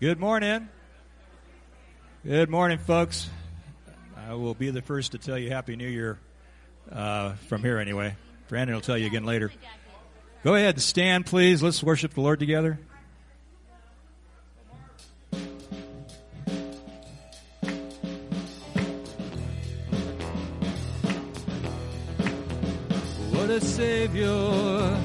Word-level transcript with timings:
Good 0.00 0.18
morning. 0.18 0.66
Good 2.24 2.48
morning, 2.48 2.78
folks. 2.78 3.28
I 4.16 4.32
will 4.32 4.54
be 4.54 4.70
the 4.70 4.80
first 4.80 5.12
to 5.12 5.18
tell 5.18 5.36
you 5.36 5.50
Happy 5.50 5.76
New 5.76 5.86
Year 5.86 6.18
uh, 6.90 7.34
from 7.48 7.62
here, 7.62 7.78
anyway. 7.78 8.16
Brandon 8.48 8.74
will 8.74 8.80
tell 8.80 8.96
you 8.96 9.06
again 9.06 9.26
later. 9.26 9.52
Go 10.42 10.54
ahead, 10.54 10.80
stand, 10.80 11.26
please. 11.26 11.62
Let's 11.62 11.82
worship 11.82 12.14
the 12.14 12.22
Lord 12.22 12.40
together. 12.40 12.78
What 23.32 23.50
a 23.50 23.60
Savior. 23.60 24.98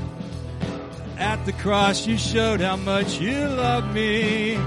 At 1.17 1.45
the 1.45 1.53
cross, 1.53 2.07
you 2.07 2.17
showed 2.17 2.61
how 2.61 2.77
much 2.77 3.19
you 3.19 3.39
love 3.39 3.93
me. 3.93 4.57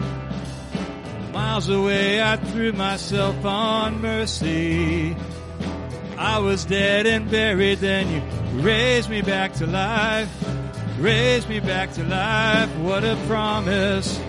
Miles 1.49 1.71
away, 1.71 2.23
I 2.23 2.37
threw 2.37 2.73
myself 2.73 3.43
on 3.43 4.03
mercy. 4.03 5.17
I 6.19 6.39
was 6.41 6.67
dead 6.67 7.07
and 7.07 7.31
buried, 7.31 7.79
then 7.79 8.07
you 8.13 8.61
raised 8.61 9.09
me 9.09 9.23
back 9.23 9.55
to 9.55 9.67
life. 9.67 10.31
Raised 10.99 11.49
me 11.49 11.61
back 11.61 11.91
to 11.95 12.05
life. 12.05 12.69
What 12.77 13.03
a 13.03 13.17
promise. 13.27 14.21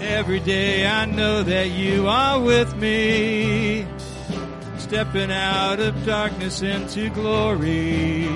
Every 0.00 0.38
day 0.38 0.86
I 0.86 1.04
know 1.04 1.42
that 1.42 1.70
you 1.70 2.06
are 2.06 2.40
with 2.40 2.76
me. 2.76 3.84
Stepping 4.78 5.32
out 5.32 5.80
of 5.80 6.06
darkness 6.06 6.62
into 6.62 7.10
glory. 7.10 8.28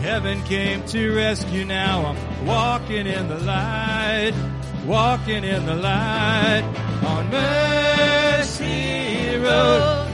Heaven 0.00 0.42
came 0.44 0.82
to 0.86 1.14
rescue 1.14 1.66
now. 1.66 2.06
I'm 2.06 2.46
walking 2.46 3.06
in 3.06 3.28
the 3.28 3.38
light 3.38 4.32
walking 4.86 5.44
in 5.44 5.66
the 5.66 5.74
light 5.74 6.62
on 7.04 7.30
Mercy 7.30 9.36
Road. 9.36 10.08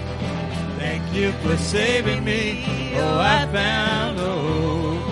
Thank 0.78 1.14
you 1.14 1.33
for 1.33 1.56
saving 1.56 2.25
me. 2.25 2.64
Oh, 2.97 3.19
I 3.19 3.47
found 3.53 4.19
hope 4.19 5.05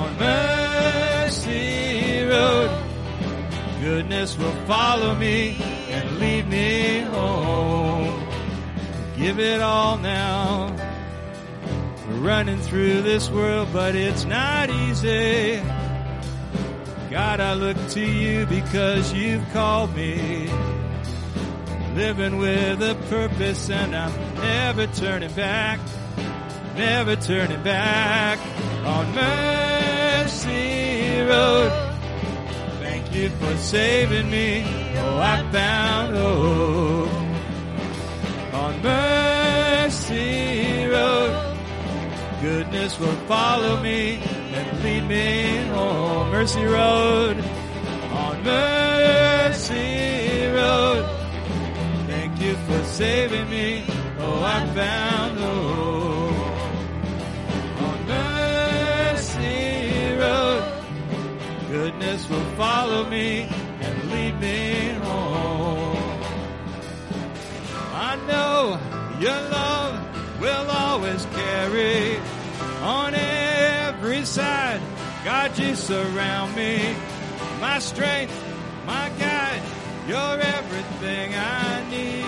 on 0.00 0.18
Mercy 0.18 2.22
Road. 2.24 2.70
Goodness 3.80 4.36
will 4.38 4.54
follow 4.66 5.14
me 5.14 5.56
and 5.90 6.18
lead 6.18 6.48
me 6.48 7.00
home. 7.00 8.26
Give 9.16 9.38
it 9.40 9.60
all 9.60 9.98
now. 9.98 10.74
We're 12.08 12.16
running 12.16 12.58
through 12.60 13.02
this 13.02 13.30
world, 13.30 13.68
but 13.72 13.94
it's 13.94 14.24
not 14.24 14.70
easy. 14.70 15.60
God, 17.18 17.40
I 17.40 17.54
look 17.54 17.76
to 17.88 18.00
you 18.00 18.46
because 18.46 19.12
you've 19.12 19.44
called 19.52 19.92
me. 19.96 20.48
Living 21.96 22.38
with 22.38 22.80
a 22.80 22.94
purpose 23.10 23.68
and 23.70 23.96
I'm 23.96 24.12
never 24.36 24.86
turning 24.86 25.32
back. 25.32 25.80
Never 26.76 27.16
turning 27.16 27.60
back 27.64 28.38
on 28.86 29.12
Mercy 29.16 31.20
Road. 31.22 31.72
Thank 32.82 33.12
you 33.12 33.30
for 33.30 33.56
saving 33.56 34.30
me. 34.30 34.62
Oh, 34.98 35.18
I 35.18 35.42
found 35.50 36.14
hope 36.14 37.08
on 38.54 38.80
Mercy 38.80 40.86
Road. 40.86 41.56
Goodness 42.40 42.96
will 43.00 43.16
follow 43.26 43.82
me 43.82 44.22
and 44.58 44.82
lead 44.82 45.04
me 45.06 45.56
home. 45.68 46.30
Mercy 46.30 46.64
Road, 46.64 47.36
on 48.10 48.42
Mercy 48.42 50.46
Road. 50.58 51.04
Thank 52.06 52.40
you 52.40 52.56
for 52.66 52.82
saving 52.84 53.48
me. 53.50 53.84
Oh, 54.18 54.42
I 54.42 54.66
found 54.74 55.38
the 55.38 55.46
hope. 55.46 56.34
On 57.86 58.06
Mercy 58.06 60.16
Road, 60.22 60.62
goodness 61.70 62.28
will 62.28 62.50
follow 62.56 63.04
me 63.08 63.48
and 63.80 64.10
lead 64.10 64.40
me 64.40 64.90
home. 65.04 65.96
I 68.10 68.12
know 68.30 68.78
your 69.20 69.40
love 69.58 69.94
will 70.40 70.70
always 70.70 71.24
carry 71.26 72.18
on 72.82 73.14
every 73.14 74.24
side. 74.24 74.80
God, 75.24 75.58
you 75.58 75.74
surround 75.74 76.54
me. 76.54 76.94
My 77.60 77.78
strength, 77.80 78.32
my 78.86 79.10
guide, 79.18 79.62
you're 80.06 80.40
everything 80.40 81.34
I 81.34 81.90
need. 81.90 82.24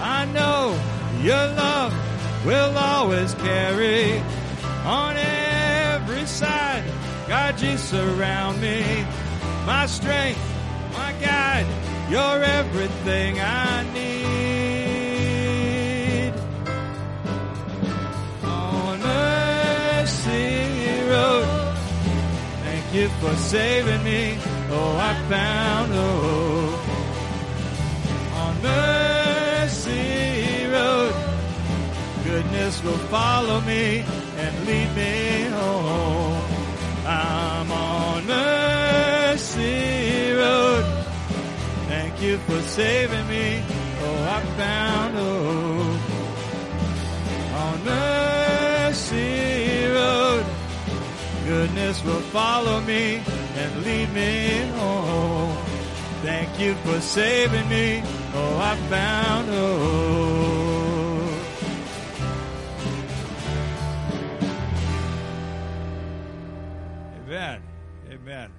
I 0.00 0.24
know 0.26 0.78
your 1.22 1.46
love 1.54 1.92
will 2.44 2.76
always 2.76 3.34
carry 3.34 4.20
on 4.84 5.16
every 5.16 6.26
side. 6.26 6.84
God, 7.28 7.60
you 7.60 7.76
surround 7.76 8.60
me. 8.60 9.04
My 9.66 9.86
strength, 9.86 10.40
my 10.92 11.12
guide, 11.20 11.66
you're 12.10 12.42
everything 12.42 13.38
I 13.38 13.84
need. 13.92 14.11
You 22.94 23.08
for 23.20 23.34
saving 23.36 24.02
me. 24.04 24.38
Oh, 24.70 24.96
I 24.96 25.14
found 25.28 25.92
hope. 25.92 26.80
On 28.42 28.62
Mercy 28.62 30.66
Road, 30.66 31.14
goodness 32.24 32.82
will 32.82 32.98
follow 33.08 33.60
me 33.62 34.04
and 34.36 34.66
lead 34.66 34.94
me 34.94 35.44
home. 35.50 36.42
I'm 37.06 37.72
on 37.72 38.26
Mercy 38.26 40.32
Road. 40.32 40.84
Thank 41.88 42.20
you 42.20 42.36
for 42.38 42.60
saving 42.62 43.26
me. 43.28 43.62
Oh, 44.02 44.24
I 44.36 44.40
found 44.58 45.16
a 45.16 45.20
hope 45.20 46.00
on 47.62 47.84
Mercy. 47.84 49.71
Goodness 51.52 52.02
will 52.02 52.22
follow 52.32 52.80
me 52.80 53.22
and 53.56 53.84
lead 53.84 54.10
me 54.14 54.66
home. 54.78 55.54
Thank 56.22 56.58
you 56.58 56.74
for 56.76 56.98
saving 57.02 57.68
me. 57.68 58.02
Oh, 58.34 58.58
I 58.58 58.74
found 58.88 59.48
hope. 59.50 60.32
Amen. 67.26 67.62
Amen. 68.10 68.50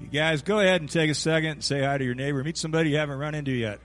You 0.00 0.06
guys, 0.06 0.40
go 0.40 0.60
ahead 0.60 0.80
and 0.80 0.88
take 0.88 1.10
a 1.10 1.14
second 1.14 1.50
and 1.50 1.62
say 1.62 1.82
hi 1.82 1.98
to 1.98 2.04
your 2.04 2.14
neighbor. 2.14 2.42
Meet 2.42 2.56
somebody 2.56 2.88
you 2.88 2.96
haven't 2.96 3.18
run 3.18 3.34
into 3.34 3.52
yet. 3.52 3.80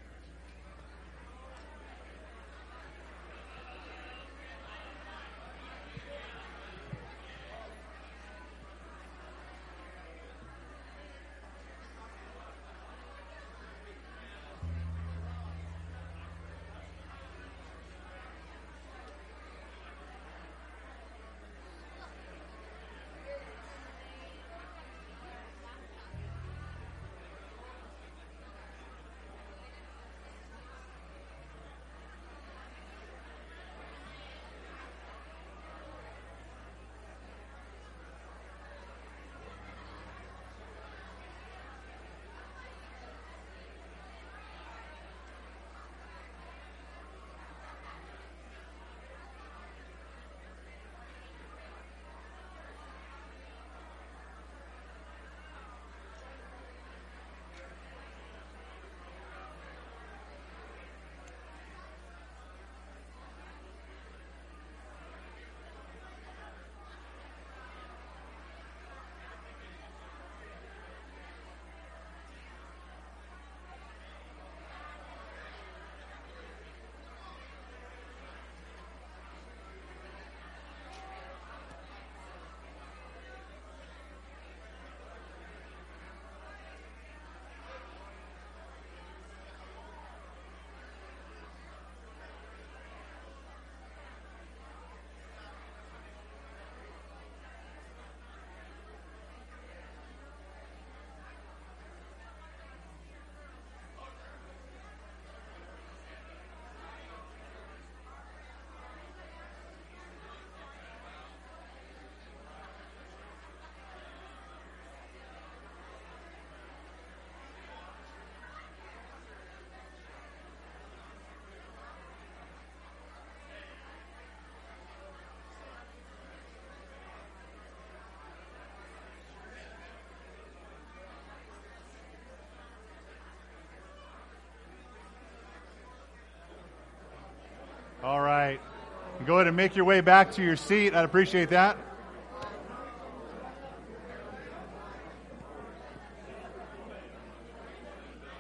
Go 139.26 139.36
ahead 139.36 139.48
and 139.48 139.56
make 139.56 139.76
your 139.76 139.86
way 139.86 140.02
back 140.02 140.34
to 140.34 140.44
your 140.44 140.58
seat. 140.58 140.94
I'd 140.94 141.06
appreciate 141.06 141.50
that. 141.52 141.78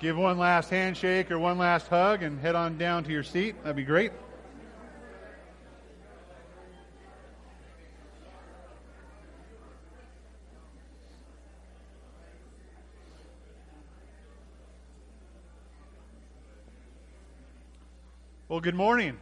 Give 0.01 0.17
one 0.17 0.37
last 0.37 0.69
handshake 0.69 1.31
or 1.31 1.39
one 1.39 1.57
last 1.57 1.87
hug 1.87 2.23
and 2.23 2.37
head 2.37 2.55
on 2.55 2.77
down 2.77 3.05
to 3.05 3.11
your 3.11 3.23
seat. 3.23 3.55
That'd 3.63 3.77
be 3.77 3.85
great. 3.85 4.11
Well, 18.49 18.59
good 18.59 18.75
morning. 18.75 19.17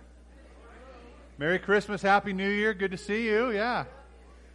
Merry 1.42 1.58
Christmas, 1.58 2.04
Happy 2.04 2.34
New 2.34 2.52
Year. 2.52 2.72
Good 2.72 2.92
to 2.92 2.98
see 2.98 3.26
you. 3.26 3.50
Yeah. 3.50 3.86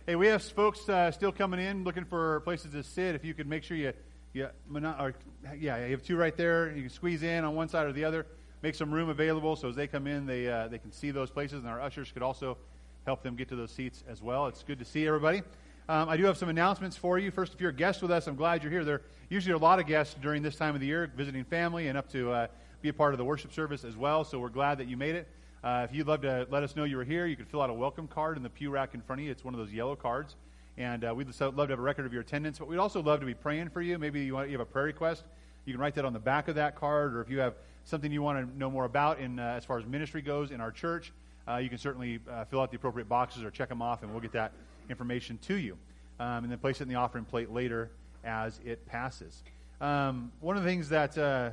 Hey, 0.06 0.14
we 0.14 0.28
have 0.28 0.40
folks 0.40 0.88
uh, 0.88 1.10
still 1.10 1.32
coming 1.32 1.58
in 1.58 1.82
looking 1.82 2.04
for 2.04 2.38
places 2.42 2.70
to 2.70 2.84
sit. 2.84 3.16
If 3.16 3.24
you 3.24 3.34
could 3.34 3.48
make 3.48 3.64
sure 3.64 3.76
you, 3.76 3.92
you 4.32 4.48
or, 4.72 5.12
yeah, 5.58 5.84
you 5.84 5.90
have 5.90 6.04
two 6.04 6.16
right 6.16 6.36
there. 6.36 6.70
You 6.70 6.82
can 6.82 6.90
squeeze 6.90 7.24
in 7.24 7.42
on 7.42 7.56
one 7.56 7.68
side 7.68 7.88
or 7.88 7.92
the 7.92 8.04
other. 8.04 8.24
Make 8.62 8.76
some 8.76 8.94
room 8.94 9.08
available 9.08 9.56
so 9.56 9.68
as 9.68 9.74
they 9.74 9.88
come 9.88 10.06
in, 10.06 10.26
they 10.26 10.46
uh, 10.46 10.68
they 10.68 10.78
can 10.78 10.92
see 10.92 11.10
those 11.10 11.28
places, 11.28 11.58
and 11.58 11.66
our 11.66 11.80
ushers 11.80 12.12
could 12.12 12.22
also 12.22 12.56
help 13.04 13.20
them 13.24 13.34
get 13.34 13.48
to 13.48 13.56
those 13.56 13.72
seats 13.72 14.04
as 14.08 14.22
well. 14.22 14.46
It's 14.46 14.62
good 14.62 14.78
to 14.78 14.84
see 14.84 15.08
everybody. 15.08 15.42
Um, 15.88 16.08
I 16.08 16.16
do 16.16 16.24
have 16.26 16.36
some 16.36 16.50
announcements 16.50 16.96
for 16.96 17.18
you. 17.18 17.32
First, 17.32 17.52
if 17.52 17.60
you're 17.60 17.70
a 17.70 17.74
guest 17.74 18.00
with 18.00 18.12
us, 18.12 18.28
I'm 18.28 18.36
glad 18.36 18.62
you're 18.62 18.70
here. 18.70 18.84
There 18.84 19.02
usually 19.28 19.54
are 19.54 19.56
a 19.56 19.58
lot 19.58 19.80
of 19.80 19.88
guests 19.88 20.14
during 20.22 20.40
this 20.40 20.54
time 20.54 20.76
of 20.76 20.80
the 20.80 20.86
year, 20.86 21.10
visiting 21.16 21.42
family 21.42 21.88
and 21.88 21.98
up 21.98 22.08
to 22.12 22.30
uh, 22.30 22.46
be 22.80 22.90
a 22.90 22.94
part 22.94 23.12
of 23.12 23.18
the 23.18 23.24
worship 23.24 23.52
service 23.52 23.82
as 23.82 23.96
well. 23.96 24.22
So 24.22 24.38
we're 24.38 24.50
glad 24.50 24.78
that 24.78 24.86
you 24.86 24.96
made 24.96 25.16
it. 25.16 25.26
Uh, 25.66 25.82
if 25.82 25.92
you'd 25.92 26.06
love 26.06 26.20
to 26.20 26.46
let 26.48 26.62
us 26.62 26.76
know 26.76 26.84
you 26.84 26.96
were 26.96 27.02
here, 27.02 27.26
you 27.26 27.34
could 27.34 27.48
fill 27.48 27.60
out 27.60 27.68
a 27.68 27.74
welcome 27.74 28.06
card 28.06 28.36
in 28.36 28.42
the 28.44 28.48
pew 28.48 28.70
rack 28.70 28.94
in 28.94 29.00
front 29.00 29.20
of 29.20 29.24
you. 29.24 29.32
It's 29.32 29.44
one 29.44 29.52
of 29.52 29.58
those 29.58 29.72
yellow 29.72 29.96
cards. 29.96 30.36
And 30.78 31.04
uh, 31.04 31.12
we'd 31.12 31.26
love 31.40 31.56
to 31.56 31.62
have 31.62 31.70
a 31.80 31.82
record 31.82 32.06
of 32.06 32.12
your 32.12 32.22
attendance, 32.22 32.60
but 32.60 32.68
we'd 32.68 32.78
also 32.78 33.02
love 33.02 33.18
to 33.18 33.26
be 33.26 33.34
praying 33.34 33.70
for 33.70 33.82
you. 33.82 33.98
Maybe 33.98 34.24
you, 34.24 34.34
want, 34.34 34.48
you 34.48 34.56
have 34.56 34.60
a 34.60 34.70
prayer 34.70 34.84
request. 34.84 35.24
You 35.64 35.72
can 35.72 35.80
write 35.80 35.96
that 35.96 36.04
on 36.04 36.12
the 36.12 36.20
back 36.20 36.46
of 36.46 36.54
that 36.54 36.76
card, 36.76 37.16
or 37.16 37.20
if 37.20 37.28
you 37.28 37.40
have 37.40 37.54
something 37.82 38.12
you 38.12 38.22
want 38.22 38.48
to 38.48 38.56
know 38.56 38.70
more 38.70 38.84
about 38.84 39.18
in, 39.18 39.40
uh, 39.40 39.54
as 39.56 39.64
far 39.64 39.76
as 39.76 39.86
ministry 39.86 40.22
goes 40.22 40.52
in 40.52 40.60
our 40.60 40.70
church, 40.70 41.12
uh, 41.48 41.56
you 41.56 41.68
can 41.68 41.78
certainly 41.78 42.20
uh, 42.30 42.44
fill 42.44 42.60
out 42.60 42.70
the 42.70 42.76
appropriate 42.76 43.08
boxes 43.08 43.42
or 43.42 43.50
check 43.50 43.68
them 43.68 43.82
off, 43.82 44.04
and 44.04 44.12
we'll 44.12 44.20
get 44.20 44.30
that 44.30 44.52
information 44.88 45.36
to 45.48 45.56
you. 45.56 45.76
Um, 46.20 46.44
and 46.44 46.52
then 46.52 46.60
place 46.60 46.76
it 46.80 46.84
in 46.84 46.88
the 46.88 46.94
offering 46.94 47.24
plate 47.24 47.50
later 47.50 47.90
as 48.22 48.60
it 48.64 48.86
passes. 48.86 49.42
Um, 49.80 50.30
one 50.38 50.56
of 50.56 50.62
the 50.62 50.68
things 50.68 50.88
that 50.90 51.18
uh, 51.18 51.50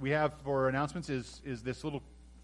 we 0.00 0.10
have 0.10 0.34
for 0.44 0.68
announcements 0.68 1.10
is, 1.10 1.42
is 1.44 1.64
this 1.64 1.82
little 1.82 2.00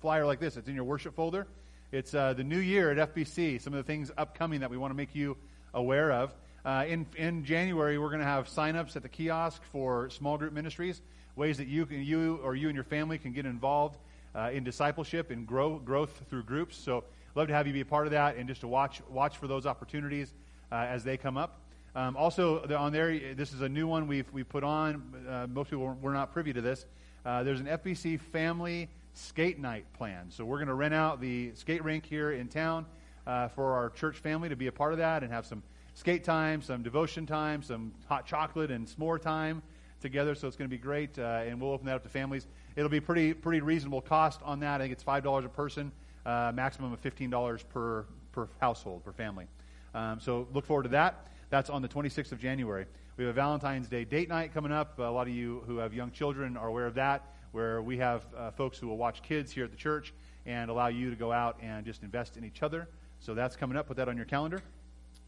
flyer 0.06 0.24
like 0.24 0.38
this. 0.38 0.56
It's 0.56 0.68
in 0.68 0.76
your 0.76 0.84
worship 0.84 1.16
folder. 1.16 1.48
It's 1.90 2.14
uh, 2.14 2.32
the 2.32 2.44
new 2.44 2.60
year 2.60 2.92
at 2.92 3.12
FBC, 3.12 3.60
some 3.60 3.74
of 3.74 3.78
the 3.78 3.82
things 3.82 4.12
upcoming 4.16 4.60
that 4.60 4.70
we 4.70 4.76
want 4.76 4.92
to 4.92 4.96
make 4.96 5.16
you 5.16 5.36
aware 5.74 6.12
of. 6.12 6.32
Uh, 6.64 6.84
in, 6.86 7.06
in 7.16 7.44
January, 7.44 7.98
we're 7.98 8.10
going 8.10 8.20
to 8.20 8.24
have 8.24 8.48
sign-ups 8.48 8.94
at 8.94 9.02
the 9.02 9.08
kiosk 9.08 9.60
for 9.72 10.08
small 10.10 10.38
group 10.38 10.52
ministries, 10.52 11.02
ways 11.34 11.58
that 11.58 11.66
you, 11.66 11.84
can, 11.86 12.04
you 12.04 12.38
or 12.44 12.54
you 12.54 12.68
and 12.68 12.76
your 12.76 12.84
family 12.84 13.18
can 13.18 13.32
get 13.32 13.46
involved 13.46 13.98
uh, 14.36 14.50
in 14.52 14.62
discipleship 14.62 15.32
and 15.32 15.44
grow, 15.44 15.76
growth 15.80 16.22
through 16.30 16.44
groups. 16.44 16.76
So 16.76 17.02
love 17.34 17.48
to 17.48 17.54
have 17.54 17.66
you 17.66 17.72
be 17.72 17.80
a 17.80 17.84
part 17.84 18.06
of 18.06 18.12
that 18.12 18.36
and 18.36 18.46
just 18.46 18.60
to 18.60 18.68
watch, 18.68 19.02
watch 19.10 19.38
for 19.38 19.48
those 19.48 19.66
opportunities 19.66 20.32
uh, 20.70 20.76
as 20.88 21.02
they 21.02 21.16
come 21.16 21.36
up. 21.36 21.58
Um, 21.96 22.16
also, 22.16 22.62
on 22.76 22.92
there, 22.92 23.34
this 23.34 23.52
is 23.52 23.60
a 23.60 23.68
new 23.68 23.88
one 23.88 24.06
we've, 24.06 24.32
we 24.32 24.44
put 24.44 24.62
on. 24.62 25.02
Uh, 25.28 25.48
most 25.52 25.70
people 25.70 25.98
were 26.00 26.12
not 26.12 26.32
privy 26.32 26.52
to 26.52 26.60
this. 26.60 26.86
Uh, 27.25 27.42
there's 27.42 27.58
an 27.58 27.66
FBC 27.66 28.20
family 28.20 28.88
skate 29.16 29.58
night 29.58 29.87
planned. 29.94 30.32
So 30.32 30.44
we're 30.44 30.58
going 30.58 30.68
to 30.68 30.75
rent 30.75 30.94
out 30.94 31.20
the 31.20 31.52
skate 31.54 31.82
rink 31.82 32.04
here 32.04 32.32
in 32.32 32.49
town 32.49 32.87
uh, 33.26 33.49
for 33.49 33.73
our 33.73 33.90
church 33.90 34.18
family 34.18 34.49
to 34.49 34.56
be 34.56 34.66
a 34.66 34.73
part 34.73 34.92
of 34.92 34.99
that 34.99 35.23
and 35.23 35.32
have 35.32 35.46
some 35.46 35.62
skate 35.94 36.23
time, 36.23 36.61
some 36.61 36.82
devotion 36.82 37.26
time, 37.26 37.62
some 37.62 37.92
hot 38.08 38.26
chocolate 38.26 38.70
and 38.70 38.87
s'more 38.87 39.20
time 39.20 39.62
together. 40.00 40.35
So 40.35 40.46
it's 40.46 40.56
going 40.56 40.68
to 40.68 40.76
be 40.76 40.80
great, 40.80 41.18
uh, 41.18 41.44
and 41.46 41.61
we'll 41.61 41.73
open 41.73 41.87
that 41.87 41.96
up 41.96 42.02
to 42.02 42.08
families. 42.08 42.46
It'll 42.76 42.90
be 42.90 43.00
pretty 43.00 43.32
pretty 43.32 43.61
reasonable 43.61 44.02
cost 44.02 44.40
on 44.44 44.61
that. 44.61 44.80
I 44.80 44.85
think 44.85 44.92
it's 44.92 45.02
five 45.02 45.25
dollars 45.25 45.44
a 45.44 45.49
person, 45.49 45.90
uh, 46.26 46.52
maximum 46.54 46.92
of 46.92 47.00
fifteen 47.00 47.30
dollars 47.30 47.62
per 47.62 48.04
per 48.32 48.49
household 48.61 49.04
per 49.04 49.12
family. 49.12 49.46
Um, 49.94 50.20
so 50.20 50.46
look 50.52 50.66
forward 50.66 50.85
to 50.85 50.90
that. 50.90 51.28
That's 51.49 51.70
on 51.70 51.80
the 51.80 51.88
26th 51.88 52.32
of 52.32 52.40
January. 52.40 52.87
We 53.16 53.25
have 53.25 53.30
a 53.30 53.35
Valentine's 53.35 53.88
Day 53.88 54.04
date 54.04 54.28
night 54.28 54.52
coming 54.52 54.73
up. 54.73 54.99
A 54.99 55.02
lot 55.02 55.26
of 55.26 55.32
you 55.32 55.62
who 55.66 55.78
have 55.78 55.94
young 55.94 56.11
children 56.11 56.56
are 56.56 56.68
aware 56.68 56.87
of 56.87 56.94
that, 56.94 57.36
where 57.56 57.80
we 57.80 57.96
have 57.96 58.26
uh, 58.36 58.50
folks 58.50 58.76
who 58.76 58.86
will 58.86 58.98
watch 58.98 59.22
kids 59.22 59.50
here 59.50 59.64
at 59.64 59.70
the 59.70 59.76
church 59.78 60.12
and 60.44 60.70
allow 60.70 60.88
you 60.88 61.08
to 61.08 61.16
go 61.16 61.32
out 61.32 61.56
and 61.62 61.86
just 61.86 62.02
invest 62.02 62.36
in 62.36 62.44
each 62.44 62.62
other. 62.62 62.86
So 63.18 63.32
that's 63.32 63.56
coming 63.56 63.78
up. 63.78 63.88
Put 63.88 63.96
that 63.96 64.10
on 64.10 64.16
your 64.18 64.26
calendar. 64.26 64.60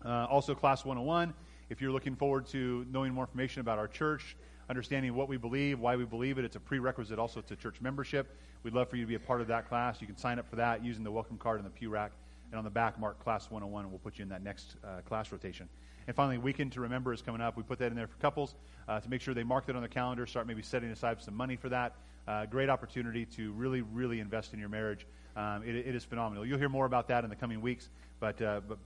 Uh, 0.05 0.27
also, 0.27 0.55
Class 0.55 0.85
101. 0.85 1.33
If 1.71 1.81
you're 1.81 1.91
looking 1.91 2.15
forward 2.15 2.47
to 2.49 2.85
knowing 2.93 3.15
more 3.15 3.25
information 3.25 3.63
about 3.63 3.79
our 3.79 3.89
church, 3.89 4.37
understanding 4.69 5.15
what 5.15 5.27
we 5.27 5.39
believe, 5.39 5.81
why 5.81 5.97
we 5.97 6.05
believe 6.05 6.37
it, 6.37 6.45
it's 6.45 6.57
a 6.57 6.61
prerequisite 6.61 7.19
also 7.19 7.41
to 7.41 7.57
church 7.57 7.81
membership. 7.81 8.37
We'd 8.63 8.75
love 8.75 8.91
for 8.91 8.97
you 8.97 9.05
to 9.05 9.09
be 9.09 9.15
a 9.15 9.21
part 9.21 9.41
of 9.41 9.47
that 9.47 9.67
class. 9.67 10.03
You 10.03 10.07
can 10.07 10.19
sign 10.19 10.39
up 10.39 10.51
for 10.51 10.57
that 10.57 10.85
using 10.85 11.05
the 11.05 11.11
welcome 11.11 11.39
card 11.39 11.61
in 11.61 11.65
the 11.65 11.71
pew 11.71 11.89
rack. 11.89 12.13
And 12.51 12.59
on 12.59 12.65
the 12.65 12.71
back, 12.71 13.01
mark 13.01 13.25
Class 13.25 13.51
101, 13.51 13.85
and 13.85 13.91
we'll 13.91 14.01
put 14.01 14.19
you 14.19 14.23
in 14.25 14.29
that 14.29 14.43
next 14.43 14.77
uh, 14.85 15.01
class 15.09 15.33
rotation. 15.33 15.67
And 16.07 16.15
finally, 16.15 16.37
Weekend 16.37 16.73
to 16.73 16.83
Remember 16.83 17.15
is 17.15 17.23
coming 17.23 17.41
up. 17.41 17.57
We 17.57 17.63
put 17.63 17.79
that 17.79 17.87
in 17.87 17.95
there 17.95 18.07
for 18.07 18.17
couples 18.17 18.55
uh, 18.87 19.01
to 19.01 19.09
make 19.09 19.23
sure 19.23 19.33
they 19.33 19.45
mark 19.45 19.65
that 19.67 19.77
on 19.77 19.83
their 19.83 19.89
calendar, 19.89 20.27
start 20.27 20.47
maybe 20.47 20.63
setting 20.63 20.91
aside 20.91 21.23
some 21.23 21.35
money 21.35 21.57
for 21.57 21.69
that. 21.71 21.95
Uh, 22.29 22.45
great 22.45 22.69
opportunity 22.69 23.25
to 23.25 23.53
really, 23.53 23.81
really 23.81 24.21
invest 24.21 24.53
in 24.53 24.61
your 24.61 24.69
marriage. 24.69 25.07
Um, 25.35 25.63
it, 25.65 25.75
it 25.75 25.95
is 25.95 26.05
phenomenal. 26.05 26.45
You'll 26.45 26.59
hear 26.59 26.69
more 26.69 26.85
about 26.85 27.09
that 27.09 27.25
in 27.25 27.31
the 27.31 27.37
coming 27.37 27.63
weeks, 27.63 27.89
but, 28.21 28.43
uh, 28.43 28.61
but 28.69 28.77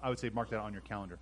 I 0.00 0.08
would 0.08 0.20
say 0.20 0.28
mark 0.28 0.50
that 0.50 0.60
on 0.60 0.72
your 0.72 0.82
calendar. 0.82 1.18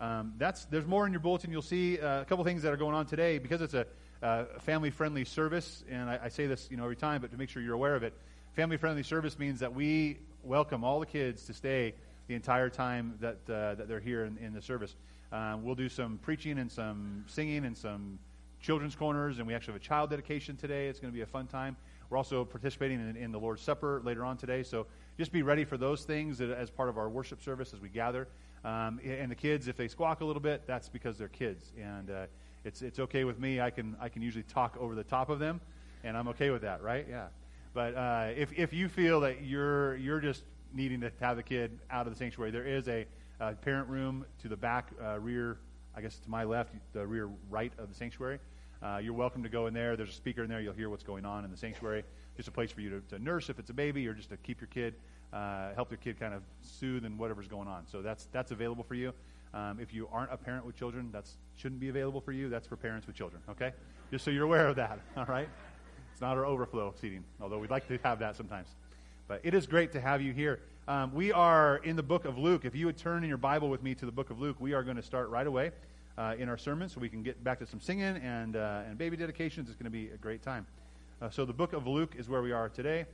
Um, 0.00 0.32
that's, 0.38 0.64
there's 0.64 0.86
more 0.86 1.06
in 1.06 1.12
your 1.12 1.20
bulletin. 1.20 1.52
You'll 1.52 1.60
see 1.60 2.00
uh, 2.00 2.22
a 2.22 2.24
couple 2.24 2.42
things 2.44 2.62
that 2.62 2.72
are 2.72 2.78
going 2.78 2.94
on 2.94 3.04
today 3.04 3.36
because 3.36 3.60
it's 3.60 3.74
a 3.74 3.86
uh, 4.22 4.44
family-friendly 4.60 5.26
service, 5.26 5.84
and 5.90 6.08
I, 6.08 6.18
I 6.24 6.28
say 6.30 6.46
this 6.46 6.68
you 6.70 6.78
know 6.78 6.84
every 6.84 6.96
time, 6.96 7.20
but 7.20 7.30
to 7.32 7.36
make 7.36 7.50
sure 7.50 7.60
you're 7.60 7.74
aware 7.74 7.94
of 7.94 8.02
it, 8.02 8.14
family-friendly 8.54 9.02
service 9.02 9.38
means 9.38 9.60
that 9.60 9.74
we 9.74 10.16
welcome 10.42 10.82
all 10.82 10.98
the 10.98 11.04
kids 11.04 11.44
to 11.44 11.52
stay 11.52 11.94
the 12.26 12.34
entire 12.34 12.70
time 12.70 13.18
that, 13.20 13.36
uh, 13.50 13.74
that 13.74 13.86
they're 13.86 14.00
here 14.00 14.24
in, 14.24 14.38
in 14.38 14.54
the 14.54 14.62
service. 14.62 14.94
Um, 15.30 15.62
we'll 15.62 15.74
do 15.74 15.90
some 15.90 16.18
preaching 16.22 16.58
and 16.58 16.72
some 16.72 17.26
singing 17.26 17.66
and 17.66 17.76
some 17.76 18.18
children's 18.62 18.94
corners, 18.94 19.38
and 19.38 19.46
we 19.46 19.54
actually 19.54 19.74
have 19.74 19.82
a 19.82 19.84
child 19.84 20.10
dedication 20.10 20.56
today. 20.56 20.86
It's 20.86 21.00
going 21.00 21.12
to 21.12 21.16
be 21.16 21.22
a 21.22 21.26
fun 21.26 21.46
time. 21.46 21.76
We're 22.08 22.16
also 22.16 22.44
participating 22.44 23.00
in, 23.00 23.16
in, 23.16 23.32
the 23.32 23.40
Lord's 23.40 23.60
Supper 23.60 24.00
later 24.04 24.24
on 24.24 24.36
today, 24.36 24.62
so 24.62 24.86
just 25.18 25.32
be 25.32 25.42
ready 25.42 25.64
for 25.64 25.76
those 25.76 26.04
things 26.04 26.40
as 26.40 26.70
part 26.70 26.88
of 26.88 26.96
our 26.96 27.08
worship 27.08 27.42
service 27.42 27.74
as 27.74 27.80
we 27.80 27.88
gather. 27.88 28.28
Um, 28.64 29.00
and 29.04 29.30
the 29.30 29.34
kids, 29.34 29.66
if 29.66 29.76
they 29.76 29.88
squawk 29.88 30.20
a 30.20 30.24
little 30.24 30.40
bit, 30.40 30.62
that's 30.66 30.88
because 30.88 31.18
they're 31.18 31.28
kids, 31.28 31.72
and 31.76 32.10
uh, 32.10 32.26
it's 32.64 32.80
it's 32.80 33.00
okay 33.00 33.24
with 33.24 33.40
me. 33.40 33.60
I 33.60 33.70
can 33.70 33.96
I 34.00 34.08
can 34.08 34.22
usually 34.22 34.44
talk 34.44 34.76
over 34.78 34.94
the 34.94 35.02
top 35.02 35.30
of 35.30 35.40
them, 35.40 35.60
and 36.04 36.16
I'm 36.16 36.28
okay 36.28 36.50
with 36.50 36.62
that, 36.62 36.80
right? 36.82 37.06
Yeah. 37.08 37.26
But 37.74 37.96
uh, 37.96 38.30
if 38.36 38.52
if 38.52 38.72
you 38.72 38.88
feel 38.88 39.20
that 39.20 39.42
you're 39.42 39.96
you're 39.96 40.20
just 40.20 40.44
needing 40.72 41.00
to 41.00 41.10
have 41.20 41.36
the 41.36 41.42
kid 41.42 41.78
out 41.90 42.06
of 42.06 42.12
the 42.12 42.18
sanctuary, 42.18 42.52
there 42.52 42.66
is 42.66 42.86
a 42.86 43.06
uh, 43.40 43.52
parent 43.54 43.88
room 43.88 44.24
to 44.42 44.48
the 44.48 44.56
back 44.56 44.90
uh, 45.02 45.18
rear, 45.18 45.58
I 45.96 46.00
guess 46.00 46.18
to 46.18 46.30
my 46.30 46.44
left, 46.44 46.74
the 46.92 47.04
rear 47.04 47.28
right 47.50 47.72
of 47.78 47.88
the 47.88 47.94
sanctuary. 47.94 48.38
Uh, 48.82 48.98
you're 48.98 49.14
welcome 49.14 49.44
to 49.44 49.48
go 49.48 49.68
in 49.68 49.74
there. 49.74 49.96
There's 49.96 50.10
a 50.10 50.14
speaker 50.14 50.42
in 50.42 50.50
there. 50.50 50.60
You'll 50.60 50.72
hear 50.72 50.90
what's 50.90 51.04
going 51.04 51.24
on 51.24 51.44
in 51.44 51.52
the 51.52 51.56
sanctuary. 51.56 52.02
Just 52.36 52.48
a 52.48 52.50
place 52.50 52.72
for 52.72 52.80
you 52.80 52.90
to, 52.90 53.00
to 53.16 53.22
nurse 53.22 53.48
if 53.48 53.60
it's 53.60 53.70
a 53.70 53.74
baby, 53.74 54.08
or 54.08 54.12
just 54.12 54.30
to 54.30 54.36
keep 54.38 54.60
your 54.60 54.68
kid, 54.68 54.94
uh, 55.32 55.72
help 55.74 55.92
your 55.92 55.98
kid 55.98 56.18
kind 56.18 56.34
of 56.34 56.42
soothe 56.62 57.04
and 57.04 57.16
whatever's 57.16 57.46
going 57.46 57.68
on. 57.68 57.86
So 57.86 58.02
that's 58.02 58.26
that's 58.32 58.50
available 58.50 58.82
for 58.82 58.94
you. 58.94 59.12
Um, 59.54 59.78
if 59.80 59.94
you 59.94 60.08
aren't 60.10 60.32
a 60.32 60.36
parent 60.36 60.66
with 60.66 60.74
children, 60.74 61.10
that 61.12 61.26
shouldn't 61.56 61.80
be 61.80 61.90
available 61.90 62.20
for 62.20 62.32
you. 62.32 62.48
That's 62.48 62.66
for 62.66 62.76
parents 62.76 63.06
with 63.06 63.14
children. 63.14 63.40
Okay, 63.50 63.72
just 64.10 64.24
so 64.24 64.32
you're 64.32 64.44
aware 64.44 64.66
of 64.66 64.74
that. 64.76 64.98
All 65.16 65.26
right, 65.26 65.48
it's 66.10 66.20
not 66.20 66.36
our 66.36 66.44
overflow 66.44 66.92
seating, 67.00 67.22
although 67.40 67.58
we'd 67.58 67.70
like 67.70 67.86
to 67.86 67.98
have 68.02 68.18
that 68.18 68.34
sometimes. 68.34 68.68
But 69.28 69.42
it 69.44 69.54
is 69.54 69.68
great 69.68 69.92
to 69.92 70.00
have 70.00 70.20
you 70.20 70.32
here. 70.32 70.58
Um, 70.88 71.14
we 71.14 71.30
are 71.30 71.76
in 71.84 71.94
the 71.94 72.02
book 72.02 72.24
of 72.24 72.36
Luke. 72.36 72.64
If 72.64 72.74
you 72.74 72.86
would 72.86 72.96
turn 72.96 73.22
in 73.22 73.28
your 73.28 73.38
Bible 73.38 73.70
with 73.70 73.84
me 73.84 73.94
to 73.94 74.06
the 74.06 74.10
book 74.10 74.30
of 74.30 74.40
Luke, 74.40 74.56
we 74.58 74.72
are 74.72 74.82
going 74.82 74.96
to 74.96 75.02
start 75.02 75.28
right 75.28 75.46
away 75.46 75.70
uh, 76.18 76.34
in 76.38 76.48
our 76.48 76.58
sermon 76.58 76.88
so 76.88 77.00
we 77.00 77.08
can 77.08 77.22
get 77.22 77.42
back 77.42 77.58
to 77.58 77.66
some 77.66 77.80
singing 77.80 78.16
and, 78.16 78.56
uh, 78.56 78.82
and 78.86 78.98
baby 78.98 79.16
dedications. 79.16 79.68
It's 79.68 79.76
going 79.76 79.84
to 79.84 79.90
be 79.90 80.08
a 80.10 80.16
great 80.16 80.42
time. 80.42 80.66
Uh, 81.20 81.30
so 81.30 81.44
the 81.44 81.52
book 81.52 81.72
of 81.72 81.86
Luke 81.86 82.14
is 82.18 82.28
where 82.28 82.42
we 82.42 82.52
are 82.52 82.68
today. 82.68 83.06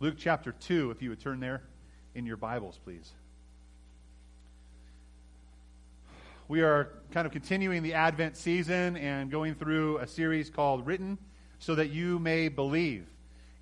Luke 0.00 0.16
chapter 0.18 0.52
2, 0.52 0.90
if 0.90 1.02
you 1.02 1.10
would 1.10 1.20
turn 1.20 1.40
there 1.40 1.62
in 2.14 2.26
your 2.26 2.36
Bibles, 2.36 2.78
please. 2.84 3.12
We 6.48 6.62
are 6.62 6.92
kind 7.10 7.26
of 7.26 7.32
continuing 7.32 7.82
the 7.82 7.94
Advent 7.94 8.36
season 8.36 8.96
and 8.96 9.30
going 9.30 9.54
through 9.54 9.98
a 9.98 10.06
series 10.06 10.48
called 10.48 10.86
Written 10.86 11.18
so 11.58 11.74
that 11.74 11.90
you 11.90 12.18
may 12.18 12.48
believe. 12.48 13.06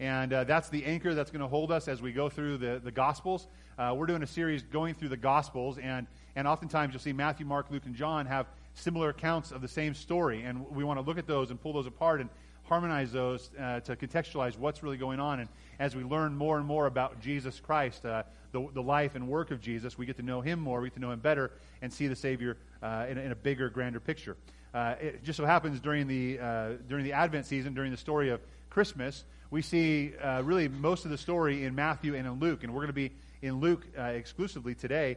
And 0.00 0.32
uh, 0.32 0.44
that's 0.44 0.68
the 0.68 0.84
anchor 0.84 1.14
that's 1.14 1.30
going 1.30 1.40
to 1.40 1.48
hold 1.48 1.72
us 1.72 1.88
as 1.88 2.02
we 2.02 2.12
go 2.12 2.28
through 2.28 2.58
the, 2.58 2.80
the 2.82 2.90
Gospels. 2.90 3.46
Uh, 3.78 3.94
we're 3.96 4.06
doing 4.06 4.22
a 4.22 4.26
series 4.26 4.62
going 4.62 4.94
through 4.94 5.08
the 5.08 5.16
Gospels, 5.16 5.78
and, 5.78 6.06
and 6.36 6.48
oftentimes 6.48 6.92
you'll 6.92 7.00
see 7.00 7.12
Matthew, 7.12 7.46
Mark, 7.46 7.70
Luke, 7.70 7.86
and 7.86 7.94
John 7.94 8.26
have 8.26 8.46
similar 8.74 9.10
accounts 9.10 9.52
of 9.52 9.60
the 9.60 9.68
same 9.68 9.94
story. 9.94 10.42
And 10.42 10.68
we 10.70 10.84
want 10.84 10.98
to 10.98 11.06
look 11.06 11.18
at 11.18 11.26
those 11.26 11.50
and 11.50 11.60
pull 11.60 11.72
those 11.72 11.86
apart 11.86 12.20
and 12.20 12.28
harmonize 12.64 13.12
those 13.12 13.50
uh, 13.60 13.80
to 13.80 13.94
contextualize 13.96 14.58
what's 14.58 14.82
really 14.82 14.96
going 14.96 15.20
on. 15.20 15.40
And 15.40 15.48
as 15.78 15.94
we 15.94 16.02
learn 16.02 16.34
more 16.36 16.56
and 16.56 16.66
more 16.66 16.86
about 16.86 17.20
Jesus 17.20 17.60
Christ, 17.60 18.04
uh, 18.04 18.24
the, 18.52 18.66
the 18.72 18.82
life 18.82 19.14
and 19.14 19.28
work 19.28 19.50
of 19.50 19.60
Jesus, 19.60 19.98
we 19.98 20.06
get 20.06 20.16
to 20.16 20.22
know 20.22 20.40
him 20.40 20.60
more, 20.60 20.80
we 20.80 20.88
get 20.88 20.94
to 20.94 21.00
know 21.00 21.12
him 21.12 21.20
better, 21.20 21.52
and 21.82 21.92
see 21.92 22.08
the 22.08 22.16
Savior 22.16 22.56
uh, 22.82 23.06
in, 23.08 23.18
in, 23.18 23.32
a 23.32 23.34
bigger, 23.34 23.68
grander 23.68 24.00
picture. 24.00 24.36
Uh, 24.72 24.94
it 25.00 25.22
just 25.22 25.36
so 25.36 25.44
happens 25.44 25.78
during 25.78 26.06
the, 26.06 26.38
uh, 26.38 26.68
during 26.88 27.04
the 27.04 27.12
Advent 27.12 27.46
season, 27.46 27.74
during 27.74 27.90
the 27.90 27.96
story 27.96 28.30
of 28.30 28.40
Christmas, 28.70 29.24
we 29.50 29.62
see 29.62 30.16
uh, 30.16 30.42
really 30.42 30.68
most 30.68 31.04
of 31.04 31.10
the 31.10 31.18
story 31.18 31.64
in 31.64 31.74
Matthew 31.74 32.14
and 32.14 32.26
in 32.26 32.40
Luke, 32.40 32.64
and 32.64 32.72
we're 32.72 32.80
going 32.80 32.88
to 32.88 32.92
be 32.92 33.12
in 33.42 33.60
Luke 33.60 33.86
exclusively 33.96 34.74
today. 34.74 35.16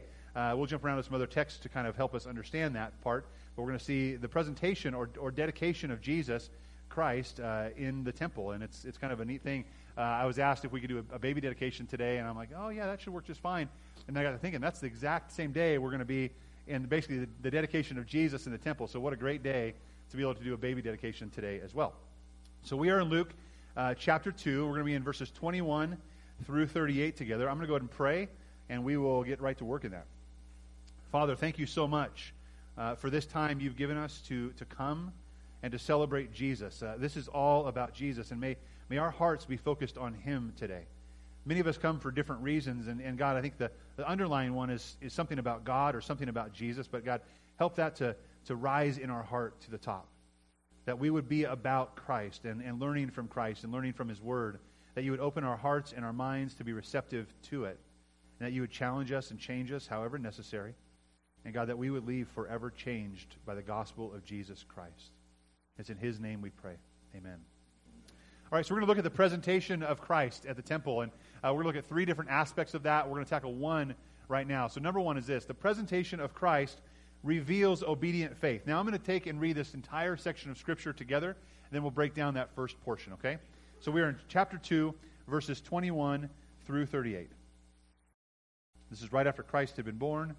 We'll 0.56 0.66
jump 0.66 0.84
around 0.84 0.98
to 0.98 1.02
some 1.02 1.14
other 1.14 1.26
texts 1.26 1.60
to 1.60 1.68
kind 1.68 1.86
of 1.86 1.96
help 1.96 2.14
us 2.14 2.26
understand 2.26 2.76
that 2.76 3.00
part, 3.02 3.26
but 3.56 3.62
we're 3.62 3.68
going 3.68 3.78
to 3.78 3.84
see 3.84 4.14
the 4.14 4.28
presentation 4.28 4.94
or, 4.94 5.10
or 5.18 5.30
dedication 5.30 5.90
of 5.90 6.00
Jesus 6.00 6.50
Christ 6.88 7.40
uh, 7.40 7.68
in 7.76 8.04
the 8.04 8.12
temple, 8.12 8.52
and 8.52 8.62
it's 8.62 8.84
it's 8.84 8.98
kind 8.98 9.12
of 9.12 9.20
a 9.20 9.24
neat 9.24 9.42
thing. 9.42 9.64
Uh, 9.96 10.00
I 10.00 10.26
was 10.26 10.38
asked 10.38 10.64
if 10.64 10.72
we 10.72 10.80
could 10.80 10.90
do 10.90 11.04
a, 11.10 11.16
a, 11.16 11.18
baby 11.18 11.40
dedication 11.40 11.86
today, 11.86 12.18
and 12.18 12.28
I'm 12.28 12.36
like, 12.36 12.50
oh 12.56 12.68
yeah, 12.68 12.86
that 12.86 13.00
should 13.00 13.12
work 13.12 13.26
just 13.26 13.40
fine. 13.40 13.68
And 14.06 14.18
I 14.18 14.22
got 14.22 14.30
to 14.30 14.38
thinking, 14.38 14.60
that's 14.60 14.80
the 14.80 14.86
exact 14.86 15.32
same 15.32 15.52
day 15.52 15.78
we're 15.78 15.90
going 15.90 15.98
to 16.00 16.04
be 16.04 16.30
in 16.66 16.84
basically 16.84 17.18
the, 17.18 17.28
the, 17.42 17.50
dedication 17.50 17.98
of 17.98 18.06
Jesus 18.06 18.46
in 18.46 18.52
the 18.52 18.58
temple. 18.58 18.86
So 18.86 19.00
what 19.00 19.12
a 19.12 19.16
great 19.16 19.42
day 19.42 19.74
to 20.10 20.16
be 20.16 20.22
able 20.22 20.34
to 20.34 20.44
do 20.44 20.54
a 20.54 20.56
baby 20.56 20.82
dedication 20.82 21.30
today 21.30 21.60
as 21.64 21.74
well. 21.74 21.94
So 22.62 22.76
we 22.76 22.90
are 22.90 23.00
in 23.00 23.08
Luke 23.08 23.32
uh, 23.76 23.94
chapter 23.94 24.32
two. 24.32 24.64
We're 24.64 24.72
going 24.72 24.80
to 24.80 24.86
be 24.86 24.94
in 24.94 25.02
verses 25.02 25.30
21 25.30 25.96
through 26.46 26.66
38 26.66 27.16
together. 27.16 27.48
I'm 27.48 27.56
going 27.56 27.66
to 27.66 27.68
go 27.68 27.74
ahead 27.74 27.82
and 27.82 27.90
pray, 27.90 28.28
and 28.68 28.84
we 28.84 28.96
will 28.96 29.24
get 29.24 29.40
right 29.40 29.58
to 29.58 29.64
work 29.64 29.84
in 29.84 29.92
that. 29.92 30.06
Father, 31.10 31.34
thank 31.34 31.58
you 31.58 31.64
so 31.64 31.88
much 31.88 32.34
uh, 32.76 32.94
for 32.94 33.08
this 33.08 33.24
time 33.24 33.60
you've 33.60 33.76
given 33.76 33.96
us 33.96 34.20
to 34.28 34.50
to 34.52 34.66
come 34.66 35.12
and 35.62 35.72
to 35.72 35.78
celebrate 35.78 36.32
Jesus. 36.32 36.82
Uh, 36.82 36.96
this 36.98 37.16
is 37.16 37.28
all 37.28 37.66
about 37.66 37.94
Jesus, 37.94 38.30
and 38.30 38.38
may, 38.38 38.56
may 38.90 38.98
our 38.98 39.10
hearts 39.10 39.46
be 39.46 39.56
focused 39.56 39.96
on 39.96 40.12
Him 40.12 40.52
today. 40.56 40.82
Many 41.46 41.60
of 41.60 41.66
us 41.66 41.78
come 41.78 41.98
for 41.98 42.10
different 42.10 42.42
reasons, 42.42 42.88
and, 42.88 43.00
and 43.00 43.16
God, 43.16 43.36
I 43.36 43.40
think 43.40 43.56
the, 43.56 43.70
the 43.96 44.06
underlying 44.06 44.52
one 44.54 44.68
is, 44.68 44.98
is 45.00 45.14
something 45.14 45.38
about 45.38 45.64
God 45.64 45.94
or 45.94 46.02
something 46.02 46.28
about 46.28 46.52
Jesus, 46.52 46.86
but 46.86 47.06
God, 47.06 47.22
help 47.56 47.76
that 47.76 47.96
to, 47.96 48.14
to 48.44 48.54
rise 48.54 48.98
in 48.98 49.08
our 49.08 49.22
heart 49.22 49.58
to 49.62 49.70
the 49.70 49.78
top. 49.78 50.06
That 50.84 50.98
we 50.98 51.08
would 51.08 51.28
be 51.28 51.44
about 51.44 51.96
Christ 51.96 52.44
and, 52.44 52.60
and 52.60 52.78
learning 52.78 53.10
from 53.10 53.28
Christ 53.28 53.64
and 53.64 53.72
learning 53.72 53.94
from 53.94 54.10
His 54.10 54.20
Word. 54.20 54.58
That 54.94 55.04
you 55.04 55.10
would 55.10 55.20
open 55.20 55.42
our 55.42 55.56
hearts 55.56 55.94
and 55.96 56.04
our 56.04 56.12
minds 56.12 56.54
to 56.54 56.64
be 56.64 56.74
receptive 56.74 57.26
to 57.44 57.64
it. 57.64 57.78
And 58.38 58.46
that 58.46 58.52
you 58.52 58.60
would 58.60 58.70
challenge 58.70 59.10
us 59.10 59.30
and 59.30 59.40
change 59.40 59.72
us 59.72 59.86
however 59.86 60.18
necessary. 60.18 60.74
And 61.44 61.54
God, 61.54 61.68
that 61.68 61.78
we 61.78 61.90
would 61.90 62.06
leave 62.06 62.28
forever 62.28 62.70
changed 62.70 63.36
by 63.46 63.54
the 63.54 63.62
gospel 63.62 64.12
of 64.14 64.24
Jesus 64.24 64.64
Christ. 64.68 65.12
It's 65.78 65.90
in 65.90 65.96
His 65.96 66.20
name 66.20 66.42
we 66.42 66.50
pray. 66.50 66.74
Amen. 67.16 67.38
All 68.50 68.56
right, 68.56 68.64
so 68.64 68.74
we're 68.74 68.80
going 68.80 68.86
to 68.86 68.90
look 68.90 68.98
at 68.98 69.04
the 69.04 69.10
presentation 69.10 69.82
of 69.82 70.00
Christ 70.00 70.46
at 70.46 70.56
the 70.56 70.62
temple, 70.62 71.02
and 71.02 71.12
uh, 71.44 71.48
we're 71.52 71.62
going 71.62 71.64
to 71.64 71.68
look 71.68 71.84
at 71.84 71.88
three 71.88 72.04
different 72.04 72.30
aspects 72.30 72.72
of 72.72 72.82
that. 72.84 73.06
We're 73.06 73.14
going 73.14 73.24
to 73.24 73.30
tackle 73.30 73.52
one 73.52 73.94
right 74.26 74.46
now. 74.46 74.68
So, 74.68 74.80
number 74.80 75.00
one 75.00 75.18
is 75.18 75.26
this 75.26 75.44
the 75.44 75.54
presentation 75.54 76.18
of 76.18 76.34
Christ 76.34 76.80
reveals 77.22 77.82
obedient 77.82 78.36
faith. 78.36 78.66
Now, 78.66 78.78
I'm 78.78 78.86
going 78.86 78.98
to 78.98 79.04
take 79.04 79.26
and 79.26 79.40
read 79.40 79.56
this 79.56 79.74
entire 79.74 80.16
section 80.16 80.50
of 80.50 80.58
Scripture 80.58 80.92
together, 80.92 81.30
and 81.30 81.72
then 81.72 81.82
we'll 81.82 81.90
break 81.90 82.14
down 82.14 82.34
that 82.34 82.54
first 82.54 82.80
portion, 82.82 83.12
okay? 83.14 83.36
So, 83.80 83.92
we 83.92 84.00
are 84.00 84.08
in 84.08 84.16
chapter 84.28 84.56
2, 84.56 84.94
verses 85.26 85.60
21 85.60 86.30
through 86.66 86.86
38. 86.86 87.28
This 88.90 89.02
is 89.02 89.12
right 89.12 89.26
after 89.26 89.42
Christ 89.42 89.76
had 89.76 89.84
been 89.84 89.98
born. 89.98 90.34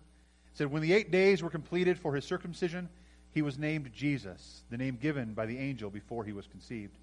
Said, 0.54 0.72
When 0.72 0.82
the 0.82 0.94
eight 0.94 1.12
days 1.12 1.42
were 1.42 1.50
completed 1.50 1.98
for 1.98 2.16
his 2.16 2.26
circumcision, 2.26 2.90
he 3.32 3.42
was 3.42 3.58
named 3.58 3.92
Jesus, 3.94 4.64
the 4.70 4.78
name 4.78 4.98
given 5.02 5.34
by 5.34 5.46
the 5.46 5.58
angel 5.58 5.90
before 5.90 6.24
he 6.24 6.34
was 6.34 6.48
conceived. 6.48 6.98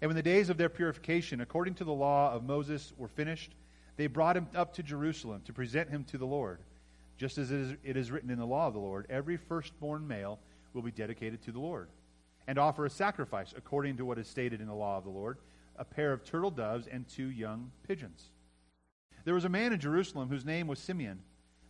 And 0.00 0.08
when 0.08 0.16
the 0.16 0.22
days 0.22 0.50
of 0.50 0.56
their 0.56 0.68
purification, 0.68 1.40
according 1.40 1.74
to 1.74 1.84
the 1.84 1.92
law 1.92 2.32
of 2.32 2.42
Moses, 2.42 2.92
were 2.98 3.08
finished, 3.08 3.52
they 3.96 4.08
brought 4.08 4.36
him 4.36 4.48
up 4.54 4.74
to 4.74 4.82
Jerusalem 4.82 5.42
to 5.44 5.52
present 5.52 5.90
him 5.90 6.04
to 6.04 6.18
the 6.18 6.26
Lord. 6.26 6.58
Just 7.16 7.38
as 7.38 7.52
it 7.52 7.60
is, 7.60 7.74
it 7.84 7.96
is 7.96 8.10
written 8.10 8.30
in 8.30 8.38
the 8.38 8.46
law 8.46 8.66
of 8.66 8.74
the 8.74 8.80
Lord, 8.80 9.06
every 9.08 9.36
firstborn 9.36 10.08
male 10.08 10.40
will 10.74 10.82
be 10.82 10.90
dedicated 10.90 11.42
to 11.42 11.52
the 11.52 11.60
Lord, 11.60 11.88
and 12.48 12.58
offer 12.58 12.84
a 12.84 12.90
sacrifice 12.90 13.54
according 13.56 13.98
to 13.98 14.04
what 14.04 14.18
is 14.18 14.26
stated 14.26 14.60
in 14.60 14.66
the 14.66 14.74
law 14.74 14.98
of 14.98 15.04
the 15.04 15.10
Lord 15.10 15.38
a 15.76 15.84
pair 15.84 16.12
of 16.12 16.24
turtle 16.24 16.50
doves 16.50 16.86
and 16.86 17.08
two 17.08 17.30
young 17.30 17.70
pigeons. 17.86 18.30
There 19.24 19.34
was 19.34 19.44
a 19.44 19.48
man 19.48 19.72
in 19.72 19.80
Jerusalem 19.80 20.28
whose 20.28 20.44
name 20.44 20.66
was 20.66 20.78
Simeon. 20.78 21.20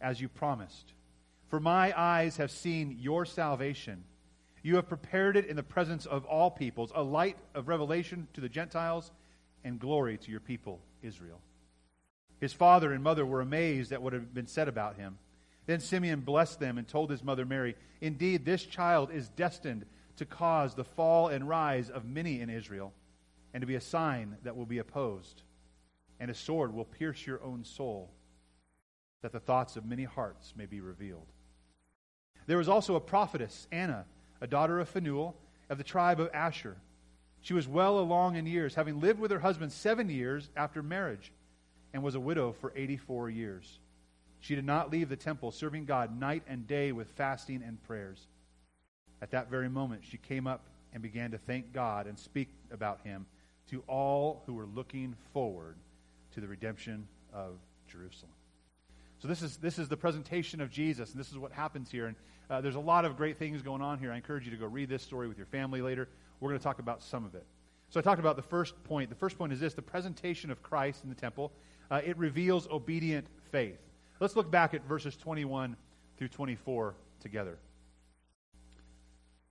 as 0.00 0.20
you 0.20 0.28
promised. 0.28 0.92
For 1.48 1.60
my 1.60 1.98
eyes 1.98 2.36
have 2.36 2.50
seen 2.50 2.96
your 3.00 3.24
salvation. 3.24 4.04
You 4.62 4.76
have 4.76 4.88
prepared 4.88 5.36
it 5.36 5.46
in 5.46 5.56
the 5.56 5.62
presence 5.62 6.04
of 6.04 6.24
all 6.24 6.50
peoples, 6.50 6.92
a 6.94 7.02
light 7.02 7.38
of 7.54 7.68
revelation 7.68 8.28
to 8.34 8.40
the 8.40 8.48
Gentiles 8.48 9.10
and 9.64 9.78
glory 9.78 10.18
to 10.18 10.30
your 10.30 10.40
people, 10.40 10.80
Israel. 11.02 11.40
His 12.40 12.52
father 12.52 12.92
and 12.92 13.02
mother 13.02 13.26
were 13.26 13.40
amazed 13.40 13.92
at 13.92 14.02
what 14.02 14.12
had 14.12 14.32
been 14.32 14.46
said 14.46 14.68
about 14.68 14.96
him. 14.96 15.18
Then 15.66 15.80
Simeon 15.80 16.20
blessed 16.20 16.60
them 16.60 16.78
and 16.78 16.86
told 16.86 17.10
his 17.10 17.22
mother 17.22 17.44
Mary, 17.44 17.76
Indeed, 18.00 18.44
this 18.44 18.64
child 18.64 19.10
is 19.12 19.28
destined 19.28 19.84
to 20.16 20.24
cause 20.24 20.74
the 20.74 20.84
fall 20.84 21.28
and 21.28 21.48
rise 21.48 21.90
of 21.90 22.04
many 22.04 22.40
in 22.40 22.50
Israel, 22.50 22.92
and 23.52 23.60
to 23.60 23.66
be 23.66 23.74
a 23.74 23.80
sign 23.80 24.36
that 24.44 24.56
will 24.56 24.66
be 24.66 24.78
opposed. 24.78 25.42
And 26.20 26.30
a 26.30 26.34
sword 26.34 26.74
will 26.74 26.84
pierce 26.84 27.26
your 27.26 27.42
own 27.42 27.64
soul, 27.64 28.10
that 29.22 29.32
the 29.32 29.40
thoughts 29.40 29.76
of 29.76 29.84
many 29.84 30.04
hearts 30.04 30.54
may 30.56 30.66
be 30.66 30.80
revealed. 30.80 31.26
There 32.46 32.58
was 32.58 32.68
also 32.68 32.94
a 32.94 33.00
prophetess, 33.00 33.66
Anna, 33.70 34.06
a 34.40 34.46
daughter 34.46 34.80
of 34.80 34.88
Phanuel 34.88 35.36
of 35.68 35.78
the 35.78 35.84
tribe 35.84 36.20
of 36.20 36.30
Asher. 36.32 36.76
She 37.40 37.54
was 37.54 37.68
well 37.68 37.98
along 37.98 38.36
in 38.36 38.46
years, 38.46 38.74
having 38.74 39.00
lived 39.00 39.20
with 39.20 39.30
her 39.30 39.38
husband 39.38 39.72
seven 39.72 40.08
years 40.08 40.48
after 40.56 40.82
marriage, 40.82 41.32
and 41.92 42.02
was 42.02 42.14
a 42.14 42.20
widow 42.20 42.52
for 42.52 42.72
84 42.74 43.30
years. 43.30 43.78
She 44.40 44.54
did 44.54 44.64
not 44.64 44.90
leave 44.90 45.08
the 45.08 45.16
temple, 45.16 45.50
serving 45.50 45.84
God 45.84 46.18
night 46.18 46.42
and 46.46 46.66
day 46.66 46.92
with 46.92 47.10
fasting 47.12 47.62
and 47.64 47.82
prayers. 47.82 48.26
At 49.20 49.32
that 49.32 49.50
very 49.50 49.68
moment, 49.68 50.02
she 50.04 50.16
came 50.16 50.46
up 50.46 50.64
and 50.92 51.02
began 51.02 51.32
to 51.32 51.38
thank 51.38 51.72
God 51.72 52.06
and 52.06 52.18
speak 52.18 52.48
about 52.70 53.00
him 53.02 53.26
to 53.70 53.82
all 53.86 54.42
who 54.46 54.54
were 54.54 54.66
looking 54.66 55.16
forward 55.32 55.76
to 56.32 56.40
the 56.40 56.46
redemption 56.46 57.06
of 57.32 57.58
Jerusalem. 57.88 58.32
So 59.20 59.26
this 59.26 59.42
is 59.42 59.56
this 59.56 59.78
is 59.78 59.88
the 59.88 59.96
presentation 59.96 60.60
of 60.60 60.70
Jesus, 60.70 61.10
and 61.10 61.18
this 61.18 61.30
is 61.30 61.38
what 61.38 61.52
happens 61.52 61.90
here. 61.90 62.06
And 62.06 62.16
uh, 62.48 62.60
there's 62.60 62.76
a 62.76 62.80
lot 62.80 63.04
of 63.04 63.16
great 63.16 63.38
things 63.38 63.62
going 63.62 63.82
on 63.82 63.98
here. 63.98 64.12
I 64.12 64.16
encourage 64.16 64.44
you 64.44 64.50
to 64.52 64.56
go 64.56 64.66
read 64.66 64.88
this 64.88 65.02
story 65.02 65.28
with 65.28 65.36
your 65.36 65.46
family 65.46 65.82
later. 65.82 66.08
We're 66.40 66.50
going 66.50 66.60
to 66.60 66.64
talk 66.64 66.78
about 66.78 67.02
some 67.02 67.24
of 67.24 67.34
it. 67.34 67.44
So 67.90 67.98
I 67.98 68.02
talked 68.02 68.20
about 68.20 68.36
the 68.36 68.42
first 68.42 68.82
point. 68.84 69.10
The 69.10 69.16
first 69.16 69.36
point 69.36 69.52
is 69.52 69.60
this: 69.60 69.74
the 69.74 69.82
presentation 69.82 70.50
of 70.50 70.62
Christ 70.62 71.02
in 71.02 71.08
the 71.08 71.16
temple. 71.16 71.52
Uh, 71.90 72.00
it 72.04 72.16
reveals 72.18 72.68
obedient 72.68 73.26
faith. 73.50 73.78
Let's 74.20 74.36
look 74.36 74.50
back 74.50 74.74
at 74.74 74.84
verses 74.84 75.16
21 75.16 75.76
through 76.16 76.28
24 76.28 76.94
together. 77.20 77.58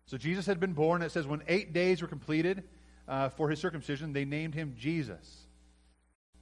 So 0.06 0.18
Jesus 0.18 0.46
had 0.46 0.60
been 0.60 0.74
born. 0.74 1.02
It 1.02 1.12
says 1.12 1.28
when 1.28 1.42
eight 1.48 1.74
days 1.74 2.02
were 2.02 2.08
completed 2.08 2.64
uh, 3.08 3.30
for 3.30 3.50
his 3.50 3.60
circumcision, 3.60 4.14
they 4.14 4.24
named 4.24 4.54
him 4.54 4.76
Jesus, 4.78 5.48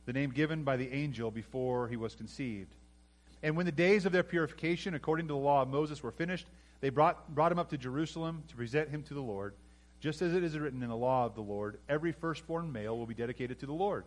the 0.05 0.13
name 0.13 0.31
given 0.31 0.63
by 0.63 0.77
the 0.77 0.91
angel 0.91 1.31
before 1.31 1.87
he 1.87 1.95
was 1.95 2.13
conceived. 2.13 2.75
And 3.43 3.55
when 3.55 3.65
the 3.65 3.71
days 3.71 4.05
of 4.05 4.11
their 4.11 4.23
purification, 4.23 4.93
according 4.93 5.27
to 5.27 5.33
the 5.33 5.39
law 5.39 5.61
of 5.61 5.67
Moses, 5.67 6.01
were 6.01 6.11
finished, 6.11 6.47
they 6.81 6.89
brought, 6.89 7.33
brought 7.33 7.51
him 7.51 7.59
up 7.59 7.69
to 7.69 7.77
Jerusalem 7.77 8.43
to 8.47 8.55
present 8.55 8.89
him 8.89 9.03
to 9.03 9.13
the 9.13 9.21
Lord. 9.21 9.53
Just 9.99 10.21
as 10.21 10.33
it 10.33 10.43
is 10.43 10.57
written 10.57 10.83
in 10.83 10.89
the 10.89 10.95
law 10.95 11.25
of 11.25 11.35
the 11.35 11.41
Lord, 11.41 11.79
every 11.87 12.11
firstborn 12.11 12.71
male 12.71 12.97
will 12.97 13.05
be 13.05 13.13
dedicated 13.13 13.59
to 13.59 13.65
the 13.65 13.73
Lord. 13.73 14.05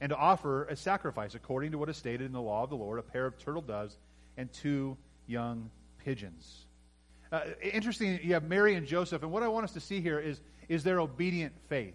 And 0.00 0.10
to 0.10 0.16
offer 0.16 0.64
a 0.64 0.76
sacrifice 0.76 1.34
according 1.34 1.72
to 1.72 1.78
what 1.78 1.88
is 1.88 1.96
stated 1.96 2.24
in 2.24 2.32
the 2.32 2.40
law 2.40 2.62
of 2.62 2.70
the 2.70 2.76
Lord, 2.76 2.98
a 2.98 3.02
pair 3.02 3.26
of 3.26 3.36
turtle 3.38 3.62
doves 3.62 3.98
and 4.36 4.52
two 4.52 4.96
young 5.26 5.70
pigeons. 6.04 6.66
Uh, 7.30 7.40
interesting, 7.60 8.20
you 8.22 8.34
have 8.34 8.44
Mary 8.44 8.74
and 8.74 8.86
Joseph, 8.86 9.22
and 9.22 9.30
what 9.30 9.42
I 9.42 9.48
want 9.48 9.64
us 9.64 9.72
to 9.72 9.80
see 9.80 10.00
here 10.00 10.18
is, 10.18 10.40
is 10.68 10.84
their 10.84 11.00
obedient 11.00 11.52
faith. 11.68 11.94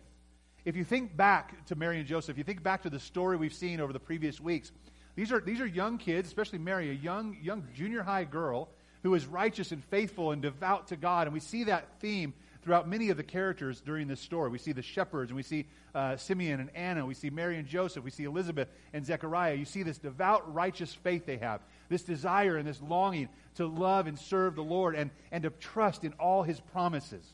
If 0.65 0.75
you 0.75 0.83
think 0.83 1.17
back 1.17 1.65
to 1.65 1.75
Mary 1.75 1.97
and 1.97 2.07
Joseph, 2.07 2.37
you 2.37 2.43
think 2.43 2.61
back 2.61 2.83
to 2.83 2.89
the 2.89 2.99
story 2.99 3.35
we've 3.35 3.53
seen 3.53 3.79
over 3.79 3.91
the 3.91 3.99
previous 3.99 4.39
weeks, 4.39 4.71
these 5.15 5.31
are, 5.31 5.39
these 5.39 5.61
are 5.61 5.65
young 5.65 5.97
kids, 5.97 6.27
especially 6.27 6.59
Mary, 6.59 6.89
a 6.89 6.93
young, 6.93 7.37
young 7.41 7.67
junior 7.75 8.03
high 8.03 8.23
girl 8.23 8.69
who 9.03 9.13
is 9.13 9.25
righteous 9.25 9.71
and 9.71 9.83
faithful 9.85 10.31
and 10.31 10.41
devout 10.41 10.87
to 10.87 10.95
God. 10.95 11.27
And 11.27 11.33
we 11.33 11.39
see 11.39 11.65
that 11.65 11.99
theme 11.99 12.33
throughout 12.63 12.87
many 12.87 13.09
of 13.09 13.17
the 13.17 13.23
characters 13.23 13.81
during 13.81 14.07
this 14.07 14.21
story. 14.21 14.49
We 14.49 14.57
see 14.57 14.71
the 14.71 14.81
shepherds, 14.81 15.29
and 15.29 15.35
we 15.35 15.43
see 15.43 15.65
uh, 15.93 16.15
Simeon 16.15 16.61
and 16.61 16.69
Anna. 16.75 17.05
We 17.05 17.13
see 17.13 17.29
Mary 17.29 17.57
and 17.57 17.67
Joseph. 17.67 18.03
We 18.03 18.11
see 18.11 18.23
Elizabeth 18.23 18.69
and 18.93 19.05
Zechariah. 19.05 19.55
You 19.55 19.65
see 19.65 19.83
this 19.83 19.97
devout, 19.97 20.51
righteous 20.53 20.93
faith 20.93 21.25
they 21.25 21.37
have, 21.37 21.61
this 21.89 22.03
desire 22.03 22.57
and 22.57 22.67
this 22.67 22.81
longing 22.81 23.27
to 23.55 23.67
love 23.67 24.07
and 24.07 24.17
serve 24.17 24.55
the 24.55 24.63
Lord 24.63 24.95
and, 24.95 25.11
and 25.31 25.43
to 25.43 25.49
trust 25.49 26.05
in 26.05 26.13
all 26.13 26.43
his 26.43 26.59
promises. 26.59 27.25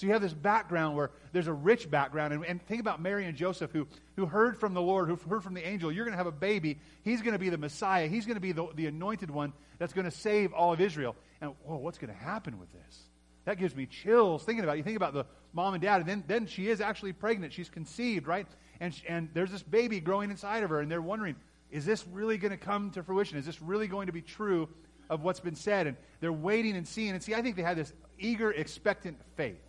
So 0.00 0.06
you 0.06 0.14
have 0.14 0.22
this 0.22 0.32
background 0.32 0.96
where 0.96 1.10
there's 1.32 1.46
a 1.46 1.52
rich 1.52 1.90
background. 1.90 2.32
And, 2.32 2.42
and, 2.46 2.66
think 2.66 2.80
about 2.80 3.02
Mary 3.02 3.26
and 3.26 3.36
Joseph 3.36 3.70
who, 3.70 3.86
who 4.16 4.24
heard 4.24 4.58
from 4.58 4.72
the 4.72 4.80
Lord, 4.80 5.10
who 5.10 5.16
heard 5.28 5.44
from 5.44 5.52
the 5.52 5.66
angel, 5.66 5.92
you're 5.92 6.06
going 6.06 6.14
to 6.14 6.16
have 6.16 6.26
a 6.26 6.32
baby. 6.32 6.78
He's 7.02 7.20
going 7.20 7.34
to 7.34 7.38
be 7.38 7.50
the 7.50 7.58
Messiah. 7.58 8.08
He's 8.08 8.24
going 8.24 8.36
to 8.36 8.40
be 8.40 8.52
the, 8.52 8.66
the 8.74 8.86
anointed 8.86 9.30
one 9.30 9.52
that's 9.78 9.92
going 9.92 10.06
to 10.06 10.10
save 10.10 10.54
all 10.54 10.72
of 10.72 10.80
Israel. 10.80 11.16
And, 11.42 11.52
whoa, 11.64 11.76
what's 11.76 11.98
going 11.98 12.10
to 12.10 12.18
happen 12.18 12.58
with 12.58 12.72
this? 12.72 13.02
That 13.44 13.58
gives 13.58 13.76
me 13.76 13.84
chills 13.84 14.42
thinking 14.42 14.64
about 14.64 14.76
it. 14.76 14.78
You 14.78 14.84
think 14.84 14.96
about 14.96 15.12
the 15.12 15.26
mom 15.52 15.74
and 15.74 15.82
dad, 15.82 16.00
and 16.00 16.08
then, 16.08 16.24
then 16.26 16.46
she 16.46 16.70
is 16.70 16.80
actually 16.80 17.12
pregnant. 17.12 17.52
She's 17.52 17.68
conceived, 17.68 18.26
right? 18.26 18.46
And, 18.80 18.98
and 19.06 19.28
there's 19.34 19.50
this 19.50 19.62
baby 19.62 20.00
growing 20.00 20.30
inside 20.30 20.62
of 20.62 20.70
her, 20.70 20.80
and 20.80 20.90
they're 20.90 21.02
wondering, 21.02 21.36
is 21.70 21.84
this 21.84 22.06
really 22.10 22.38
going 22.38 22.52
to 22.52 22.56
come 22.56 22.90
to 22.92 23.02
fruition? 23.02 23.36
Is 23.36 23.44
this 23.44 23.60
really 23.60 23.86
going 23.86 24.06
to 24.06 24.14
be 24.14 24.22
true 24.22 24.66
of 25.10 25.22
what's 25.22 25.40
been 25.40 25.56
said? 25.56 25.86
And 25.86 25.98
they're 26.20 26.32
waiting 26.32 26.74
and 26.74 26.88
seeing. 26.88 27.10
And 27.10 27.22
see, 27.22 27.34
I 27.34 27.42
think 27.42 27.56
they 27.56 27.62
had 27.62 27.76
this 27.76 27.92
eager, 28.18 28.50
expectant 28.50 29.18
faith. 29.36 29.60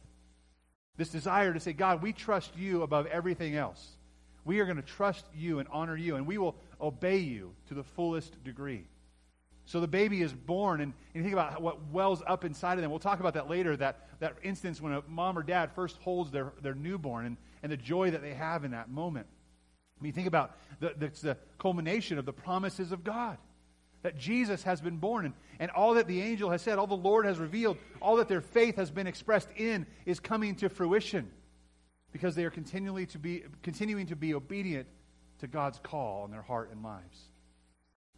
This 0.97 1.10
desire 1.10 1.54
to 1.54 1.60
say, 1.60 1.73
God, 1.73 2.01
we 2.01 2.13
trust 2.13 2.56
you 2.58 2.84
above 2.84 3.06
everything 3.08 3.56
else. 3.56 3.95
We 4.43 4.60
are 4.60 4.65
going 4.65 4.77
to 4.77 4.84
trust 4.84 5.25
you 5.36 5.60
and 5.60 5.67
honor 5.71 5.95
you, 5.95 6.15
and 6.15 6.25
we 6.25 6.38
will 6.38 6.56
obey 6.80 7.17
you 7.17 7.54
to 7.67 7.73
the 7.73 7.84
fullest 7.84 8.43
degree. 8.43 8.86
So 9.65 9.80
the 9.80 9.88
baby 9.88 10.21
is 10.21 10.34
born, 10.34 10.82
and, 10.82 10.93
and 11.13 11.15
you 11.15 11.21
think 11.21 11.34
about 11.34 11.62
what 11.62 11.88
wells 11.91 12.23
up 12.25 12.43
inside 12.43 12.73
of 12.73 12.82
them. 12.82 12.89
We'll 12.89 12.99
talk 12.99 13.19
about 13.19 13.36
that 13.36 13.49
later, 13.49 13.77
that, 13.77 14.08
that 14.19 14.36
instance 14.43 14.82
when 14.82 14.93
a 14.93 15.04
mom 15.08 15.38
or 15.38 15.43
dad 15.43 15.71
first 15.73 15.97
holds 15.97 16.32
their, 16.32 16.54
their 16.62 16.73
newborn 16.73 17.25
and, 17.25 17.38
and 17.63 17.71
the 17.71 17.77
joy 17.77 18.12
that 18.12 18.21
they 18.21 18.34
have 18.34 18.65
in 18.65 18.71
that 18.71 18.89
moment. 18.89 19.27
I 19.99 20.04
mean, 20.04 20.13
think 20.13 20.27
about 20.27 20.58
the, 20.80 20.95
the, 20.97 21.12
the 21.21 21.38
culmination 21.60 22.17
of 22.17 22.25
the 22.25 22.34
promises 22.34 22.91
of 22.91 23.04
God 23.04 23.38
that 24.03 24.17
Jesus 24.17 24.63
has 24.63 24.81
been 24.81 24.97
born. 24.97 25.25
And, 25.25 25.33
and 25.59 25.71
all 25.71 25.95
that 25.95 26.07
the 26.07 26.21
angel 26.21 26.49
has 26.49 26.61
said, 26.61 26.77
all 26.79 26.87
the 26.87 26.95
Lord 26.95 27.25
has 27.25 27.39
revealed, 27.39 27.77
all 28.01 28.17
that 28.17 28.27
their 28.27 28.41
faith 28.41 28.75
has 28.77 28.91
been 28.91 29.07
expressed 29.07 29.49
in 29.55 29.85
is 30.05 30.19
coming 30.19 30.55
to 30.55 30.69
fruition 30.69 31.29
because 32.11 32.35
they 32.35 32.45
are 32.45 32.49
continually 32.49 33.05
to 33.07 33.19
be, 33.19 33.43
continuing 33.63 34.07
to 34.07 34.15
be 34.15 34.33
obedient 34.33 34.87
to 35.39 35.47
God's 35.47 35.79
call 35.79 36.25
in 36.25 36.31
their 36.31 36.41
heart 36.41 36.69
and 36.71 36.83
lives. 36.83 37.19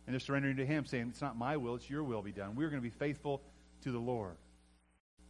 And 0.06 0.14
they're 0.14 0.20
surrendering 0.20 0.58
to 0.58 0.66
Him, 0.66 0.86
saying, 0.86 1.08
It's 1.10 1.22
not 1.22 1.38
my 1.38 1.58
will, 1.58 1.76
it's 1.76 1.90
your 1.90 2.04
will 2.04 2.22
be 2.22 2.32
done. 2.32 2.56
We're 2.56 2.70
going 2.70 2.82
to 2.82 2.90
be 2.90 2.90
faithful 2.90 3.42
to 3.84 3.92
the 3.92 4.00
Lord. 4.00 4.36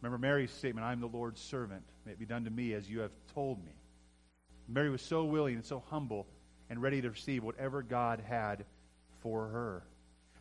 Remember 0.02 0.18
Mary's 0.18 0.50
statement, 0.50 0.84
I'm 0.84 1.00
the 1.00 1.06
Lord's 1.06 1.40
servant. 1.40 1.82
May 2.04 2.12
it 2.12 2.18
be 2.18 2.26
done 2.26 2.44
to 2.44 2.50
me 2.50 2.74
as 2.74 2.90
you 2.90 3.00
have 3.00 3.12
told 3.32 3.64
me. 3.64 3.72
Mary 4.68 4.90
was 4.90 5.02
so 5.02 5.24
willing 5.24 5.54
and 5.54 5.64
so 5.64 5.82
humble 5.90 6.26
and 6.68 6.82
ready 6.82 7.00
to 7.02 7.10
receive 7.10 7.44
whatever 7.44 7.82
God 7.82 8.20
had 8.26 8.64
for 9.20 9.48
her. 9.48 9.82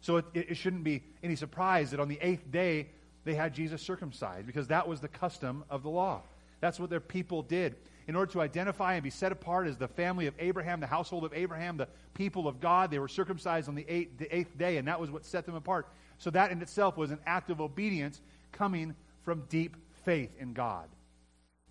So 0.04 0.18
it, 0.18 0.26
it 0.34 0.58
shouldn't 0.58 0.84
be 0.84 1.02
any 1.24 1.38
surprise 1.38 1.92
that 1.92 2.02
on 2.02 2.10
the 2.10 2.20
eighth 2.22 2.52
day 2.52 2.90
they 3.24 3.36
had 3.36 3.54
Jesus 3.54 3.82
circumcised 3.82 4.46
because 4.46 4.68
that 4.68 4.86
was 4.86 5.00
the 5.00 5.08
custom 5.08 5.64
of 5.70 5.82
the 5.82 5.90
law. 5.90 6.24
That's 6.60 6.78
what 6.78 6.90
their 6.90 7.00
people 7.00 7.42
did. 7.42 7.78
In 8.06 8.18
order 8.18 8.30
to 8.34 8.42
identify 8.42 8.96
and 8.96 9.04
be 9.04 9.10
set 9.10 9.32
apart 9.32 9.66
as 9.66 9.78
the 9.78 9.88
family 9.88 10.28
of 10.28 10.34
Abraham, 10.40 10.82
the 10.82 10.88
household 10.88 11.24
of 11.24 11.34
Abraham, 11.34 11.78
the 11.78 11.88
people 12.16 12.50
of 12.50 12.60
God, 12.60 12.92
they 12.92 13.00
were 13.00 13.08
circumcised 13.08 13.70
on 13.70 13.76
the 13.76 13.86
eighth, 13.88 14.18
the 14.18 14.36
eighth 14.36 14.58
day, 14.58 14.76
and 14.76 14.90
that 14.90 15.00
was 15.00 15.10
what 15.10 15.24
set 15.24 15.46
them 15.46 15.56
apart. 15.56 15.88
So 16.18 16.30
that 16.32 16.52
in 16.52 16.62
itself 16.62 16.98
was 16.98 17.12
an 17.12 17.20
act 17.26 17.50
of 17.50 17.62
obedience 17.62 18.20
coming 18.52 18.96
from 19.22 19.46
deep 19.48 19.78
faith 20.04 20.32
in 20.38 20.52
God. 20.52 20.90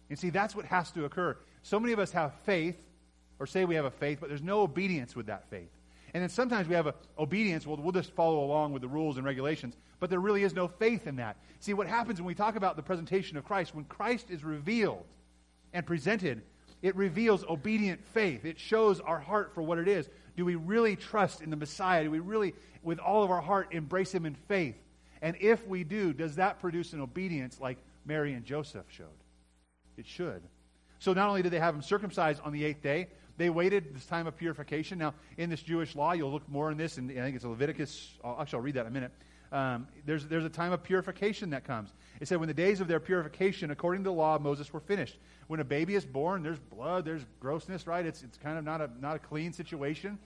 And 0.08 0.18
see, 0.18 0.30
that's 0.30 0.56
what 0.56 0.64
has 0.64 0.90
to 0.92 1.04
occur. 1.04 1.36
So 1.62 1.78
many 1.78 1.92
of 1.92 1.98
us 1.98 2.12
have 2.12 2.32
faith, 2.44 2.76
or 3.38 3.46
say 3.46 3.66
we 3.66 3.74
have 3.74 3.84
a 3.84 3.90
faith, 3.90 4.18
but 4.20 4.30
there's 4.30 4.42
no 4.42 4.62
obedience 4.62 5.14
with 5.14 5.26
that 5.26 5.50
faith. 5.50 5.68
And 6.14 6.22
then 6.22 6.28
sometimes 6.28 6.68
we 6.68 6.74
have 6.74 6.86
a 6.86 6.94
obedience, 7.18 7.66
well, 7.66 7.78
we'll 7.78 7.92
just 7.92 8.12
follow 8.12 8.44
along 8.44 8.72
with 8.72 8.82
the 8.82 8.88
rules 8.88 9.16
and 9.16 9.24
regulations, 9.24 9.76
but 9.98 10.10
there 10.10 10.20
really 10.20 10.42
is 10.42 10.54
no 10.54 10.68
faith 10.68 11.06
in 11.06 11.16
that. 11.16 11.36
See, 11.60 11.72
what 11.72 11.86
happens 11.86 12.20
when 12.20 12.26
we 12.26 12.34
talk 12.34 12.56
about 12.56 12.76
the 12.76 12.82
presentation 12.82 13.36
of 13.38 13.44
Christ, 13.44 13.74
when 13.74 13.84
Christ 13.84 14.30
is 14.30 14.44
revealed 14.44 15.06
and 15.72 15.86
presented, 15.86 16.42
it 16.82 16.96
reveals 16.96 17.44
obedient 17.44 18.04
faith. 18.04 18.44
It 18.44 18.58
shows 18.58 19.00
our 19.00 19.20
heart 19.20 19.54
for 19.54 19.62
what 19.62 19.78
it 19.78 19.88
is. 19.88 20.08
Do 20.36 20.44
we 20.44 20.56
really 20.56 20.96
trust 20.96 21.40
in 21.40 21.48
the 21.48 21.56
Messiah? 21.56 22.04
Do 22.04 22.10
we 22.10 22.18
really, 22.18 22.54
with 22.82 22.98
all 22.98 23.22
of 23.22 23.30
our 23.30 23.40
heart, 23.40 23.68
embrace 23.72 24.12
him 24.12 24.26
in 24.26 24.34
faith? 24.34 24.76
And 25.22 25.36
if 25.40 25.66
we 25.66 25.84
do, 25.84 26.12
does 26.12 26.36
that 26.36 26.60
produce 26.60 26.92
an 26.92 27.00
obedience 27.00 27.60
like 27.60 27.78
Mary 28.04 28.34
and 28.34 28.44
Joseph 28.44 28.86
showed? 28.88 29.06
It 29.96 30.06
should. 30.06 30.42
So 30.98 31.12
not 31.12 31.28
only 31.28 31.42
did 31.42 31.52
they 31.52 31.60
have 31.60 31.74
him 31.74 31.82
circumcised 31.82 32.40
on 32.44 32.52
the 32.52 32.64
eighth 32.64 32.82
day, 32.82 33.08
they 33.36 33.50
waited 33.50 33.94
this 33.94 34.06
time 34.06 34.26
of 34.26 34.36
purification. 34.36 34.98
Now, 34.98 35.14
in 35.38 35.50
this 35.50 35.62
Jewish 35.62 35.96
law, 35.96 36.12
you'll 36.12 36.32
look 36.32 36.48
more 36.48 36.70
in 36.70 36.76
this, 36.76 36.98
and 36.98 37.10
I 37.10 37.22
think 37.22 37.36
it's 37.36 37.44
Leviticus. 37.44 38.10
Actually, 38.24 38.56
I'll 38.56 38.62
read 38.62 38.74
that 38.74 38.82
in 38.82 38.86
a 38.88 38.90
minute. 38.90 39.12
Um, 39.52 39.86
there's, 40.06 40.24
there's 40.26 40.46
a 40.46 40.50
time 40.50 40.72
of 40.72 40.82
purification 40.82 41.50
that 41.50 41.64
comes. 41.64 41.92
It 42.20 42.28
said, 42.28 42.38
when 42.38 42.48
the 42.48 42.54
days 42.54 42.80
of 42.80 42.88
their 42.88 43.00
purification, 43.00 43.70
according 43.70 44.02
to 44.04 44.10
the 44.10 44.14
law 44.14 44.36
of 44.36 44.42
Moses, 44.42 44.72
were 44.72 44.80
finished. 44.80 45.18
When 45.48 45.60
a 45.60 45.64
baby 45.64 45.94
is 45.94 46.06
born, 46.06 46.42
there's 46.42 46.58
blood, 46.58 47.04
there's 47.04 47.26
grossness, 47.38 47.86
right? 47.86 48.04
It's, 48.04 48.22
it's 48.22 48.38
kind 48.38 48.56
of 48.56 48.64
not 48.64 48.80
a, 48.80 48.90
not 49.00 49.16
a 49.16 49.18
clean 49.18 49.52
situation. 49.52 50.18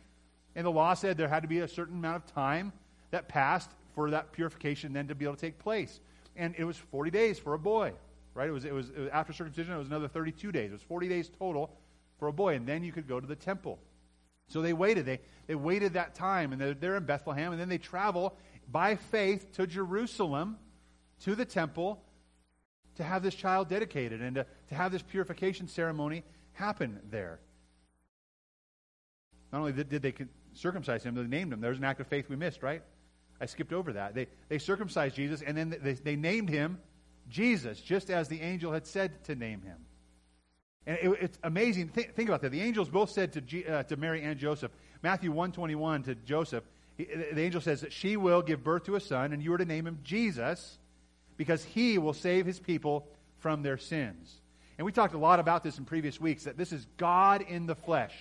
And 0.55 0.65
the 0.65 0.71
law 0.71 0.95
said 0.95 1.17
there 1.17 1.29
had 1.29 1.43
to 1.43 1.49
be 1.49 1.59
a 1.59 1.69
certain 1.69 1.97
amount 1.97 2.17
of 2.17 2.33
time 2.33 2.73
that 3.11 3.29
passed 3.29 3.71
for 3.95 4.11
that 4.11 4.31
purification 4.33 4.93
then 4.93 5.09
to 5.09 5.15
be 5.15 5.25
able 5.25 5.35
to 5.35 5.41
take 5.41 5.59
place. 5.59 6.01
And 6.37 6.55
it 6.57 6.65
was 6.65 6.77
40 6.77 7.11
days 7.11 7.39
for 7.39 7.55
a 7.55 7.59
boy, 7.59 7.93
right? 8.35 8.49
It 8.49 8.53
was, 8.53 8.65
it 8.65 8.73
was, 8.73 8.91
it 8.91 8.99
was 8.99 9.09
after 9.11 9.33
circumcision, 9.33 9.75
it 9.75 9.79
was 9.79 9.89
another 9.89 10.07
32 10.07 10.53
days. 10.53 10.71
It 10.71 10.73
was 10.73 10.83
40 10.83 11.09
days 11.09 11.31
total 11.37 11.71
for 12.19 12.29
a 12.29 12.33
boy, 12.33 12.55
and 12.55 12.67
then 12.67 12.85
you 12.85 12.93
could 12.93 13.09
go 13.09 13.21
to 13.21 13.27
the 13.27 13.37
temple. 13.37 13.79
So 14.49 14.63
they 14.63 14.73
waited. 14.73 15.07
They, 15.07 15.21
they 15.47 15.55
waited 15.55 15.95
that 15.95 16.15
time, 16.15 16.53
and 16.53 16.61
they're, 16.61 16.75
they're 16.75 16.97
in 16.97 17.05
Bethlehem, 17.05 17.53
and 17.53 17.61
then 17.61 17.69
they 17.69 17.79
travel 17.79 18.37
by 18.71 18.97
faith 18.97 19.53
to 19.53 19.67
Jerusalem, 19.67 20.57
to 21.21 21.35
the 21.35 21.45
temple, 21.45 22.03
to 22.97 23.05
have 23.05 23.23
this 23.23 23.35
child 23.35 23.69
dedicated 23.69 24.21
and 24.23 24.37
to, 24.37 24.47
to 24.69 24.75
have 24.75 24.93
this 24.93 25.03
purification 25.03 25.69
ceremony 25.69 26.25
happen 26.53 26.99
there. 27.11 27.41
Not 29.53 29.61
only 29.61 29.73
did, 29.73 29.89
did 29.89 30.03
they 30.03 30.15
circumcise 30.55 31.03
him, 31.03 31.15
they 31.15 31.23
named 31.23 31.53
him. 31.53 31.61
There's 31.61 31.79
an 31.79 31.85
act 31.85 32.01
of 32.01 32.07
faith 32.07 32.29
we 32.29 32.37
missed, 32.37 32.63
right? 32.63 32.83
I 33.41 33.47
skipped 33.47 33.73
over 33.73 33.93
that. 33.93 34.15
They, 34.15 34.29
they 34.49 34.59
circumcised 34.59 35.15
Jesus, 35.17 35.43
and 35.43 35.57
then 35.57 35.77
they, 35.83 35.93
they 35.93 36.17
named 36.17 36.49
him 36.49 36.79
Jesus, 37.29 37.81
just 37.81 38.11
as 38.11 38.29
the 38.29 38.41
angel 38.41 38.73
had 38.73 38.87
said 38.87 39.25
to 39.25 39.35
name 39.35 39.61
him. 39.63 39.79
And 40.87 40.99
it, 40.99 41.19
it's 41.21 41.39
amazing. 41.43 41.89
Think, 41.89 42.15
think, 42.15 42.29
about 42.29 42.43
that. 42.43 42.51
The 42.51 42.63
angels 42.63 42.89
both 42.89 43.11
said 43.11 43.33
to, 43.33 43.41
G, 43.41 43.65
uh, 43.65 43.83
to 43.85 43.97
Mary 43.97 44.23
and 44.23 44.39
Joseph, 44.39 44.71
Matthew 45.03 45.31
121 45.31 46.05
to 46.05 46.15
Joseph, 46.15 46.65
he, 46.97 47.05
the 47.05 47.41
angel 47.41 47.61
says 47.61 47.81
that 47.83 47.93
she 47.93 48.17
will 48.17 48.43
give 48.43 48.63
birth 48.65 48.85
to 48.85 48.95
a 48.95 49.01
son, 49.01 49.33
and 49.33 49.43
you 49.43 49.53
are 49.53 49.59
to 49.59 49.65
name 49.65 49.87
him 49.87 49.99
Jesus, 50.05 50.79
because 51.37 51.63
he 51.65 51.99
will 51.99 52.15
save 52.15 52.47
his 52.47 52.59
people 52.59 53.07
from 53.39 53.63
their 53.63 53.77
sins. 53.77 54.41
And 54.79 54.85
we 54.85 54.93
talked 54.93 55.15
a 55.15 55.19
lot 55.19 55.41
about 55.41 55.63
this 55.63 55.79
in 55.79 55.85
previous 55.85 56.21
weeks, 56.21 56.45
that 56.45 56.57
this 56.57 56.73
is 56.73 56.87
God 56.97 57.43
in 57.43 57.67
the 57.67 57.75
flesh. 57.75 58.15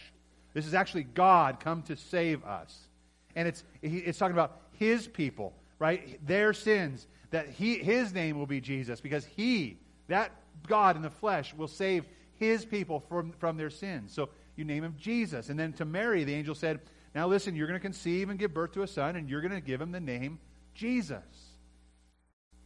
This 0.54 0.66
is 0.66 0.74
actually 0.74 1.04
God 1.04 1.60
come 1.60 1.84
to 1.84 1.98
save 1.98 2.44
us. 2.46 2.88
And 3.36 3.48
it's, 3.48 3.64
it's 3.82 4.18
talking 4.18 4.36
about 4.36 4.62
his 4.74 5.08
people, 5.08 5.54
right? 5.80 6.26
Their 6.26 6.54
sins, 6.54 7.08
that 7.32 7.50
he, 7.50 7.78
his 7.78 8.14
name 8.14 8.38
will 8.38 8.46
be 8.46 8.62
Jesus, 8.62 9.02
because 9.02 9.26
he, 9.26 9.78
that 10.08 10.32
God 10.68 10.96
in 10.96 11.02
the 11.02 11.10
flesh, 11.10 11.54
will 11.54 11.68
save 11.68 12.06
his 12.38 12.66
people 12.66 13.02
from, 13.10 13.32
from 13.34 13.58
their 13.58 13.70
sins. 13.70 14.14
So 14.14 14.30
you 14.56 14.66
name 14.66 14.84
him 14.84 14.96
Jesus. 15.00 15.50
And 15.50 15.60
then 15.60 15.74
to 15.74 15.86
Mary, 15.86 16.24
the 16.24 16.34
angel 16.34 16.56
said, 16.56 16.80
Now 17.14 17.28
listen, 17.28 17.56
you're 17.56 17.68
going 17.68 17.80
to 17.80 17.84
conceive 17.84 18.30
and 18.30 18.40
give 18.40 18.54
birth 18.54 18.74
to 18.74 18.84
a 18.84 18.88
son, 18.88 19.16
and 19.16 19.30
you're 19.30 19.42
going 19.42 19.54
to 19.54 19.62
give 19.62 19.82
him 19.82 19.92
the 19.92 20.00
name 20.00 20.40
Jesus. 20.74 21.24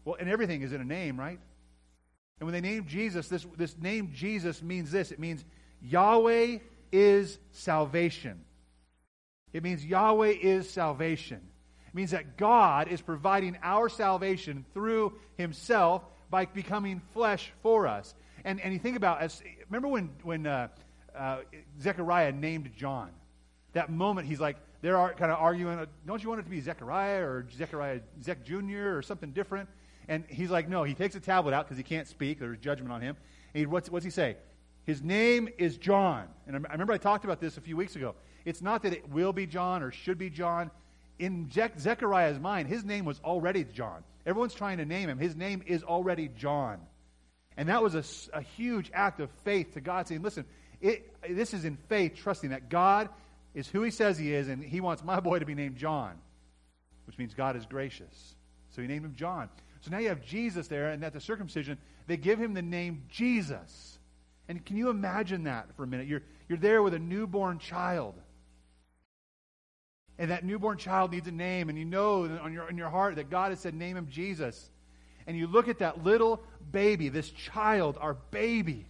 Well, 0.05 0.15
and 0.19 0.29
everything 0.29 0.61
is 0.61 0.73
in 0.73 0.81
a 0.81 0.85
name, 0.85 1.19
right? 1.19 1.39
And 2.39 2.47
when 2.47 2.53
they 2.53 2.61
named 2.61 2.87
Jesus, 2.87 3.27
this, 3.27 3.45
this 3.57 3.77
name 3.77 4.11
Jesus 4.13 4.61
means 4.61 4.91
this 4.91 5.11
it 5.11 5.19
means 5.19 5.43
Yahweh 5.81 6.59
is 6.91 7.37
salvation. 7.51 8.43
It 9.51 9.63
means 9.63 9.85
Yahweh 9.85 10.35
is 10.41 10.69
salvation. 10.69 11.41
It 11.87 11.95
means 11.95 12.11
that 12.11 12.37
God 12.37 12.87
is 12.87 13.01
providing 13.01 13.57
our 13.63 13.89
salvation 13.89 14.63
through 14.73 15.13
himself 15.37 16.03
by 16.29 16.45
becoming 16.45 17.01
flesh 17.13 17.51
for 17.63 17.87
us. 17.87 18.13
And, 18.45 18.59
and 18.61 18.73
you 18.73 18.79
think 18.79 18.97
about, 18.97 19.21
as, 19.21 19.41
remember 19.69 19.87
when, 19.87 20.09
when 20.23 20.47
uh, 20.47 20.67
uh, 21.15 21.39
Zechariah 21.81 22.31
named 22.31 22.71
John? 22.75 23.11
That 23.73 23.91
moment, 23.91 24.27
he's 24.27 24.39
like, 24.39 24.57
they're 24.81 24.95
kind 25.17 25.31
of 25.31 25.39
arguing, 25.39 25.85
don't 26.07 26.23
you 26.23 26.29
want 26.29 26.41
it 26.41 26.43
to 26.45 26.49
be 26.49 26.61
Zechariah 26.61 27.21
or 27.21 27.45
Zechariah, 27.55 27.99
Zech 28.23 28.43
Jr. 28.45 28.95
or 28.95 29.01
something 29.01 29.31
different? 29.31 29.69
And 30.07 30.23
he's 30.27 30.49
like, 30.49 30.67
no, 30.67 30.83
he 30.83 30.93
takes 30.93 31.15
a 31.15 31.19
tablet 31.19 31.53
out 31.53 31.65
because 31.65 31.77
he 31.77 31.83
can't 31.83 32.07
speak. 32.07 32.39
There's 32.39 32.57
judgment 32.57 32.91
on 32.91 33.01
him. 33.01 33.15
And 33.53 33.59
he, 33.59 33.65
what's, 33.65 33.89
what's 33.89 34.05
he 34.05 34.11
say? 34.11 34.37
His 34.85 35.03
name 35.03 35.49
is 35.57 35.77
John. 35.77 36.27
And 36.47 36.65
I 36.67 36.71
remember 36.71 36.93
I 36.93 36.97
talked 36.97 37.25
about 37.25 37.39
this 37.39 37.57
a 37.57 37.61
few 37.61 37.77
weeks 37.77 37.95
ago. 37.95 38.15
It's 38.45 38.61
not 38.61 38.81
that 38.83 38.93
it 38.93 39.07
will 39.09 39.33
be 39.33 39.45
John 39.45 39.83
or 39.83 39.91
should 39.91 40.17
be 40.17 40.29
John. 40.29 40.71
In 41.19 41.49
Ze- 41.51 41.77
Zechariah's 41.77 42.39
mind, 42.39 42.67
his 42.67 42.83
name 42.83 43.05
was 43.05 43.19
already 43.23 43.65
John. 43.65 44.03
Everyone's 44.25 44.53
trying 44.55 44.77
to 44.77 44.85
name 44.85 45.09
him. 45.09 45.19
His 45.19 45.35
name 45.35 45.61
is 45.67 45.83
already 45.83 46.29
John. 46.29 46.79
And 47.57 47.69
that 47.69 47.83
was 47.83 47.95
a, 47.95 48.37
a 48.37 48.41
huge 48.41 48.89
act 48.93 49.19
of 49.19 49.29
faith 49.43 49.73
to 49.73 49.81
God 49.81 50.07
saying, 50.07 50.21
listen, 50.21 50.45
it, 50.81 51.13
this 51.29 51.53
is 51.53 51.65
in 51.65 51.77
faith, 51.87 52.15
trusting 52.15 52.51
that 52.51 52.69
God 52.69 53.09
is 53.53 53.67
who 53.67 53.81
he 53.81 53.91
says 53.91 54.17
he 54.17 54.33
is, 54.33 54.47
and 54.47 54.63
he 54.63 54.81
wants 54.81 55.03
my 55.03 55.19
boy 55.19 55.39
to 55.39 55.45
be 55.45 55.55
named 55.55 55.75
John, 55.75 56.13
which 57.05 57.17
means 57.17 57.33
God 57.33 57.55
is 57.55 57.65
gracious. 57.65 58.35
So 58.69 58.81
he 58.81 58.87
named 58.87 59.05
him 59.05 59.15
John. 59.15 59.49
So 59.81 59.91
now 59.91 59.97
you 59.97 60.09
have 60.09 60.21
Jesus 60.21 60.67
there, 60.67 60.89
and 60.89 61.03
at 61.03 61.13
the 61.13 61.19
circumcision, 61.19 61.77
they 62.07 62.17
give 62.17 62.39
him 62.39 62.53
the 62.53 62.61
name 62.61 63.03
Jesus. 63.09 63.97
And 64.47 64.65
can 64.65 64.77
you 64.77 64.89
imagine 64.89 65.43
that 65.43 65.75
for 65.75 65.83
a 65.83 65.87
minute? 65.87 66.07
You're, 66.07 66.23
you're 66.47 66.57
there 66.57 66.81
with 66.81 66.93
a 66.93 66.99
newborn 66.99 67.59
child. 67.59 68.15
And 70.17 70.31
that 70.31 70.43
newborn 70.43 70.77
child 70.77 71.11
needs 71.11 71.27
a 71.27 71.31
name, 71.31 71.69
and 71.69 71.77
you 71.77 71.85
know 71.85 72.25
on 72.25 72.51
your, 72.51 72.69
in 72.69 72.77
your 72.77 72.89
heart 72.89 73.15
that 73.15 73.29
God 73.29 73.51
has 73.51 73.59
said, 73.59 73.73
Name 73.73 73.95
him 73.95 74.07
Jesus. 74.09 74.69
And 75.29 75.37
you 75.37 75.45
look 75.45 75.67
at 75.67 75.77
that 75.77 76.03
little 76.03 76.41
baby, 76.71 77.09
this 77.09 77.29
child, 77.29 77.99
our 78.01 78.15
baby, 78.31 78.87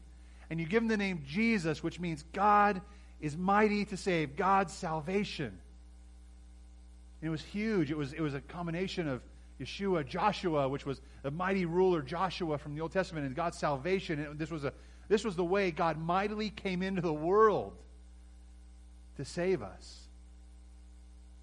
and 0.50 0.58
you 0.58 0.66
give 0.66 0.82
him 0.82 0.88
the 0.88 0.96
name 0.96 1.24
Jesus, 1.28 1.84
which 1.84 2.00
means 2.00 2.24
God 2.32 2.80
is 3.20 3.36
mighty 3.36 3.84
to 3.84 3.98
save, 3.98 4.38
God's 4.38 4.74
salvation. 4.74 5.48
And 5.48 7.28
it 7.28 7.30
was 7.30 7.42
huge. 7.42 7.92
It 7.92 7.98
was, 7.98 8.14
it 8.14 8.22
was 8.22 8.36
a 8.36 8.40
combination 8.40 9.10
of 9.10 9.22
Yeshua, 9.60 10.08
Joshua, 10.08 10.70
which 10.70 10.86
was 10.86 11.02
the 11.24 11.32
mighty 11.32 11.66
ruler 11.66 12.02
Joshua 12.02 12.58
from 12.58 12.74
the 12.74 12.80
Old 12.80 12.94
Testament, 12.94 13.26
and 13.26 13.36
God's 13.36 13.58
salvation. 13.58 14.22
And 14.22 14.40
this 14.40 14.50
was, 14.50 14.64
a, 14.64 14.72
this 15.10 15.26
was 15.26 15.36
the 15.36 15.44
way 15.44 15.72
God 15.72 15.98
mightily 15.98 16.52
came 16.52 16.82
into 16.82 17.02
the 17.02 17.12
world 17.12 17.74
to 19.18 19.26
save 19.26 19.62
us. 19.62 20.08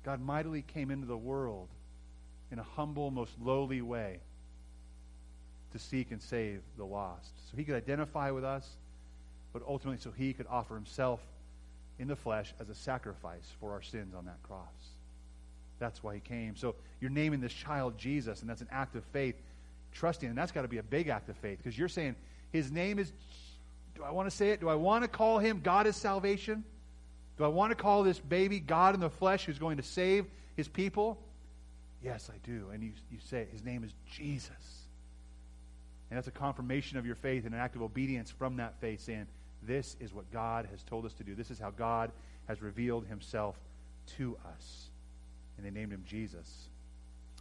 God 0.05 0.23
mightily 0.23 0.63
came 0.63 0.91
into 0.91 1.07
the 1.07 1.19
world 1.19 1.69
in 2.51 2.59
a 2.59 2.63
humble, 2.65 3.11
most 3.11 3.33
lowly 3.39 3.83
way 3.83 4.21
to 5.73 5.79
seek 5.79 6.11
and 6.11 6.21
save 6.21 6.61
the 6.77 6.85
lost. 6.85 7.31
So 7.51 7.57
he 7.57 7.65
could 7.65 7.75
identify 7.75 8.31
with 8.31 8.45
us, 8.45 8.69
but 9.53 9.63
ultimately 9.67 10.01
so 10.01 10.11
he 10.11 10.33
could 10.33 10.47
offer 10.49 10.75
himself 10.75 11.21
in 11.99 12.09
the 12.09 12.17
flesh 12.17 12.53
as 12.61 12.69
a 12.69 12.75
sacrifice 12.75 13.53
for 13.61 13.73
our 13.73 13.83
sins 13.83 14.15
on 14.15 14.27
that 14.27 14.43
cross. 14.43 14.67
That's 15.79 16.03
why 16.03 16.15
he 16.15 16.21
came. 16.21 16.57
So 16.57 16.75
you're 17.01 17.11
naming 17.11 17.41
this 17.41 17.53
child 17.53 17.99
Jesus, 17.99 18.41
and 18.41 18.49
that's 18.49 18.63
an 18.63 18.69
act 18.71 18.97
of 18.97 19.05
faith, 19.13 19.37
trusting, 19.93 20.29
and 20.29 20.37
that's 20.37 20.53
got 20.53 20.63
to 20.63 20.69
be 20.69 20.79
a 20.79 20.83
big 20.83 21.09
act 21.09 21.29
of 21.29 21.37
faith 21.37 21.59
because 21.59 21.79
you're 21.79 21.89
saying 21.89 22.17
his 22.53 22.71
name 22.71 22.99
is. 22.99 23.13
Do 23.95 24.05
I 24.05 24.11
want 24.11 24.29
to 24.29 24.37
say 24.37 24.51
it? 24.51 24.61
Do 24.61 24.69
I 24.69 24.75
want 24.75 25.05
to 25.05 25.09
call 25.09 25.39
him 25.39 25.61
God 25.63 25.87
is 25.87 25.97
salvation? 25.97 26.65
Do 27.39 27.45
I 27.45 27.49
want 27.49 27.71
to 27.71 27.77
call 27.77 28.03
this 28.03 28.19
baby 28.19 28.61
God 28.61 28.95
in 28.95 29.01
the 29.01 29.11
flesh 29.11 29.45
who's 29.45 29.59
going 29.59 29.79
to 29.79 29.83
save 29.83 30.27
his 30.55 30.69
people? 30.69 31.19
Yes, 32.03 32.31
I 32.33 32.37
do. 32.47 32.69
And 32.73 32.83
you, 32.83 32.93
you 33.11 33.19
say 33.25 33.47
his 33.51 33.65
name 33.65 33.85
is 33.85 33.93
Jesus. 34.11 34.86
And 36.11 36.17
that's 36.17 36.29
a 36.29 36.33
confirmation 36.33 36.99
of 36.99 37.07
your 37.07 37.17
faith 37.17 37.45
and 37.45 37.55
an 37.55 37.61
act 37.61 37.75
of 37.75 37.83
obedience 37.83 38.31
from 38.31 38.57
that 38.57 38.81
faith, 38.81 39.01
saying, 39.01 39.27
This 39.63 39.97
is 40.01 40.13
what 40.15 40.31
God 40.33 40.69
has 40.71 40.83
told 40.83 41.05
us 41.05 41.13
to 41.15 41.25
do. 41.25 41.35
This 41.35 41.51
is 41.51 41.59
how 41.59 41.71
God 41.71 42.13
has 42.47 42.63
revealed 42.63 43.07
himself 43.07 43.57
to 44.19 44.37
us. 44.55 44.89
And 45.57 45.67
they 45.67 45.71
named 45.71 45.93
him 45.93 46.05
Jesus. 46.07 46.69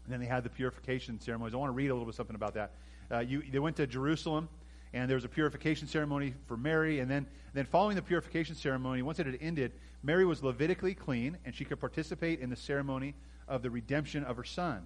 And 0.06 0.13
then 0.13 0.19
they 0.19 0.25
had 0.25 0.43
the 0.43 0.49
purification 0.49 1.19
ceremonies. 1.19 1.54
I 1.54 1.58
want 1.58 1.69
to 1.69 1.75
read 1.75 1.89
a 1.89 1.93
little 1.93 2.06
bit 2.06 2.15
something 2.15 2.36
about 2.36 2.54
that. 2.56 2.71
Uh, 3.12 3.19
you, 3.19 3.43
they 3.51 3.60
went 3.60 3.75
to 3.75 3.88
Jerusalem 3.88 4.49
and 4.93 5.10
there 5.10 5.15
was 5.15 5.25
a 5.25 5.30
purification 5.30 5.88
ceremony 5.88 6.34
for 6.47 6.56
Mary. 6.56 6.99
And 6.99 7.12
then, 7.12 7.28
then 7.54 7.65
following 7.65 7.95
the 7.97 8.01
purification 8.01 8.56
ceremony, 8.56 9.01
once 9.01 9.19
it 9.19 9.25
had 9.25 9.38
ended, 9.41 9.73
Mary 10.04 10.25
was 10.25 10.41
Levitically 10.41 10.93
clean, 10.93 11.38
and 11.45 11.54
she 11.54 11.65
could 11.65 11.80
participate 11.80 12.39
in 12.39 12.49
the 12.49 12.56
ceremony 12.56 13.13
of 13.47 13.62
the 13.62 13.69
redemption 13.69 14.23
of 14.23 14.38
her 14.38 14.43
son. 14.43 14.86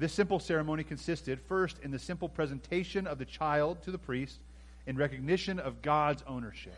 This 0.00 0.14
simple 0.14 0.38
ceremony 0.38 0.82
consisted 0.82 1.38
first 1.42 1.78
in 1.82 1.90
the 1.90 1.98
simple 1.98 2.26
presentation 2.26 3.06
of 3.06 3.18
the 3.18 3.26
child 3.26 3.82
to 3.82 3.90
the 3.90 3.98
priest 3.98 4.40
in 4.86 4.96
recognition 4.96 5.60
of 5.60 5.82
God's 5.82 6.24
ownership. 6.26 6.74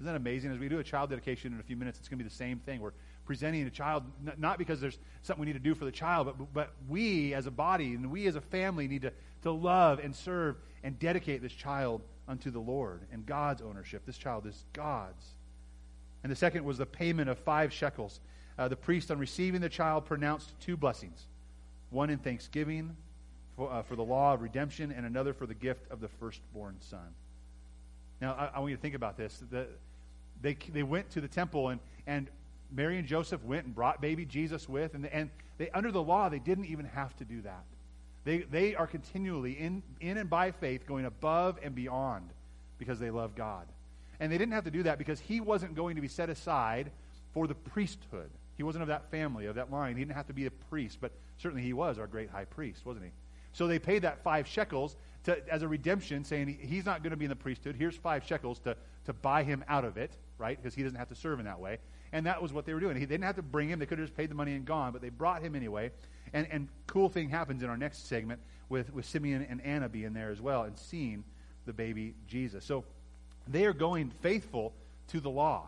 Isn't 0.00 0.06
that 0.06 0.16
amazing? 0.16 0.52
As 0.52 0.58
we 0.58 0.70
do 0.70 0.78
a 0.78 0.82
child 0.82 1.10
dedication 1.10 1.52
in 1.52 1.60
a 1.60 1.62
few 1.62 1.76
minutes, 1.76 1.98
it's 1.98 2.08
going 2.08 2.18
to 2.18 2.24
be 2.24 2.28
the 2.30 2.34
same 2.34 2.60
thing. 2.60 2.80
We're 2.80 2.94
presenting 3.26 3.66
a 3.66 3.70
child, 3.70 4.04
not 4.38 4.56
because 4.56 4.80
there's 4.80 4.96
something 5.22 5.42
we 5.42 5.48
need 5.48 5.52
to 5.52 5.58
do 5.58 5.74
for 5.74 5.84
the 5.84 5.92
child, 5.92 6.26
but, 6.26 6.54
but 6.54 6.72
we 6.88 7.34
as 7.34 7.46
a 7.46 7.50
body 7.50 7.92
and 7.92 8.10
we 8.10 8.26
as 8.26 8.36
a 8.36 8.40
family 8.40 8.88
need 8.88 9.02
to, 9.02 9.12
to 9.42 9.50
love 9.52 9.98
and 9.98 10.16
serve 10.16 10.56
and 10.82 10.98
dedicate 10.98 11.42
this 11.42 11.52
child 11.52 12.00
unto 12.26 12.50
the 12.50 12.58
Lord 12.58 13.02
and 13.12 13.26
God's 13.26 13.60
ownership. 13.60 14.06
This 14.06 14.16
child 14.16 14.46
is 14.46 14.64
God's. 14.72 15.26
And 16.22 16.32
the 16.32 16.36
second 16.36 16.64
was 16.64 16.78
the 16.78 16.86
payment 16.86 17.28
of 17.28 17.38
five 17.38 17.70
shekels. 17.70 18.20
Uh, 18.58 18.68
the 18.68 18.76
priest, 18.76 19.10
on 19.10 19.18
receiving 19.18 19.60
the 19.60 19.68
child, 19.68 20.06
pronounced 20.06 20.58
two 20.58 20.78
blessings 20.78 21.26
one 21.92 22.10
in 22.10 22.18
thanksgiving 22.18 22.96
for, 23.56 23.70
uh, 23.70 23.82
for 23.82 23.96
the 23.96 24.04
law 24.04 24.34
of 24.34 24.42
redemption, 24.42 24.92
and 24.92 25.06
another 25.06 25.32
for 25.32 25.46
the 25.46 25.54
gift 25.54 25.90
of 25.90 26.00
the 26.00 26.08
firstborn 26.08 26.76
son. 26.80 27.14
Now, 28.20 28.34
I, 28.34 28.56
I 28.56 28.58
want 28.60 28.70
you 28.70 28.76
to 28.76 28.82
think 28.82 28.94
about 28.94 29.16
this. 29.16 29.42
The, 29.50 29.66
they, 30.40 30.56
they 30.72 30.82
went 30.82 31.10
to 31.10 31.20
the 31.20 31.28
temple, 31.28 31.68
and, 31.68 31.80
and 32.06 32.28
Mary 32.70 32.98
and 32.98 33.06
Joseph 33.06 33.44
went 33.44 33.66
and 33.66 33.74
brought 33.74 34.00
baby 34.00 34.24
Jesus 34.24 34.68
with, 34.68 34.94
and, 34.94 35.06
and 35.06 35.30
they, 35.58 35.70
under 35.70 35.92
the 35.92 36.02
law, 36.02 36.28
they 36.28 36.38
didn't 36.38 36.64
even 36.66 36.86
have 36.86 37.14
to 37.18 37.24
do 37.24 37.42
that. 37.42 37.64
They, 38.24 38.38
they 38.38 38.74
are 38.74 38.86
continually 38.86 39.52
in, 39.52 39.82
in 40.00 40.16
and 40.16 40.30
by 40.30 40.52
faith 40.52 40.86
going 40.86 41.04
above 41.04 41.58
and 41.62 41.74
beyond 41.74 42.30
because 42.78 42.98
they 42.98 43.10
love 43.10 43.34
God. 43.34 43.66
And 44.20 44.30
they 44.30 44.38
didn't 44.38 44.54
have 44.54 44.64
to 44.64 44.70
do 44.70 44.84
that 44.84 44.98
because 44.98 45.18
he 45.18 45.40
wasn't 45.40 45.74
going 45.74 45.96
to 45.96 46.02
be 46.02 46.08
set 46.08 46.30
aside 46.30 46.90
for 47.34 47.46
the 47.46 47.54
priesthood. 47.54 48.30
He 48.62 48.64
wasn't 48.64 48.82
of 48.82 48.88
that 48.90 49.10
family, 49.10 49.46
of 49.46 49.56
that 49.56 49.72
line. 49.72 49.96
He 49.96 50.04
didn't 50.04 50.14
have 50.14 50.28
to 50.28 50.32
be 50.32 50.46
a 50.46 50.50
priest, 50.52 50.98
but 51.00 51.10
certainly 51.36 51.64
he 51.64 51.72
was 51.72 51.98
our 51.98 52.06
great 52.06 52.30
high 52.30 52.44
priest, 52.44 52.86
wasn't 52.86 53.06
he? 53.06 53.10
So 53.52 53.66
they 53.66 53.80
paid 53.80 54.02
that 54.02 54.22
five 54.22 54.46
shekels 54.46 54.94
to, 55.24 55.52
as 55.52 55.62
a 55.62 55.68
redemption, 55.68 56.22
saying 56.22 56.46
he, 56.46 56.64
he's 56.64 56.86
not 56.86 57.02
going 57.02 57.10
to 57.10 57.16
be 57.16 57.24
in 57.24 57.28
the 57.28 57.34
priesthood. 57.34 57.74
Here's 57.76 57.96
five 57.96 58.24
shekels 58.24 58.60
to, 58.60 58.76
to 59.06 59.12
buy 59.14 59.42
him 59.42 59.64
out 59.66 59.84
of 59.84 59.96
it, 59.96 60.12
right? 60.38 60.56
Because 60.56 60.76
he 60.76 60.84
doesn't 60.84 60.96
have 60.96 61.08
to 61.08 61.16
serve 61.16 61.40
in 61.40 61.46
that 61.46 61.58
way. 61.58 61.78
And 62.12 62.24
that 62.26 62.40
was 62.40 62.52
what 62.52 62.64
they 62.64 62.72
were 62.72 62.78
doing. 62.78 62.94
He, 62.94 63.04
they 63.04 63.14
didn't 63.14 63.24
have 63.24 63.34
to 63.34 63.42
bring 63.42 63.68
him. 63.68 63.80
They 63.80 63.86
could 63.86 63.98
have 63.98 64.06
just 64.06 64.16
paid 64.16 64.30
the 64.30 64.36
money 64.36 64.54
and 64.54 64.64
gone, 64.64 64.92
but 64.92 65.02
they 65.02 65.08
brought 65.08 65.42
him 65.42 65.56
anyway. 65.56 65.90
And, 66.32 66.46
and 66.52 66.68
cool 66.86 67.08
thing 67.08 67.30
happens 67.30 67.64
in 67.64 67.68
our 67.68 67.76
next 67.76 68.06
segment 68.06 68.40
with, 68.68 68.94
with 68.94 69.06
Simeon 69.06 69.44
and 69.50 69.60
Anna 69.62 69.88
being 69.88 70.12
there 70.12 70.30
as 70.30 70.40
well 70.40 70.62
and 70.62 70.78
seeing 70.78 71.24
the 71.66 71.72
baby 71.72 72.14
Jesus. 72.28 72.64
So 72.64 72.84
they 73.48 73.64
are 73.64 73.72
going 73.72 74.12
faithful 74.20 74.72
to 75.08 75.18
the 75.18 75.30
law 75.30 75.66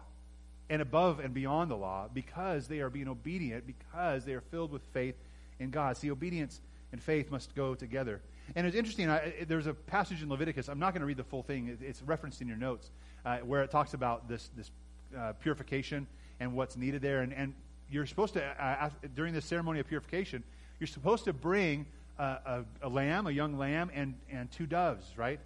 and 0.71 0.81
above 0.81 1.21
and 1.21 1.35
beyond 1.35 1.71
the 1.71 1.77
law 1.77 2.09
because 2.13 2.69
they 2.69 2.81
are 2.81 2.91
being 2.91 3.09
obedient, 3.09 3.67
because 3.67 4.25
they 4.25 4.33
are 4.33 4.41
filled 4.41 4.73
with 4.73 4.83
faith 4.93 5.17
in 5.59 5.71
God. 5.71 5.97
See, 5.97 6.11
obedience 6.11 6.61
and 6.93 7.03
faith 7.03 7.31
must 7.31 7.55
go 7.55 7.75
together. 7.75 8.21
And 8.57 8.67
it's 8.67 8.77
interesting, 8.77 9.09
I, 9.09 9.45
there's 9.47 9.67
a 9.67 9.75
passage 9.75 10.23
in 10.23 10.29
Leviticus, 10.29 10.69
I'm 10.69 10.79
not 10.79 10.93
going 10.93 11.01
to 11.01 11.07
read 11.07 11.17
the 11.17 11.25
full 11.25 11.43
thing, 11.43 11.77
it's 11.81 12.03
referenced 12.03 12.41
in 12.41 12.49
your 12.49 12.57
notes, 12.57 12.91
uh, 13.25 13.39
where 13.39 13.63
it 13.63 13.71
talks 13.71 13.95
about 13.95 14.29
this, 14.29 14.51
this 14.57 14.71
uh, 15.19 15.33
purification 15.41 16.07
and 16.41 16.53
what's 16.55 16.77
needed 16.77 17.01
there. 17.01 17.23
And, 17.23 17.33
and 17.33 17.55
you're 17.91 18.07
supposed 18.07 18.35
to, 18.35 18.45
uh, 18.45 18.91
during 19.15 19.33
this 19.33 19.45
ceremony 19.45 19.81
of 19.81 19.87
purification, 19.87 20.45
you're 20.79 20.87
supposed 20.87 21.25
to 21.25 21.33
bring 21.33 21.87
a, 22.19 22.65
a, 22.83 22.89
lamb, 22.89 23.27
a 23.27 23.31
young 23.31 23.59
lamb, 23.59 23.91
and, 23.95 24.15
and 24.31 24.51
two 24.51 24.67
doves, 24.67 25.07
right? 25.17 25.41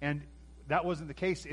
And 0.00 0.22
that 0.68 0.84
wasn't 0.84 1.08
the 1.08 1.14
case 1.14 1.46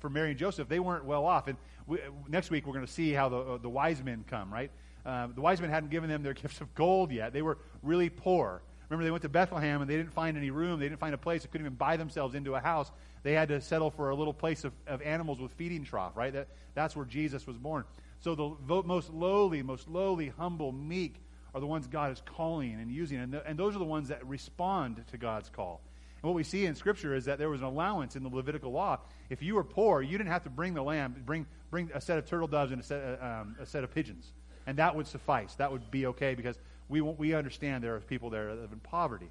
for 0.00 0.10
Mary 0.10 0.30
and 0.30 0.38
Joseph. 0.38 0.68
They 0.68 0.80
weren't 0.80 1.04
well 1.04 1.24
off. 1.26 1.46
And 1.48 1.56
we, 1.86 1.98
next 2.28 2.50
week 2.50 2.66
we're 2.66 2.72
going 2.72 2.86
to 2.86 2.92
see 2.92 3.12
how 3.12 3.28
the, 3.28 3.38
uh, 3.38 3.58
the 3.58 3.68
wise 3.68 4.02
men 4.02 4.24
come, 4.28 4.52
right? 4.52 4.70
Uh, 5.04 5.28
the 5.34 5.40
wise 5.40 5.60
men 5.60 5.70
hadn't 5.70 5.90
given 5.90 6.10
them 6.10 6.22
their 6.22 6.34
gifts 6.42 6.60
of 6.60 6.74
gold 6.74 7.12
yet. 7.12 7.32
They 7.32 7.42
were 7.42 7.58
really 7.82 8.10
poor. 8.10 8.62
Remember, 8.88 9.04
they 9.04 9.10
went 9.12 9.22
to 9.22 9.28
Bethlehem 9.28 9.82
and 9.82 9.88
they 9.88 9.96
didn't 9.96 10.12
find 10.12 10.36
any 10.36 10.50
room. 10.50 10.80
They 10.80 10.88
didn't 10.88 10.98
find 10.98 11.14
a 11.14 11.18
place. 11.18 11.42
They 11.42 11.48
couldn't 11.48 11.66
even 11.66 11.76
buy 11.76 11.96
themselves 11.96 12.34
into 12.34 12.56
a 12.56 12.60
house. 12.60 12.90
They 13.22 13.34
had 13.34 13.48
to 13.48 13.60
settle 13.60 13.90
for 13.90 14.10
a 14.10 14.14
little 14.14 14.34
place 14.34 14.64
of, 14.64 14.72
of 14.86 15.00
animals 15.02 15.40
with 15.40 15.52
feeding 15.52 15.84
trough, 15.84 16.16
right? 16.16 16.32
That, 16.32 16.48
that's 16.74 16.96
where 16.96 17.04
Jesus 17.06 17.46
was 17.46 17.56
born. 17.56 17.84
So 18.20 18.34
the 18.34 18.82
most 18.82 19.10
lowly, 19.10 19.62
most 19.62 19.88
lowly, 19.88 20.32
humble, 20.36 20.72
meek 20.72 21.22
are 21.54 21.60
the 21.60 21.66
ones 21.66 21.86
God 21.86 22.12
is 22.12 22.22
calling 22.24 22.74
and 22.74 22.90
using. 22.90 23.18
And, 23.18 23.32
the, 23.32 23.46
and 23.46 23.58
those 23.58 23.74
are 23.74 23.78
the 23.78 23.84
ones 23.84 24.08
that 24.08 24.24
respond 24.26 25.02
to 25.10 25.16
God's 25.16 25.48
call. 25.48 25.80
What 26.22 26.34
we 26.34 26.44
see 26.44 26.66
in 26.66 26.74
Scripture 26.74 27.14
is 27.14 27.24
that 27.24 27.38
there 27.38 27.48
was 27.48 27.60
an 27.60 27.66
allowance 27.66 28.14
in 28.14 28.22
the 28.22 28.28
Levitical 28.28 28.72
law. 28.72 28.98
If 29.30 29.42
you 29.42 29.54
were 29.54 29.64
poor, 29.64 30.02
you 30.02 30.18
didn't 30.18 30.30
have 30.30 30.42
to 30.44 30.50
bring 30.50 30.74
the 30.74 30.82
lamb, 30.82 31.22
bring, 31.24 31.46
bring 31.70 31.90
a 31.94 32.00
set 32.00 32.18
of 32.18 32.26
turtle 32.26 32.46
doves 32.46 32.72
and 32.72 32.80
a 32.80 32.84
set, 32.84 33.18
uh, 33.20 33.24
um, 33.24 33.56
a 33.58 33.64
set 33.64 33.84
of 33.84 33.94
pigeons. 33.94 34.32
And 34.66 34.78
that 34.78 34.94
would 34.94 35.06
suffice. 35.06 35.54
That 35.54 35.72
would 35.72 35.90
be 35.90 36.06
okay 36.06 36.34
because 36.34 36.58
we, 36.88 37.00
we 37.00 37.34
understand 37.34 37.82
there 37.82 37.94
are 37.94 38.00
people 38.00 38.28
there 38.28 38.54
that 38.54 38.60
live 38.60 38.72
in 38.72 38.80
poverty. 38.80 39.30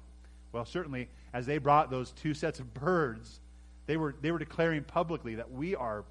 Well, 0.52 0.64
certainly, 0.64 1.08
as 1.32 1.46
they 1.46 1.58
brought 1.58 1.90
those 1.90 2.10
two 2.10 2.34
sets 2.34 2.58
of 2.58 2.74
birds, 2.74 3.40
they 3.86 3.96
were, 3.96 4.16
they 4.20 4.32
were 4.32 4.38
declaring 4.40 4.82
publicly 4.82 5.36
that 5.36 5.50
we 5.50 5.76
are 5.76 6.04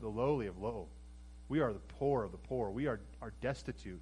the 0.00 0.08
lowly 0.08 0.48
of 0.48 0.58
low. 0.58 0.88
We 1.48 1.60
are 1.60 1.72
the 1.72 1.78
poor 1.78 2.24
of 2.24 2.32
the 2.32 2.38
poor. 2.38 2.70
We 2.70 2.86
are, 2.88 3.00
are 3.22 3.32
destitute. 3.40 4.00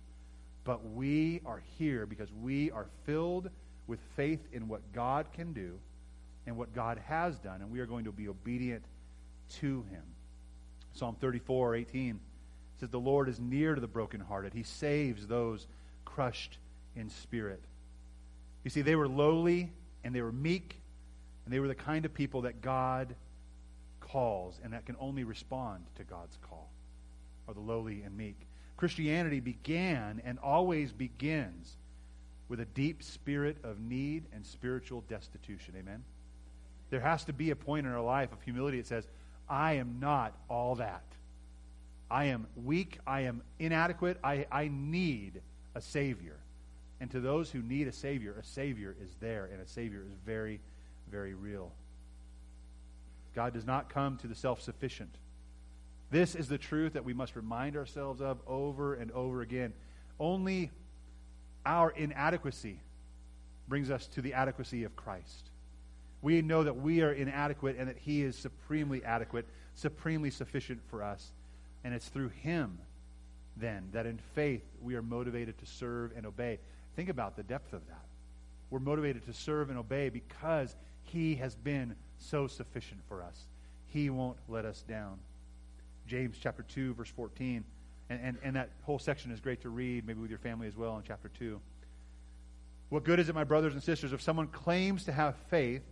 But 0.64 0.84
we 0.84 1.42
are 1.46 1.62
here 1.78 2.06
because 2.06 2.32
we 2.32 2.72
are 2.72 2.86
filled 3.04 3.50
with 3.86 4.00
faith 4.16 4.40
in 4.52 4.66
what 4.66 4.80
God 4.92 5.26
can 5.32 5.52
do 5.52 5.78
and 6.46 6.56
what 6.56 6.74
God 6.74 6.98
has 7.06 7.38
done, 7.38 7.62
and 7.62 7.70
we 7.70 7.80
are 7.80 7.86
going 7.86 8.04
to 8.04 8.12
be 8.12 8.28
obedient 8.28 8.84
to 9.60 9.84
Him. 9.90 10.02
Psalm 10.92 11.16
34, 11.20 11.74
18 11.76 12.20
says, 12.80 12.90
The 12.90 13.00
Lord 13.00 13.28
is 13.28 13.40
near 13.40 13.74
to 13.74 13.80
the 13.80 13.88
brokenhearted. 13.88 14.52
He 14.52 14.62
saves 14.62 15.26
those 15.26 15.66
crushed 16.04 16.58
in 16.96 17.08
spirit. 17.10 17.62
You 18.62 18.70
see, 18.70 18.82
they 18.82 18.96
were 18.96 19.08
lowly 19.08 19.72
and 20.04 20.14
they 20.14 20.22
were 20.22 20.32
meek 20.32 20.80
And 21.44 21.52
they 21.52 21.60
were 21.60 21.68
the 21.68 21.74
kind 21.74 22.04
of 22.04 22.14
people 22.14 22.42
that 22.42 22.62
God 22.62 23.14
calls 24.00 24.60
and 24.62 24.72
that 24.72 24.86
can 24.86 24.96
only 24.98 25.24
respond 25.24 25.84
to 25.96 26.04
God's 26.04 26.38
call, 26.48 26.70
are 27.48 27.54
the 27.54 27.60
lowly 27.60 28.02
and 28.02 28.16
meek. 28.16 28.46
Christianity 28.76 29.40
began 29.40 30.22
and 30.24 30.38
always 30.38 30.92
begins 30.92 31.76
with 32.48 32.60
a 32.60 32.64
deep 32.64 33.02
spirit 33.02 33.56
of 33.64 33.80
need 33.80 34.24
and 34.32 34.44
spiritual 34.44 35.02
destitution. 35.08 35.74
Amen? 35.78 36.02
There 36.94 37.00
has 37.00 37.24
to 37.24 37.32
be 37.32 37.50
a 37.50 37.56
point 37.56 37.88
in 37.88 37.92
our 37.92 38.00
life 38.00 38.30
of 38.30 38.40
humility 38.42 38.76
that 38.76 38.86
says, 38.86 39.08
I 39.48 39.72
am 39.72 39.98
not 39.98 40.32
all 40.48 40.76
that. 40.76 41.02
I 42.08 42.26
am 42.26 42.46
weak. 42.54 43.00
I 43.04 43.22
am 43.22 43.42
inadequate. 43.58 44.16
I, 44.22 44.46
I 44.52 44.70
need 44.72 45.42
a 45.74 45.80
Savior. 45.80 46.36
And 47.00 47.10
to 47.10 47.18
those 47.18 47.50
who 47.50 47.62
need 47.62 47.88
a 47.88 47.92
Savior, 47.92 48.36
a 48.38 48.44
Savior 48.44 48.94
is 49.02 49.10
there, 49.18 49.50
and 49.52 49.60
a 49.60 49.66
Savior 49.66 50.02
is 50.06 50.12
very, 50.24 50.60
very 51.10 51.34
real. 51.34 51.72
God 53.34 53.54
does 53.54 53.66
not 53.66 53.88
come 53.88 54.16
to 54.18 54.28
the 54.28 54.36
self 54.36 54.62
sufficient. 54.62 55.16
This 56.12 56.36
is 56.36 56.46
the 56.46 56.58
truth 56.58 56.92
that 56.92 57.04
we 57.04 57.12
must 57.12 57.34
remind 57.34 57.76
ourselves 57.76 58.20
of 58.20 58.38
over 58.46 58.94
and 58.94 59.10
over 59.10 59.42
again. 59.42 59.72
Only 60.20 60.70
our 61.66 61.90
inadequacy 61.90 62.78
brings 63.66 63.90
us 63.90 64.06
to 64.06 64.22
the 64.22 64.34
adequacy 64.34 64.84
of 64.84 64.94
Christ. 64.94 65.50
We 66.24 66.40
know 66.40 66.64
that 66.64 66.76
we 66.76 67.02
are 67.02 67.12
inadequate 67.12 67.76
and 67.78 67.86
that 67.86 67.98
He 67.98 68.22
is 68.22 68.34
supremely 68.34 69.04
adequate, 69.04 69.44
supremely 69.74 70.30
sufficient 70.30 70.80
for 70.88 71.02
us. 71.02 71.32
And 71.84 71.92
it's 71.92 72.08
through 72.08 72.30
Him, 72.30 72.78
then, 73.58 73.90
that 73.92 74.06
in 74.06 74.18
faith 74.34 74.64
we 74.80 74.94
are 74.94 75.02
motivated 75.02 75.58
to 75.58 75.66
serve 75.66 76.12
and 76.16 76.24
obey. 76.24 76.60
Think 76.96 77.10
about 77.10 77.36
the 77.36 77.42
depth 77.42 77.74
of 77.74 77.86
that. 77.88 78.06
We're 78.70 78.78
motivated 78.78 79.26
to 79.26 79.34
serve 79.34 79.68
and 79.68 79.78
obey 79.78 80.08
because 80.08 80.74
He 81.02 81.34
has 81.34 81.56
been 81.56 81.94
so 82.16 82.46
sufficient 82.46 83.02
for 83.06 83.22
us. 83.22 83.38
He 83.88 84.08
won't 84.08 84.38
let 84.48 84.64
us 84.64 84.80
down. 84.88 85.18
James 86.06 86.38
chapter 86.40 86.62
2, 86.62 86.94
verse 86.94 87.10
14. 87.10 87.64
And, 88.08 88.20
and, 88.22 88.38
and 88.42 88.56
that 88.56 88.70
whole 88.84 88.98
section 88.98 89.30
is 89.30 89.40
great 89.40 89.60
to 89.60 89.68
read, 89.68 90.06
maybe 90.06 90.20
with 90.20 90.30
your 90.30 90.38
family 90.38 90.68
as 90.68 90.76
well, 90.76 90.96
in 90.96 91.02
chapter 91.06 91.28
2. 91.38 91.60
What 92.88 93.04
good 93.04 93.20
is 93.20 93.28
it, 93.28 93.34
my 93.34 93.44
brothers 93.44 93.74
and 93.74 93.82
sisters, 93.82 94.14
if 94.14 94.22
someone 94.22 94.46
claims 94.46 95.04
to 95.04 95.12
have 95.12 95.36
faith 95.50 95.82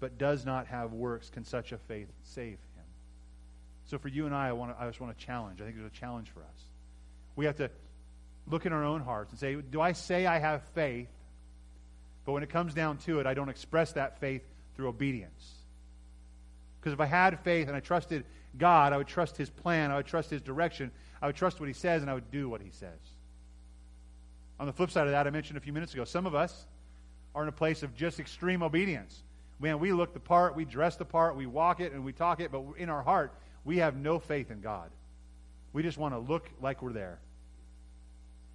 but 0.00 0.18
does 0.18 0.44
not 0.44 0.66
have 0.66 0.92
works? 0.92 1.30
Can 1.30 1.44
such 1.44 1.72
a 1.72 1.78
faith 1.78 2.08
save 2.22 2.52
him? 2.52 2.84
So 3.86 3.98
for 3.98 4.08
you 4.08 4.26
and 4.26 4.34
I, 4.34 4.48
I, 4.48 4.52
want 4.52 4.76
to, 4.76 4.82
I 4.82 4.86
just 4.86 5.00
want 5.00 5.16
to 5.16 5.24
challenge. 5.24 5.60
I 5.60 5.64
think 5.64 5.76
there's 5.76 5.90
a 5.90 5.98
challenge 5.98 6.30
for 6.30 6.40
us. 6.40 6.64
We 7.36 7.46
have 7.46 7.56
to 7.56 7.70
look 8.48 8.66
in 8.66 8.72
our 8.72 8.84
own 8.84 9.00
hearts 9.00 9.30
and 9.30 9.38
say, 9.38 9.54
do 9.56 9.80
I 9.80 9.92
say 9.92 10.26
I 10.26 10.38
have 10.38 10.62
faith, 10.74 11.08
but 12.24 12.32
when 12.32 12.42
it 12.42 12.50
comes 12.50 12.74
down 12.74 12.98
to 12.98 13.20
it, 13.20 13.26
I 13.26 13.34
don't 13.34 13.48
express 13.48 13.92
that 13.92 14.20
faith 14.20 14.42
through 14.74 14.88
obedience? 14.88 15.54
Because 16.80 16.92
if 16.92 17.00
I 17.00 17.06
had 17.06 17.40
faith 17.40 17.68
and 17.68 17.76
I 17.76 17.80
trusted 17.80 18.24
God, 18.58 18.92
I 18.92 18.96
would 18.96 19.08
trust 19.08 19.36
His 19.36 19.50
plan, 19.50 19.90
I 19.90 19.96
would 19.96 20.06
trust 20.06 20.30
His 20.30 20.40
direction, 20.40 20.90
I 21.20 21.26
would 21.26 21.36
trust 21.36 21.60
what 21.60 21.68
He 21.68 21.72
says, 21.72 22.02
and 22.02 22.10
I 22.10 22.14
would 22.14 22.30
do 22.30 22.48
what 22.48 22.60
He 22.60 22.70
says. 22.70 22.98
On 24.58 24.66
the 24.66 24.72
flip 24.72 24.90
side 24.90 25.06
of 25.06 25.12
that, 25.12 25.26
I 25.26 25.30
mentioned 25.30 25.58
a 25.58 25.60
few 25.60 25.72
minutes 25.72 25.92
ago, 25.92 26.04
some 26.04 26.26
of 26.26 26.34
us 26.34 26.66
are 27.34 27.42
in 27.42 27.48
a 27.48 27.52
place 27.52 27.82
of 27.82 27.94
just 27.94 28.18
extreme 28.18 28.62
obedience. 28.62 29.22
Man, 29.58 29.78
we 29.78 29.92
look 29.92 30.12
the 30.12 30.20
part, 30.20 30.54
we 30.54 30.64
dress 30.64 30.96
the 30.96 31.04
part, 31.04 31.36
we 31.36 31.46
walk 31.46 31.80
it, 31.80 31.92
and 31.92 32.04
we 32.04 32.12
talk 32.12 32.40
it, 32.40 32.52
but 32.52 32.62
in 32.76 32.88
our 32.88 33.02
heart, 33.02 33.32
we 33.64 33.78
have 33.78 33.96
no 33.96 34.18
faith 34.18 34.50
in 34.50 34.60
God. 34.60 34.90
We 35.72 35.82
just 35.82 35.98
want 35.98 36.14
to 36.14 36.18
look 36.18 36.48
like 36.60 36.82
we're 36.82 36.92
there. 36.92 37.18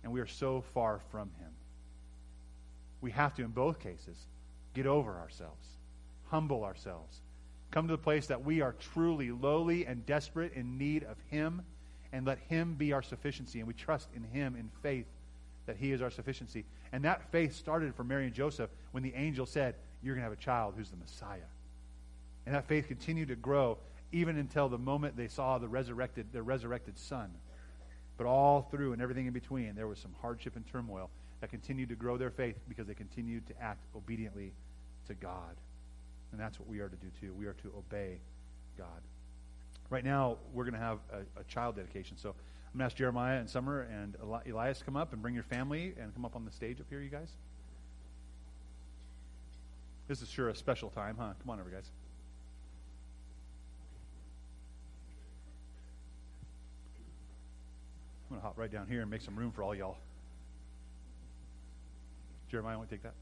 And 0.04 0.12
we 0.12 0.20
are 0.20 0.28
so 0.28 0.64
far 0.74 1.00
from 1.12 1.30
Him. 1.40 1.50
We 3.02 3.12
have 3.12 3.36
to, 3.36 3.44
in 3.44 3.50
both 3.50 3.80
cases, 3.80 4.18
get 4.74 4.86
over 4.86 5.18
ourselves, 5.18 5.68
humble 6.30 6.64
ourselves, 6.64 7.20
come 7.72 7.88
to 7.88 7.94
the 7.94 8.02
place 8.02 8.28
that 8.28 8.44
we 8.44 8.62
are 8.62 8.76
truly 8.94 9.32
lowly 9.32 9.86
and 9.86 10.06
desperate 10.06 10.54
in 10.54 10.78
need 10.78 11.04
of 11.04 11.18
Him, 11.30 11.62
and 12.14 12.26
let 12.26 12.40
Him 12.50 12.76
be 12.76 12.94
our 12.94 13.02
sufficiency. 13.02 13.60
And 13.60 13.68
we 13.68 13.74
trust 13.74 14.08
in 14.16 14.24
Him 14.24 14.56
in 14.56 14.70
faith 14.82 15.08
that 15.66 15.78
He 15.78 15.92
is 15.92 16.02
our 16.02 16.12
sufficiency. 16.12 16.66
And 16.92 17.04
that 17.06 17.32
faith 17.32 17.56
started 17.56 17.96
for 17.96 18.04
Mary 18.04 18.26
and 18.26 18.34
Joseph 18.34 18.70
when 18.92 19.04
the 19.04 19.14
angel 19.16 19.46
said, 19.46 19.76
You're 20.04 20.16
going 20.16 20.24
to 20.24 20.30
have 20.30 20.38
a 20.38 20.42
child 20.42 20.74
who's 20.78 20.90
the 20.90 20.98
Messiah. 20.98 21.40
And 22.46 22.56
that 22.56 22.68
faith 22.68 22.88
continued 22.88 23.28
to 23.30 23.36
grow 23.36 23.78
even 24.12 24.38
until 24.38 24.68
the 24.68 24.78
moment 24.78 25.16
they 25.16 25.28
saw 25.28 25.58
the 25.58 25.68
resurrected, 25.68 26.28
the 26.34 26.42
resurrected 26.44 26.98
Son. 26.98 27.32
But 28.18 28.26
all 28.26 28.68
through 28.72 28.94
and 28.94 29.02
everything 29.02 29.26
in 29.26 29.34
between, 29.34 29.76
there 29.76 29.88
was 29.88 30.00
some 30.00 30.14
hardship 30.22 30.56
and 30.56 30.68
turmoil 30.68 31.10
that 31.40 31.50
continued 31.50 31.90
to 31.90 31.96
grow 31.96 32.18
their 32.18 32.30
faith 32.30 32.58
because 32.68 32.88
they 32.88 32.94
continued 32.94 33.48
to 33.48 33.62
act 33.62 33.86
obediently 33.96 34.54
to 35.08 35.14
God. 35.14 35.56
And 36.32 36.40
that's 36.40 36.60
what 36.60 36.68
we 36.68 36.80
are 36.80 36.90
to 36.90 36.96
do 36.96 37.08
too. 37.20 37.34
We 37.34 37.46
are 37.46 37.54
to 37.54 37.74
obey 37.78 38.20
God. 38.78 38.88
Right 39.90 40.06
now, 40.06 40.38
we're 40.54 40.64
going 40.64 40.76
to 40.76 40.80
have 40.80 41.00
a, 41.12 41.42
a 41.42 41.44
child 41.46 41.76
dedication. 41.76 42.16
So 42.18 42.30
I'm 42.30 42.78
going 42.78 42.80
to 42.80 42.86
ask 42.86 42.96
Jeremiah 42.96 43.40
and 43.40 43.50
Summer 43.50 43.82
and 43.92 44.16
Elias 44.50 44.80
to 44.80 44.86
come 44.86 44.96
up 44.96 45.14
and 45.14 45.22
bring 45.22 45.34
your 45.34 45.44
family 45.44 45.94
and 46.00 46.14
come 46.14 46.24
up 46.24 46.36
on 46.36 46.46
the 46.46 46.52
stage 46.52 46.80
up 46.80 46.86
here, 46.90 47.02
you 47.02 47.10
guys. 47.10 47.36
This 50.12 50.22
is 50.22 50.30
sure 50.30 50.50
a 50.50 50.56
special 50.56 50.90
time, 50.90 51.16
huh? 51.18 51.32
Come 51.40 51.52
on 51.52 51.62
over, 51.62 51.70
guys. 51.70 51.90
I'm 58.30 58.36
going 58.36 58.42
to 58.42 58.46
hop 58.46 58.58
right 58.58 58.70
down 58.70 58.88
here 58.88 59.00
and 59.04 59.10
make 59.10 59.22
some 59.22 59.38
room 59.38 59.54
for 59.54 59.64
all 59.64 59.74
y'all. 59.74 59.96
Jeremiah, 62.50 62.78
want 62.78 62.90
to 62.90 62.96
take 62.98 63.04
that? 63.04 63.14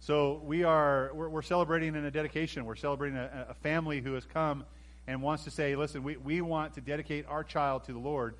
So 0.00 0.42
we 0.44 0.64
are 0.64 1.10
we're, 1.14 1.30
we're 1.30 1.40
celebrating 1.40 1.94
in 1.94 2.04
a 2.04 2.10
dedication. 2.10 2.66
We're 2.66 2.76
celebrating 2.76 3.16
a, 3.16 3.46
a, 3.48 3.54
family 3.54 4.02
who 4.02 4.12
has 4.12 4.26
come 4.26 4.66
and 5.06 5.22
wants 5.22 5.44
to 5.44 5.50
say, 5.50 5.76
listen, 5.76 6.02
we, 6.02 6.18
we 6.18 6.42
want 6.42 6.74
to 6.74 6.82
dedicate 6.82 7.24
our 7.26 7.42
child 7.42 7.84
to 7.84 7.94
the 7.94 7.98
Lord. 7.98 8.34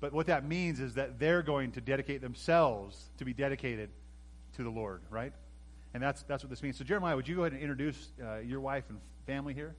But 0.00 0.14
what 0.14 0.28
that 0.28 0.48
means 0.48 0.80
is 0.80 0.94
that 0.94 1.18
they're 1.18 1.42
going 1.42 1.72
to 1.72 1.82
dedicate 1.82 2.22
themselves 2.22 3.10
to 3.18 3.26
be 3.26 3.34
dedicated 3.34 3.90
to 4.56 4.62
the 4.62 4.70
Lord, 4.70 5.02
right? 5.10 5.34
And 5.94 6.02
that's 6.02 6.22
that's 6.22 6.42
what 6.42 6.50
this 6.50 6.62
means. 6.62 6.78
So 6.78 6.84
Jeremiah, 6.84 7.16
would 7.16 7.28
you 7.28 7.36
go 7.36 7.42
ahead 7.42 7.52
and 7.52 7.60
introduce 7.60 8.12
uh, 8.22 8.38
your 8.38 8.60
wife 8.60 8.84
and 8.88 8.98
family 9.26 9.52
here? 9.52 9.74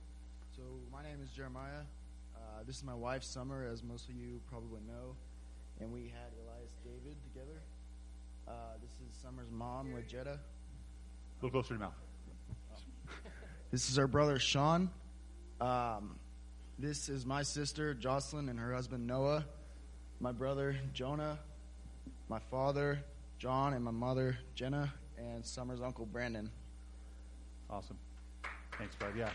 So 0.56 0.62
my 0.92 1.02
name 1.02 1.18
is 1.24 1.32
Jeremiah. 1.32 1.82
Uh, 2.36 2.40
this 2.68 2.78
is 2.78 2.84
my 2.84 2.94
wife, 2.94 3.24
Summer, 3.24 3.68
as 3.72 3.82
most 3.84 4.10
of 4.10 4.16
you 4.16 4.40
probably 4.50 4.82
know, 4.88 5.16
and 5.80 5.92
we 5.92 6.04
had 6.04 6.32
Elias 6.46 6.72
David 6.84 7.18
together. 7.24 7.60
Uh, 8.48 8.52
this 8.82 8.92
is 8.92 9.18
Summer's 9.22 9.50
mom, 9.52 9.88
Legetta. 9.88 10.36
A 10.36 10.40
little 11.42 11.50
closer 11.50 11.74
to 11.74 11.80
mouth. 11.80 11.94
This 13.72 13.90
is 13.90 13.98
our 13.98 14.06
brother 14.06 14.38
Sean. 14.38 14.92
Um, 15.60 16.20
this 16.78 17.10
is 17.10 17.26
my 17.26 17.42
sister 17.42 17.96
Jocelyn 17.96 18.48
and 18.50 18.60
her 18.60 18.72
husband 18.72 19.08
Noah. 19.08 19.46
My 20.20 20.32
brother 20.32 20.76
Jonah. 20.94 21.40
My 22.30 22.38
father 22.52 23.04
John 23.40 23.74
and 23.74 23.84
my 23.84 23.90
mother 23.90 24.38
Jenna 24.54 24.94
and 25.32 25.46
Summer's 25.46 25.82
uncle 25.82 26.06
Brandon. 26.06 26.50
Awesome. 27.70 27.98
Thanks, 28.78 28.96
bud. 28.96 29.14
Yeah. 29.18 29.30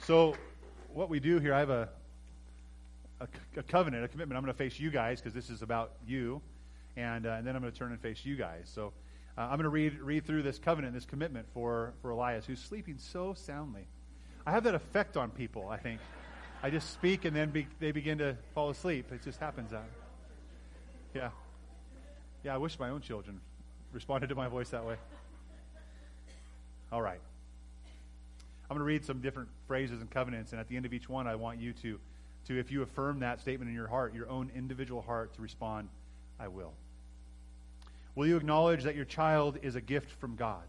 So, 0.00 0.34
what 0.92 1.08
we 1.08 1.20
do 1.20 1.38
here, 1.38 1.52
I 1.52 1.58
have 1.58 1.70
a, 1.70 1.88
a, 3.20 3.28
a 3.56 3.62
covenant, 3.62 4.04
a 4.04 4.08
commitment. 4.08 4.36
I'm 4.36 4.44
going 4.44 4.54
to 4.54 4.58
face 4.58 4.78
you 4.78 4.90
guys 4.90 5.20
because 5.20 5.34
this 5.34 5.50
is 5.50 5.62
about 5.62 5.92
you 6.06 6.40
and, 6.96 7.26
uh, 7.26 7.30
and 7.30 7.46
then 7.46 7.54
I'm 7.54 7.62
going 7.62 7.72
to 7.72 7.78
turn 7.78 7.92
and 7.92 8.00
face 8.00 8.24
you 8.24 8.36
guys. 8.36 8.70
So 8.72 8.92
uh, 9.36 9.42
I'm 9.42 9.56
going 9.56 9.64
to 9.64 9.68
read, 9.68 10.00
read 10.00 10.26
through 10.26 10.42
this 10.42 10.58
covenant, 10.58 10.94
this 10.94 11.04
commitment 11.04 11.46
for, 11.52 11.92
for 12.00 12.10
Elias, 12.10 12.46
who's 12.46 12.60
sleeping 12.60 12.96
so 12.98 13.34
soundly. 13.34 13.86
I 14.46 14.52
have 14.52 14.64
that 14.64 14.74
effect 14.74 15.16
on 15.16 15.30
people, 15.30 15.68
I 15.68 15.76
think. 15.76 16.00
I 16.62 16.70
just 16.70 16.92
speak 16.92 17.24
and 17.24 17.36
then 17.36 17.50
be, 17.50 17.66
they 17.80 17.92
begin 17.92 18.18
to 18.18 18.36
fall 18.54 18.70
asleep. 18.70 19.12
It 19.12 19.22
just 19.22 19.38
happens. 19.38 19.72
Yeah. 21.16 21.30
Yeah, 22.44 22.54
I 22.54 22.58
wish 22.58 22.78
my 22.78 22.90
own 22.90 23.00
children 23.00 23.40
responded 23.92 24.28
to 24.28 24.34
my 24.34 24.48
voice 24.48 24.68
that 24.70 24.84
way. 24.84 24.96
All 26.92 27.00
right. 27.00 27.20
I'm 28.68 28.76
going 28.76 28.80
to 28.80 28.84
read 28.84 29.04
some 29.04 29.20
different 29.20 29.48
phrases 29.66 30.00
and 30.00 30.10
covenants, 30.10 30.52
and 30.52 30.60
at 30.60 30.68
the 30.68 30.76
end 30.76 30.84
of 30.84 30.92
each 30.92 31.08
one, 31.08 31.26
I 31.26 31.34
want 31.36 31.58
you 31.58 31.72
to, 31.72 31.98
to 32.48 32.58
if 32.58 32.70
you 32.70 32.82
affirm 32.82 33.20
that 33.20 33.40
statement 33.40 33.68
in 33.70 33.74
your 33.74 33.86
heart, 33.86 34.14
your 34.14 34.28
own 34.28 34.50
individual 34.54 35.00
heart, 35.00 35.34
to 35.34 35.42
respond, 35.42 35.88
I 36.38 36.48
will. 36.48 36.74
Will 38.14 38.26
you 38.26 38.36
acknowledge 38.36 38.82
that 38.82 38.94
your 38.94 39.04
child 39.04 39.58
is 39.62 39.74
a 39.74 39.80
gift 39.80 40.10
from 40.10 40.36
God, 40.36 40.64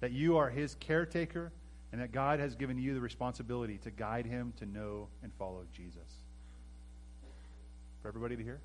that 0.00 0.12
you 0.12 0.36
are 0.36 0.50
his 0.50 0.74
caretaker, 0.80 1.52
and 1.92 2.00
that 2.00 2.10
God 2.10 2.40
has 2.40 2.56
given 2.56 2.78
you 2.78 2.94
the 2.94 3.00
responsibility 3.00 3.78
to 3.84 3.90
guide 3.90 4.26
him 4.26 4.52
to 4.58 4.66
know 4.66 5.08
and 5.22 5.32
follow 5.38 5.64
Jesus? 5.72 6.18
For 8.02 8.08
everybody 8.08 8.36
to 8.36 8.42
hear? 8.42 8.60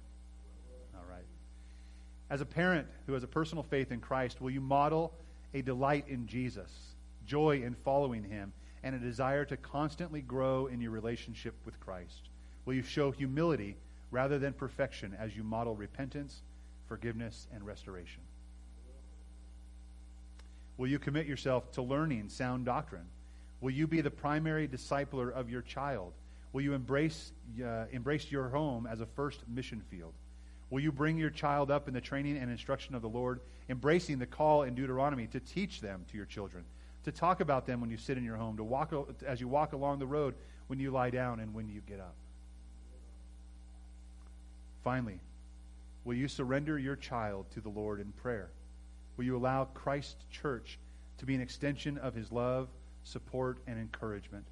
As 2.32 2.40
a 2.40 2.46
parent 2.46 2.88
who 3.06 3.14
has 3.14 3.24
a 3.24 3.28
personal 3.28 3.62
faith 3.62 3.92
in 3.92 4.00
Christ, 4.00 4.40
will 4.40 4.52
you 4.52 4.62
model 4.62 5.14
a 5.54 5.62
delight 5.62 6.06
in 6.08 6.28
Jesus, 6.28 6.72
joy 7.28 7.62
in 7.62 7.76
following 7.76 8.24
him, 8.24 8.54
and 8.84 8.96
a 8.96 9.00
desire 9.00 9.44
to 9.44 9.58
constantly 9.58 10.22
grow 10.22 10.68
in 10.68 10.80
your 10.80 10.92
relationship 10.92 11.54
with 11.66 11.78
Christ? 11.82 12.30
Will 12.64 12.74
you 12.74 12.84
show 12.84 13.12
humility 13.12 13.76
rather 14.12 14.40
than 14.40 14.54
perfection 14.54 15.14
as 15.20 15.36
you 15.36 15.44
model 15.44 15.76
repentance, 15.76 16.42
forgiveness, 16.88 17.48
and 17.54 17.66
restoration? 17.66 18.22
Will 20.78 20.88
you 20.88 21.00
commit 21.00 21.28
yourself 21.28 21.70
to 21.74 21.82
learning 21.82 22.30
sound 22.30 22.64
doctrine? 22.66 23.10
Will 23.60 23.72
you 23.72 23.88
be 23.88 24.00
the 24.00 24.10
primary 24.10 24.70
discipler 24.70 25.34
of 25.34 25.50
your 25.50 25.64
child? 25.64 26.14
Will 26.54 26.62
you 26.62 26.76
embrace, 26.76 27.34
uh, 27.62 27.88
embrace 27.92 28.32
your 28.32 28.48
home 28.48 28.88
as 28.88 29.02
a 29.02 29.06
first 29.06 29.42
mission 29.50 29.82
field? 29.92 30.14
Will 30.72 30.80
you 30.80 30.92
bring 30.92 31.18
your 31.18 31.30
child 31.30 31.70
up 31.70 31.90
in 31.90 31.94
the 31.94 32.02
training 32.02 32.38
and 32.38 32.50
instruction 32.50 32.96
of 32.96 33.02
the 33.02 33.10
Lord, 33.10 33.42
embracing 33.70 34.20
the 34.20 34.26
call 34.26 34.64
in 34.64 34.74
Deuteronomy 34.74 35.28
to 35.28 35.40
teach 35.42 35.82
them 35.82 36.06
to 36.10 36.18
your 36.18 36.26
children, 36.26 36.64
to 37.04 37.12
talk 37.12 37.42
about 37.42 37.66
them 37.66 37.82
when 37.82 37.90
you 37.90 37.98
sit 37.98 38.18
in 38.18 38.24
your 38.24 38.38
home, 38.38 38.56
to 38.56 38.64
walk 38.64 38.94
as 39.28 39.42
you 39.42 39.50
walk 39.50 39.74
along 39.74 40.00
the 40.00 40.08
road 40.08 40.34
when 40.68 40.80
you 40.80 40.90
lie 40.90 41.10
down 41.10 41.42
and 41.42 41.54
when 41.54 41.68
you 41.68 41.82
get 41.88 42.00
up? 42.00 42.16
Finally, 44.82 45.20
will 46.06 46.16
you 46.16 46.30
surrender 46.30 46.80
your 46.80 46.96
child 46.96 47.46
to 47.52 47.60
the 47.60 47.70
Lord 47.70 48.00
in 48.00 48.14
prayer? 48.14 48.50
Will 49.18 49.26
you 49.26 49.36
allow 49.36 49.66
Christ 49.66 50.16
Church 50.32 50.80
to 51.18 51.26
be 51.26 51.36
an 51.36 51.42
extension 51.42 51.98
of 51.98 52.16
his 52.16 52.32
love, 52.32 52.70
support, 53.04 53.58
and 53.68 53.78
encouragement? 53.78 54.46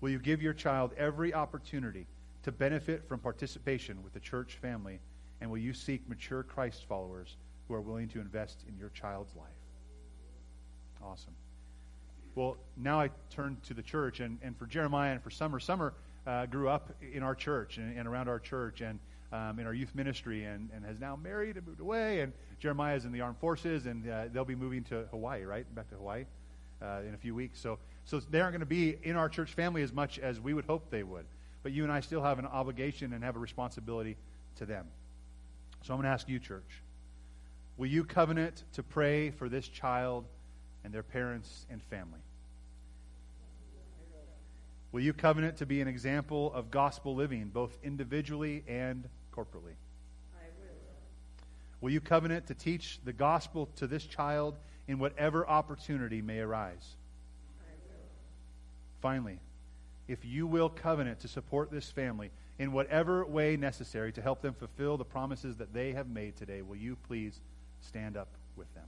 Will 0.00 0.08
you 0.08 0.18
give 0.18 0.40
your 0.40 0.54
child 0.54 0.92
every 0.96 1.34
opportunity 1.34 2.06
to 2.44 2.50
benefit 2.50 3.06
from 3.06 3.20
participation 3.20 4.02
with 4.02 4.14
the 4.14 4.20
church 4.20 4.58
family? 4.62 5.00
And 5.40 5.50
will 5.50 5.58
you 5.58 5.72
seek 5.72 6.08
mature 6.08 6.42
Christ 6.42 6.84
followers 6.88 7.36
who 7.68 7.74
are 7.74 7.80
willing 7.80 8.08
to 8.08 8.20
invest 8.20 8.64
in 8.68 8.76
your 8.78 8.90
child's 8.90 9.34
life? 9.36 9.46
Awesome. 11.02 11.34
Well, 12.34 12.56
now 12.76 13.00
I 13.00 13.10
turn 13.30 13.56
to 13.66 13.74
the 13.74 13.82
church, 13.82 14.20
and, 14.20 14.38
and 14.42 14.56
for 14.56 14.66
Jeremiah 14.66 15.12
and 15.12 15.22
for 15.22 15.30
Summer, 15.30 15.58
Summer 15.58 15.94
uh, 16.26 16.46
grew 16.46 16.68
up 16.68 16.92
in 17.00 17.22
our 17.22 17.34
church 17.34 17.78
and, 17.78 17.96
and 17.96 18.06
around 18.06 18.28
our 18.28 18.38
church 18.38 18.80
and 18.80 18.98
um, 19.32 19.58
in 19.58 19.66
our 19.66 19.74
youth 19.74 19.94
ministry 19.94 20.44
and, 20.44 20.70
and 20.74 20.84
has 20.84 21.00
now 21.00 21.16
married 21.16 21.56
and 21.56 21.66
moved 21.66 21.80
away. 21.80 22.20
And 22.20 22.32
Jeremiah 22.58 22.96
is 22.96 23.04
in 23.04 23.12
the 23.12 23.20
armed 23.20 23.38
forces, 23.38 23.86
and 23.86 24.08
uh, 24.08 24.24
they'll 24.32 24.44
be 24.44 24.54
moving 24.54 24.84
to 24.84 25.06
Hawaii, 25.10 25.44
right? 25.44 25.72
Back 25.74 25.88
to 25.90 25.96
Hawaii 25.96 26.24
uh, 26.82 27.00
in 27.06 27.14
a 27.14 27.16
few 27.18 27.34
weeks. 27.34 27.60
So, 27.60 27.78
so 28.04 28.20
they 28.20 28.40
aren't 28.40 28.52
going 28.52 28.60
to 28.60 28.66
be 28.66 28.96
in 29.02 29.16
our 29.16 29.28
church 29.28 29.52
family 29.54 29.82
as 29.82 29.92
much 29.92 30.18
as 30.18 30.40
we 30.40 30.54
would 30.54 30.64
hope 30.64 30.90
they 30.90 31.02
would. 31.02 31.26
But 31.62 31.72
you 31.72 31.82
and 31.82 31.92
I 31.92 32.00
still 32.00 32.22
have 32.22 32.38
an 32.38 32.46
obligation 32.46 33.12
and 33.12 33.24
have 33.24 33.36
a 33.36 33.40
responsibility 33.40 34.16
to 34.56 34.66
them. 34.66 34.86
So 35.86 35.94
I'm 35.94 35.98
going 35.98 36.08
to 36.08 36.14
ask 36.14 36.28
you, 36.28 36.40
church, 36.40 36.82
will 37.76 37.86
you 37.86 38.02
covenant 38.02 38.64
to 38.72 38.82
pray 38.82 39.30
for 39.30 39.48
this 39.48 39.68
child 39.68 40.24
and 40.82 40.92
their 40.92 41.04
parents 41.04 41.64
and 41.70 41.80
family? 41.80 42.18
Will 44.90 45.02
you 45.02 45.12
covenant 45.12 45.58
to 45.58 45.66
be 45.66 45.80
an 45.80 45.86
example 45.86 46.52
of 46.54 46.72
gospel 46.72 47.14
living, 47.14 47.50
both 47.54 47.78
individually 47.84 48.64
and 48.66 49.08
corporately? 49.32 49.76
I 50.34 50.48
will. 50.58 50.74
Will 51.80 51.90
you 51.90 52.00
covenant 52.00 52.48
to 52.48 52.54
teach 52.54 52.98
the 53.04 53.12
gospel 53.12 53.68
to 53.76 53.86
this 53.86 54.04
child 54.06 54.58
in 54.88 54.98
whatever 54.98 55.48
opportunity 55.48 56.20
may 56.20 56.40
arise? 56.40 56.96
I 57.60 57.70
will. 57.86 58.08
Finally, 59.00 59.38
if 60.08 60.24
you 60.24 60.48
will 60.48 60.68
covenant 60.68 61.20
to 61.20 61.28
support 61.28 61.70
this 61.70 61.88
family 61.88 62.32
in 62.58 62.72
whatever 62.72 63.24
way 63.24 63.56
necessary 63.56 64.12
to 64.12 64.22
help 64.22 64.40
them 64.40 64.54
fulfill 64.54 64.96
the 64.96 65.04
promises 65.04 65.56
that 65.56 65.74
they 65.74 65.92
have 65.92 66.08
made 66.08 66.36
today, 66.36 66.62
will 66.62 66.76
you 66.76 66.96
please 67.06 67.40
stand 67.80 68.16
up 68.16 68.28
with 68.56 68.72
them? 68.74 68.84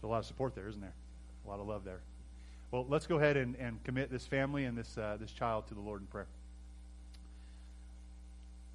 There's 0.00 0.08
a 0.08 0.12
lot 0.12 0.18
of 0.18 0.26
support 0.26 0.54
there, 0.54 0.68
isn't 0.68 0.80
there? 0.80 0.94
A 1.44 1.48
lot 1.48 1.58
of 1.58 1.66
love 1.66 1.84
there. 1.84 2.00
Well, 2.70 2.86
let's 2.88 3.06
go 3.06 3.16
ahead 3.16 3.36
and, 3.36 3.56
and 3.56 3.82
commit 3.82 4.10
this 4.10 4.26
family 4.26 4.64
and 4.64 4.78
this, 4.78 4.96
uh, 4.96 5.16
this 5.18 5.32
child 5.32 5.66
to 5.68 5.74
the 5.74 5.80
Lord 5.80 6.02
in 6.02 6.06
prayer. 6.06 6.28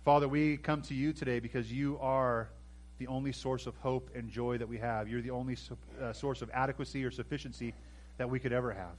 Father, 0.03 0.27
we 0.27 0.57
come 0.57 0.81
to 0.81 0.93
you 0.93 1.13
today 1.13 1.39
because 1.39 1.71
you 1.71 1.97
are 2.01 2.49
the 2.97 3.07
only 3.07 3.31
source 3.31 3.67
of 3.67 3.77
hope 3.77 4.09
and 4.13 4.29
joy 4.29 4.57
that 4.57 4.67
we 4.67 4.77
have. 4.77 5.07
You're 5.07 5.21
the 5.21 5.31
only 5.31 5.55
uh, 6.01 6.11
source 6.11 6.41
of 6.41 6.49
adequacy 6.53 7.05
or 7.05 7.11
sufficiency 7.11 7.73
that 8.17 8.29
we 8.29 8.39
could 8.39 8.51
ever 8.51 8.73
have. 8.73 8.95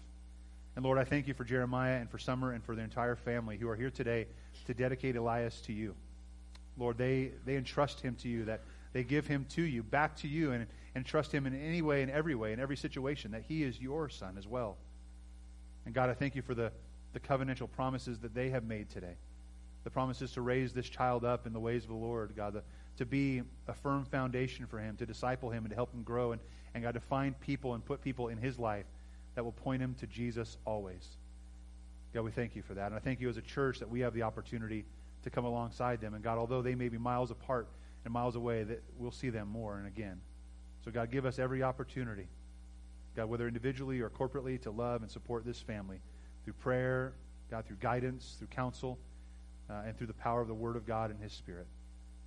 And 0.76 0.84
Lord, 0.84 0.98
I 0.98 1.04
thank 1.04 1.28
you 1.28 1.34
for 1.34 1.44
Jeremiah 1.44 2.00
and 2.00 2.10
for 2.10 2.18
Summer 2.18 2.52
and 2.52 2.64
for 2.64 2.74
their 2.74 2.84
entire 2.84 3.14
family 3.14 3.56
who 3.56 3.68
are 3.68 3.76
here 3.76 3.90
today 3.90 4.26
to 4.66 4.74
dedicate 4.74 5.14
Elias 5.16 5.60
to 5.62 5.72
you. 5.72 5.94
Lord, 6.76 6.98
they, 6.98 7.30
they 7.46 7.56
entrust 7.56 8.00
him 8.00 8.16
to 8.16 8.28
you, 8.28 8.44
that 8.46 8.62
they 8.92 9.04
give 9.04 9.26
him 9.26 9.46
to 9.50 9.62
you, 9.62 9.84
back 9.84 10.16
to 10.16 10.28
you, 10.28 10.50
and, 10.52 10.66
and 10.96 11.06
trust 11.06 11.30
him 11.30 11.46
in 11.46 11.54
any 11.54 11.82
way, 11.82 12.02
in 12.02 12.10
every 12.10 12.34
way, 12.34 12.52
in 12.52 12.58
every 12.58 12.76
situation, 12.76 13.30
that 13.30 13.44
he 13.46 13.62
is 13.62 13.80
your 13.80 14.08
son 14.08 14.36
as 14.36 14.48
well. 14.48 14.76
And 15.86 15.94
God, 15.94 16.10
I 16.10 16.14
thank 16.14 16.34
you 16.34 16.42
for 16.42 16.54
the, 16.54 16.72
the 17.12 17.20
covenantal 17.20 17.70
promises 17.70 18.18
that 18.20 18.34
they 18.34 18.50
have 18.50 18.64
made 18.64 18.90
today. 18.90 19.14
The 19.84 19.90
promises 19.90 20.32
to 20.32 20.40
raise 20.40 20.72
this 20.72 20.88
child 20.88 21.24
up 21.24 21.46
in 21.46 21.52
the 21.52 21.60
ways 21.60 21.84
of 21.84 21.90
the 21.90 21.94
Lord, 21.96 22.32
God, 22.34 22.54
the, 22.54 22.62
to 22.96 23.06
be 23.06 23.42
a 23.68 23.74
firm 23.74 24.04
foundation 24.06 24.66
for 24.66 24.78
him, 24.78 24.96
to 24.96 25.06
disciple 25.06 25.50
him 25.50 25.64
and 25.64 25.70
to 25.70 25.76
help 25.76 25.94
him 25.94 26.02
grow, 26.02 26.32
and, 26.32 26.40
and 26.74 26.82
God, 26.82 26.94
to 26.94 27.00
find 27.00 27.38
people 27.38 27.74
and 27.74 27.84
put 27.84 28.00
people 28.00 28.28
in 28.28 28.38
his 28.38 28.58
life 28.58 28.86
that 29.34 29.44
will 29.44 29.52
point 29.52 29.82
him 29.82 29.94
to 30.00 30.06
Jesus 30.06 30.56
always. 30.64 31.16
God, 32.12 32.22
we 32.22 32.30
thank 32.30 32.54
you 32.54 32.62
for 32.62 32.74
that. 32.74 32.86
And 32.86 32.94
I 32.94 32.98
thank 33.00 33.20
you 33.20 33.28
as 33.28 33.36
a 33.36 33.42
church 33.42 33.80
that 33.80 33.90
we 33.90 34.00
have 34.00 34.14
the 34.14 34.22
opportunity 34.22 34.84
to 35.24 35.30
come 35.30 35.44
alongside 35.44 36.00
them. 36.00 36.14
And 36.14 36.22
God, 36.22 36.38
although 36.38 36.62
they 36.62 36.74
may 36.74 36.88
be 36.88 36.98
miles 36.98 37.30
apart 37.30 37.68
and 38.04 38.14
miles 38.14 38.36
away, 38.36 38.62
that 38.62 38.82
we'll 38.98 39.10
see 39.10 39.30
them 39.30 39.48
more 39.48 39.78
and 39.78 39.86
again. 39.86 40.20
So, 40.84 40.90
God, 40.90 41.10
give 41.10 41.26
us 41.26 41.38
every 41.38 41.62
opportunity, 41.62 42.28
God, 43.16 43.26
whether 43.26 43.48
individually 43.48 44.00
or 44.00 44.10
corporately, 44.10 44.60
to 44.62 44.70
love 44.70 45.02
and 45.02 45.10
support 45.10 45.44
this 45.44 45.60
family 45.60 46.00
through 46.44 46.52
prayer, 46.54 47.14
God, 47.50 47.64
through 47.66 47.76
guidance, 47.76 48.36
through 48.38 48.48
counsel, 48.48 48.98
uh, 49.70 49.82
and 49.86 49.96
through 49.96 50.08
the 50.08 50.14
power 50.14 50.40
of 50.40 50.48
the 50.48 50.54
Word 50.54 50.76
of 50.76 50.86
God 50.86 51.10
and 51.10 51.20
His 51.20 51.32
Spirit. 51.32 51.66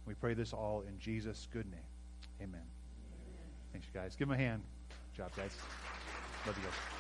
We 0.06 0.16
pray 0.16 0.34
this 0.34 0.54
all 0.54 0.84
in 0.88 0.98
Jesus' 1.00 1.48
good 1.54 1.70
name. 1.70 1.80
Amen. 2.42 2.62
Amen. 2.62 3.50
Thanks, 3.72 3.88
you 3.94 4.00
guys. 4.00 4.16
Give 4.16 4.28
them 4.28 4.36
a 4.36 4.42
hand. 4.42 4.64
Good 4.90 5.24
job, 5.24 5.32
guys. 5.36 5.56
Love 6.46 6.58
you 6.58 6.64
guys. 6.64 6.97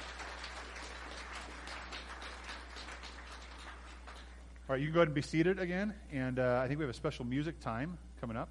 All 4.69 4.73
right, 4.73 4.81
you 4.81 4.87
can 4.87 4.95
go 4.95 4.99
ahead 4.99 5.07
and 5.07 5.15
be 5.15 5.21
seated 5.21 5.59
again. 5.59 5.93
And 6.11 6.39
uh, 6.39 6.59
I 6.61 6.67
think 6.67 6.77
we 6.77 6.83
have 6.83 6.89
a 6.89 6.93
special 6.93 7.23
music 7.23 7.57
time 7.61 7.97
coming 8.19 8.35
up. 8.35 8.49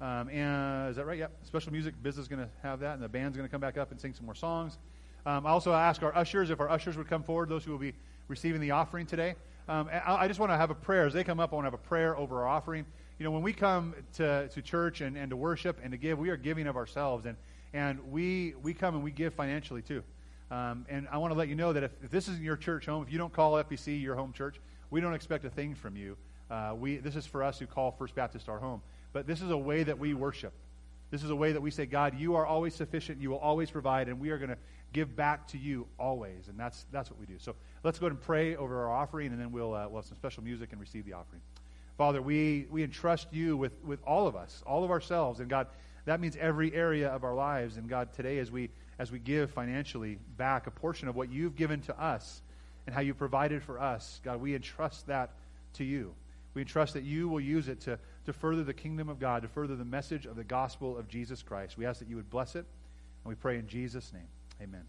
Um, 0.00 0.28
and 0.28 0.88
is 0.88 0.94
that 0.94 1.04
right? 1.04 1.18
Yep. 1.18 1.32
Special 1.42 1.72
music 1.72 2.00
business 2.00 2.26
is 2.26 2.28
going 2.28 2.44
to 2.44 2.48
have 2.62 2.78
that, 2.78 2.94
and 2.94 3.02
the 3.02 3.08
band's 3.08 3.36
going 3.36 3.48
to 3.48 3.50
come 3.50 3.60
back 3.60 3.76
up 3.76 3.90
and 3.90 4.00
sing 4.00 4.14
some 4.14 4.24
more 4.24 4.36
songs. 4.36 4.78
Um, 5.26 5.44
I 5.44 5.50
also 5.50 5.72
ask 5.72 6.00
our 6.04 6.16
ushers 6.16 6.50
if 6.50 6.60
our 6.60 6.70
ushers 6.70 6.96
would 6.96 7.08
come 7.08 7.24
forward, 7.24 7.48
those 7.48 7.64
who 7.64 7.72
will 7.72 7.78
be 7.80 7.92
receiving 8.28 8.60
the 8.60 8.70
offering 8.70 9.04
today. 9.04 9.34
Um, 9.68 9.90
I, 9.92 10.14
I, 10.14 10.28
just 10.28 10.38
want 10.38 10.52
to 10.52 10.56
have 10.56 10.70
a 10.70 10.76
prayer. 10.76 11.06
As 11.06 11.12
they 11.12 11.24
come 11.24 11.40
up, 11.40 11.52
I 11.52 11.56
want 11.56 11.64
to 11.64 11.72
have 11.72 11.74
a 11.74 11.88
prayer 11.88 12.16
over 12.16 12.42
our 12.42 12.48
offering. 12.48 12.86
You 13.18 13.24
know, 13.24 13.32
when 13.32 13.42
we 13.42 13.52
come 13.52 13.96
to, 14.18 14.46
to 14.46 14.62
church 14.62 15.00
and, 15.00 15.16
and 15.16 15.28
to 15.30 15.36
worship 15.36 15.80
and 15.82 15.90
to 15.90 15.98
give, 15.98 16.20
we 16.20 16.30
are 16.30 16.36
giving 16.36 16.68
of 16.68 16.76
ourselves. 16.76 17.26
And, 17.26 17.36
and 17.72 18.12
we, 18.12 18.54
we 18.62 18.74
come 18.74 18.94
and 18.94 19.02
we 19.02 19.10
give 19.10 19.34
financially 19.34 19.82
too. 19.82 20.04
Um, 20.52 20.86
and 20.88 21.08
I 21.10 21.18
want 21.18 21.32
to 21.32 21.38
let 21.38 21.48
you 21.48 21.56
know 21.56 21.72
that 21.72 21.82
if, 21.82 21.90
if 22.04 22.10
this 22.12 22.28
isn't 22.28 22.44
your 22.44 22.56
church 22.56 22.86
home, 22.86 23.02
if 23.02 23.10
you 23.10 23.18
don't 23.18 23.32
call 23.32 23.54
FBC 23.54 24.00
your 24.00 24.14
home 24.14 24.32
church, 24.32 24.60
we 24.92 25.00
don't 25.00 25.14
expect 25.14 25.44
a 25.46 25.50
thing 25.50 25.74
from 25.74 25.96
you. 25.96 26.16
Uh, 26.50 26.74
we, 26.78 26.98
this 26.98 27.16
is 27.16 27.24
for 27.24 27.42
us 27.42 27.58
who 27.58 27.66
call 27.66 27.90
First 27.90 28.14
Baptist 28.14 28.48
our 28.50 28.58
home. 28.58 28.82
But 29.14 29.26
this 29.26 29.40
is 29.40 29.50
a 29.50 29.56
way 29.56 29.82
that 29.82 29.98
we 29.98 30.12
worship. 30.12 30.52
This 31.10 31.24
is 31.24 31.30
a 31.30 31.36
way 31.36 31.52
that 31.52 31.60
we 31.60 31.70
say, 31.70 31.86
God, 31.86 32.18
you 32.18 32.36
are 32.36 32.46
always 32.46 32.74
sufficient. 32.74 33.20
You 33.20 33.30
will 33.30 33.38
always 33.38 33.70
provide, 33.70 34.08
and 34.08 34.20
we 34.20 34.30
are 34.30 34.38
going 34.38 34.50
to 34.50 34.58
give 34.92 35.16
back 35.16 35.48
to 35.48 35.58
you 35.58 35.86
always. 35.98 36.48
And 36.48 36.60
that's, 36.60 36.86
that's 36.92 37.10
what 37.10 37.18
we 37.18 37.24
do. 37.24 37.36
So 37.38 37.54
let's 37.84 37.98
go 37.98 38.06
ahead 38.06 38.16
and 38.16 38.20
pray 38.20 38.54
over 38.54 38.84
our 38.84 38.92
offering, 38.92 39.32
and 39.32 39.40
then 39.40 39.50
we'll, 39.50 39.74
uh, 39.74 39.88
we'll 39.88 40.02
have 40.02 40.06
some 40.06 40.16
special 40.16 40.44
music 40.44 40.72
and 40.72 40.80
receive 40.80 41.06
the 41.06 41.14
offering. 41.14 41.40
Father, 41.96 42.20
we, 42.20 42.66
we 42.70 42.82
entrust 42.82 43.28
you 43.32 43.56
with, 43.56 43.72
with 43.84 44.00
all 44.06 44.26
of 44.26 44.36
us, 44.36 44.62
all 44.66 44.84
of 44.84 44.90
ourselves. 44.90 45.40
And 45.40 45.48
God, 45.48 45.68
that 46.04 46.20
means 46.20 46.36
every 46.38 46.74
area 46.74 47.08
of 47.08 47.24
our 47.24 47.34
lives. 47.34 47.78
And 47.78 47.88
God, 47.88 48.12
today 48.12 48.38
as 48.38 48.50
we, 48.50 48.68
as 48.98 49.10
we 49.10 49.18
give 49.18 49.50
financially 49.50 50.18
back 50.36 50.66
a 50.66 50.70
portion 50.70 51.08
of 51.08 51.16
what 51.16 51.30
you've 51.30 51.56
given 51.56 51.80
to 51.82 51.98
us, 51.98 52.42
and 52.86 52.94
how 52.94 53.00
you 53.00 53.14
provided 53.14 53.62
for 53.62 53.80
us. 53.80 54.20
God, 54.24 54.40
we 54.40 54.54
entrust 54.54 55.06
that 55.06 55.30
to 55.74 55.84
you. 55.84 56.14
We 56.54 56.62
entrust 56.62 56.94
that 56.94 57.04
you 57.04 57.28
will 57.28 57.40
use 57.40 57.68
it 57.68 57.80
to, 57.82 57.98
to 58.26 58.32
further 58.32 58.62
the 58.62 58.74
kingdom 58.74 59.08
of 59.08 59.18
God, 59.18 59.42
to 59.42 59.48
further 59.48 59.76
the 59.76 59.84
message 59.84 60.26
of 60.26 60.36
the 60.36 60.44
gospel 60.44 60.98
of 60.98 61.08
Jesus 61.08 61.42
Christ. 61.42 61.78
We 61.78 61.86
ask 61.86 62.00
that 62.00 62.08
you 62.08 62.16
would 62.16 62.30
bless 62.30 62.54
it, 62.56 62.66
and 63.24 63.28
we 63.28 63.34
pray 63.34 63.58
in 63.58 63.66
Jesus' 63.66 64.12
name. 64.12 64.28
Amen. 64.60 64.84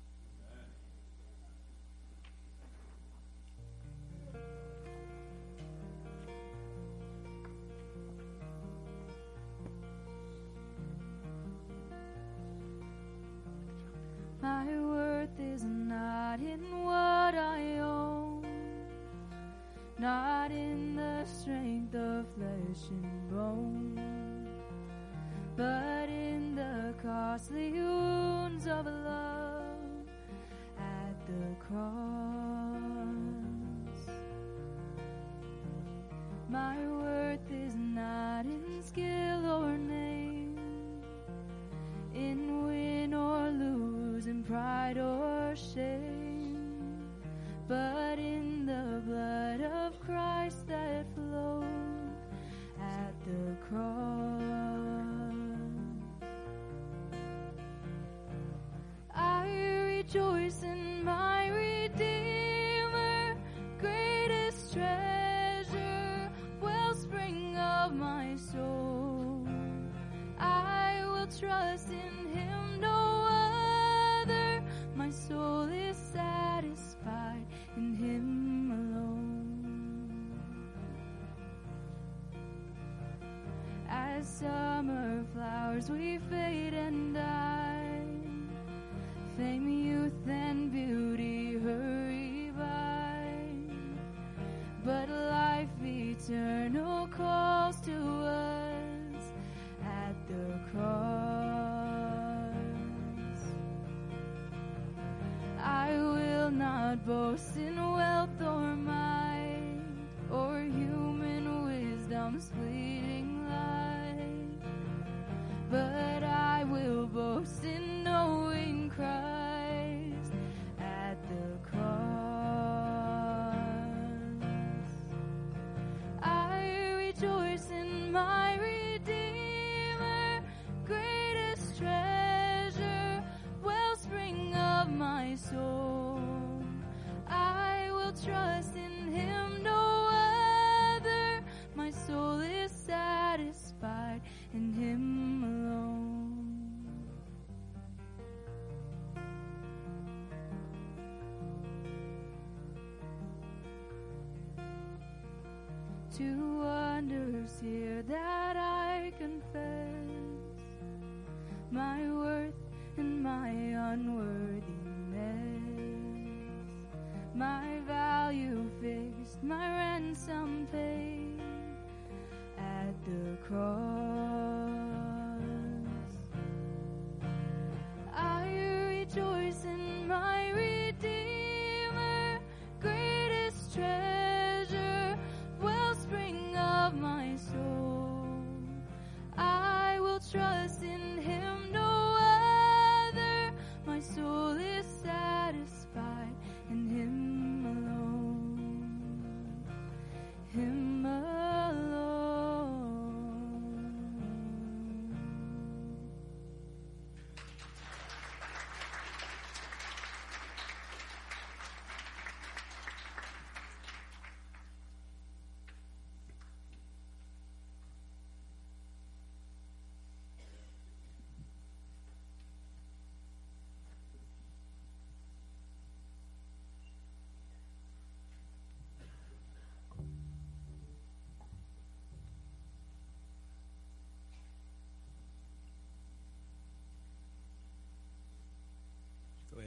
to 156.18 156.62
us. 156.62 156.83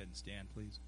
and 0.07 0.17
stand, 0.17 0.49
please? 0.55 0.81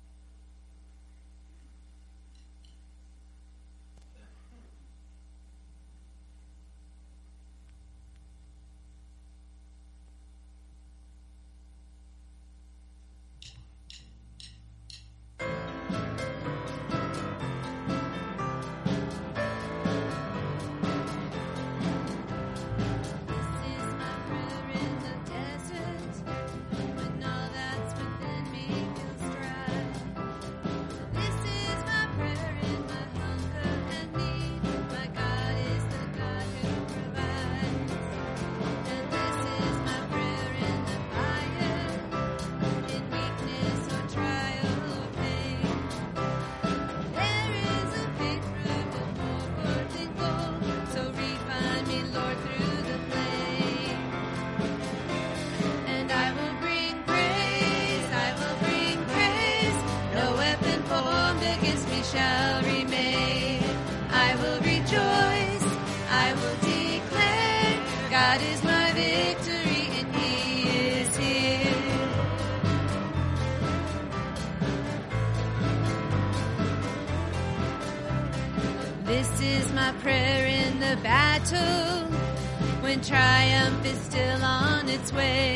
still 84.18 84.44
on 84.44 84.88
its 84.88 85.12
way. 85.12 85.47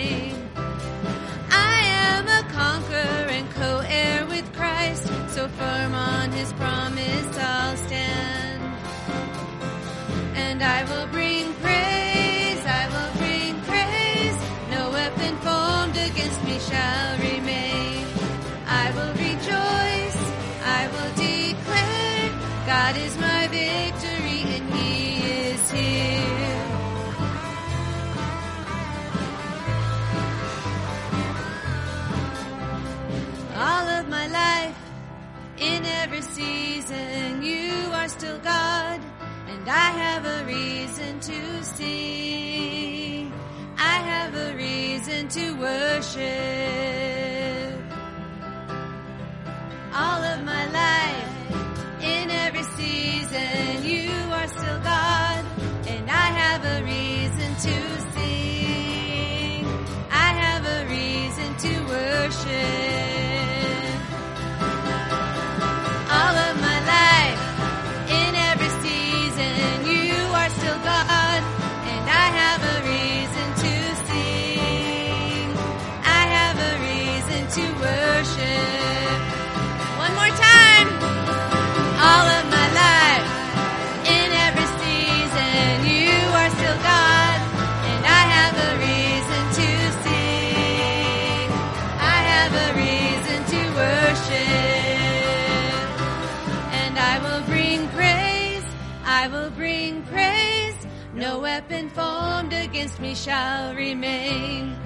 Shall 103.14 103.74
remain. 103.74 104.76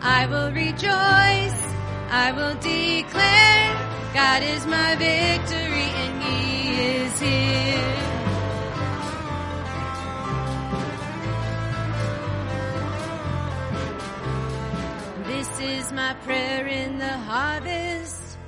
I 0.00 0.26
will 0.26 0.50
rejoice. 0.52 1.60
I 2.10 2.32
will 2.34 2.54
declare 2.54 3.74
God 4.14 4.42
is 4.42 4.66
my 4.66 4.94
victory 4.96 5.90
and 6.02 6.22
He 6.22 6.82
is 6.96 7.20
here. 7.20 8.04
This 15.26 15.60
is 15.60 15.92
my 15.92 16.14
prayer 16.24 16.66
in 16.66 16.98
the 16.98 17.16
harvest 17.30 18.38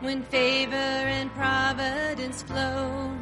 when 0.00 0.22
favor 0.22 0.76
and 0.76 1.32
providence 1.34 2.42
flow. 2.42 3.16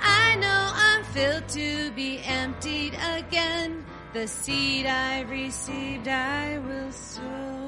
I 0.00 0.36
know 0.36 0.70
I'm 0.74 1.04
filled 1.04 1.48
to 1.48 1.90
be 1.92 2.20
emptied 2.24 2.96
again. 3.16 3.79
The 4.12 4.26
seed 4.26 4.86
I 4.86 5.20
received 5.20 6.08
I 6.08 6.58
will 6.58 6.90
sow. 6.90 7.59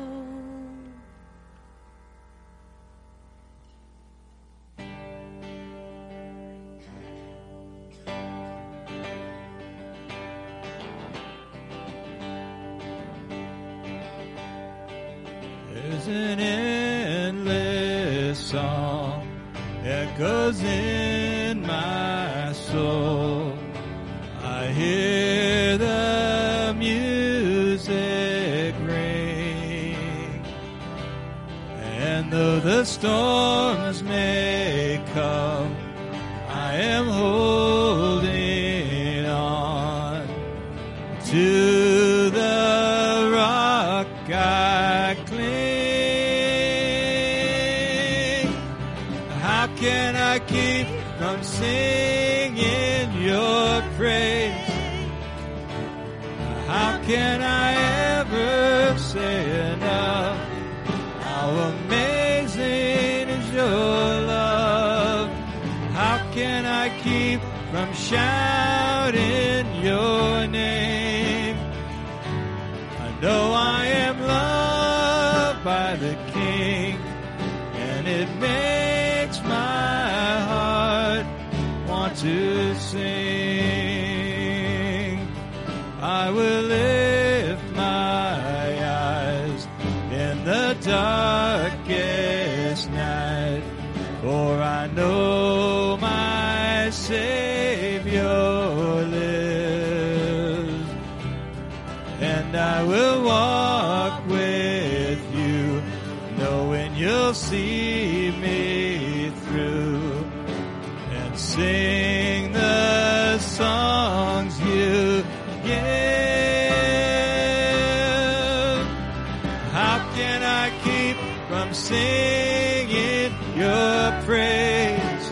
Keep 121.03 121.17
from 121.49 121.75
singing 121.75 123.33
your 123.57 124.23
praise? 124.27 125.27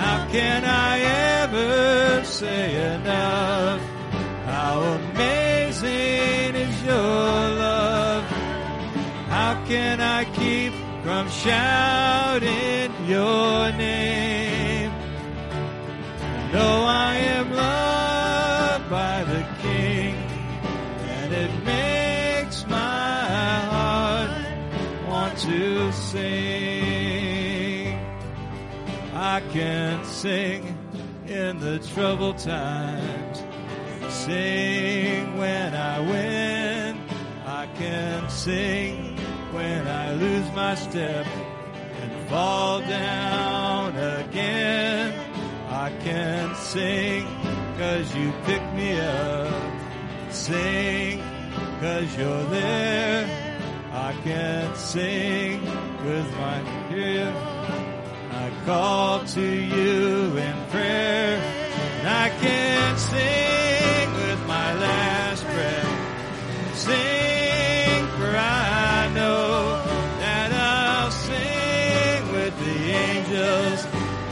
How 0.00 0.26
can 0.30 0.64
I 0.64 0.94
ever 1.42 2.24
say 2.24 2.94
enough? 2.94 3.80
How 4.44 4.80
amazing 4.80 6.54
is 6.66 6.82
your 6.82 7.42
love? 7.66 8.24
How 9.28 9.64
can 9.66 10.00
I 10.00 10.24
keep 10.40 10.72
from 11.02 11.28
shouting 11.30 12.90
your 13.06 13.72
name? 13.72 14.92
know 16.52 16.84
I 16.84 17.11
can 29.52 30.02
sing 30.02 30.64
in 31.26 31.60
the 31.60 31.78
troubled 31.92 32.38
times, 32.38 33.44
sing 34.08 35.36
when 35.36 35.74
I 35.74 36.00
win. 36.00 36.98
I 37.44 37.66
can 37.76 38.30
sing 38.30 39.18
when 39.52 39.86
I 39.86 40.14
lose 40.14 40.50
my 40.52 40.74
step 40.74 41.26
and 42.00 42.28
fall 42.30 42.80
down 42.80 43.94
again. 43.94 45.12
I 45.68 45.90
can 46.00 46.54
sing 46.54 47.26
cause 47.76 48.14
you 48.16 48.32
pick 48.44 48.62
me 48.72 48.98
up. 48.98 49.52
Sing 50.30 51.22
cause 51.78 52.16
you're 52.16 52.44
there. 52.44 53.26
I 53.92 54.14
can 54.24 54.74
sing 54.76 55.62
with 56.06 56.30
my 56.38 56.88
gift. 56.88 57.51
Call 58.64 59.24
to 59.24 59.40
you 59.40 60.36
in 60.36 60.54
prayer. 60.70 61.36
And 61.98 62.08
I 62.08 62.28
can 62.40 62.96
sing 62.96 64.12
with 64.14 64.46
my 64.46 64.74
last 64.74 65.42
breath. 65.42 66.76
Sing 66.76 68.06
for 68.18 68.36
I 68.36 69.10
know 69.14 69.82
that 70.20 70.52
I'll 70.52 71.10
sing 71.10 72.32
with 72.32 72.56
the 72.64 72.92
angels 72.92 73.84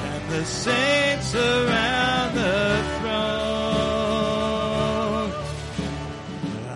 and 0.05 0.31
the 0.31 0.45
saints 0.45 1.35
around 1.35 2.35
the 2.37 2.85
throne. 3.01 3.51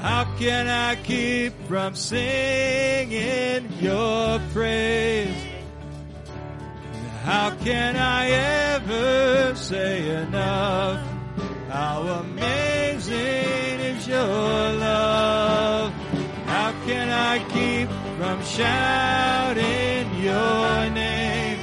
How 0.03 0.25
can 0.41 0.67
I 0.67 0.97
keep 0.97 1.53
from 1.69 1.95
singing 1.95 3.71
your 3.81 4.41
praise? 4.53 5.44
How 7.25 7.57
can 7.57 7.97
I 7.97 8.29
ever 8.75 9.55
say 9.57 10.11
enough? 10.25 11.01
How 11.71 12.03
amazing 12.21 13.81
is 13.81 14.07
your 14.07 14.21
love? 14.21 15.91
How 16.45 16.73
can 16.85 17.09
I 17.09 17.39
keep 17.55 17.89
from 18.19 18.45
shouting 18.45 20.05
your 20.23 20.91
name? 20.91 21.61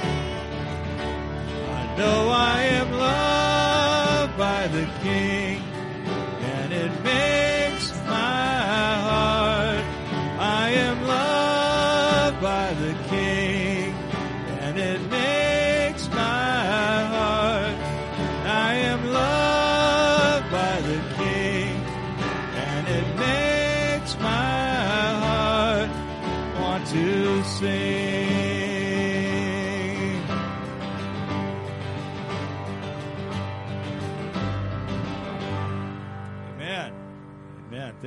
I 1.78 1.96
know 1.96 2.28
I 2.28 2.62
am 2.80 2.90
loved 2.90 4.36
by 4.36 4.66
the 4.66 4.84
King, 5.04 5.41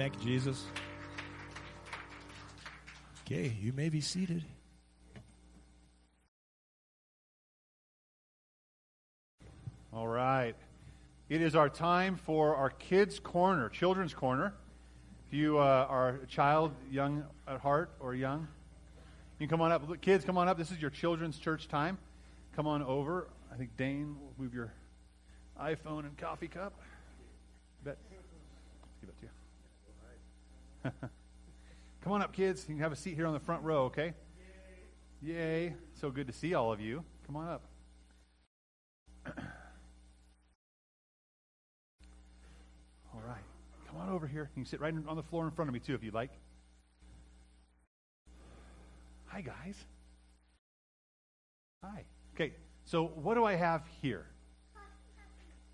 Thank 0.06 0.24
you, 0.24 0.34
Jesus. 0.34 0.64
Okay, 3.26 3.52
you 3.60 3.74
may 3.74 3.90
be 3.90 4.02
seated. 4.02 4.44
All 9.92 10.08
right. 10.08 10.54
It 11.28 11.42
is 11.42 11.56
our 11.56 11.70
time 11.70 12.18
for 12.18 12.56
our 12.56 12.70
kids' 12.70 13.18
corner, 13.18 13.68
children's 13.68 14.14
corner. 14.14 14.54
If 15.28 15.34
you 15.34 15.58
uh, 15.58 15.88
are 15.90 16.20
a 16.22 16.28
child, 16.28 16.74
young 16.92 17.24
at 17.48 17.60
heart, 17.60 17.90
or 18.00 18.14
young, 18.14 18.48
you 19.40 19.48
can 19.48 19.58
come 19.58 19.62
on 19.62 19.72
up. 19.72 20.02
Kids, 20.02 20.24
come 20.24 20.38
on 20.38 20.48
up. 20.48 20.56
This 20.56 20.70
is 20.70 20.80
your 20.80 20.92
children's 20.92 21.40
church 21.40 21.68
time. 21.68 21.98
Come 22.56 22.68
on 22.68 22.84
over. 22.84 23.28
I 23.52 23.56
think 23.56 23.76
Dane 23.76 24.16
will 24.22 24.34
move 24.38 24.54
your 24.54 24.72
iPhone 25.60 26.02
and 26.02 26.16
coffee 26.16 26.48
cup. 26.48 26.74
Bet. 27.84 27.98
Let's 28.12 28.98
give 29.02 29.10
it 29.10 29.20
to 29.22 29.26
you. 29.26 29.32
come 32.04 32.14
on 32.14 32.22
up, 32.22 32.34
kids. 32.34 32.66
You 32.68 32.76
can 32.76 32.84
have 32.84 32.92
a 32.92 32.96
seat 32.96 33.16
here 33.16 33.26
on 33.26 33.34
the 33.34 33.40
front 33.40 33.64
row, 33.64 33.86
okay? 33.86 34.14
Yay. 35.22 35.34
Yay. 35.34 35.76
So 36.00 36.12
good 36.12 36.28
to 36.28 36.34
see 36.34 36.54
all 36.54 36.72
of 36.72 36.80
you. 36.80 37.04
Come 37.26 37.38
on 37.38 37.48
up. 37.48 37.64
All 43.14 43.22
right. 43.28 43.42
Come 43.88 43.98
on 43.98 44.10
over 44.10 44.28
here. 44.28 44.50
You 44.56 44.62
can 44.62 44.70
sit 44.70 44.80
right 44.80 44.94
on 45.08 45.16
the 45.16 45.24
floor 45.24 45.46
in 45.46 45.52
front 45.52 45.70
of 45.70 45.74
me, 45.74 45.80
too, 45.80 45.96
if 45.96 46.04
you'd 46.04 46.14
like. 46.14 46.30
Hi, 49.28 49.42
guys. 49.42 49.76
Hi. 51.84 52.04
Okay, 52.36 52.54
so 52.84 53.06
what 53.06 53.36
do 53.36 53.46
I 53.46 53.56
have 53.56 53.84
here? 54.02 54.26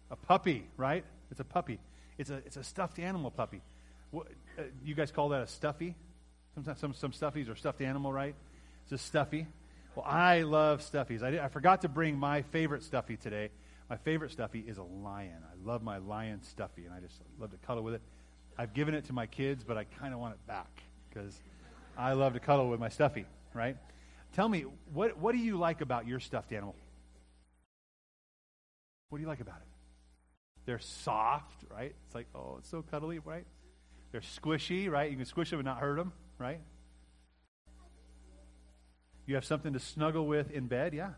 A 0.10 0.16
puppy, 0.16 0.68
right? 0.78 1.04
It's 1.32 1.40
a 1.40 1.44
puppy. 1.44 1.80
It's 2.18 2.30
a, 2.30 2.36
it's 2.46 2.58
a 2.58 2.64
stuffed 2.64 3.00
animal 3.00 3.32
puppy. 3.32 3.62
What, 4.12 4.28
uh, 4.60 4.64
you 4.84 4.96
guys 4.96 5.12
call 5.12 5.30
that 5.30 5.42
a 5.42 5.48
stuffy? 5.48 5.96
Sometimes 6.54 6.80
some, 6.80 6.94
some 6.94 7.12
stuffies 7.12 7.50
are 7.50 7.56
stuffed 7.56 7.82
animal, 7.82 8.12
right? 8.12 8.36
It's 8.84 8.92
a 8.92 8.98
stuffy. 8.98 9.48
Well, 9.96 10.06
I 10.06 10.42
love 10.42 10.82
stuffies. 10.82 11.24
I, 11.24 11.32
did, 11.32 11.40
I 11.40 11.48
forgot 11.48 11.82
to 11.82 11.90
bring 11.90 12.18
my 12.18 12.44
favorite 12.44 12.84
stuffy 12.84 13.18
today. 13.18 13.50
My 13.90 13.98
favorite 13.98 14.32
stuffy 14.32 14.60
is 14.60 14.78
a 14.78 14.84
lion. 14.84 15.38
I 15.44 15.68
love 15.68 15.82
my 15.82 15.98
lion 15.98 16.42
stuffy, 16.44 16.86
and 16.86 16.94
I 16.94 17.00
just 17.00 17.16
love 17.40 17.52
to 17.52 17.58
cuddle 17.66 17.84
with 17.84 17.96
it. 17.96 18.02
I've 18.58 18.74
given 18.74 18.94
it 18.94 19.06
to 19.06 19.14
my 19.14 19.26
kids, 19.26 19.64
but 19.64 19.78
I 19.78 19.86
kind 19.86 20.14
of 20.14 20.20
want 20.20 20.34
it 20.34 20.48
back 20.48 20.84
because 21.10 21.42
I 21.98 22.14
love 22.14 22.34
to 22.34 22.40
cuddle 22.40 22.70
with 22.70 22.80
my 22.80 22.90
stuffy, 22.90 23.26
right? 23.54 23.76
Tell 24.34 24.48
me, 24.48 24.66
what, 24.94 25.18
what 25.18 25.34
do 25.34 25.40
you 25.40 25.58
like 25.58 25.82
about 25.82 26.08
your 26.08 26.20
stuffed 26.20 26.54
animal? 26.54 26.76
What 29.10 29.18
do 29.18 29.24
you 29.24 29.28
like 29.28 29.42
about 29.42 29.58
it? 29.58 29.68
They're 30.66 30.80
soft, 30.80 31.66
right? 31.70 31.94
It's 32.06 32.16
like, 32.16 32.28
oh, 32.34 32.56
it's 32.60 32.70
so 32.70 32.82
cuddly, 32.82 33.20
right? 33.20 33.46
They're 34.12 34.22
squishy, 34.22 34.90
right? 34.90 35.10
You 35.10 35.18
can 35.18 35.26
squish 35.26 35.50
them 35.50 35.60
and 35.60 35.66
not 35.66 35.78
hurt 35.78 35.98
them, 35.98 36.12
right? 36.38 36.60
You 39.26 39.36
have 39.36 39.46
something 39.46 39.74
to 39.74 39.80
snuggle 39.80 40.28
with 40.28 40.52
in 40.52 40.68
bed, 40.68 40.94
yeah? 40.94 41.12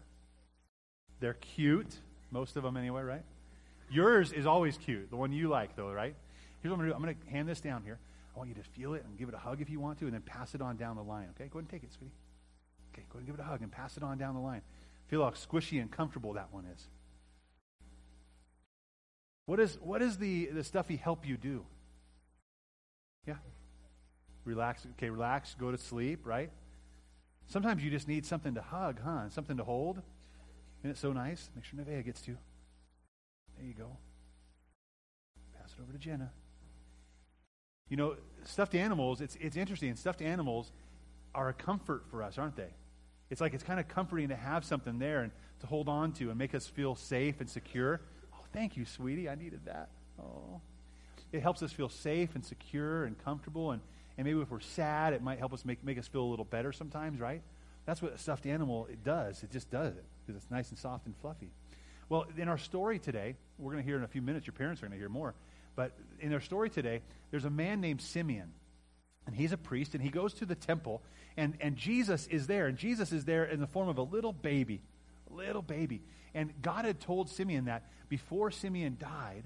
They're 1.20 1.34
cute, 1.34 1.96
most 2.32 2.56
of 2.56 2.64
them 2.64 2.78
anyway, 2.78 3.02
right? 3.02 3.24
Yours 3.90 4.32
is 4.32 4.46
always 4.46 4.78
cute, 4.78 5.10
the 5.10 5.16
one 5.16 5.32
you 5.32 5.48
like, 5.48 5.76
though, 5.76 5.92
right? 5.92 6.16
Here's 6.62 6.72
what 6.72 6.80
I'm 6.80 6.80
going 6.80 6.90
to 6.90 6.94
do 6.94 6.96
I'm 6.96 7.04
going 7.04 7.16
to 7.16 7.32
hand 7.32 7.50
this 7.50 7.62
down 7.62 7.84
here. 7.84 8.00
I 8.36 8.38
want 8.38 8.50
you 8.50 8.56
to 8.56 8.64
feel 8.64 8.94
it 8.94 9.04
and 9.06 9.18
give 9.18 9.30
it 9.30 9.36
a 9.36 9.40
hug 9.40 9.62
if 9.62 9.70
you 9.70 9.80
want 9.80 10.00
to, 10.00 10.06
and 10.06 10.14
then 10.14 10.22
pass 10.22 10.56
it 10.56 10.62
on 10.62 10.78
down 10.78 10.96
the 10.96 11.04
line, 11.04 11.28
okay? 11.32 11.50
Go 11.50 11.60
ahead 11.60 11.64
and 11.64 11.70
take 11.70 11.84
it, 11.84 11.94
sweetie. 11.94 12.14
Okay, 12.94 13.04
go 13.10 13.18
ahead 13.18 13.20
and 13.20 13.26
give 13.28 13.36
it 13.36 13.42
a 13.42 13.46
hug 13.46 13.62
and 13.62 13.72
pass 13.72 13.98
it 13.98 14.04
on 14.04 14.18
down 14.18 14.36
the 14.36 14.42
line. 14.42 14.62
Feel 15.08 15.24
how 15.24 15.32
squishy 15.32 15.82
and 15.82 15.92
comfortable 15.92 16.34
that 16.34 16.48
one 16.52 16.66
is. 16.66 16.88
What, 19.46 19.60
is, 19.60 19.78
what 19.82 20.00
does 20.00 20.18
the, 20.18 20.48
the 20.48 20.64
stuffy 20.64 20.96
help 20.96 21.28
you 21.28 21.38
do? 21.38 21.66
Relax. 24.46 24.86
Okay, 24.98 25.10
relax. 25.10 25.56
Go 25.60 25.72
to 25.72 25.78
sleep, 25.78 26.26
right? 26.26 26.50
Sometimes 27.48 27.84
you 27.84 27.92
just 27.92 28.08
need 28.08 28.26
something 28.26 28.56
to 28.56 28.62
hug, 28.62 29.00
huh? 29.04 29.30
Something 29.30 29.58
to 29.58 29.64
hold. 29.64 30.02
Isn't 30.82 30.92
it 30.92 30.98
so 30.98 31.14
nice? 31.14 31.50
Make 31.56 31.66
sure 31.66 31.80
Nevaeh 31.80 32.04
gets 32.04 32.22
to. 32.22 32.38
There 33.58 33.66
you 33.66 33.74
go. 33.74 33.98
Pass 35.58 35.74
it 35.78 35.82
over 35.82 35.92
to 35.92 35.98
Jenna. 35.98 36.32
You 37.90 37.98
know, 37.98 38.16
stuffed 38.44 38.76
animals, 38.76 39.22
it's, 39.22 39.38
it's 39.40 39.56
interesting. 39.56 39.96
Stuffed 39.96 40.22
animals 40.22 40.72
are 41.36 41.50
a 41.50 41.54
comfort 41.54 42.06
for 42.10 42.24
us, 42.24 42.38
aren't 42.38 42.56
they? 42.56 42.74
It's 43.30 43.42
like 43.42 43.54
it's 43.54 43.64
kind 43.64 43.80
of 43.80 43.88
comforting 43.88 44.30
to 44.30 44.36
have 44.36 44.66
something 44.66 45.00
there 45.00 45.22
and 45.22 45.32
to 45.60 45.68
hold 45.68 45.90
on 45.90 46.12
to 46.14 46.30
and 46.30 46.38
make 46.38 46.54
us 46.54 46.68
feel 46.68 46.96
safe 46.96 47.40
and 47.40 47.50
secure. 47.50 48.02
Oh, 48.34 48.44
thank 48.52 48.78
you, 48.78 48.86
sweetie. 48.86 49.30
I 49.30 49.36
needed 49.36 49.62
that. 49.66 49.90
Oh. 50.20 50.62
It 51.32 51.42
helps 51.42 51.64
us 51.64 51.72
feel 51.72 51.90
safe 51.90 52.36
and 52.36 52.46
secure 52.46 53.06
and 53.06 53.18
comfortable. 53.24 53.72
And, 53.72 53.82
and 54.18 54.28
maybe 54.28 54.40
if 54.40 54.52
we're 54.52 54.60
sad, 54.60 55.14
it 55.14 55.22
might 55.22 55.40
help 55.40 55.54
us 55.54 55.66
make, 55.66 55.84
make 55.84 55.98
us 55.98 56.08
feel 56.08 56.22
a 56.22 56.30
little 56.30 56.46
better 56.46 56.72
sometimes, 56.72 57.20
right? 57.20 57.42
That's 57.86 58.02
what 58.02 58.14
a 58.14 58.18
stuffed 58.18 58.46
animal 58.46 58.88
it 58.92 59.04
does. 59.04 59.44
It 59.44 59.52
just 59.52 59.70
does 59.70 59.96
it 59.96 60.06
because 60.26 60.42
it's 60.42 60.52
nice 60.52 60.70
and 60.70 60.78
soft 60.78 61.06
and 61.06 61.16
fluffy. 61.18 61.52
Well, 62.10 62.26
in 62.38 62.48
our 62.48 62.58
story 62.58 63.00
today, 63.00 63.36
we're 63.58 63.72
going 63.72 63.84
to 63.84 63.88
hear 63.88 63.98
in 63.98 64.04
a 64.04 64.08
few 64.08 64.22
minutes, 64.22 64.46
your 64.46 64.54
parents 64.54 64.82
are 64.82 64.86
going 64.86 64.98
to 64.98 65.00
hear 65.00 65.10
more. 65.10 65.34
But 65.76 65.94
in 66.20 66.34
our 66.34 66.42
story 66.42 66.70
today, 66.70 67.02
there's 67.32 67.46
a 67.46 67.50
man 67.50 67.82
named 67.82 68.02
Simeon. 68.02 68.52
And 69.26 69.36
he's 69.36 69.52
a 69.52 69.58
priest, 69.58 69.96
and 69.96 70.04
he 70.04 70.10
goes 70.10 70.34
to 70.36 70.46
the 70.46 70.56
temple, 70.56 71.02
and, 71.38 71.56
and 71.62 71.78
Jesus 71.78 72.28
is 72.28 72.46
there. 72.46 72.68
And 72.68 72.78
Jesus 72.78 73.12
is 73.12 73.26
there 73.26 73.46
in 73.46 73.62
the 73.62 73.68
form 73.68 73.88
of 73.88 73.98
a 73.98 74.04
little 74.04 74.34
baby. 74.34 74.82
A 75.32 75.34
little 75.34 75.62
baby. 75.62 76.02
And 76.36 76.54
God 76.62 76.86
had 76.86 77.00
told 77.00 77.30
Simeon 77.30 77.66
that 77.66 77.90
before 78.10 78.52
Simeon 78.52 78.98
died, 79.00 79.46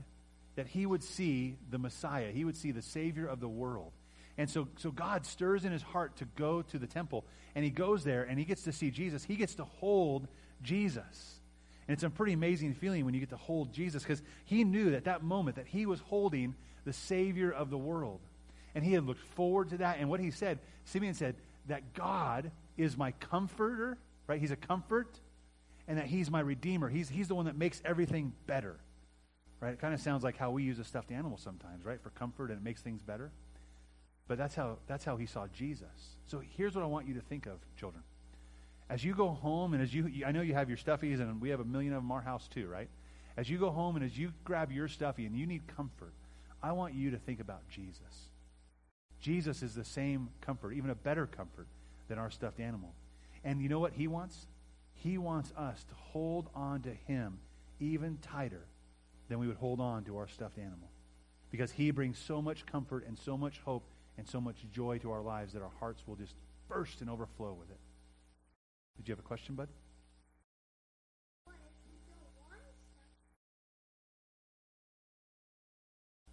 that 0.55 0.67
he 0.67 0.85
would 0.85 1.03
see 1.03 1.55
the 1.69 1.77
Messiah. 1.77 2.31
He 2.31 2.43
would 2.43 2.57
see 2.57 2.71
the 2.71 2.81
Savior 2.81 3.27
of 3.27 3.39
the 3.39 3.47
world. 3.47 3.91
And 4.37 4.49
so, 4.49 4.67
so 4.77 4.91
God 4.91 5.25
stirs 5.25 5.65
in 5.65 5.71
his 5.71 5.81
heart 5.81 6.17
to 6.17 6.25
go 6.35 6.61
to 6.61 6.77
the 6.77 6.87
temple. 6.87 7.25
And 7.55 7.65
he 7.65 7.71
goes 7.71 8.03
there, 8.03 8.23
and 8.23 8.37
he 8.37 8.45
gets 8.45 8.63
to 8.63 8.71
see 8.71 8.91
Jesus. 8.91 9.23
He 9.23 9.35
gets 9.35 9.55
to 9.55 9.63
hold 9.63 10.27
Jesus. 10.61 11.39
And 11.87 11.93
it's 11.93 12.03
a 12.03 12.09
pretty 12.09 12.33
amazing 12.33 12.73
feeling 12.75 13.05
when 13.05 13.13
you 13.13 13.19
get 13.19 13.29
to 13.29 13.37
hold 13.37 13.73
Jesus 13.73 14.03
because 14.03 14.21
he 14.45 14.63
knew 14.63 14.91
that 14.91 15.05
that 15.05 15.23
moment 15.23 15.55
that 15.55 15.67
he 15.67 15.85
was 15.85 15.99
holding 16.01 16.55
the 16.85 16.93
Savior 16.93 17.51
of 17.51 17.69
the 17.69 17.77
world. 17.77 18.19
And 18.75 18.83
he 18.83 18.93
had 18.93 19.05
looked 19.05 19.21
forward 19.35 19.69
to 19.69 19.77
that. 19.77 19.97
And 19.99 20.09
what 20.09 20.19
he 20.19 20.29
said, 20.29 20.59
Simeon 20.85 21.13
said, 21.13 21.35
that 21.67 21.93
God 21.93 22.51
is 22.77 22.97
my 22.97 23.11
comforter, 23.13 23.97
right? 24.27 24.39
He's 24.39 24.51
a 24.51 24.55
comfort, 24.55 25.19
and 25.87 25.97
that 25.97 26.05
he's 26.05 26.29
my 26.29 26.41
redeemer. 26.41 26.89
He's, 26.89 27.09
he's 27.09 27.27
the 27.27 27.35
one 27.35 27.45
that 27.45 27.57
makes 27.57 27.81
everything 27.85 28.33
better, 28.45 28.75
right? 29.61 29.73
It 29.73 29.79
kind 29.79 29.93
of 29.93 30.01
sounds 30.01 30.23
like 30.23 30.37
how 30.37 30.51
we 30.51 30.63
use 30.63 30.79
a 30.79 30.83
stuffed 30.83 31.11
animal 31.11 31.37
sometimes, 31.37 31.85
right? 31.85 32.01
For 32.01 32.09
comfort 32.11 32.51
and 32.51 32.59
it 32.59 32.63
makes 32.63 32.81
things 32.81 33.01
better. 33.01 33.31
But 34.27 34.37
that's 34.37 34.55
how, 34.55 34.77
that's 34.87 35.05
how 35.05 35.17
he 35.17 35.25
saw 35.25 35.47
Jesus. 35.47 35.87
So 36.27 36.41
here's 36.57 36.75
what 36.75 36.83
I 36.83 36.87
want 36.87 37.07
you 37.07 37.13
to 37.13 37.21
think 37.21 37.45
of, 37.45 37.59
children. 37.77 38.03
As 38.89 39.03
you 39.03 39.13
go 39.13 39.29
home, 39.29 39.73
and 39.73 39.81
as 39.81 39.93
you, 39.93 40.09
I 40.25 40.31
know 40.31 40.41
you 40.41 40.53
have 40.53 40.69
your 40.69 40.77
stuffies, 40.77 41.19
and 41.19 41.41
we 41.41 41.49
have 41.49 41.59
a 41.59 41.65
million 41.65 41.93
of 41.93 42.01
them 42.01 42.11
in 42.11 42.15
our 42.15 42.21
house 42.21 42.47
too, 42.47 42.67
right? 42.67 42.89
As 43.35 43.49
you 43.49 43.57
go 43.57 43.69
home 43.69 43.95
and 43.95 44.03
as 44.03 44.17
you 44.17 44.33
grab 44.43 44.71
your 44.71 44.87
stuffy 44.87 45.25
and 45.25 45.35
you 45.35 45.45
need 45.45 45.67
comfort, 45.67 46.13
I 46.61 46.71
want 46.71 46.95
you 46.95 47.11
to 47.11 47.17
think 47.17 47.39
about 47.39 47.67
Jesus. 47.69 48.31
Jesus 49.19 49.61
is 49.61 49.75
the 49.75 49.85
same 49.85 50.29
comfort, 50.41 50.73
even 50.73 50.89
a 50.89 50.95
better 50.95 51.27
comfort 51.27 51.67
than 52.07 52.17
our 52.17 52.31
stuffed 52.31 52.59
animal. 52.59 52.93
And 53.43 53.61
you 53.61 53.69
know 53.69 53.79
what 53.79 53.93
he 53.93 54.07
wants? 54.07 54.47
He 54.93 55.17
wants 55.17 55.51
us 55.55 55.83
to 55.83 55.95
hold 55.95 56.49
on 56.55 56.81
to 56.81 56.93
him 57.07 57.37
even 57.79 58.17
tighter 58.21 58.65
than 59.29 59.39
we 59.39 59.47
would 59.47 59.57
hold 59.57 59.79
on 59.79 60.03
to 60.05 60.17
our 60.17 60.27
stuffed 60.27 60.57
animal. 60.57 60.89
Because 61.51 61.71
he 61.71 61.91
brings 61.91 62.17
so 62.17 62.41
much 62.41 62.65
comfort 62.65 63.05
and 63.07 63.17
so 63.17 63.37
much 63.37 63.59
hope 63.63 63.83
and 64.17 64.27
so 64.27 64.41
much 64.41 64.57
joy 64.71 64.97
to 64.99 65.11
our 65.11 65.21
lives 65.21 65.53
that 65.53 65.61
our 65.61 65.71
hearts 65.79 66.03
will 66.07 66.15
just 66.15 66.35
burst 66.67 67.01
and 67.01 67.09
overflow 67.09 67.53
with 67.53 67.69
it. 67.69 67.79
Did 68.97 69.07
you 69.07 69.11
have 69.11 69.19
a 69.19 69.27
question, 69.27 69.55
bud? 69.55 69.69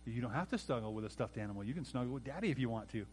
You 0.06 0.20
don't 0.20 0.32
have 0.32 0.50
to 0.50 0.58
snuggle 0.58 0.92
with 0.92 1.04
a 1.04 1.10
stuffed 1.10 1.38
animal. 1.38 1.64
You 1.64 1.72
can 1.72 1.84
snuggle 1.84 2.12
with 2.12 2.24
daddy 2.24 2.50
if 2.50 2.58
you 2.58 2.68
want 2.68 2.90
to, 2.90 3.06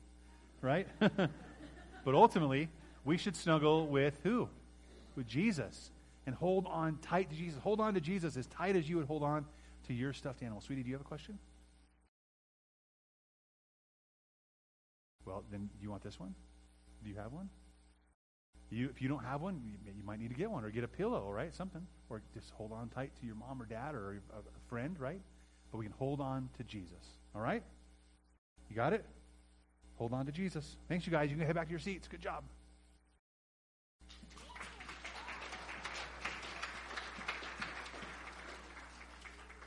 right? 0.61 0.87
but 0.99 2.13
ultimately, 2.15 2.67
we 3.05 3.17
should 3.17 3.35
snuggle 3.35 3.87
with 3.87 4.19
who? 4.23 4.49
With 5.15 5.25
Jesus. 5.25 5.91
And 6.25 6.35
hold 6.35 6.67
on 6.67 6.97
tight 7.01 7.29
to 7.29 7.35
Jesus. 7.35 7.59
Hold 7.63 7.79
on 7.79 7.93
to 7.93 8.01
Jesus 8.01 8.35
as 8.35 8.45
tight 8.47 8.75
as 8.75 8.89
you 8.89 8.97
would 8.97 9.07
hold 9.07 9.23
on 9.23 9.45
to 9.87 9.93
your 9.93 10.11
stuffed 10.11 10.43
animal. 10.43 10.61
Sweetie, 10.61 10.83
do 10.83 10.89
you 10.89 10.95
have 10.95 11.01
a 11.01 11.07
question? 11.07 11.39
Well, 15.31 15.45
then 15.49 15.69
do 15.77 15.81
you 15.81 15.89
want 15.89 16.03
this 16.03 16.19
one? 16.19 16.35
Do 17.05 17.09
you 17.09 17.15
have 17.15 17.31
one? 17.31 17.49
You, 18.69 18.89
if 18.89 19.01
you 19.01 19.07
don't 19.07 19.23
have 19.23 19.41
one, 19.41 19.61
you, 19.63 19.93
you, 19.95 20.03
might 20.03 20.19
need 20.19 20.27
to 20.27 20.35
get 20.35 20.51
one 20.51 20.65
or 20.65 20.69
get 20.69 20.83
a 20.83 20.89
pillow, 20.89 21.31
right? 21.31 21.55
Something. 21.55 21.87
Or 22.09 22.21
just 22.33 22.51
hold 22.51 22.73
on 22.73 22.89
tight 22.89 23.11
to 23.21 23.25
your 23.25 23.35
mom 23.35 23.61
or 23.61 23.65
dad 23.65 23.95
or 23.95 24.21
a, 24.33 24.39
a 24.39 24.69
friend, 24.69 24.99
right? 24.99 25.21
But 25.71 25.77
we 25.77 25.85
can 25.85 25.93
hold 25.97 26.19
on 26.19 26.49
to 26.57 26.65
Jesus. 26.65 27.05
All 27.33 27.41
right? 27.41 27.63
You 28.69 28.75
got 28.75 28.91
it? 28.91 29.05
Hold 29.95 30.11
on 30.11 30.25
to 30.25 30.33
Jesus. 30.33 30.75
Thanks, 30.89 31.05
you 31.05 31.13
guys. 31.13 31.29
You 31.29 31.37
can 31.37 31.45
head 31.45 31.55
back 31.55 31.67
to 31.67 31.71
your 31.71 31.79
seats. 31.79 32.09
Good 32.09 32.21
job. 32.21 32.43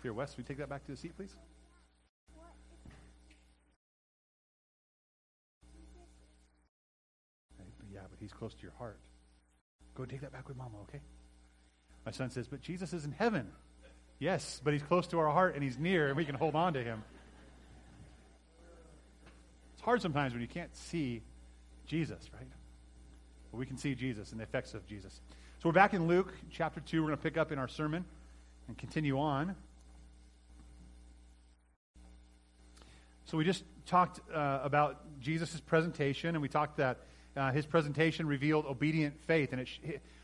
Here, 0.03 0.13
Wes, 0.13 0.37
we 0.37 0.45
take 0.45 0.59
that 0.59 0.69
back 0.69 0.85
to 0.85 0.91
the 0.91 0.99
seat, 0.99 1.17
please? 1.17 1.35
Close 8.33 8.55
to 8.55 8.63
your 8.63 8.73
heart. 8.79 8.99
Go 9.95 10.05
take 10.05 10.23
that 10.23 10.33
back 10.33 10.49
with 10.49 10.57
mama, 10.57 10.77
okay? 10.89 11.01
My 12.05 12.13
son 12.13 12.31
says, 12.31 12.49
But 12.49 12.61
Jesus 12.61 12.93
is 12.93 13.05
in 13.05 13.13
heaven. 13.13 13.49
Yes, 14.19 14.61
but 14.63 14.73
he's 14.73 14.83
close 14.83 15.07
to 15.09 15.19
our 15.19 15.31
heart 15.31 15.55
and 15.55 15.63
he's 15.63 15.79
near 15.79 16.09
and 16.09 16.17
we 16.17 16.25
can 16.25 16.35
hold 16.35 16.55
on 16.55 16.75
to 16.75 16.83
him. 16.83 17.03
It's 19.75 19.83
hard 19.83 20.01
sometimes 20.01 20.33
when 20.33 20.41
you 20.41 20.49
can't 20.49 20.75
see 20.77 21.23
Jesus, 21.87 22.31
right? 22.33 22.49
But 23.51 23.59
we 23.59 23.67
can 23.67 23.77
see 23.77 23.95
Jesus 23.95 24.31
and 24.31 24.41
the 24.41 24.45
effects 24.45 24.75
of 24.75 24.87
Jesus. 24.87 25.21
So 25.59 25.69
we're 25.69 25.75
back 25.75 25.95
in 25.95 26.07
Luke 26.07 26.33
chapter 26.51 26.81
2. 26.81 27.03
We're 27.03 27.09
going 27.09 27.19
to 27.19 27.23
pick 27.23 27.37
up 27.37 27.53
in 27.53 27.59
our 27.59 27.69
sermon 27.69 28.05
and 28.69 28.79
continue 28.79 29.19
on. 29.19 29.55
So 33.27 33.39
we 33.39 33.45
just 33.45 33.65
talked 33.87 34.21
uh, 34.33 34.61
about 34.63 35.21
Jesus' 35.21 35.61
presentation, 35.61 36.31
and 36.31 36.43
we 36.43 36.49
talked 36.49 36.77
that 36.77 36.99
uh, 37.37 37.53
his 37.53 37.67
presentation 37.67 38.27
revealed 38.27 38.67
obedient 38.67 39.23
faith. 39.25 39.53
And 39.53 39.61
it 39.61 39.69
sh- 39.69 39.81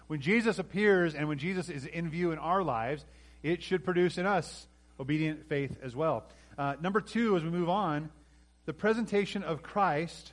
when 0.07 0.21
Jesus 0.21 0.59
appears 0.59 1.15
and 1.15 1.29
when 1.29 1.39
Jesus 1.39 1.69
is 1.69 1.87
in 1.87 2.11
view 2.11 2.33
in 2.33 2.39
our 2.39 2.63
lives, 2.63 3.05
it 3.43 3.63
should 3.63 3.85
produce 3.85 4.19
in 4.19 4.27
us 4.27 4.67
obedient 4.99 5.49
faith 5.49 5.79
as 5.83 5.95
well. 5.97 6.25
Uh, 6.59 6.75
number 6.81 7.01
two, 7.01 7.37
as 7.37 7.43
we 7.43 7.51
move 7.51 7.69
on, 7.69 8.11
the 8.67 8.73
presentation 8.73 9.43
of 9.43 9.63
Christ 9.63 10.33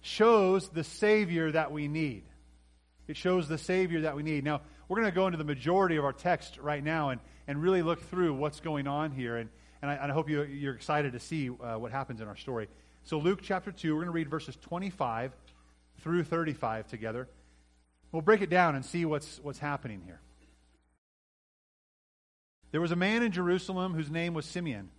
shows 0.00 0.68
the 0.68 0.84
Savior 0.84 1.52
that 1.52 1.72
we 1.72 1.88
need. 1.88 2.24
It 3.08 3.16
shows 3.16 3.48
the 3.48 3.58
Savior 3.58 4.02
that 4.02 4.16
we 4.16 4.22
need. 4.22 4.44
Now, 4.44 4.60
we're 4.88 4.96
going 4.96 5.10
to 5.10 5.14
go 5.14 5.26
into 5.26 5.38
the 5.38 5.44
majority 5.44 5.96
of 5.96 6.04
our 6.04 6.12
text 6.12 6.58
right 6.58 6.82
now 6.82 7.10
and, 7.10 7.20
and 7.46 7.62
really 7.62 7.82
look 7.82 8.02
through 8.02 8.34
what's 8.34 8.60
going 8.60 8.86
on 8.86 9.12
here. 9.12 9.36
And, 9.36 9.48
and, 9.80 9.90
I, 9.90 9.94
and 9.94 10.12
I 10.12 10.14
hope 10.14 10.28
you, 10.28 10.42
you're 10.42 10.74
excited 10.74 11.12
to 11.14 11.20
see 11.20 11.48
uh, 11.48 11.78
what 11.78 11.92
happens 11.92 12.20
in 12.20 12.28
our 12.28 12.36
story. 12.36 12.68
So, 13.04 13.18
Luke 13.18 13.40
chapter 13.42 13.72
2, 13.72 13.94
we're 13.94 14.02
going 14.02 14.06
to 14.06 14.12
read 14.12 14.28
verses 14.28 14.56
25 14.62 15.32
through 16.02 16.24
35 16.24 16.88
together. 16.88 17.28
We'll 18.10 18.22
break 18.22 18.42
it 18.42 18.50
down 18.50 18.74
and 18.74 18.84
see 18.84 19.04
what's, 19.04 19.40
what's 19.42 19.58
happening 19.58 20.02
here. 20.04 20.20
There 22.70 22.80
was 22.80 22.92
a 22.92 22.96
man 22.96 23.22
in 23.22 23.32
Jerusalem 23.32 23.94
whose 23.94 24.10
name 24.10 24.34
was 24.34 24.46
Simeon. 24.46 24.90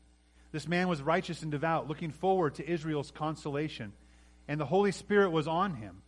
This 0.52 0.68
man 0.68 0.88
was 0.88 1.02
righteous 1.02 1.42
and 1.42 1.52
devout, 1.52 1.88
looking 1.88 2.12
forward 2.12 2.56
to 2.56 2.70
Israel's 2.70 3.12
consolation, 3.12 3.94
and 4.48 4.60
the 4.60 4.66
Holy 4.66 4.92
Spirit 4.92 5.32
was 5.32 5.48
on 5.48 5.76
him. 5.76 6.04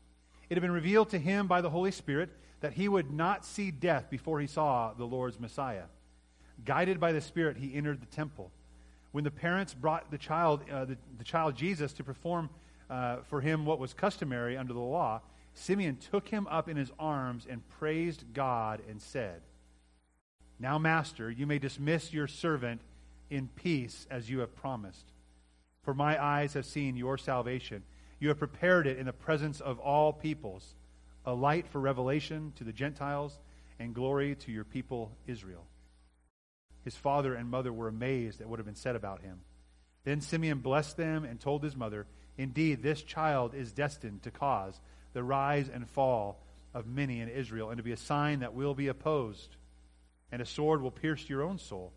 It 0.49 0.55
had 0.55 0.61
been 0.61 0.71
revealed 0.71 1.09
to 1.09 1.19
him 1.19 1.47
by 1.47 1.61
the 1.61 1.69
Holy 1.69 1.91
Spirit 1.91 2.29
that 2.61 2.73
he 2.73 2.87
would 2.87 3.11
not 3.11 3.45
see 3.45 3.71
death 3.71 4.09
before 4.09 4.39
he 4.39 4.47
saw 4.47 4.93
the 4.93 5.05
Lord's 5.05 5.39
Messiah. 5.39 5.85
Guided 6.63 6.99
by 6.99 7.11
the 7.11 7.21
Spirit, 7.21 7.57
he 7.57 7.73
entered 7.73 8.01
the 8.01 8.05
temple. 8.05 8.51
When 9.11 9.23
the 9.23 9.31
parents 9.31 9.73
brought 9.73 10.11
the 10.11 10.17
child, 10.17 10.61
uh, 10.71 10.85
the, 10.85 10.97
the, 11.17 11.23
child 11.23 11.55
Jesus 11.55 11.93
to 11.93 12.03
perform 12.03 12.49
uh, 12.89 13.17
for 13.29 13.41
him 13.41 13.65
what 13.65 13.79
was 13.79 13.93
customary 13.93 14.57
under 14.57 14.73
the 14.73 14.79
law, 14.79 15.21
Simeon 15.53 15.97
took 15.97 16.27
him 16.27 16.47
up 16.47 16.67
in 16.67 16.77
his 16.77 16.91
arms 16.99 17.47
and 17.49 17.67
praised 17.79 18.33
God 18.33 18.81
and 18.89 19.01
said, 19.01 19.41
Now, 20.59 20.77
Master, 20.77 21.31
you 21.31 21.47
may 21.47 21.59
dismiss 21.59 22.13
your 22.13 22.27
servant 22.27 22.81
in 23.29 23.47
peace 23.47 24.05
as 24.11 24.29
you 24.29 24.39
have 24.39 24.55
promised. 24.55 25.05
For 25.83 25.93
my 25.93 26.21
eyes 26.21 26.53
have 26.53 26.65
seen 26.65 26.97
your 26.97 27.17
salvation. 27.17 27.83
You 28.19 28.29
have 28.29 28.39
prepared 28.39 28.87
it 28.87 28.97
in 28.97 29.05
the 29.05 29.13
presence 29.13 29.61
of 29.61 29.79
all 29.79 30.11
peoples, 30.11 30.75
a 31.25 31.33
light 31.33 31.67
for 31.67 31.79
revelation 31.79 32.53
to 32.57 32.63
the 32.63 32.73
Gentiles 32.73 33.39
and 33.79 33.93
glory 33.93 34.35
to 34.35 34.51
your 34.51 34.63
people 34.63 35.11
Israel. 35.27 35.65
His 36.83 36.95
father 36.95 37.33
and 37.33 37.49
mother 37.49 37.73
were 37.73 37.87
amazed 37.87 38.41
at 38.41 38.47
what 38.47 38.59
had 38.59 38.65
been 38.65 38.75
said 38.75 38.95
about 38.95 39.21
him. 39.21 39.41
Then 40.03 40.21
Simeon 40.21 40.59
blessed 40.59 40.97
them 40.97 41.23
and 41.23 41.39
told 41.39 41.63
his 41.63 41.75
mother, 41.75 42.05
Indeed, 42.37 42.83
this 42.83 43.01
child 43.01 43.53
is 43.53 43.71
destined 43.71 44.23
to 44.23 44.31
cause 44.31 44.79
the 45.13 45.23
rise 45.23 45.69
and 45.69 45.89
fall 45.89 46.41
of 46.73 46.85
many 46.85 47.21
in 47.21 47.29
Israel, 47.29 47.69
and 47.69 47.77
to 47.77 47.83
be 47.83 47.93
a 47.93 47.97
sign 47.97 48.41
that 48.41 48.53
will 48.53 48.75
be 48.75 48.87
opposed, 48.87 49.55
and 50.31 50.41
a 50.41 50.45
sword 50.45 50.81
will 50.81 50.91
pierce 50.91 51.29
your 51.29 51.41
own 51.41 51.57
soul, 51.57 51.93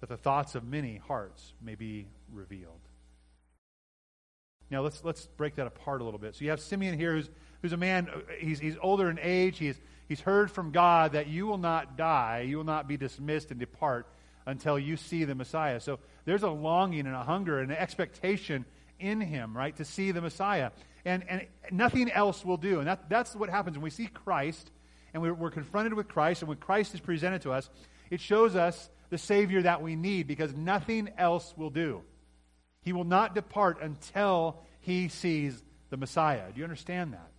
that 0.00 0.08
the 0.08 0.16
thoughts 0.16 0.56
of 0.56 0.64
many 0.64 0.96
hearts 0.96 1.52
may 1.62 1.76
be 1.76 2.08
revealed. 2.32 2.80
Now 4.70 4.82
let's 4.82 5.02
let's 5.04 5.26
break 5.26 5.56
that 5.56 5.66
apart 5.66 6.00
a 6.00 6.04
little 6.04 6.18
bit. 6.18 6.34
So 6.34 6.44
you 6.44 6.50
have 6.50 6.60
Simeon 6.60 6.98
here, 6.98 7.14
who's 7.14 7.30
who's 7.62 7.72
a 7.72 7.76
man. 7.76 8.08
He's 8.38 8.58
he's 8.58 8.76
older 8.82 9.08
in 9.08 9.18
age. 9.22 9.58
He's 9.58 9.80
he's 10.08 10.20
heard 10.20 10.50
from 10.50 10.72
God 10.72 11.12
that 11.12 11.28
you 11.28 11.46
will 11.46 11.58
not 11.58 11.96
die, 11.96 12.44
you 12.46 12.58
will 12.58 12.64
not 12.64 12.88
be 12.88 12.96
dismissed 12.96 13.50
and 13.50 13.58
depart 13.58 14.06
until 14.46 14.78
you 14.78 14.96
see 14.96 15.24
the 15.24 15.34
Messiah. 15.34 15.80
So 15.80 16.00
there's 16.24 16.42
a 16.42 16.50
longing 16.50 17.06
and 17.06 17.14
a 17.14 17.22
hunger 17.22 17.60
and 17.60 17.70
an 17.70 17.78
expectation 17.78 18.64
in 18.98 19.20
him, 19.20 19.56
right, 19.56 19.76
to 19.76 19.84
see 19.84 20.12
the 20.12 20.20
Messiah. 20.20 20.70
And, 21.04 21.24
and 21.28 21.46
nothing 21.70 22.10
else 22.10 22.44
will 22.44 22.56
do. 22.56 22.78
And 22.78 22.88
that, 22.88 23.08
that's 23.08 23.34
what 23.34 23.48
happens 23.48 23.76
when 23.76 23.84
we 23.84 23.90
see 23.90 24.06
Christ 24.06 24.70
and 25.12 25.22
we're, 25.22 25.34
we're 25.34 25.50
confronted 25.50 25.94
with 25.94 26.08
Christ, 26.08 26.42
and 26.42 26.48
when 26.48 26.58
Christ 26.58 26.94
is 26.94 27.00
presented 27.00 27.42
to 27.42 27.52
us, 27.52 27.68
it 28.10 28.20
shows 28.20 28.56
us 28.56 28.90
the 29.10 29.18
Savior 29.18 29.62
that 29.62 29.82
we 29.82 29.96
need 29.96 30.26
because 30.26 30.54
nothing 30.54 31.10
else 31.16 31.54
will 31.56 31.70
do. 31.70 32.02
He 32.82 32.92
will 32.92 33.04
not 33.04 33.34
depart 33.34 33.82
until 33.82 34.58
he 34.80 35.08
sees 35.08 35.62
the 35.90 35.96
Messiah. 35.96 36.52
Do 36.52 36.58
you 36.58 36.64
understand 36.64 37.14
that? 37.14 37.30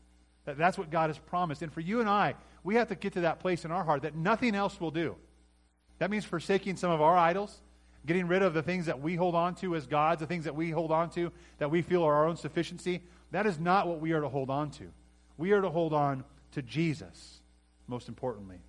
that? 0.45 0.57
That's 0.57 0.77
what 0.77 0.89
God 0.89 1.09
has 1.09 1.17
promised. 1.17 1.61
And 1.61 1.71
for 1.71 1.81
you 1.81 1.99
and 1.99 2.09
I, 2.09 2.35
we 2.63 2.75
have 2.75 2.89
to 2.89 2.95
get 2.95 3.13
to 3.13 3.21
that 3.21 3.39
place 3.39 3.65
in 3.65 3.71
our 3.71 3.83
heart 3.83 4.01
that 4.01 4.15
nothing 4.15 4.55
else 4.55 4.79
will 4.79 4.91
do. 4.91 5.15
That 5.99 6.11
means 6.11 6.25
forsaking 6.25 6.77
some 6.77 6.91
of 6.91 7.01
our 7.01 7.15
idols, 7.15 7.55
getting 8.05 8.27
rid 8.27 8.41
of 8.41 8.53
the 8.53 8.63
things 8.63 8.85
that 8.85 9.01
we 9.01 9.15
hold 9.15 9.35
on 9.35 9.55
to 9.55 9.75
as 9.75 9.85
gods, 9.85 10.19
the 10.19 10.27
things 10.27 10.45
that 10.45 10.55
we 10.55 10.71
hold 10.71 10.91
on 10.91 11.09
to 11.11 11.31
that 11.57 11.69
we 11.69 11.81
feel 11.81 12.03
are 12.03 12.13
our 12.13 12.27
own 12.27 12.37
sufficiency. 12.37 13.01
That 13.31 13.45
is 13.45 13.59
not 13.59 13.87
what 13.87 13.99
we 13.99 14.13
are 14.13 14.21
to 14.21 14.29
hold 14.29 14.49
on 14.49 14.71
to. 14.71 14.91
We 15.37 15.51
are 15.51 15.61
to 15.61 15.69
hold 15.69 15.93
on 15.93 16.23
to 16.51 16.61
Jesus, 16.61 17.39
most 17.87 18.07
importantly. 18.07 18.61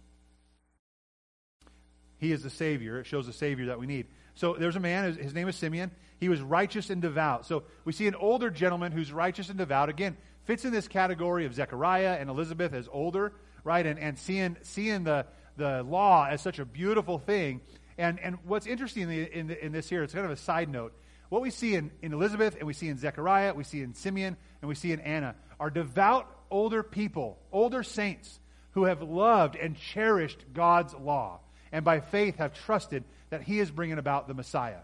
He 2.18 2.32
is 2.32 2.42
the 2.42 2.50
Savior. 2.50 2.98
It 3.00 3.06
shows 3.06 3.26
the 3.26 3.32
Savior 3.32 3.66
that 3.66 3.80
we 3.80 3.86
need. 3.86 4.06
So 4.34 4.54
there's 4.54 4.76
a 4.76 4.80
man, 4.80 5.14
his 5.14 5.34
name 5.34 5.48
is 5.48 5.56
Simeon. 5.56 5.90
He 6.18 6.28
was 6.28 6.40
righteous 6.40 6.90
and 6.90 7.00
devout. 7.00 7.46
So 7.46 7.64
we 7.84 7.92
see 7.92 8.06
an 8.06 8.14
older 8.14 8.50
gentleman 8.50 8.92
who's 8.92 9.12
righteous 9.12 9.48
and 9.48 9.58
devout. 9.58 9.88
Again, 9.88 10.16
fits 10.44 10.64
in 10.64 10.72
this 10.72 10.86
category 10.86 11.46
of 11.46 11.54
Zechariah 11.54 12.18
and 12.20 12.28
Elizabeth 12.28 12.74
as 12.74 12.88
older, 12.92 13.32
right? 13.64 13.86
And, 13.86 13.98
and 13.98 14.18
seeing, 14.18 14.56
seeing 14.62 15.04
the, 15.04 15.26
the 15.56 15.82
law 15.82 16.26
as 16.28 16.42
such 16.42 16.58
a 16.58 16.64
beautiful 16.64 17.18
thing. 17.18 17.60
And, 17.98 18.18
and 18.20 18.38
what's 18.44 18.66
interesting 18.66 19.04
in, 19.04 19.08
the, 19.08 19.38
in, 19.38 19.46
the, 19.48 19.64
in 19.64 19.72
this 19.72 19.88
here, 19.88 20.02
it's 20.02 20.14
kind 20.14 20.24
of 20.24 20.32
a 20.32 20.36
side 20.36 20.68
note. 20.68 20.92
What 21.28 21.42
we 21.42 21.50
see 21.50 21.74
in, 21.74 21.90
in 22.02 22.12
Elizabeth 22.12 22.56
and 22.56 22.66
we 22.66 22.72
see 22.72 22.88
in 22.88 22.98
Zechariah, 22.98 23.54
we 23.54 23.64
see 23.64 23.82
in 23.82 23.94
Simeon, 23.94 24.36
and 24.60 24.68
we 24.68 24.74
see 24.74 24.92
in 24.92 25.00
Anna 25.00 25.34
are 25.58 25.70
devout 25.70 26.26
older 26.50 26.82
people, 26.82 27.38
older 27.52 27.82
saints 27.82 28.40
who 28.72 28.84
have 28.84 29.02
loved 29.02 29.56
and 29.56 29.76
cherished 29.76 30.44
God's 30.52 30.94
law 30.94 31.40
and 31.72 31.84
by 31.84 32.00
faith 32.00 32.36
have 32.36 32.54
trusted 32.54 33.04
that 33.30 33.42
He 33.42 33.60
is 33.60 33.70
bringing 33.70 33.98
about 33.98 34.28
the 34.28 34.34
Messiah. 34.34 34.80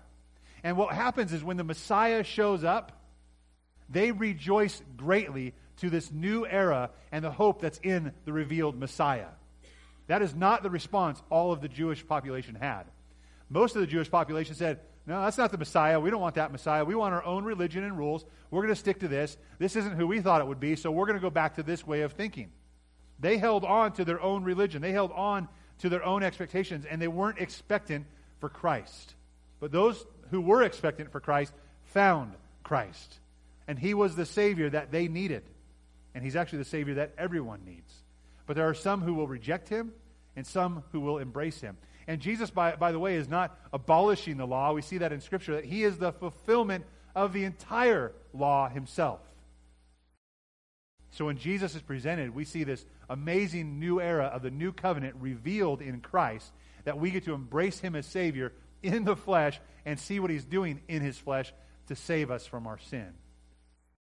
And 0.62 0.76
what 0.76 0.94
happens 0.94 1.32
is 1.32 1.42
when 1.42 1.57
the 1.57 1.64
Messiah 1.64 2.24
shows 2.24 2.64
up, 2.64 2.92
they 3.88 4.12
rejoice 4.12 4.82
greatly 4.96 5.54
to 5.78 5.90
this 5.90 6.11
new 6.11 6.46
era 6.46 6.90
and 7.12 7.24
the 7.24 7.30
hope 7.30 7.61
that's 7.61 7.78
in 7.82 8.12
the 8.24 8.32
revealed 8.32 8.78
Messiah. 8.78 9.28
That 10.07 10.22
is 10.22 10.34
not 10.34 10.62
the 10.62 10.70
response 10.70 11.20
all 11.30 11.52
of 11.52 11.61
the 11.61 11.68
Jewish 11.68 12.07
population 12.07 12.54
had. 12.54 12.84
Most 13.49 13.76
of 13.76 13.80
the 13.80 13.86
Jewish 13.86 14.11
population 14.11 14.55
said, 14.55 14.80
No, 15.07 15.22
that's 15.22 15.38
not 15.38 15.53
the 15.53 15.59
Messiah. 15.59 16.01
We 16.01 16.11
don't 16.11 16.20
want 16.20 16.34
that 16.34 16.53
Messiah. 16.53 16.84
We 16.84 16.94
want 16.94 17.14
our 17.14 17.24
own 17.24 17.44
religion 17.44 17.84
and 17.84 17.97
rules. 17.97 18.24
We're 18.51 18.62
going 18.62 18.74
to 18.74 18.80
stick 18.80 19.01
to 19.01 19.09
this. 19.09 19.36
This 19.59 19.76
isn't 19.76 19.97
who 19.97 20.07
we 20.07 20.20
thought 20.20 20.40
it 20.40 20.47
would 20.47 20.61
be, 20.61 20.76
so 20.76 20.90
we're 20.90 21.07
going 21.07 21.18
to 21.18 21.22
go 21.22 21.30
back 21.30 21.57
to 21.57 21.62
this 21.62 21.86
way 21.86 22.03
of 22.03 22.12
thinking. 22.12 22.51
They 23.18 23.38
held 23.38 23.64
on 23.64 23.92
to 23.92 24.05
their 24.05 24.20
own 24.20 24.44
religion, 24.44 24.82
they 24.82 24.92
held 24.92 25.12
on 25.12 25.49
to 25.78 25.88
their 25.88 26.05
own 26.05 26.22
expectations, 26.22 26.84
and 26.84 27.01
they 27.01 27.09
weren't 27.09 27.38
expectant 27.38 28.07
for 28.40 28.49
Christ. 28.49 29.14
But 29.61 29.72
those 29.72 30.05
who 30.30 30.40
were 30.40 30.62
expectant 30.62 31.12
for 31.12 31.20
Christ 31.20 31.53
found 31.84 32.34
Christ. 32.62 33.18
And 33.68 33.78
he 33.78 33.94
was 33.94 34.16
the 34.16 34.26
Savior 34.26 34.70
that 34.70 34.90
they 34.90 35.09
needed. 35.09 35.42
And 36.14 36.24
he's 36.24 36.36
actually 36.36 36.59
the 36.61 36.64
Savior 36.64 36.94
that 36.94 37.12
everyone 37.18 37.64
needs. 37.64 37.92
But 38.47 38.57
there 38.57 38.68
are 38.68 38.74
some 38.74 39.03
who 39.03 39.14
will 39.14 39.26
reject 39.26 39.68
him 39.68 39.92
and 40.34 40.47
some 40.47 40.84
who 40.92 41.01
will 41.01 41.18
embrace 41.18 41.61
him. 41.61 41.76
And 42.09 42.20
Jesus, 42.20 42.50
by, 42.50 42.76
by 42.76 42.92
the 42.92 42.98
way, 42.98 43.16
is 43.16 43.28
not 43.28 43.59
abolishing 43.72 44.36
the 44.36 44.46
law. 44.46 44.72
We 44.72 44.82
see 44.82 44.98
that 44.98 45.12
in 45.12 45.20
Scripture, 45.20 45.54
that 45.57 45.64
he 45.64 45.82
is 45.82 45.98
the 45.98 46.12
fulfillment 46.12 46.84
of 47.14 47.32
the 47.32 47.44
entire 47.44 48.12
law 48.32 48.68
himself. 48.68 49.20
So 51.11 51.24
when 51.24 51.38
Jesus 51.38 51.74
is 51.74 51.82
presented, 51.82 52.34
we 52.34 52.44
see 52.44 52.62
this 52.62 52.84
amazing 53.09 53.80
new 53.80 54.00
era 54.00 54.26
of 54.26 54.42
the 54.42 54.50
new 54.50 54.72
covenant 54.72 55.16
revealed 55.18 55.80
in 55.80 56.00
Christ 56.00 56.52
that 56.84 56.98
we 56.98 57.11
get 57.11 57.24
to 57.24 57.32
embrace 57.32 57.80
him 57.80 57.96
as 57.96 58.07
Savior 58.07 58.52
in 58.82 59.04
the 59.04 59.16
flesh 59.16 59.59
and 59.84 59.98
see 59.98 60.20
what 60.20 60.30
he's 60.30 60.44
doing 60.44 60.82
in 60.88 61.02
his 61.02 61.16
flesh 61.16 61.52
to 61.88 61.96
save 61.96 62.30
us 62.30 62.46
from 62.46 62.66
our 62.66 62.78
sin. 62.78 63.14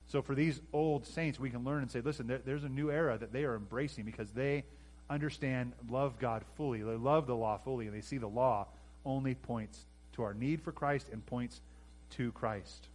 So 0.07 0.21
for 0.21 0.35
these 0.35 0.61
old 0.73 1.07
saints, 1.07 1.39
we 1.39 1.49
can 1.49 1.63
learn 1.63 1.81
and 1.81 1.89
say, 1.89 2.01
listen, 2.01 2.27
there, 2.27 2.41
there's 2.45 2.63
a 2.63 2.69
new 2.69 2.91
era 2.91 3.17
that 3.17 3.33
they 3.33 3.45
are 3.45 3.55
embracing 3.55 4.05
because 4.05 4.29
they 4.31 4.65
understand, 5.11 5.73
love 5.89 6.17
God 6.19 6.43
fully. 6.55 6.81
They 6.81 6.95
love 6.95 7.27
the 7.27 7.35
law 7.35 7.57
fully, 7.57 7.87
and 7.87 7.95
they 7.95 8.01
see 8.01 8.17
the 8.17 8.27
law 8.27 8.67
only 9.05 9.35
points 9.35 9.85
to 10.13 10.23
our 10.23 10.33
need 10.33 10.61
for 10.61 10.71
Christ 10.71 11.09
and 11.11 11.25
points 11.25 11.61
to 12.11 12.31
Christ. 12.31 12.87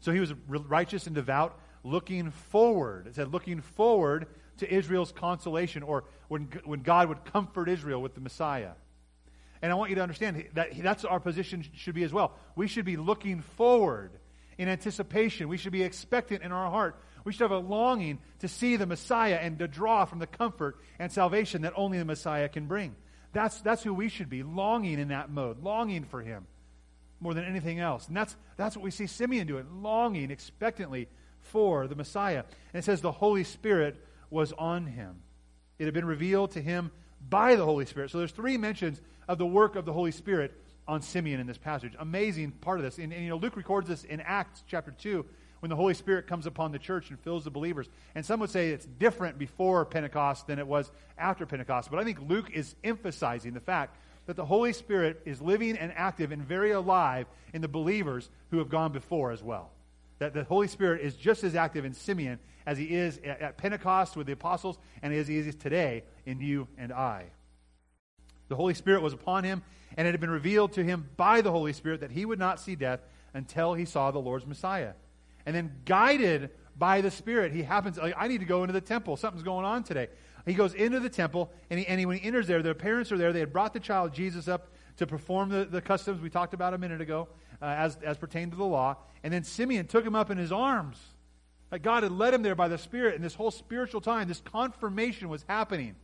So 0.00 0.12
he 0.12 0.20
was 0.20 0.32
righteous 0.48 1.06
and 1.06 1.14
devout, 1.14 1.58
looking 1.82 2.30
forward. 2.30 3.06
It 3.06 3.14
said, 3.16 3.32
looking 3.32 3.60
forward 3.60 4.26
to 4.58 4.72
Israel's 4.72 5.12
consolation 5.12 5.82
or 5.82 6.04
when, 6.28 6.48
when 6.64 6.80
God 6.80 7.08
would 7.08 7.24
comfort 7.24 7.68
Israel 7.68 8.00
with 8.00 8.14
the 8.14 8.20
Messiah. 8.20 8.72
And 9.62 9.72
I 9.72 9.74
want 9.74 9.90
you 9.90 9.96
to 9.96 10.02
understand 10.02 10.44
that 10.54 10.70
that's 10.82 11.04
our 11.04 11.20
position 11.20 11.64
should 11.74 11.94
be 11.94 12.04
as 12.04 12.12
well. 12.12 12.34
We 12.56 12.68
should 12.68 12.84
be 12.84 12.96
looking 12.96 13.40
forward 13.40 14.12
in 14.58 14.68
anticipation. 14.68 15.48
We 15.48 15.56
should 15.56 15.72
be 15.72 15.82
expectant 15.82 16.42
in 16.42 16.52
our 16.52 16.70
heart. 16.70 16.98
We 17.26 17.32
should 17.32 17.42
have 17.42 17.50
a 17.50 17.58
longing 17.58 18.20
to 18.38 18.46
see 18.46 18.76
the 18.76 18.86
Messiah 18.86 19.34
and 19.34 19.58
to 19.58 19.66
draw 19.66 20.04
from 20.04 20.20
the 20.20 20.28
comfort 20.28 20.76
and 21.00 21.10
salvation 21.10 21.62
that 21.62 21.72
only 21.74 21.98
the 21.98 22.04
Messiah 22.04 22.48
can 22.48 22.66
bring. 22.66 22.94
That's, 23.32 23.60
that's 23.62 23.82
who 23.82 23.92
we 23.92 24.08
should 24.08 24.30
be, 24.30 24.44
longing 24.44 25.00
in 25.00 25.08
that 25.08 25.28
mode, 25.28 25.60
longing 25.60 26.04
for 26.04 26.22
him 26.22 26.46
more 27.18 27.34
than 27.34 27.44
anything 27.44 27.80
else. 27.80 28.06
And 28.06 28.16
that's, 28.16 28.36
that's 28.56 28.76
what 28.76 28.84
we 28.84 28.92
see 28.92 29.08
Simeon 29.08 29.48
doing, 29.48 29.66
longing 29.82 30.30
expectantly 30.30 31.08
for 31.40 31.88
the 31.88 31.96
Messiah. 31.96 32.44
And 32.72 32.78
it 32.78 32.84
says 32.84 33.00
the 33.00 33.10
Holy 33.10 33.42
Spirit 33.42 33.96
was 34.30 34.52
on 34.52 34.86
him. 34.86 35.16
It 35.80 35.86
had 35.86 35.94
been 35.94 36.04
revealed 36.04 36.52
to 36.52 36.62
him 36.62 36.92
by 37.28 37.56
the 37.56 37.64
Holy 37.64 37.86
Spirit. 37.86 38.12
So 38.12 38.18
there's 38.18 38.30
three 38.30 38.56
mentions 38.56 39.00
of 39.26 39.38
the 39.38 39.46
work 39.46 39.74
of 39.74 39.84
the 39.84 39.92
Holy 39.92 40.12
Spirit 40.12 40.54
on 40.86 41.02
Simeon 41.02 41.40
in 41.40 41.48
this 41.48 41.58
passage. 41.58 41.94
Amazing 41.98 42.52
part 42.52 42.78
of 42.78 42.84
this. 42.84 42.98
And, 42.98 43.12
and, 43.12 43.24
you 43.24 43.30
know, 43.30 43.36
Luke 43.36 43.56
records 43.56 43.88
this 43.88 44.04
in 44.04 44.20
Acts 44.20 44.62
chapter 44.68 44.92
2 44.92 45.26
when 45.66 45.70
the 45.70 45.74
Holy 45.74 45.94
Spirit 45.94 46.28
comes 46.28 46.46
upon 46.46 46.70
the 46.70 46.78
church 46.78 47.10
and 47.10 47.18
fills 47.18 47.42
the 47.42 47.50
believers. 47.50 47.88
And 48.14 48.24
some 48.24 48.38
would 48.38 48.50
say 48.50 48.68
it's 48.68 48.86
different 48.86 49.36
before 49.36 49.84
Pentecost 49.84 50.46
than 50.46 50.60
it 50.60 50.66
was 50.68 50.92
after 51.18 51.44
Pentecost. 51.44 51.90
But 51.90 51.98
I 51.98 52.04
think 52.04 52.20
Luke 52.20 52.52
is 52.54 52.76
emphasizing 52.84 53.52
the 53.52 53.58
fact 53.58 53.96
that 54.26 54.36
the 54.36 54.44
Holy 54.44 54.72
Spirit 54.72 55.20
is 55.24 55.42
living 55.42 55.76
and 55.76 55.92
active 55.96 56.30
and 56.30 56.40
very 56.40 56.70
alive 56.70 57.26
in 57.52 57.62
the 57.62 57.68
believers 57.68 58.30
who 58.52 58.58
have 58.58 58.68
gone 58.68 58.92
before 58.92 59.32
as 59.32 59.42
well. 59.42 59.72
That 60.20 60.34
the 60.34 60.44
Holy 60.44 60.68
Spirit 60.68 61.00
is 61.00 61.16
just 61.16 61.42
as 61.42 61.56
active 61.56 61.84
in 61.84 61.94
Simeon 61.94 62.38
as 62.64 62.78
he 62.78 62.84
is 62.84 63.18
at, 63.24 63.56
Pentecost 63.56 64.16
with 64.16 64.28
the 64.28 64.34
apostles 64.34 64.78
and 65.02 65.12
as 65.12 65.26
he 65.26 65.36
is 65.36 65.52
today 65.56 66.04
in 66.26 66.40
you 66.40 66.68
and 66.78 66.92
I. 66.92 67.24
The 68.46 68.54
Holy 68.54 68.74
Spirit 68.74 69.02
was 69.02 69.14
upon 69.14 69.42
him, 69.42 69.64
and 69.96 70.06
it 70.06 70.12
had 70.12 70.20
been 70.20 70.30
revealed 70.30 70.74
to 70.74 70.84
him 70.84 71.08
by 71.16 71.40
the 71.40 71.50
Holy 71.50 71.72
Spirit 71.72 72.02
that 72.02 72.12
he 72.12 72.24
would 72.24 72.38
not 72.38 72.60
see 72.60 72.76
death 72.76 73.00
until 73.34 73.74
he 73.74 73.84
saw 73.84 74.12
the 74.12 74.20
Lord's 74.20 74.46
Messiah. 74.46 74.92
And 75.46 75.54
then, 75.54 75.72
guided 75.84 76.50
by 76.76 77.00
the 77.00 77.10
Spirit, 77.10 77.52
he 77.52 77.62
happens, 77.62 77.96
like, 77.96 78.14
I 78.16 78.28
need 78.28 78.40
to 78.40 78.46
go 78.46 78.62
into 78.62 78.72
the 78.72 78.80
temple. 78.80 79.16
Something's 79.16 79.44
going 79.44 79.64
on 79.64 79.84
today. 79.84 80.08
He 80.44 80.54
goes 80.54 80.74
into 80.74 81.00
the 81.00 81.08
temple, 81.08 81.50
and, 81.70 81.80
he, 81.80 81.86
and 81.86 81.98
he, 81.98 82.06
when 82.06 82.18
he 82.18 82.26
enters 82.26 82.46
there, 82.46 82.62
their 82.62 82.74
parents 82.74 83.10
are 83.10 83.18
there. 83.18 83.32
They 83.32 83.40
had 83.40 83.52
brought 83.52 83.72
the 83.72 83.80
child 83.80 84.12
Jesus 84.12 84.46
up 84.46 84.68
to 84.98 85.06
perform 85.06 85.48
the, 85.48 85.64
the 85.64 85.80
customs 85.80 86.20
we 86.20 86.30
talked 86.30 86.54
about 86.54 86.74
a 86.74 86.78
minute 86.78 87.00
ago, 87.00 87.28
uh, 87.60 87.66
as, 87.66 87.96
as 88.02 88.16
pertained 88.16 88.52
to 88.52 88.58
the 88.58 88.64
law. 88.64 88.96
And 89.24 89.32
then 89.32 89.44
Simeon 89.44 89.86
took 89.86 90.04
him 90.04 90.14
up 90.14 90.30
in 90.30 90.38
his 90.38 90.52
arms. 90.52 90.98
Like 91.72 91.82
God 91.82 92.04
had 92.04 92.12
led 92.12 92.32
him 92.32 92.42
there 92.42 92.54
by 92.54 92.68
the 92.68 92.78
Spirit, 92.78 93.16
and 93.16 93.24
this 93.24 93.34
whole 93.34 93.50
spiritual 93.50 94.00
time, 94.00 94.28
this 94.28 94.40
confirmation 94.40 95.28
was 95.28 95.44
happening. 95.48 95.96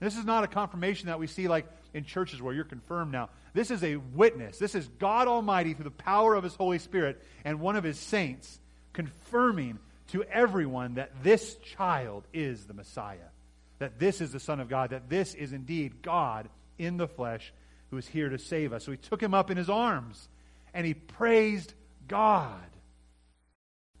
This 0.00 0.16
is 0.16 0.24
not 0.24 0.44
a 0.44 0.46
confirmation 0.46 1.08
that 1.08 1.18
we 1.18 1.26
see 1.26 1.48
like 1.48 1.66
in 1.92 2.04
churches 2.04 2.40
where 2.40 2.54
you're 2.54 2.64
confirmed 2.64 3.10
now. 3.10 3.30
This 3.52 3.72
is 3.72 3.82
a 3.82 3.96
witness. 3.96 4.58
This 4.58 4.76
is 4.76 4.86
God 4.86 5.26
Almighty 5.26 5.74
through 5.74 5.84
the 5.84 5.90
power 5.90 6.34
of 6.34 6.44
His 6.44 6.54
Holy 6.54 6.78
Spirit 6.78 7.20
and 7.44 7.58
one 7.58 7.74
of 7.74 7.82
His 7.82 7.98
saints 7.98 8.60
confirming 8.98 9.78
to 10.08 10.24
everyone 10.24 10.94
that 10.94 11.22
this 11.22 11.54
child 11.76 12.24
is 12.32 12.64
the 12.64 12.74
Messiah, 12.74 13.30
that 13.78 14.00
this 14.00 14.20
is 14.20 14.32
the 14.32 14.40
Son 14.40 14.58
of 14.58 14.68
God, 14.68 14.90
that 14.90 15.08
this 15.08 15.34
is 15.34 15.52
indeed 15.52 16.02
God 16.02 16.48
in 16.78 16.96
the 16.96 17.06
flesh 17.06 17.52
who 17.92 17.96
is 17.96 18.08
here 18.08 18.28
to 18.28 18.38
save 18.38 18.72
us. 18.72 18.84
So 18.84 18.90
He 18.90 18.96
took 18.96 19.22
him 19.22 19.34
up 19.34 19.52
in 19.52 19.56
His 19.56 19.70
arms 19.70 20.28
and 20.74 20.84
He 20.84 20.94
praised 20.94 21.74
God. 22.08 22.58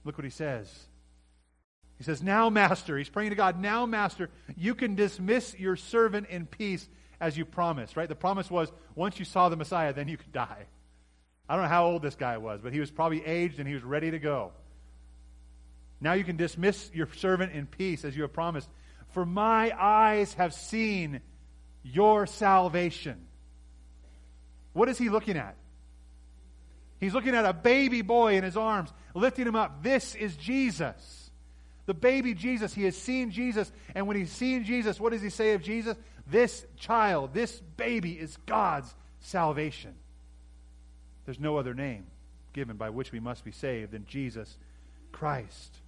Look 0.04 0.18
what 0.18 0.24
He 0.24 0.30
says. 0.30 0.68
He 1.96 2.02
says, 2.02 2.20
Now, 2.20 2.50
Master, 2.50 2.98
he's 2.98 3.08
praying 3.08 3.30
to 3.30 3.36
God, 3.36 3.60
now, 3.60 3.86
Master, 3.86 4.30
you 4.56 4.74
can 4.74 4.96
dismiss 4.96 5.56
your 5.56 5.76
servant 5.76 6.28
in 6.28 6.46
peace 6.46 6.88
as 7.20 7.38
you 7.38 7.44
promised, 7.44 7.96
right? 7.96 8.08
The 8.08 8.16
promise 8.16 8.50
was 8.50 8.72
once 8.96 9.20
you 9.20 9.24
saw 9.24 9.48
the 9.48 9.56
Messiah, 9.56 9.92
then 9.92 10.08
you 10.08 10.16
could 10.16 10.32
die. 10.32 10.66
I 11.48 11.54
don't 11.54 11.62
know 11.62 11.68
how 11.68 11.86
old 11.86 12.02
this 12.02 12.16
guy 12.16 12.38
was, 12.38 12.60
but 12.60 12.72
he 12.72 12.80
was 12.80 12.90
probably 12.90 13.24
aged 13.24 13.60
and 13.60 13.68
he 13.68 13.74
was 13.74 13.84
ready 13.84 14.10
to 14.10 14.18
go. 14.18 14.52
Now 16.00 16.12
you 16.12 16.24
can 16.24 16.36
dismiss 16.36 16.90
your 16.94 17.08
servant 17.16 17.52
in 17.52 17.66
peace 17.66 18.04
as 18.04 18.16
you 18.16 18.22
have 18.22 18.32
promised. 18.32 18.68
For 19.08 19.24
my 19.24 19.72
eyes 19.78 20.34
have 20.34 20.54
seen 20.54 21.20
your 21.82 22.26
salvation. 22.26 23.26
What 24.72 24.88
is 24.88 24.98
he 24.98 25.08
looking 25.08 25.36
at? 25.36 25.56
He's 27.00 27.14
looking 27.14 27.34
at 27.34 27.44
a 27.44 27.52
baby 27.52 28.02
boy 28.02 28.36
in 28.36 28.44
his 28.44 28.56
arms, 28.56 28.92
lifting 29.14 29.46
him 29.46 29.56
up. 29.56 29.82
This 29.82 30.14
is 30.14 30.36
Jesus 30.36 31.28
the 31.88 31.94
baby 31.94 32.34
Jesus. 32.34 32.74
He 32.74 32.84
has 32.84 32.96
seen 32.96 33.30
Jesus. 33.30 33.72
And 33.94 34.06
when 34.06 34.16
he's 34.16 34.30
seen 34.30 34.64
Jesus, 34.64 35.00
what 35.00 35.12
does 35.12 35.22
he 35.22 35.30
say 35.30 35.54
of 35.54 35.62
Jesus? 35.62 35.96
This 36.26 36.64
child, 36.76 37.32
this 37.32 37.60
baby 37.78 38.12
is 38.12 38.36
God's 38.44 38.94
salvation. 39.20 39.94
There's 41.24 41.40
no 41.40 41.56
other 41.56 41.72
name 41.72 42.06
given 42.52 42.76
by 42.76 42.90
which 42.90 43.10
we 43.10 43.20
must 43.20 43.42
be 43.42 43.52
saved 43.52 43.92
than 43.92 44.04
Jesus 44.04 44.58
Christ. 45.12 45.78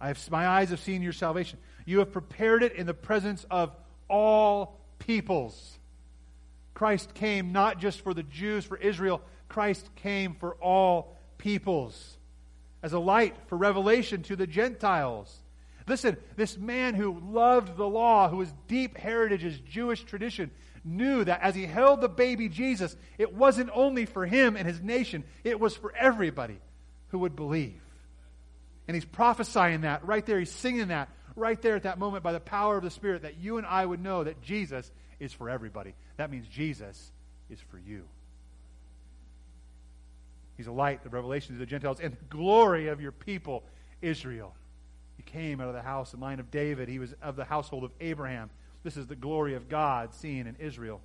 I 0.00 0.08
have, 0.08 0.30
my 0.30 0.46
eyes 0.46 0.70
have 0.70 0.80
seen 0.80 1.02
your 1.02 1.12
salvation. 1.12 1.58
You 1.84 2.00
have 2.00 2.12
prepared 2.12 2.62
it 2.62 2.74
in 2.74 2.86
the 2.86 2.94
presence 2.94 3.46
of 3.50 3.74
all 4.08 4.78
peoples. 4.98 5.78
Christ 6.74 7.14
came 7.14 7.52
not 7.52 7.78
just 7.78 8.02
for 8.02 8.12
the 8.12 8.22
Jews, 8.22 8.64
for 8.64 8.76
Israel. 8.76 9.22
Christ 9.48 9.88
came 9.96 10.34
for 10.34 10.54
all 10.56 11.16
peoples 11.38 12.18
as 12.82 12.92
a 12.92 12.98
light 12.98 13.34
for 13.46 13.56
revelation 13.56 14.22
to 14.24 14.36
the 14.36 14.46
Gentiles. 14.46 15.34
Listen, 15.88 16.16
this 16.36 16.58
man 16.58 16.94
who 16.94 17.20
loved 17.30 17.76
the 17.76 17.86
law, 17.88 18.28
who 18.28 18.38
was 18.38 18.52
deep 18.68 18.98
heritage 18.98 19.44
is 19.44 19.58
Jewish 19.60 20.04
tradition, 20.04 20.50
knew 20.84 21.24
that 21.24 21.42
as 21.42 21.54
he 21.54 21.66
held 21.66 22.00
the 22.00 22.08
baby 22.08 22.48
Jesus, 22.48 22.96
it 23.18 23.32
wasn't 23.32 23.70
only 23.72 24.04
for 24.04 24.26
him 24.26 24.56
and 24.56 24.66
his 24.66 24.82
nation, 24.82 25.24
it 25.44 25.58
was 25.58 25.76
for 25.76 25.94
everybody 25.96 26.58
who 27.08 27.20
would 27.20 27.36
believe. 27.36 27.80
And 28.88 28.94
he's 28.94 29.04
prophesying 29.04 29.82
that 29.82 30.06
right 30.06 30.24
there. 30.24 30.38
He's 30.38 30.50
singing 30.50 30.88
that 30.88 31.08
right 31.34 31.60
there 31.60 31.76
at 31.76 31.82
that 31.82 31.98
moment 31.98 32.22
by 32.22 32.32
the 32.32 32.40
power 32.40 32.76
of 32.76 32.82
the 32.82 32.90
Spirit 32.90 33.22
that 33.22 33.38
you 33.38 33.58
and 33.58 33.66
I 33.66 33.84
would 33.84 34.00
know 34.00 34.24
that 34.24 34.42
Jesus 34.42 34.90
is 35.20 35.32
for 35.32 35.50
everybody. 35.50 35.94
That 36.16 36.30
means 36.30 36.46
Jesus 36.48 37.12
is 37.50 37.60
for 37.70 37.78
you. 37.78 38.04
He's 40.56 40.66
a 40.66 40.72
light 40.72 41.04
of 41.04 41.12
revelation 41.12 41.54
to 41.54 41.58
the 41.58 41.66
Gentiles 41.66 42.00
and 42.00 42.12
the 42.14 42.24
glory 42.30 42.88
of 42.88 43.00
your 43.00 43.12
people, 43.12 43.64
Israel. 44.00 44.54
He 45.16 45.22
came 45.22 45.60
out 45.60 45.68
of 45.68 45.74
the 45.74 45.82
house 45.82 46.12
and 46.12 46.22
line 46.22 46.40
of 46.40 46.50
David. 46.50 46.88
He 46.88 46.98
was 46.98 47.14
of 47.22 47.36
the 47.36 47.44
household 47.44 47.84
of 47.84 47.92
Abraham. 48.00 48.50
This 48.82 48.96
is 48.96 49.06
the 49.06 49.16
glory 49.16 49.54
of 49.54 49.68
God 49.68 50.14
seen 50.14 50.46
in 50.46 50.56
Israel. 50.58 51.00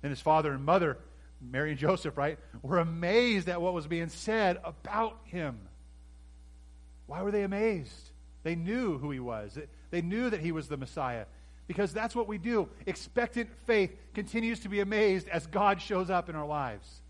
Then 0.00 0.10
his 0.10 0.20
father 0.20 0.52
and 0.52 0.64
mother, 0.64 0.98
Mary 1.40 1.70
and 1.70 1.78
Joseph, 1.78 2.16
right, 2.16 2.38
were 2.62 2.78
amazed 2.78 3.48
at 3.48 3.60
what 3.60 3.72
was 3.72 3.86
being 3.86 4.08
said 4.08 4.58
about 4.64 5.18
him. 5.24 5.58
Why 7.12 7.20
were 7.20 7.30
they 7.30 7.42
amazed? 7.42 8.10
They 8.42 8.54
knew 8.54 8.96
who 8.96 9.10
he 9.10 9.20
was. 9.20 9.58
They 9.90 10.00
knew 10.00 10.30
that 10.30 10.40
he 10.40 10.50
was 10.50 10.68
the 10.68 10.78
Messiah. 10.78 11.26
Because 11.66 11.92
that's 11.92 12.16
what 12.16 12.26
we 12.26 12.38
do. 12.38 12.70
Expectant 12.86 13.50
faith 13.66 13.94
continues 14.14 14.60
to 14.60 14.70
be 14.70 14.80
amazed 14.80 15.28
as 15.28 15.46
God 15.46 15.82
shows 15.82 16.08
up 16.08 16.30
in 16.30 16.36
our 16.36 16.46
lives. 16.46 17.02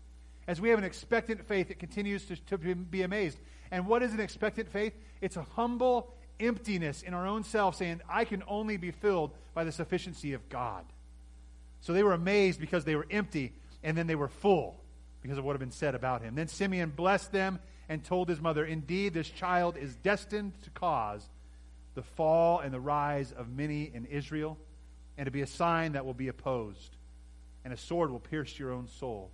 As 0.45 0.59
we 0.59 0.67
have 0.71 0.77
an 0.77 0.83
expectant 0.83 1.47
faith, 1.47 1.71
it 1.71 1.79
continues 1.79 2.25
to, 2.25 2.35
to 2.35 2.57
be 2.57 3.03
amazed. 3.03 3.37
And 3.71 3.87
what 3.87 4.03
is 4.03 4.11
an 4.11 4.19
expectant 4.19 4.69
faith? 4.69 4.91
It's 5.21 5.37
a 5.37 5.43
humble 5.55 6.13
emptiness 6.37 7.01
in 7.01 7.13
our 7.13 7.25
own 7.25 7.45
self 7.45 7.75
saying, 7.75 8.01
I 8.09 8.25
can 8.25 8.43
only 8.45 8.75
be 8.75 8.91
filled 8.91 9.31
by 9.53 9.63
the 9.63 9.71
sufficiency 9.71 10.33
of 10.33 10.49
God. 10.49 10.83
So 11.79 11.93
they 11.93 12.03
were 12.03 12.11
amazed 12.11 12.59
because 12.59 12.83
they 12.83 12.97
were 12.97 13.07
empty, 13.09 13.53
and 13.81 13.97
then 13.97 14.07
they 14.07 14.15
were 14.15 14.27
full 14.27 14.83
because 15.21 15.37
of 15.37 15.45
what 15.45 15.53
had 15.53 15.61
been 15.61 15.71
said 15.71 15.95
about 15.95 16.21
him. 16.21 16.35
Then 16.35 16.49
Simeon 16.49 16.89
blessed 16.89 17.31
them 17.31 17.59
and 17.89 18.03
told 18.03 18.29
his 18.29 18.41
mother, 18.41 18.65
Indeed, 18.65 19.13
this 19.13 19.29
child 19.29 19.77
is 19.77 19.95
destined 19.95 20.53
to 20.63 20.69
cause 20.69 21.27
the 21.95 22.03
fall 22.03 22.59
and 22.59 22.73
the 22.73 22.79
rise 22.79 23.31
of 23.31 23.49
many 23.49 23.91
in 23.93 24.05
Israel, 24.05 24.57
and 25.17 25.25
to 25.25 25.31
be 25.31 25.41
a 25.41 25.47
sign 25.47 25.93
that 25.93 26.05
will 26.05 26.13
be 26.13 26.27
opposed, 26.27 26.95
and 27.63 27.73
a 27.73 27.77
sword 27.77 28.09
will 28.09 28.19
pierce 28.19 28.57
your 28.57 28.71
own 28.71 28.87
soul 28.87 29.31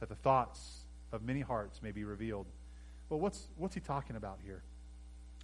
that 0.00 0.08
the 0.08 0.14
thoughts 0.14 0.80
of 1.12 1.22
many 1.22 1.40
hearts 1.40 1.82
may 1.82 1.90
be 1.90 2.04
revealed. 2.04 2.46
Well, 3.08 3.20
what's, 3.20 3.46
what's 3.56 3.74
he 3.74 3.80
talking 3.80 4.16
about 4.16 4.38
here? 4.44 4.62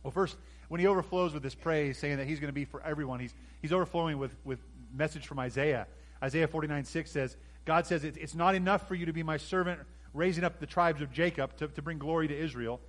Well, 0.02 0.10
first, 0.10 0.36
when 0.68 0.80
he 0.80 0.86
overflows 0.86 1.34
with 1.34 1.42
this 1.42 1.54
praise, 1.54 1.98
saying 1.98 2.18
that 2.18 2.26
he's 2.26 2.40
going 2.40 2.48
to 2.48 2.54
be 2.54 2.64
for 2.64 2.82
everyone, 2.82 3.20
he's, 3.20 3.34
he's 3.60 3.72
overflowing 3.72 4.18
with, 4.18 4.32
with 4.44 4.58
message 4.94 5.26
from 5.26 5.38
Isaiah. 5.38 5.86
Isaiah 6.22 6.48
49 6.48 6.84
6 6.84 7.10
says, 7.10 7.36
God 7.64 7.86
says, 7.86 8.04
It's 8.04 8.34
not 8.34 8.54
enough 8.54 8.88
for 8.88 8.94
you 8.94 9.06
to 9.06 9.12
be 9.12 9.22
my 9.22 9.36
servant, 9.36 9.80
raising 10.14 10.44
up 10.44 10.60
the 10.60 10.66
tribes 10.66 11.02
of 11.02 11.12
Jacob 11.12 11.56
to, 11.58 11.68
to 11.68 11.82
bring 11.82 11.98
glory 11.98 12.28
to 12.28 12.36
Israel 12.36 12.80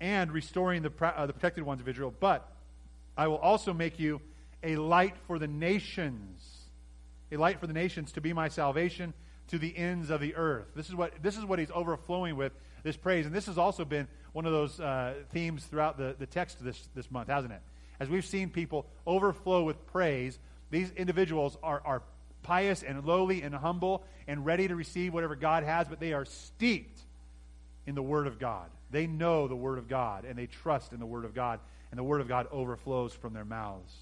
and 0.00 0.32
restoring 0.32 0.82
the, 0.82 0.92
uh, 1.00 1.26
the 1.26 1.32
protected 1.32 1.64
ones 1.64 1.80
of 1.80 1.88
Israel, 1.88 2.12
but 2.18 2.50
I 3.16 3.28
will 3.28 3.38
also 3.38 3.72
make 3.72 3.98
you 3.98 4.20
a 4.62 4.76
light 4.76 5.14
for 5.26 5.38
the 5.38 5.46
nations. 5.46 6.42
A 7.32 7.36
light 7.36 7.60
for 7.60 7.66
the 7.66 7.72
nations 7.72 8.12
to 8.12 8.20
be 8.20 8.32
my 8.32 8.48
salvation 8.48 9.14
to 9.48 9.58
the 9.58 9.76
ends 9.76 10.10
of 10.10 10.20
the 10.20 10.34
earth. 10.34 10.66
This 10.74 10.88
is 10.88 10.94
what, 10.94 11.12
this 11.22 11.36
is 11.36 11.44
what 11.44 11.58
he's 11.58 11.70
overflowing 11.72 12.36
with 12.36 12.52
this 12.82 12.96
praise. 12.96 13.26
And 13.26 13.34
this 13.34 13.46
has 13.46 13.58
also 13.58 13.84
been 13.84 14.08
one 14.32 14.46
of 14.46 14.52
those 14.52 14.80
uh, 14.80 15.14
themes 15.30 15.64
throughout 15.64 15.98
the, 15.98 16.16
the 16.18 16.26
text 16.26 16.62
this, 16.64 16.88
this 16.94 17.10
month, 17.10 17.28
hasn't 17.28 17.52
it? 17.52 17.60
As 18.00 18.08
we've 18.08 18.24
seen 18.24 18.50
people 18.50 18.86
overflow 19.06 19.64
with 19.64 19.86
praise, 19.86 20.38
these 20.70 20.90
individuals 20.92 21.56
are, 21.62 21.80
are 21.84 22.02
pious 22.44 22.84
and 22.84 23.04
lowly 23.04 23.42
and 23.42 23.54
humble 23.54 24.04
and 24.28 24.46
ready 24.46 24.68
to 24.68 24.76
receive 24.76 25.12
whatever 25.12 25.34
God 25.34 25.64
has, 25.64 25.88
but 25.88 25.98
they 25.98 26.12
are 26.12 26.24
steeped 26.24 27.00
in 27.86 27.96
the 27.96 28.02
Word 28.02 28.28
of 28.28 28.38
God. 28.38 28.70
They 28.92 29.08
know 29.08 29.48
the 29.48 29.56
Word 29.56 29.78
of 29.78 29.88
God 29.88 30.24
and 30.24 30.38
they 30.38 30.46
trust 30.46 30.92
in 30.92 31.00
the 31.00 31.06
Word 31.06 31.24
of 31.24 31.34
God, 31.34 31.58
and 31.90 31.98
the 31.98 32.04
Word 32.04 32.20
of 32.20 32.28
God 32.28 32.46
overflows 32.52 33.12
from 33.12 33.32
their 33.32 33.44
mouths. 33.44 33.92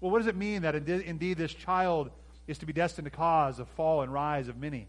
Well, 0.00 0.10
what 0.10 0.18
does 0.18 0.26
it 0.26 0.36
mean 0.36 0.62
that 0.62 0.74
indeed 0.74 1.38
this 1.38 1.54
child 1.54 2.10
is 2.46 2.58
to 2.58 2.66
be 2.66 2.72
destined 2.72 3.06
to 3.06 3.10
cause 3.10 3.58
a 3.58 3.64
fall 3.64 4.02
and 4.02 4.12
rise 4.12 4.48
of 4.48 4.58
many? 4.58 4.88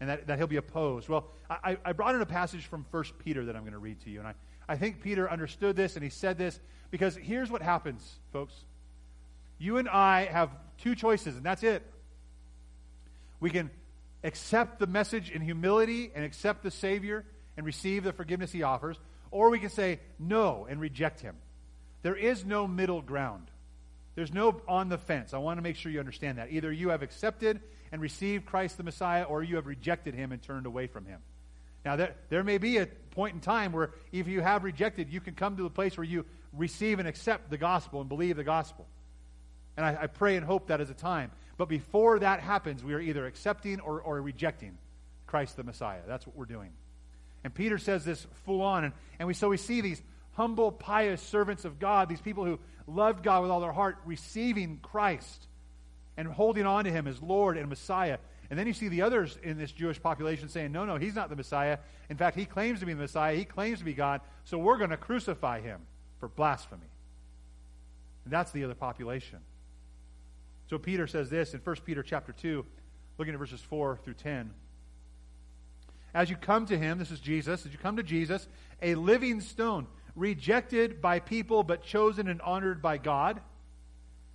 and 0.00 0.08
that, 0.08 0.26
that 0.26 0.38
he'll 0.38 0.46
be 0.46 0.56
opposed. 0.56 1.08
Well, 1.08 1.26
I, 1.48 1.76
I 1.84 1.92
brought 1.92 2.14
in 2.14 2.22
a 2.22 2.26
passage 2.26 2.66
from 2.66 2.86
1 2.90 3.04
Peter 3.18 3.44
that 3.44 3.54
I'm 3.54 3.62
going 3.62 3.72
to 3.72 3.78
read 3.78 4.00
to 4.04 4.10
you. 4.10 4.18
And 4.18 4.28
I, 4.28 4.34
I 4.68 4.76
think 4.76 5.02
Peter 5.02 5.30
understood 5.30 5.76
this 5.76 5.94
and 5.94 6.02
he 6.02 6.10
said 6.10 6.38
this 6.38 6.58
because 6.90 7.16
here's 7.16 7.50
what 7.50 7.62
happens, 7.62 8.18
folks. 8.32 8.54
You 9.60 9.76
and 9.76 9.88
I 9.88 10.24
have 10.24 10.50
two 10.78 10.96
choices, 10.96 11.36
and 11.36 11.44
that's 11.44 11.62
it. 11.62 11.84
We 13.38 13.50
can 13.50 13.70
accept 14.24 14.78
the 14.78 14.86
message 14.86 15.30
in 15.30 15.42
humility 15.42 16.10
and 16.14 16.24
accept 16.24 16.62
the 16.62 16.70
Savior 16.70 17.24
and 17.56 17.66
receive 17.66 18.02
the 18.02 18.12
forgiveness 18.12 18.50
he 18.50 18.62
offers, 18.62 18.98
or 19.30 19.50
we 19.50 19.58
can 19.58 19.68
say 19.68 20.00
no 20.18 20.66
and 20.68 20.80
reject 20.80 21.20
him. 21.20 21.36
There 22.02 22.16
is 22.16 22.44
no 22.44 22.66
middle 22.66 23.02
ground. 23.02 23.50
There's 24.14 24.32
no 24.32 24.60
on 24.66 24.88
the 24.88 24.98
fence. 24.98 25.34
I 25.34 25.38
want 25.38 25.58
to 25.58 25.62
make 25.62 25.76
sure 25.76 25.92
you 25.92 26.00
understand 26.00 26.38
that. 26.38 26.50
Either 26.50 26.72
you 26.72 26.88
have 26.88 27.02
accepted 27.02 27.60
and 27.92 28.00
received 28.00 28.46
Christ 28.46 28.78
the 28.78 28.82
Messiah, 28.82 29.24
or 29.24 29.42
you 29.42 29.56
have 29.56 29.66
rejected 29.66 30.14
him 30.14 30.32
and 30.32 30.42
turned 30.42 30.64
away 30.64 30.86
from 30.86 31.04
him. 31.04 31.20
Now, 31.84 31.96
there, 31.96 32.14
there 32.30 32.44
may 32.44 32.58
be 32.58 32.78
a 32.78 32.86
point 32.86 33.34
in 33.34 33.40
time 33.40 33.72
where 33.72 33.90
if 34.10 34.26
you 34.26 34.40
have 34.40 34.64
rejected, 34.64 35.10
you 35.10 35.20
can 35.20 35.34
come 35.34 35.56
to 35.58 35.62
the 35.62 35.70
place 35.70 35.98
where 35.98 36.04
you 36.04 36.24
receive 36.52 36.98
and 36.98 37.06
accept 37.06 37.50
the 37.50 37.58
gospel 37.58 38.00
and 38.00 38.08
believe 38.08 38.36
the 38.36 38.44
gospel. 38.44 38.86
And 39.80 39.96
I, 39.96 40.02
I 40.02 40.06
pray 40.08 40.36
and 40.36 40.44
hope 40.44 40.66
that 40.66 40.82
is 40.82 40.90
a 40.90 40.94
time. 40.94 41.30
But 41.56 41.70
before 41.70 42.18
that 42.18 42.40
happens, 42.40 42.84
we 42.84 42.92
are 42.92 43.00
either 43.00 43.24
accepting 43.24 43.80
or, 43.80 44.02
or 44.02 44.20
rejecting 44.20 44.76
Christ 45.26 45.56
the 45.56 45.64
Messiah. 45.64 46.00
That's 46.06 46.26
what 46.26 46.36
we're 46.36 46.44
doing. 46.44 46.70
And 47.44 47.54
Peter 47.54 47.78
says 47.78 48.04
this 48.04 48.26
full 48.44 48.60
on. 48.60 48.84
And, 48.84 48.92
and 49.18 49.26
we, 49.26 49.32
so 49.32 49.48
we 49.48 49.56
see 49.56 49.80
these 49.80 50.02
humble, 50.32 50.70
pious 50.70 51.22
servants 51.22 51.64
of 51.64 51.78
God, 51.78 52.10
these 52.10 52.20
people 52.20 52.44
who 52.44 52.58
loved 52.86 53.22
God 53.22 53.40
with 53.40 53.50
all 53.50 53.60
their 53.60 53.72
heart, 53.72 53.96
receiving 54.04 54.80
Christ 54.82 55.46
and 56.18 56.28
holding 56.28 56.66
on 56.66 56.84
to 56.84 56.90
him 56.90 57.06
as 57.06 57.22
Lord 57.22 57.56
and 57.56 57.70
Messiah. 57.70 58.18
And 58.50 58.58
then 58.58 58.66
you 58.66 58.74
see 58.74 58.88
the 58.88 59.00
others 59.00 59.38
in 59.42 59.56
this 59.56 59.72
Jewish 59.72 60.02
population 60.02 60.50
saying, 60.50 60.72
no, 60.72 60.84
no, 60.84 60.96
he's 60.96 61.14
not 61.14 61.30
the 61.30 61.36
Messiah. 61.36 61.78
In 62.10 62.18
fact, 62.18 62.36
he 62.36 62.44
claims 62.44 62.80
to 62.80 62.86
be 62.86 62.92
the 62.92 63.00
Messiah. 63.00 63.34
He 63.34 63.46
claims 63.46 63.78
to 63.78 63.84
be 63.86 63.94
God. 63.94 64.20
So 64.44 64.58
we're 64.58 64.76
going 64.76 64.90
to 64.90 64.98
crucify 64.98 65.62
him 65.62 65.80
for 66.18 66.28
blasphemy. 66.28 66.82
And 68.26 68.32
that's 68.32 68.52
the 68.52 68.64
other 68.64 68.74
population. 68.74 69.38
So 70.70 70.78
Peter 70.78 71.08
says 71.08 71.28
this 71.28 71.52
in 71.52 71.58
1 71.58 71.76
Peter 71.84 72.00
chapter 72.00 72.30
2, 72.30 72.64
looking 73.18 73.34
at 73.34 73.40
verses 73.40 73.60
4 73.60 73.98
through 74.04 74.14
10. 74.14 74.52
As 76.14 76.30
you 76.30 76.36
come 76.36 76.64
to 76.66 76.78
him, 76.78 76.96
this 76.98 77.10
is 77.10 77.18
Jesus, 77.18 77.66
as 77.66 77.72
you 77.72 77.78
come 77.78 77.96
to 77.96 78.04
Jesus, 78.04 78.46
a 78.80 78.94
living 78.94 79.40
stone, 79.40 79.88
rejected 80.14 81.02
by 81.02 81.18
people 81.18 81.64
but 81.64 81.82
chosen 81.82 82.28
and 82.28 82.40
honored 82.42 82.80
by 82.80 82.98
God 82.98 83.40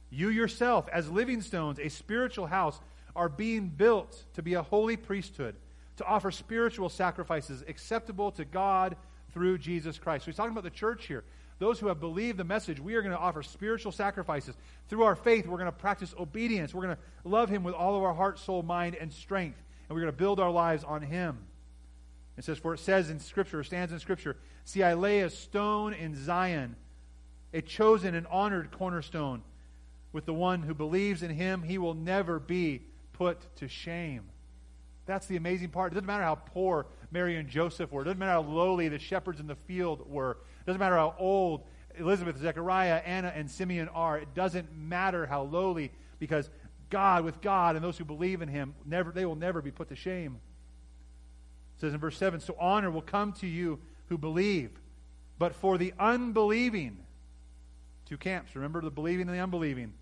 you 0.09 0.29
yourself, 0.29 0.89
as 0.91 1.09
living 1.09 1.41
stones, 1.41 1.79
a 1.79 1.87
spiritual 1.87 2.47
house, 2.47 2.81
are 3.15 3.29
being 3.29 3.69
built 3.69 4.25
to 4.33 4.41
be 4.41 4.55
a 4.55 4.61
holy 4.61 4.97
priesthood, 4.97 5.55
to 5.97 6.05
offer 6.05 6.31
spiritual 6.31 6.89
sacrifices 6.89 7.63
acceptable 7.65 8.31
to 8.31 8.43
God 8.43 8.97
through 9.33 9.57
Jesus 9.57 9.97
Christ. 9.97 10.25
So 10.25 10.31
he's 10.31 10.35
talking 10.35 10.51
about 10.51 10.65
the 10.65 10.69
church 10.69 11.05
here. 11.05 11.23
Those 11.57 11.79
who 11.79 11.87
have 11.87 11.99
believed 11.99 12.37
the 12.37 12.43
message, 12.43 12.79
we 12.79 12.95
are 12.95 13.01
going 13.01 13.13
to 13.13 13.19
offer 13.19 13.41
spiritual 13.41 13.91
sacrifices. 13.91 14.55
Through 14.89 15.03
our 15.03 15.15
faith, 15.15 15.47
we're 15.47 15.57
going 15.57 15.65
to 15.65 15.71
practice 15.71 16.13
obedience. 16.19 16.73
We're 16.73 16.83
going 16.83 16.95
to 16.95 17.29
love 17.29 17.49
him 17.49 17.63
with 17.63 17.75
all 17.75 17.95
of 17.95 18.03
our 18.03 18.13
heart, 18.13 18.39
soul, 18.39 18.61
mind, 18.61 18.95
and 18.95 19.11
strength. 19.11 19.57
And 19.87 19.95
we're 19.95 20.01
going 20.01 20.13
to 20.13 20.17
build 20.17 20.39
our 20.39 20.51
lives 20.51 20.83
on 20.83 21.01
him. 21.01 21.37
It 22.37 22.43
says, 22.43 22.57
For 22.57 22.73
it 22.73 22.79
says 22.79 23.09
in 23.09 23.19
Scripture, 23.19 23.63
stands 23.63 23.93
in 23.93 23.99
Scripture, 23.99 24.35
See, 24.65 24.83
I 24.83 24.95
lay 24.95 25.21
a 25.21 25.29
stone 25.29 25.93
in 25.93 26.15
Zion, 26.15 26.75
a 27.53 27.61
chosen 27.61 28.15
and 28.15 28.27
honored 28.27 28.71
cornerstone 28.71 29.41
with 30.15 30.25
the 30.25 30.33
one 30.33 30.61
who 30.61 30.73
believes 30.73 31.23
in 31.23 31.29
him, 31.29 31.61
he 31.61 31.77
will 31.77 31.93
never 31.93 32.39
be 32.39 32.81
put 33.11 33.37
to 33.57 33.67
shame. 33.67 34.23
That's 35.05 35.25
the 35.25 35.35
amazing 35.35 35.69
part. 35.69 35.91
It 35.91 35.95
doesn't 35.95 36.07
matter 36.07 36.23
how 36.23 36.35
poor 36.35 36.85
Mary 37.11 37.35
and 37.35 37.49
Joseph 37.49 37.91
were. 37.91 38.01
It 38.01 38.05
doesn't 38.05 38.19
matter 38.19 38.31
how 38.31 38.41
lowly 38.43 38.87
the 38.87 38.97
shepherds 38.97 39.41
in 39.41 39.47
the 39.47 39.57
field 39.67 40.09
were. 40.09 40.37
Doesn't 40.65 40.79
matter 40.79 40.95
how 40.95 41.15
old 41.17 41.63
Elizabeth, 41.97 42.37
Zechariah, 42.37 43.01
Anna, 43.05 43.31
and 43.35 43.49
Simeon 43.49 43.87
are. 43.89 44.17
It 44.17 44.33
doesn't 44.33 44.75
matter 44.75 45.25
how 45.25 45.43
lowly, 45.43 45.91
because 46.19 46.49
God, 46.89 47.23
with 47.23 47.41
God, 47.41 47.75
and 47.75 47.83
those 47.83 47.97
who 47.97 48.05
believe 48.05 48.41
in 48.41 48.49
him, 48.49 48.75
never, 48.85 49.11
they 49.11 49.25
will 49.25 49.35
never 49.35 49.61
be 49.61 49.71
put 49.71 49.89
to 49.89 49.95
shame. 49.95 50.39
It 51.77 51.81
says 51.81 51.93
in 51.93 51.99
verse 51.99 52.17
7 52.17 52.39
So 52.39 52.55
honor 52.59 52.91
will 52.91 53.01
come 53.01 53.33
to 53.33 53.47
you 53.47 53.79
who 54.07 54.17
believe, 54.17 54.71
but 55.37 55.55
for 55.55 55.77
the 55.77 55.93
unbelieving, 55.99 56.97
two 58.05 58.17
camps. 58.17 58.55
Remember 58.55 58.81
the 58.81 58.91
believing 58.91 59.27
and 59.27 59.35
the 59.35 59.41
unbelieving. 59.41 59.93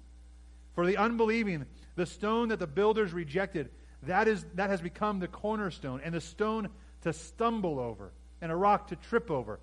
For 0.75 0.85
the 0.85 0.97
unbelieving, 0.97 1.65
the 1.95 2.05
stone 2.05 2.49
that 2.49 2.59
the 2.59 2.67
builders 2.67 3.13
rejected, 3.13 3.69
that, 4.03 4.27
is, 4.27 4.45
that 4.55 4.69
has 4.69 4.81
become 4.81 5.19
the 5.19 5.27
cornerstone, 5.27 6.01
and 6.03 6.13
the 6.13 6.21
stone 6.21 6.69
to 7.01 7.13
stumble 7.13 7.79
over, 7.79 8.11
and 8.41 8.51
a 8.51 8.55
rock 8.55 8.87
to 8.87 8.95
trip 8.95 9.29
over. 9.29 9.59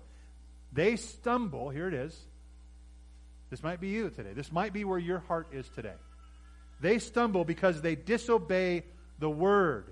They 0.71 0.95
stumble, 0.95 1.69
here 1.69 1.87
it 1.87 1.93
is. 1.93 2.17
This 3.49 3.61
might 3.61 3.81
be 3.81 3.89
you 3.89 4.09
today. 4.09 4.33
This 4.33 4.51
might 4.51 4.71
be 4.71 4.85
where 4.85 4.99
your 4.99 5.19
heart 5.19 5.47
is 5.51 5.67
today. 5.69 5.95
They 6.79 6.99
stumble 6.99 7.43
because 7.43 7.81
they 7.81 7.95
disobey 7.95 8.83
the 9.19 9.29
word. 9.29 9.91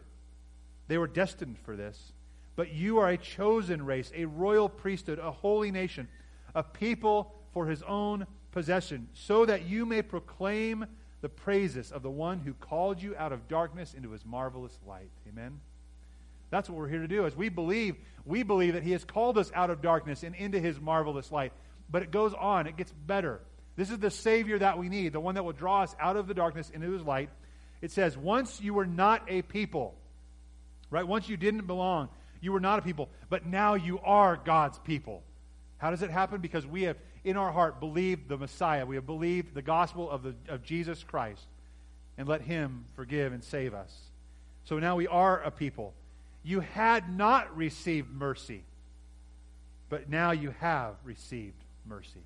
They 0.88 0.98
were 0.98 1.08
destined 1.08 1.60
for 1.60 1.76
this. 1.76 2.14
But 2.56 2.74
you 2.74 3.00
are 3.00 3.10
a 3.10 3.18
chosen 3.18 3.86
race, 3.86 4.12
a 4.16 4.26
royal 4.26 4.70
priesthood, 4.70 5.20
a 5.20 5.32
holy 5.32 5.72
nation, 5.72 6.08
a 6.56 6.64
people 6.64 7.36
for 7.54 7.68
his 7.68 7.84
own 7.84 8.26
possession, 8.52 9.10
so 9.14 9.46
that 9.46 9.68
you 9.68 9.86
may 9.86 10.02
proclaim 10.02 10.86
the 11.22 11.30
praises 11.30 11.92
of 11.92 12.02
the 12.02 12.10
one 12.10 12.40
who 12.40 12.54
called 12.54 13.02
you 13.02 13.16
out 13.18 13.32
of 13.32 13.48
darkness 13.48 13.94
into 13.94 14.12
his 14.12 14.26
marvelous 14.26 14.78
light. 14.88 15.12
Amen. 15.28 15.60
That's 16.50 16.70
what 16.70 16.78
we're 16.78 16.88
here 16.88 17.02
to 17.02 17.08
do. 17.08 17.26
As 17.26 17.36
we 17.36 17.50
believe, 17.50 17.96
we 18.26 18.44
believe 18.44 18.74
that 18.74 18.84
he 18.84 18.92
has 18.92 19.04
called 19.04 19.38
us 19.38 19.52
out 19.54 19.70
of 19.70 19.82
darkness 19.82 20.24
and 20.24 20.36
into 20.36 20.60
his 20.60 20.80
marvelous 20.80 21.32
light. 21.32 21.54
But 21.90 22.04
it 22.04 22.12
goes 22.12 22.34
on, 22.34 22.68
it 22.68 22.78
gets 22.78 22.92
better. 22.92 23.42
This 23.76 23.90
is 23.90 24.00
the 24.00 24.12
Savior 24.12 24.60
that 24.60 24.78
we 24.78 24.90
need, 24.90 25.14
the 25.14 25.20
one 25.20 25.36
that 25.36 25.44
will 25.44 25.54
draw 25.54 25.84
us 25.84 25.96
out 26.00 26.18
of 26.18 26.28
the 26.28 26.34
darkness 26.34 26.70
into 26.70 26.92
his 26.92 27.04
light. 27.04 27.30
It 27.82 27.92
says, 27.92 28.18
Once 28.18 28.60
you 28.62 28.74
were 28.74 28.86
not 28.86 29.24
a 29.30 29.42
people, 29.42 29.96
right? 30.90 31.08
Once 31.08 31.30
you 31.30 31.38
didn't 31.38 31.66
belong, 31.66 32.10
you 32.42 32.52
were 32.52 32.60
not 32.60 32.80
a 32.80 32.82
people, 32.82 33.10
but 33.30 33.46
now 33.46 33.76
you 33.76 34.00
are 34.00 34.36
God's 34.38 34.80
people. 34.80 35.24
How 35.78 35.92
does 35.92 36.02
it 36.02 36.10
happen? 36.10 36.42
Because 36.42 36.66
we 36.68 36.84
have 36.84 36.98
in 37.24 37.38
our 37.38 37.52
heart 37.52 37.80
believed 37.80 38.28
the 38.28 38.38
Messiah. 38.38 38.86
We 38.86 38.96
have 38.96 39.06
believed 39.06 39.54
the 39.54 39.62
gospel 39.62 40.10
of, 40.10 40.24
the, 40.24 40.36
of 40.48 40.64
Jesus 40.64 41.04
Christ 41.04 41.46
and 42.18 42.28
let 42.28 42.42
him 42.42 42.86
forgive 42.96 43.34
and 43.34 43.44
save 43.44 43.74
us. 43.74 43.98
So 44.66 44.80
now 44.80 44.96
we 44.96 45.08
are 45.08 45.42
a 45.42 45.52
people. 45.52 45.94
You 46.44 46.62
had 46.62 47.16
not 47.16 47.56
received 47.56 48.10
mercy, 48.10 48.64
but 49.90 50.10
now 50.10 50.32
you 50.32 50.54
have 50.60 50.96
received 51.04 51.64
mercy. 51.86 52.24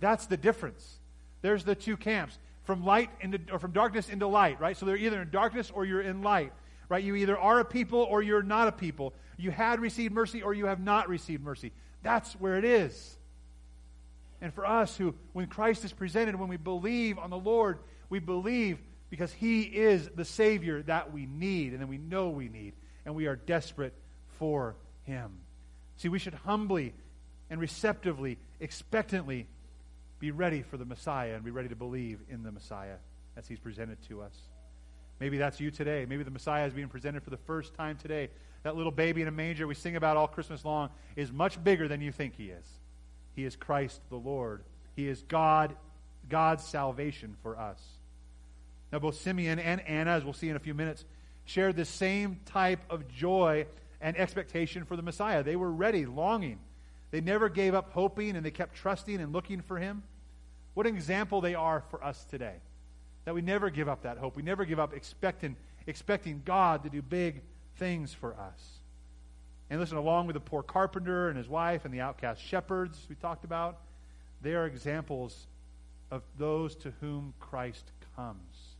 That's 0.00 0.26
the 0.26 0.36
difference. 0.36 0.98
There's 1.42 1.64
the 1.64 1.74
two 1.74 1.96
camps 1.96 2.38
from 2.64 2.84
light 2.84 3.10
into 3.20 3.40
or 3.52 3.58
from 3.58 3.72
darkness 3.72 4.08
into 4.08 4.26
light, 4.26 4.60
right? 4.60 4.76
So 4.76 4.86
they're 4.86 4.96
either 4.96 5.22
in 5.22 5.30
darkness 5.30 5.70
or 5.72 5.84
you're 5.84 6.00
in 6.00 6.22
light, 6.22 6.52
right? 6.88 7.02
You 7.02 7.14
either 7.16 7.38
are 7.38 7.60
a 7.60 7.64
people 7.64 8.00
or 8.00 8.22
you're 8.22 8.42
not 8.42 8.68
a 8.68 8.72
people. 8.72 9.14
You 9.36 9.50
had 9.50 9.80
received 9.80 10.12
mercy 10.14 10.42
or 10.42 10.54
you 10.54 10.66
have 10.66 10.80
not 10.80 11.08
received 11.08 11.42
mercy. 11.42 11.72
That's 12.02 12.32
where 12.34 12.58
it 12.58 12.64
is. 12.64 13.16
And 14.40 14.52
for 14.52 14.66
us 14.66 14.96
who, 14.96 15.14
when 15.32 15.46
Christ 15.46 15.84
is 15.84 15.92
presented, 15.92 16.34
when 16.34 16.48
we 16.48 16.56
believe 16.56 17.18
on 17.18 17.30
the 17.30 17.38
Lord, 17.38 17.78
we 18.10 18.18
believe 18.18 18.78
because 19.08 19.32
He 19.32 19.62
is 19.62 20.08
the 20.16 20.24
Savior 20.24 20.82
that 20.82 21.12
we 21.12 21.26
need 21.26 21.72
and 21.72 21.80
that 21.80 21.86
we 21.86 21.98
know 21.98 22.30
we 22.30 22.48
need. 22.48 22.74
And 23.04 23.14
we 23.14 23.26
are 23.26 23.36
desperate 23.36 23.94
for 24.38 24.76
Him. 25.04 25.30
See, 25.96 26.08
we 26.08 26.18
should 26.18 26.34
humbly 26.34 26.94
and 27.50 27.60
receptively, 27.60 28.38
expectantly 28.60 29.46
be 30.18 30.30
ready 30.30 30.62
for 30.62 30.76
the 30.76 30.84
Messiah 30.84 31.34
and 31.34 31.44
be 31.44 31.50
ready 31.50 31.68
to 31.68 31.76
believe 31.76 32.20
in 32.28 32.42
the 32.42 32.52
Messiah 32.52 32.96
as 33.36 33.46
He's 33.46 33.58
presented 33.58 33.98
to 34.08 34.22
us. 34.22 34.34
Maybe 35.20 35.38
that's 35.38 35.60
you 35.60 35.70
today. 35.70 36.04
Maybe 36.08 36.24
the 36.24 36.30
Messiah 36.30 36.66
is 36.66 36.72
being 36.72 36.88
presented 36.88 37.22
for 37.22 37.30
the 37.30 37.36
first 37.36 37.74
time 37.74 37.96
today. 37.96 38.30
That 38.64 38.76
little 38.76 38.90
baby 38.90 39.22
in 39.22 39.28
a 39.28 39.32
manger 39.32 39.66
we 39.66 39.74
sing 39.74 39.94
about 39.94 40.16
all 40.16 40.26
Christmas 40.26 40.64
long 40.64 40.90
is 41.14 41.30
much 41.30 41.62
bigger 41.62 41.86
than 41.86 42.00
you 42.00 42.10
think 42.10 42.34
he 42.36 42.46
is. 42.46 42.64
He 43.34 43.44
is 43.44 43.54
Christ 43.54 44.00
the 44.10 44.16
Lord. 44.16 44.64
He 44.96 45.06
is 45.08 45.22
God, 45.22 45.74
God's 46.28 46.64
salvation 46.64 47.36
for 47.42 47.58
us. 47.58 47.80
Now, 48.92 48.98
both 48.98 49.14
Simeon 49.14 49.58
and 49.58 49.80
Anna, 49.82 50.10
as 50.10 50.24
we'll 50.24 50.32
see 50.32 50.48
in 50.48 50.56
a 50.56 50.60
few 50.60 50.74
minutes, 50.74 51.04
shared 51.44 51.76
the 51.76 51.84
same 51.84 52.40
type 52.46 52.80
of 52.90 53.08
joy 53.08 53.66
and 54.00 54.16
expectation 54.16 54.84
for 54.84 54.96
the 54.96 55.02
Messiah. 55.02 55.42
They 55.42 55.56
were 55.56 55.70
ready, 55.70 56.06
longing. 56.06 56.58
They 57.10 57.20
never 57.20 57.48
gave 57.48 57.74
up 57.74 57.90
hoping 57.92 58.36
and 58.36 58.44
they 58.44 58.50
kept 58.50 58.74
trusting 58.74 59.20
and 59.20 59.32
looking 59.32 59.60
for 59.60 59.78
him. 59.78 60.02
What 60.74 60.86
an 60.86 60.94
example 60.94 61.40
they 61.40 61.54
are 61.54 61.82
for 61.90 62.02
us 62.02 62.24
today. 62.24 62.56
That 63.24 63.34
we 63.34 63.42
never 63.42 63.70
give 63.70 63.88
up 63.88 64.02
that 64.02 64.18
hope. 64.18 64.36
We 64.36 64.42
never 64.42 64.64
give 64.64 64.80
up 64.80 64.94
expecting, 64.94 65.56
expecting 65.86 66.42
God 66.44 66.82
to 66.84 66.90
do 66.90 67.02
big 67.02 67.42
things 67.76 68.12
for 68.12 68.34
us. 68.34 68.78
And 69.70 69.80
listen, 69.80 69.96
along 69.96 70.26
with 70.26 70.34
the 70.34 70.40
poor 70.40 70.62
carpenter 70.62 71.28
and 71.28 71.38
his 71.38 71.48
wife 71.48 71.84
and 71.84 71.94
the 71.94 72.00
outcast 72.00 72.42
shepherds 72.42 73.06
we 73.08 73.14
talked 73.14 73.44
about, 73.44 73.78
they 74.40 74.54
are 74.54 74.66
examples 74.66 75.46
of 76.10 76.22
those 76.36 76.74
to 76.76 76.92
whom 77.00 77.32
Christ 77.40 77.90
comes. 78.16 78.74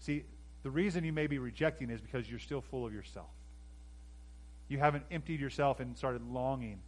See, 0.00 0.24
the 0.62 0.70
reason 0.70 1.04
you 1.04 1.12
may 1.12 1.26
be 1.26 1.38
rejecting 1.38 1.90
is 1.90 2.00
because 2.00 2.28
you're 2.28 2.38
still 2.38 2.60
full 2.60 2.86
of 2.86 2.92
yourself. 2.92 3.30
You 4.68 4.78
haven't 4.78 5.04
emptied 5.10 5.40
yourself 5.40 5.80
and 5.80 5.96
started 5.96 6.22
longing 6.22 6.80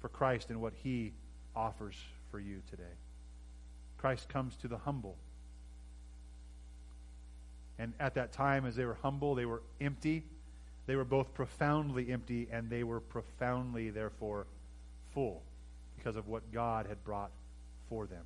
for 0.00 0.08
Christ 0.08 0.50
and 0.50 0.60
what 0.60 0.72
he 0.82 1.12
offers 1.56 1.96
for 2.30 2.38
you 2.38 2.62
today. 2.70 2.84
Christ 3.96 4.28
comes 4.28 4.56
to 4.58 4.68
the 4.68 4.78
humble. 4.78 5.16
And 7.78 7.92
at 7.98 8.14
that 8.14 8.32
time, 8.32 8.66
as 8.66 8.76
they 8.76 8.84
were 8.84 8.98
humble, 9.02 9.34
they 9.34 9.46
were 9.46 9.62
empty. 9.80 10.24
They 10.86 10.96
were 10.96 11.04
both 11.04 11.34
profoundly 11.34 12.12
empty 12.12 12.48
and 12.50 12.70
they 12.70 12.84
were 12.84 13.00
profoundly, 13.00 13.90
therefore, 13.90 14.46
full 15.12 15.42
because 15.96 16.16
of 16.16 16.28
what 16.28 16.52
God 16.52 16.86
had 16.86 17.02
brought 17.04 17.30
for 17.88 18.06
them. 18.06 18.24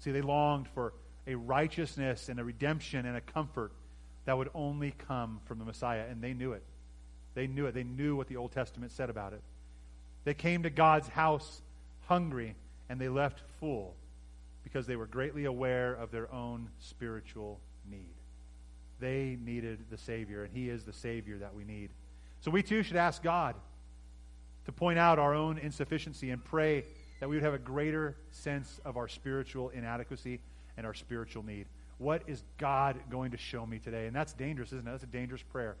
See, 0.00 0.12
they 0.12 0.20
longed 0.20 0.68
for 0.74 0.92
a 1.26 1.34
righteousness 1.34 2.28
and 2.28 2.38
a 2.38 2.44
redemption 2.44 3.06
and 3.06 3.16
a 3.16 3.20
comfort 3.22 3.72
that 4.24 4.36
would 4.36 4.50
only 4.54 4.92
come 5.06 5.40
from 5.44 5.58
the 5.58 5.64
Messiah, 5.64 6.04
and 6.08 6.22
they 6.22 6.32
knew 6.32 6.52
it. 6.52 6.62
They 7.34 7.46
knew 7.46 7.66
it. 7.66 7.74
They 7.74 7.84
knew 7.84 8.16
what 8.16 8.28
the 8.28 8.36
Old 8.36 8.52
Testament 8.52 8.92
said 8.92 9.10
about 9.10 9.32
it. 9.32 9.42
They 10.24 10.34
came 10.34 10.62
to 10.62 10.70
God's 10.70 11.08
house 11.08 11.62
hungry, 12.06 12.54
and 12.88 13.00
they 13.00 13.08
left 13.08 13.42
full 13.60 13.94
because 14.62 14.86
they 14.86 14.96
were 14.96 15.06
greatly 15.06 15.44
aware 15.44 15.94
of 15.94 16.10
their 16.10 16.32
own 16.32 16.70
spiritual 16.78 17.60
need. 17.90 18.14
They 19.00 19.36
needed 19.44 19.84
the 19.90 19.98
Savior, 19.98 20.44
and 20.44 20.52
He 20.54 20.70
is 20.70 20.84
the 20.84 20.92
Savior 20.92 21.38
that 21.38 21.54
we 21.54 21.64
need. 21.64 21.90
So 22.40 22.50
we 22.50 22.62
too 22.62 22.82
should 22.82 22.96
ask 22.96 23.22
God 23.22 23.54
to 24.64 24.72
point 24.72 24.98
out 24.98 25.18
our 25.18 25.34
own 25.34 25.58
insufficiency 25.58 26.30
and 26.30 26.42
pray 26.42 26.84
that 27.20 27.28
we 27.28 27.36
would 27.36 27.42
have 27.42 27.54
a 27.54 27.58
greater 27.58 28.16
sense 28.30 28.80
of 28.84 28.96
our 28.96 29.08
spiritual 29.08 29.70
inadequacy 29.70 30.40
and 30.76 30.86
our 30.86 30.94
spiritual 30.94 31.42
need. 31.42 31.66
What 31.98 32.22
is 32.26 32.42
God 32.58 32.96
going 33.10 33.30
to 33.30 33.36
show 33.36 33.64
me 33.64 33.78
today? 33.78 34.06
And 34.06 34.14
that's 34.14 34.32
dangerous, 34.32 34.72
isn't 34.72 34.86
it? 34.86 34.90
That's 34.90 35.04
a 35.04 35.06
dangerous 35.06 35.42
prayer. 35.42 35.76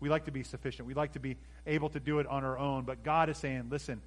We 0.00 0.08
like 0.08 0.26
to 0.26 0.30
be 0.30 0.42
sufficient. 0.42 0.86
We 0.86 0.94
like 0.94 1.12
to 1.14 1.20
be 1.20 1.36
able 1.66 1.88
to 1.90 2.00
do 2.00 2.20
it 2.20 2.26
on 2.26 2.44
our 2.44 2.56
own. 2.56 2.84
But 2.84 3.02
God 3.02 3.28
is 3.28 3.36
saying, 3.36 3.68
listen, 3.70 4.00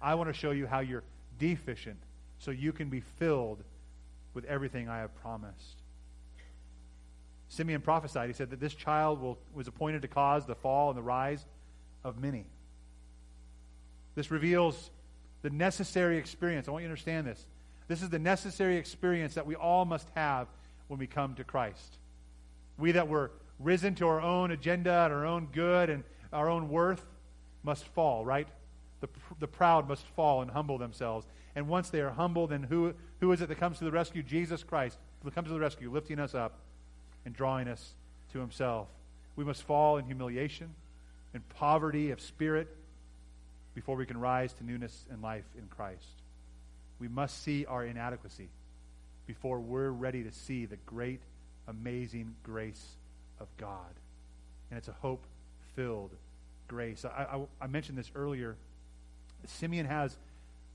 I 0.00 0.14
want 0.14 0.28
to 0.28 0.34
show 0.34 0.52
you 0.52 0.66
how 0.66 0.80
you're 0.80 1.02
deficient 1.38 1.98
so 2.38 2.50
you 2.50 2.72
can 2.72 2.88
be 2.88 3.00
filled 3.00 3.62
with 4.34 4.44
everything 4.44 4.88
I 4.88 4.98
have 4.98 5.14
promised. 5.16 5.82
Simeon 7.48 7.82
prophesied. 7.82 8.28
He 8.28 8.34
said 8.34 8.50
that 8.50 8.60
this 8.60 8.74
child 8.74 9.20
will, 9.20 9.38
was 9.52 9.68
appointed 9.68 10.02
to 10.02 10.08
cause 10.08 10.46
the 10.46 10.54
fall 10.54 10.88
and 10.88 10.96
the 10.96 11.02
rise 11.02 11.44
of 12.02 12.20
many. 12.20 12.46
This 14.14 14.30
reveals 14.30 14.90
the 15.42 15.50
necessary 15.50 16.16
experience. 16.16 16.68
I 16.68 16.70
want 16.70 16.82
you 16.82 16.88
to 16.88 16.92
understand 16.92 17.26
this. 17.26 17.46
This 17.88 18.02
is 18.02 18.08
the 18.08 18.18
necessary 18.18 18.76
experience 18.76 19.34
that 19.34 19.46
we 19.46 19.54
all 19.54 19.84
must 19.84 20.08
have 20.14 20.46
when 20.92 20.98
we 20.98 21.06
come 21.06 21.34
to 21.34 21.42
Christ. 21.42 21.96
We 22.76 22.92
that 22.92 23.08
were 23.08 23.30
risen 23.58 23.94
to 23.94 24.06
our 24.08 24.20
own 24.20 24.50
agenda 24.50 24.92
and 24.92 25.12
our 25.14 25.24
own 25.24 25.48
good 25.50 25.88
and 25.88 26.04
our 26.34 26.50
own 26.50 26.68
worth 26.68 27.02
must 27.62 27.86
fall, 27.94 28.26
right? 28.26 28.46
The, 29.00 29.08
the 29.40 29.46
proud 29.46 29.88
must 29.88 30.04
fall 30.08 30.42
and 30.42 30.50
humble 30.50 30.76
themselves. 30.76 31.26
And 31.56 31.66
once 31.66 31.88
they 31.88 32.02
are 32.02 32.10
humbled, 32.10 32.50
then 32.50 32.62
who, 32.64 32.92
who 33.20 33.32
is 33.32 33.40
it 33.40 33.48
that 33.48 33.54
comes 33.54 33.78
to 33.78 33.84
the 33.84 33.90
rescue? 33.90 34.22
Jesus 34.22 34.62
Christ 34.62 34.98
comes 35.34 35.48
to 35.48 35.54
the 35.54 35.60
rescue, 35.60 35.90
lifting 35.90 36.18
us 36.18 36.34
up 36.34 36.58
and 37.24 37.34
drawing 37.34 37.68
us 37.68 37.94
to 38.34 38.38
himself. 38.38 38.86
We 39.34 39.44
must 39.44 39.62
fall 39.62 39.96
in 39.96 40.04
humiliation 40.04 40.74
and 41.32 41.48
poverty 41.48 42.10
of 42.10 42.20
spirit 42.20 42.68
before 43.74 43.96
we 43.96 44.04
can 44.04 44.20
rise 44.20 44.52
to 44.54 44.64
newness 44.64 45.06
and 45.10 45.22
life 45.22 45.46
in 45.56 45.68
Christ. 45.68 46.20
We 46.98 47.08
must 47.08 47.42
see 47.42 47.64
our 47.64 47.82
inadequacy 47.82 48.50
before 49.26 49.60
we're 49.60 49.90
ready 49.90 50.22
to 50.24 50.32
see 50.32 50.66
the 50.66 50.76
great, 50.86 51.20
amazing 51.68 52.34
grace 52.42 52.96
of 53.40 53.48
God. 53.56 53.92
And 54.70 54.78
it's 54.78 54.88
a 54.88 54.96
hope 55.00 55.24
filled 55.76 56.10
grace. 56.68 57.04
I, 57.04 57.08
I, 57.08 57.40
I, 57.60 57.66
mentioned 57.66 57.98
this 57.98 58.10
earlier. 58.14 58.56
Simeon 59.46 59.86
has 59.86 60.16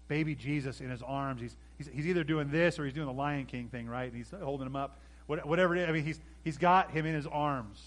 baby 0.07 0.35
Jesus 0.35 0.81
in 0.81 0.89
his 0.89 1.01
arms. 1.01 1.41
He's, 1.41 1.55
he's, 1.77 1.89
he's 1.91 2.07
either 2.07 2.23
doing 2.23 2.51
this 2.51 2.79
or 2.79 2.85
he's 2.85 2.93
doing 2.93 3.07
the 3.07 3.13
Lion 3.13 3.45
King 3.45 3.67
thing, 3.69 3.87
right? 3.87 4.11
And 4.11 4.15
he's 4.15 4.31
holding 4.41 4.67
him 4.67 4.75
up. 4.75 4.99
whatever 5.27 5.75
it 5.75 5.81
is. 5.81 5.89
I 5.89 5.91
mean, 5.91 6.03
he's, 6.03 6.19
he's 6.43 6.57
got 6.57 6.91
him 6.91 7.05
in 7.05 7.15
his 7.15 7.27
arms. 7.27 7.81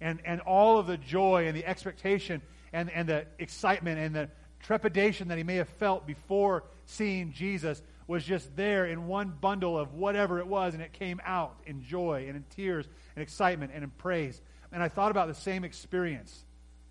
And, 0.00 0.20
and 0.24 0.40
all 0.40 0.78
of 0.78 0.86
the 0.86 0.96
joy 0.96 1.46
and 1.46 1.56
the 1.56 1.64
expectation 1.64 2.42
and, 2.72 2.90
and 2.90 3.08
the 3.08 3.26
excitement 3.38 3.98
and 4.00 4.14
the 4.14 4.28
trepidation 4.62 5.28
that 5.28 5.38
he 5.38 5.44
may 5.44 5.56
have 5.56 5.68
felt 5.68 6.06
before 6.06 6.64
seeing 6.86 7.32
Jesus 7.32 7.82
was 8.06 8.24
just 8.24 8.54
there 8.56 8.86
in 8.86 9.06
one 9.06 9.32
bundle 9.40 9.78
of 9.78 9.94
whatever 9.94 10.38
it 10.38 10.46
was, 10.46 10.74
and 10.74 10.82
it 10.82 10.92
came 10.92 11.20
out 11.24 11.60
in 11.66 11.82
joy 11.82 12.26
and 12.26 12.36
in 12.36 12.44
tears 12.54 12.86
and 13.16 13.22
excitement 13.22 13.72
and 13.74 13.84
in 13.84 13.90
praise. 13.90 14.40
And 14.72 14.82
I 14.82 14.88
thought 14.88 15.10
about 15.10 15.28
the 15.28 15.34
same 15.34 15.64
experience 15.64 16.44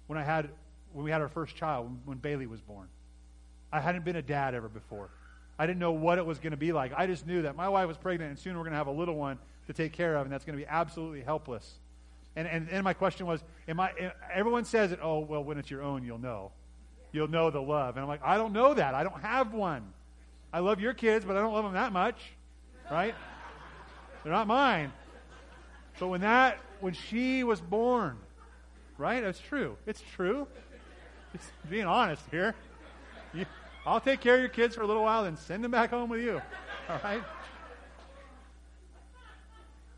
when 0.08 0.18
I 0.18 0.24
had 0.24 0.50
when 0.94 1.06
we 1.06 1.12
had 1.12 1.22
our 1.22 1.30
first 1.30 1.56
child, 1.56 1.86
when, 1.86 2.02
when 2.06 2.18
Bailey 2.18 2.48
was 2.48 2.62
born. 2.62 2.88
I 3.72 3.80
hadn't 3.80 4.04
been 4.04 4.18
a 4.18 4.22
dad 4.22 4.54
ever 4.54 4.68
before. 4.68 5.10
I 5.58 5.66
didn't 5.66 5.80
know 5.80 5.92
what 5.92 6.18
it 6.18 6.26
was 6.26 6.40
going 6.40 6.52
to 6.52 6.58
be 6.58 6.72
like. 6.72 6.92
I 6.96 7.08
just 7.08 7.26
knew 7.26 7.44
that 7.44 7.56
my 7.56 7.70
wife 7.70 7.88
was 7.88 7.98
pregnant, 7.98 8.32
and 8.32 8.40
soon 8.40 8.56
we're 8.58 8.64
going 8.64 8.72
to 8.72 8.78
have 8.78 8.88
a 8.88 8.92
little 8.92 9.16
one 9.16 9.38
to 9.68 9.74
take 9.74 9.94
care 9.94 10.16
of, 10.16 10.24
and 10.24 10.34
that's 10.34 10.44
going 10.44 10.58
to 10.58 10.64
be 10.64 10.68
absolutely 10.68 11.22
helpless. 11.22 11.80
And, 12.36 12.48
and, 12.48 12.70
and 12.70 12.84
my 12.84 12.94
question 12.94 13.26
was, 13.26 13.44
am 13.68 13.80
I, 13.80 13.92
eh, 14.00 14.10
everyone 14.34 14.66
says 14.66 14.92
it, 14.92 15.00
oh, 15.02 15.20
well, 15.20 15.44
when 15.44 15.58
it's 15.58 15.70
your 15.70 15.82
own, 15.82 16.04
you'll 16.04 16.18
know. 16.18 16.52
You'll 17.12 17.28
know 17.28 17.52
the 17.52 17.62
love. 17.62 17.96
And 17.96 18.04
I'm 18.04 18.08
like, 18.08 18.24
I 18.24 18.38
don't 18.38 18.54
know 18.54 18.74
that. 18.74 18.96
I 18.96 19.04
don't 19.04 19.22
have 19.22 19.54
one. 19.54 19.84
I 20.54 20.60
love 20.60 20.80
your 20.80 20.94
kids, 20.94 21.26
but 21.26 21.38
I 21.38 21.40
don't 21.40 21.54
love 21.54 21.64
them 21.64 21.74
that 21.74 21.94
much, 21.94 22.18
right? 22.90 23.16
They're 24.24 24.34
not 24.34 24.48
mine. 24.48 24.92
But 26.00 26.08
when 26.08 26.22
that, 26.22 26.60
when 26.80 26.94
she 26.94 27.44
was 27.44 27.62
born, 27.62 28.18
right? 28.98 29.22
That's 29.22 29.40
true. 29.40 29.78
It's 29.86 30.04
true. 30.16 30.48
Just 31.34 31.46
being 31.70 31.86
honest 31.86 32.24
here. 32.32 32.56
You, 33.34 33.46
I'll 33.86 34.02
take 34.02 34.20
care 34.20 34.36
of 34.36 34.40
your 34.42 34.50
kids 34.50 34.76
for 34.76 34.82
a 34.82 34.88
little 34.88 35.04
while, 35.04 35.24
then 35.24 35.38
send 35.38 35.64
them 35.64 35.72
back 35.72 35.92
home 35.92 36.10
with 36.10 36.22
you. 36.22 36.42
All 36.90 37.00
right? 37.04 37.24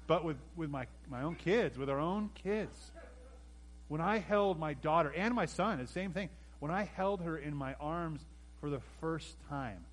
but 0.07 0.23
with, 0.23 0.37
with 0.55 0.69
my, 0.69 0.85
my 1.09 1.23
own 1.23 1.35
kids, 1.35 1.77
with 1.77 1.89
our 1.89 1.99
own 1.99 2.29
kids. 2.35 2.91
When 3.87 4.01
I 4.01 4.19
held 4.19 4.59
my 4.59 4.73
daughter 4.73 5.11
and 5.15 5.33
my 5.33 5.45
son, 5.45 5.79
the 5.79 5.87
same 5.87 6.11
thing. 6.11 6.29
When 6.59 6.71
I 6.71 6.83
held 6.83 7.21
her 7.21 7.37
in 7.37 7.55
my 7.55 7.75
arms 7.79 8.21
for 8.59 8.69
the 8.69 8.79
first 9.01 9.35
time, 9.49 9.85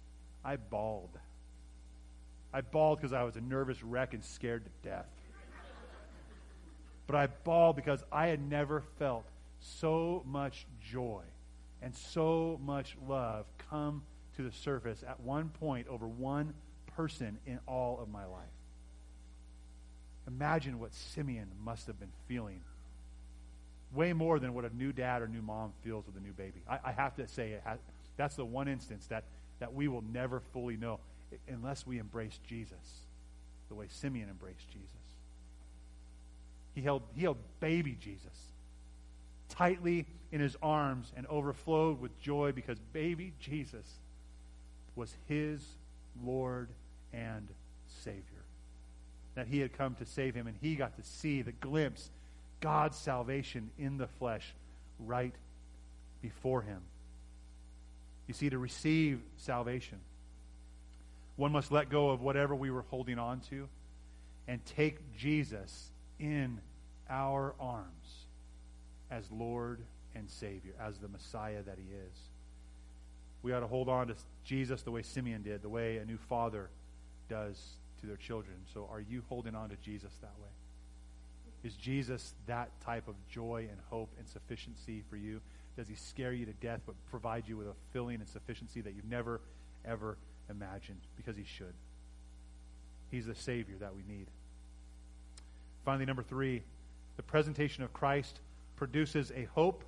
I 0.45 0.57
bawled. 0.57 1.19
I 2.53 2.61
bawled 2.63 2.99
because 2.99 3.13
I 3.13 3.23
was 3.23 3.37
a 3.37 3.41
nervous 3.41 3.83
wreck 3.83 4.15
and 4.15 4.25
scared 4.25 4.65
to 4.65 4.89
death. 4.89 5.07
But 7.07 7.17
I 7.17 7.27
bawled 7.27 7.77
because 7.77 8.05
I 8.13 8.29
had 8.29 8.41
never 8.41 8.83
felt 8.99 9.25
so 9.61 10.23
much 10.27 10.67
joy 10.81 11.23
and 11.83 11.95
so 11.95 12.61
much 12.65 12.97
love 13.09 13.47
come 13.71 14.03
to 14.37 14.43
the 14.43 14.53
surface 14.53 15.03
at 15.07 15.21
one 15.21 15.49
point 15.49 15.89
over 15.89 16.07
one 16.07 16.55
person 16.97 17.39
in 17.47 17.59
all 17.67 17.99
of 18.01 18.09
my 18.09 18.25
life. 18.25 18.45
Imagine 20.27 20.79
what 20.79 20.95
Simeon 20.95 21.49
must 21.65 21.87
have 21.87 21.99
been 21.99 22.13
feeling. 22.29 22.61
Way 23.93 24.13
more 24.13 24.39
than 24.39 24.55
what 24.55 24.65
a 24.65 24.77
new 24.77 24.93
dad 24.93 25.23
or 25.23 25.27
new 25.27 25.43
mom 25.43 25.73
feels 25.83 26.07
with 26.07 26.17
a 26.17 26.21
new 26.21 26.33
baby. 26.33 26.63
I, 26.69 26.79
I 26.85 26.93
have 26.93 27.17
to 27.17 27.27
say, 27.27 27.57
has, 27.65 27.79
that's 28.17 28.37
the 28.37 28.45
one 28.45 28.69
instance 28.69 29.07
that, 29.09 29.25
that 29.61 29.73
we 29.73 29.89
will 29.89 30.05
never 30.13 30.41
fully 30.53 30.77
know 30.77 30.99
unless 31.49 31.87
we 31.87 31.99
embrace 31.99 32.39
Jesus 32.47 33.05
the 33.69 33.75
way 33.75 33.87
Simeon 33.89 34.29
embraced 34.29 34.69
Jesus. 34.69 34.89
He 36.75 36.83
held, 36.83 37.03
he 37.15 37.23
held 37.23 37.39
baby 37.61 37.97
Jesus 38.01 38.27
tightly 39.49 40.07
in 40.33 40.41
his 40.41 40.57
arms 40.63 41.13
and 41.17 41.27
overflowed 41.27 42.01
with 42.01 42.19
joy 42.21 42.53
because 42.53 42.79
baby 42.93 43.33
Jesus 43.41 43.87
was 44.97 45.15
his 45.29 45.65
Lord 46.25 46.69
and 47.13 47.49
Savior 48.03 48.41
that 49.35 49.47
he 49.49 49.61
had 49.61 49.73
come 49.73 49.95
to 49.95 50.07
save 50.07 50.35
him, 50.35 50.47
and 50.47 50.57
he 50.61 50.75
got 50.75 50.97
to 50.97 51.05
see 51.05 51.43
the 51.43 51.53
glimpse 51.53 52.11
God's 52.61 52.99
salvation 52.99 53.71
in 53.79 53.97
the 53.97 54.07
flesh 54.07 54.55
right 54.99 55.35
before 56.21 56.63
him. 56.63 56.83
You 58.31 58.35
see, 58.35 58.51
to 58.51 58.59
receive 58.59 59.21
salvation, 59.39 59.99
one 61.35 61.51
must 61.51 61.73
let 61.73 61.91
go 61.91 62.11
of 62.11 62.21
whatever 62.21 62.55
we 62.55 62.71
were 62.71 62.85
holding 62.89 63.19
on 63.19 63.41
to 63.51 63.69
and 64.47 64.65
take 64.65 65.17
Jesus 65.19 65.91
in 66.21 66.61
our 67.09 67.57
arms 67.59 68.27
as 69.11 69.29
Lord 69.33 69.81
and 70.15 70.31
Savior, 70.31 70.75
as 70.81 70.97
the 70.99 71.09
Messiah 71.09 71.61
that 71.67 71.77
he 71.77 71.93
is. 71.93 72.17
We 73.43 73.53
ought 73.53 73.61
to 73.61 73.67
hold 73.67 73.89
on 73.89 74.07
to 74.07 74.15
Jesus 74.45 74.83
the 74.83 74.93
way 74.93 75.03
Simeon 75.03 75.43
did, 75.43 75.61
the 75.61 75.69
way 75.69 75.97
a 75.97 76.05
new 76.05 76.19
father 76.29 76.71
does 77.29 77.61
to 78.01 78.07
their 78.07 78.17
children. 78.17 78.59
So, 78.73 78.89
are 78.93 79.01
you 79.01 79.25
holding 79.29 79.57
on 79.57 79.71
to 79.71 79.77
Jesus 79.85 80.13
that 80.21 80.39
way? 80.41 80.51
Is 81.65 81.75
Jesus 81.75 82.33
that 82.47 82.71
type 82.83 83.09
of 83.09 83.17
joy 83.29 83.67
and 83.69 83.81
hope 83.91 84.11
and 84.21 84.29
sufficiency 84.29 85.03
for 85.11 85.17
you? 85.17 85.41
Does 85.77 85.89
he 85.89 85.95
scare 85.95 86.33
you 86.33 86.47
to 86.47 86.53
death 86.55 86.81
but 86.87 86.95
provide 87.11 87.49
you 87.49 87.57
with 87.57 87.67
a 87.67 87.75
filling 87.93 88.17
and 88.17 88.29
sufficiency 88.29 88.81
that 88.81 88.95
you've 88.95 89.09
never, 89.11 89.41
ever 89.85 90.17
imagined? 90.51 91.01
Because 91.17 91.37
he 91.37 91.45
should. 91.45 91.73
He's 93.11 93.27
the 93.27 93.35
Savior 93.35 93.77
that 93.81 93.95
we 93.95 94.03
need. 94.13 94.27
Finally, 95.85 96.07
number 96.07 96.23
three, 96.23 96.63
the 97.17 97.23
presentation 97.23 97.83
of 97.83 97.93
Christ 97.93 98.41
produces 98.77 99.33
a 99.35 99.45
hope 99.55 99.85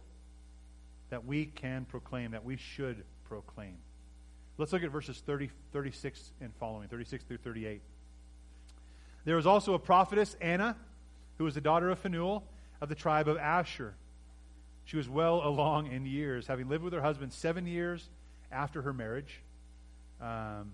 that 1.11 1.25
we 1.25 1.47
can 1.47 1.85
proclaim, 1.85 2.31
that 2.33 2.45
we 2.45 2.57
should 2.57 3.05
proclaim. 3.29 3.77
Let's 4.59 4.73
look 4.73 4.83
at 4.83 4.91
verses 4.91 5.23
30, 5.25 5.51
36 5.73 6.33
and 6.41 6.53
following, 6.59 6.89
36 6.89 7.25
through 7.25 7.39
38. 7.39 7.81
There 9.25 9.37
was 9.37 9.47
also 9.47 9.75
a 9.75 9.79
prophetess, 9.79 10.37
Anna, 10.41 10.77
who 11.39 11.45
was 11.45 11.55
the 11.55 11.61
daughter 11.61 11.91
of 11.91 11.99
Phanuel 11.99 12.45
of 12.81 12.89
the 12.89 12.95
tribe 12.95 13.29
of 13.29 13.37
Asher. 13.39 13.95
She 14.85 14.97
was 14.97 15.09
well 15.09 15.47
along 15.47 15.91
in 15.91 16.07
years, 16.07 16.47
having 16.47 16.69
lived 16.69 16.85
with 16.85 16.93
her 16.93 17.01
husband 17.01 17.33
seven 17.33 17.67
years 17.67 18.09
after 18.51 18.83
her 18.83 18.93
marriage, 18.93 19.41
um, 20.21 20.73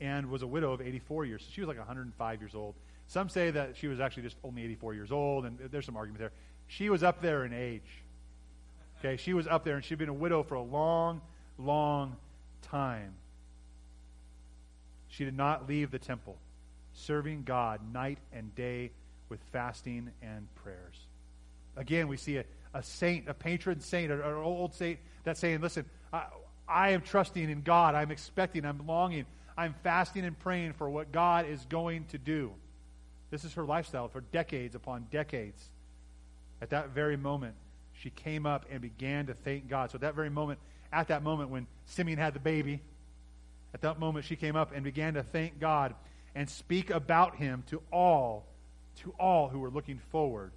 and 0.00 0.30
was 0.30 0.42
a 0.42 0.46
widow 0.46 0.72
of 0.72 0.80
84 0.80 1.24
years. 1.24 1.42
So 1.42 1.48
she 1.52 1.60
was 1.60 1.68
like 1.68 1.78
105 1.78 2.40
years 2.40 2.54
old. 2.54 2.74
Some 3.06 3.28
say 3.28 3.50
that 3.50 3.76
she 3.76 3.86
was 3.86 4.00
actually 4.00 4.24
just 4.24 4.36
only 4.42 4.64
84 4.64 4.94
years 4.94 5.12
old, 5.12 5.46
and 5.46 5.58
there's 5.70 5.86
some 5.86 5.96
argument 5.96 6.20
there. 6.20 6.32
She 6.66 6.88
was 6.90 7.02
up 7.02 7.20
there 7.20 7.44
in 7.44 7.52
age. 7.52 7.82
Okay, 8.98 9.16
she 9.16 9.34
was 9.34 9.46
up 9.46 9.64
there, 9.64 9.76
and 9.76 9.84
she'd 9.84 9.98
been 9.98 10.08
a 10.08 10.14
widow 10.14 10.42
for 10.42 10.54
a 10.54 10.62
long, 10.62 11.20
long 11.58 12.16
time. 12.62 13.14
She 15.08 15.24
did 15.24 15.36
not 15.36 15.68
leave 15.68 15.90
the 15.90 15.98
temple, 15.98 16.36
serving 16.94 17.44
God 17.44 17.80
night 17.92 18.18
and 18.32 18.54
day 18.54 18.90
with 19.28 19.40
fasting 19.52 20.10
and 20.22 20.52
prayers. 20.56 21.06
Again, 21.76 22.08
we 22.08 22.16
see 22.16 22.38
a, 22.38 22.44
a 22.74 22.82
saint, 22.82 23.28
a 23.28 23.34
patron 23.34 23.80
saint, 23.80 24.10
an 24.10 24.20
old 24.20 24.74
saint 24.74 24.98
that's 25.22 25.40
saying, 25.40 25.60
Listen, 25.60 25.84
I, 26.12 26.24
I 26.68 26.90
am 26.90 27.00
trusting 27.00 27.48
in 27.48 27.62
God. 27.62 27.94
I'm 27.94 28.10
expecting, 28.10 28.64
I'm 28.64 28.86
longing, 28.86 29.26
I'm 29.56 29.74
fasting 29.82 30.24
and 30.24 30.38
praying 30.38 30.74
for 30.74 30.90
what 30.90 31.12
God 31.12 31.46
is 31.48 31.64
going 31.66 32.04
to 32.06 32.18
do. 32.18 32.52
This 33.30 33.44
is 33.44 33.54
her 33.54 33.64
lifestyle 33.64 34.08
for 34.08 34.20
decades 34.20 34.74
upon 34.74 35.06
decades. 35.10 35.70
At 36.60 36.70
that 36.70 36.90
very 36.90 37.16
moment, 37.16 37.54
she 37.92 38.10
came 38.10 38.46
up 38.46 38.66
and 38.70 38.80
began 38.80 39.26
to 39.26 39.34
thank 39.34 39.68
God. 39.68 39.90
So 39.90 39.96
at 39.96 40.02
that 40.02 40.14
very 40.14 40.30
moment, 40.30 40.58
at 40.92 41.08
that 41.08 41.22
moment 41.22 41.50
when 41.50 41.66
Simeon 41.86 42.18
had 42.18 42.34
the 42.34 42.40
baby, 42.40 42.80
at 43.72 43.82
that 43.82 43.98
moment 43.98 44.24
she 44.24 44.36
came 44.36 44.56
up 44.56 44.72
and 44.74 44.84
began 44.84 45.14
to 45.14 45.22
thank 45.22 45.60
God 45.60 45.94
and 46.34 46.48
speak 46.48 46.90
about 46.90 47.36
him 47.36 47.62
to 47.68 47.80
all, 47.92 48.46
to 49.02 49.14
all 49.18 49.48
who 49.48 49.60
were 49.60 49.70
looking 49.70 50.00
forward 50.10 50.52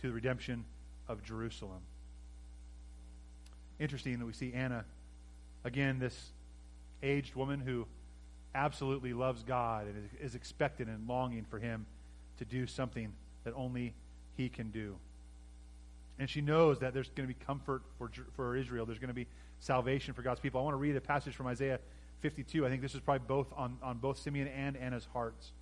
to 0.00 0.08
the 0.08 0.12
redemption 0.12 0.64
of 1.08 1.22
Jerusalem. 1.22 1.80
Interesting 3.78 4.18
that 4.18 4.26
we 4.26 4.32
see 4.32 4.52
Anna, 4.52 4.84
again, 5.64 5.98
this 5.98 6.30
aged 7.02 7.34
woman 7.34 7.60
who 7.60 7.86
absolutely 8.54 9.12
loves 9.12 9.42
God 9.42 9.86
and 9.86 10.08
is, 10.20 10.34
expectant 10.34 10.88
and 10.88 11.08
longing 11.08 11.44
for 11.44 11.58
him 11.58 11.86
to 12.38 12.44
do 12.44 12.66
something 12.66 13.12
that 13.44 13.54
only 13.56 13.94
he 14.36 14.48
can 14.48 14.70
do. 14.70 14.96
And 16.18 16.28
she 16.28 16.40
knows 16.40 16.78
that 16.80 16.92
there's 16.92 17.08
going 17.08 17.28
to 17.28 17.34
be 17.34 17.44
comfort 17.44 17.82
for, 17.98 18.10
for 18.36 18.56
Israel. 18.56 18.84
There's 18.84 18.98
going 18.98 19.08
to 19.08 19.14
be 19.14 19.26
salvation 19.60 20.14
for 20.14 20.22
God's 20.22 20.40
people. 20.40 20.60
I 20.60 20.64
want 20.64 20.74
to 20.74 20.78
read 20.78 20.94
a 20.96 21.00
passage 21.00 21.34
from 21.34 21.46
Isaiah 21.46 21.80
52. 22.20 22.64
I 22.66 22.68
think 22.68 22.82
this 22.82 22.94
is 22.94 23.00
probably 23.00 23.26
both 23.26 23.48
on, 23.56 23.78
on 23.82 23.98
both 23.98 24.18
Simeon 24.18 24.48
and 24.48 24.76
Anna's 24.76 25.08
hearts. 25.12 25.52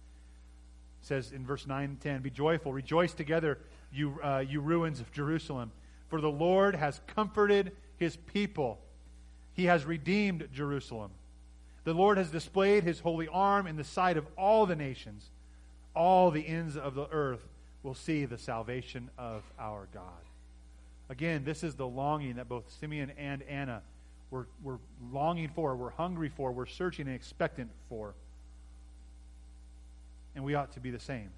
It 1.02 1.06
says 1.06 1.32
in 1.32 1.46
verse 1.46 1.66
9 1.66 1.84
and 1.84 2.00
10, 2.00 2.22
Be 2.22 2.30
joyful, 2.30 2.72
rejoice 2.72 3.14
together, 3.14 3.58
you, 3.92 4.18
uh, 4.22 4.44
you 4.46 4.60
ruins 4.60 5.00
of 5.00 5.10
Jerusalem. 5.12 5.72
For 6.08 6.20
the 6.20 6.30
Lord 6.30 6.74
has 6.74 7.00
comforted 7.06 7.72
his 7.96 8.16
people. 8.16 8.80
He 9.54 9.64
has 9.66 9.84
redeemed 9.84 10.48
Jerusalem. 10.52 11.12
The 11.84 11.94
Lord 11.94 12.18
has 12.18 12.30
displayed 12.30 12.84
his 12.84 13.00
holy 13.00 13.28
arm 13.28 13.66
in 13.66 13.76
the 13.76 13.84
sight 13.84 14.16
of 14.16 14.26
all 14.36 14.66
the 14.66 14.76
nations. 14.76 15.30
All 15.94 16.30
the 16.30 16.46
ends 16.46 16.76
of 16.76 16.94
the 16.94 17.08
earth 17.10 17.46
will 17.82 17.94
see 17.94 18.26
the 18.26 18.38
salvation 18.38 19.08
of 19.16 19.42
our 19.58 19.88
God. 19.92 20.02
Again, 21.08 21.44
this 21.44 21.64
is 21.64 21.74
the 21.74 21.86
longing 21.86 22.36
that 22.36 22.48
both 22.48 22.70
Simeon 22.78 23.12
and 23.18 23.42
Anna 23.44 23.82
were, 24.30 24.46
were 24.62 24.78
longing 25.10 25.48
for, 25.48 25.74
were 25.74 25.90
hungry 25.90 26.28
for, 26.28 26.52
were 26.52 26.66
searching 26.66 27.06
and 27.06 27.16
expectant 27.16 27.70
for. 27.88 28.14
And 30.34 30.44
we 30.44 30.54
ought 30.54 30.72
to 30.72 30.80
be 30.80 30.90
the 30.90 31.00
same 31.00 31.30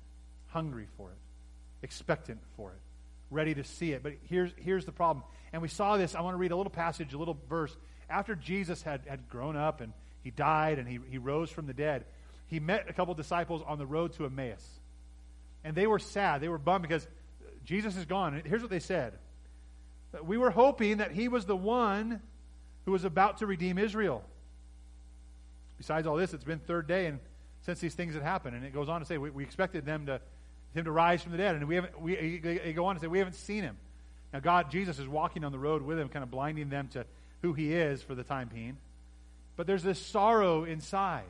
hungry 0.49 0.87
for 0.97 1.11
it, 1.11 1.17
expectant 1.83 2.41
for 2.57 2.71
it, 2.71 2.81
ready 3.31 3.55
to 3.55 3.65
see 3.65 3.93
it. 3.93 4.03
But 4.03 4.15
here's, 4.29 4.53
here's 4.57 4.85
the 4.85 4.93
problem. 4.93 5.25
And 5.53 5.63
we 5.63 5.69
saw 5.69 5.97
this. 5.97 6.15
I 6.15 6.21
want 6.21 6.35
to 6.35 6.39
read 6.39 6.53
a 6.53 6.57
little 6.57 6.71
passage, 6.71 7.13
a 7.13 7.19
little 7.19 7.39
verse. 7.49 7.75
After 8.09 8.35
Jesus 8.35 8.83
had, 8.83 9.03
had 9.07 9.29
grown 9.29 9.57
up 9.57 9.81
and 9.81 9.93
he 10.23 10.31
died 10.31 10.79
and 10.79 10.87
he, 10.87 10.99
he 11.11 11.19
rose 11.19 11.51
from 11.51 11.67
the 11.67 11.75
dead, 11.75 12.05
he 12.47 12.61
met 12.61 12.87
a 12.89 12.93
couple 12.93 13.15
disciples 13.15 13.63
on 13.67 13.79
the 13.79 13.87
road 13.87 14.13
to 14.15 14.27
Emmaus. 14.27 14.67
And 15.65 15.75
they 15.75 15.87
were 15.87 15.99
sad. 15.99 16.41
They 16.41 16.49
were 16.49 16.59
bummed 16.59 16.83
because 16.83 17.07
Jesus 17.65 17.97
is 17.97 18.05
gone. 18.05 18.35
And 18.35 18.47
here's 18.47 18.63
what 18.63 18.71
they 18.71 18.81
said 18.81 19.15
we 20.23 20.37
were 20.37 20.51
hoping 20.51 20.99
that 20.99 21.13
he 21.13 21.29
was 21.29 21.47
the 21.47 21.57
one 21.57 22.21
who 22.85 22.93
was 22.93 23.05
about 23.05 23.39
to 23.39 23.47
redeem 23.47 23.79
Israel. 23.79 24.23
Besides 25.79 26.07
all 26.07 26.17
this, 26.17 26.35
it's 26.35 26.45
been 26.45 26.59
third 26.59 26.87
day 26.87 27.07
and 27.07 27.19
since 27.63 27.81
these 27.81 27.95
things 27.95 28.15
had 28.15 28.23
happened, 28.23 28.57
and 28.57 28.65
it 28.65 28.73
goes 28.73 28.89
on 28.89 29.01
to 29.01 29.07
say 29.07 29.19
we, 29.19 29.31
we 29.31 29.43
expected 29.45 29.85
them 29.85 30.07
to 30.07 30.21
him 30.75 30.85
to 30.85 30.91
rise 30.91 31.23
from 31.23 31.33
the 31.33 31.39
dead, 31.39 31.55
and 31.55 31.69
we 31.69 31.75
haven't. 31.75 32.01
We 32.01 32.39
they 32.39 32.73
go 32.73 32.87
on 32.87 32.95
to 32.95 33.01
say 33.01 33.07
we 33.07 33.19
haven't 33.19 33.35
seen 33.35 33.63
him. 33.63 33.77
Now, 34.33 34.41
God, 34.41 34.71
Jesus 34.71 34.99
is 34.99 35.07
walking 35.07 35.45
on 35.45 35.53
the 35.53 35.59
road 35.59 35.83
with 35.83 35.99
him, 35.99 36.09
kind 36.09 36.23
of 36.23 36.31
blinding 36.31 36.71
them 36.71 36.89
to 36.89 37.05
who 37.43 37.53
he 37.53 37.75
is 37.75 38.03
for 38.03 38.15
the 38.15 38.25
time 38.25 38.49
being. 38.53 38.79
But 39.57 39.67
there's 39.67 39.83
this 39.83 39.99
sorrow 39.99 40.65
inside. 40.65 41.25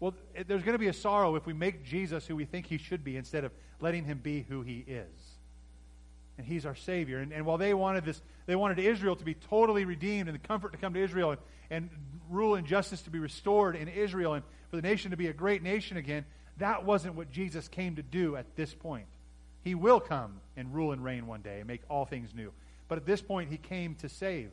Well, 0.00 0.14
there's 0.34 0.62
going 0.62 0.74
to 0.74 0.78
be 0.78 0.88
a 0.88 0.92
sorrow 0.92 1.36
if 1.36 1.46
we 1.46 1.54
make 1.54 1.84
Jesus 1.84 2.26
who 2.26 2.36
we 2.36 2.44
think 2.44 2.66
he 2.66 2.76
should 2.76 3.02
be 3.02 3.16
instead 3.16 3.44
of 3.44 3.52
letting 3.80 4.04
him 4.04 4.18
be 4.18 4.44
who 4.48 4.60
he 4.60 4.84
is 4.86 5.34
and 6.36 6.46
he's 6.46 6.66
our 6.66 6.74
Savior. 6.74 7.18
And, 7.18 7.32
and 7.32 7.46
while 7.46 7.58
they 7.58 7.74
wanted 7.74 8.04
this, 8.04 8.20
they 8.46 8.56
wanted 8.56 8.78
Israel 8.78 9.16
to 9.16 9.24
be 9.24 9.34
totally 9.34 9.84
redeemed 9.84 10.28
and 10.28 10.34
the 10.34 10.46
comfort 10.46 10.72
to 10.72 10.78
come 10.78 10.94
to 10.94 11.02
Israel 11.02 11.30
and, 11.30 11.40
and 11.70 11.90
rule 12.28 12.54
and 12.54 12.66
justice 12.66 13.02
to 13.02 13.10
be 13.10 13.18
restored 13.18 13.76
in 13.76 13.88
Israel 13.88 14.34
and 14.34 14.44
for 14.74 14.80
the 14.80 14.88
nation 14.88 15.12
to 15.12 15.16
be 15.16 15.28
a 15.28 15.32
great 15.32 15.62
nation 15.62 15.96
again, 15.96 16.24
that 16.58 16.84
wasn't 16.84 17.14
what 17.14 17.30
Jesus 17.30 17.68
came 17.68 17.94
to 17.94 18.02
do 18.02 18.34
at 18.34 18.56
this 18.56 18.74
point. 18.74 19.06
He 19.62 19.76
will 19.76 20.00
come 20.00 20.40
and 20.56 20.74
rule 20.74 20.90
and 20.90 21.04
reign 21.04 21.28
one 21.28 21.42
day 21.42 21.58
and 21.58 21.68
make 21.68 21.82
all 21.88 22.04
things 22.04 22.34
new. 22.34 22.52
But 22.88 22.98
at 22.98 23.06
this 23.06 23.22
point, 23.22 23.50
he 23.50 23.56
came 23.56 23.94
to 23.96 24.08
save. 24.08 24.50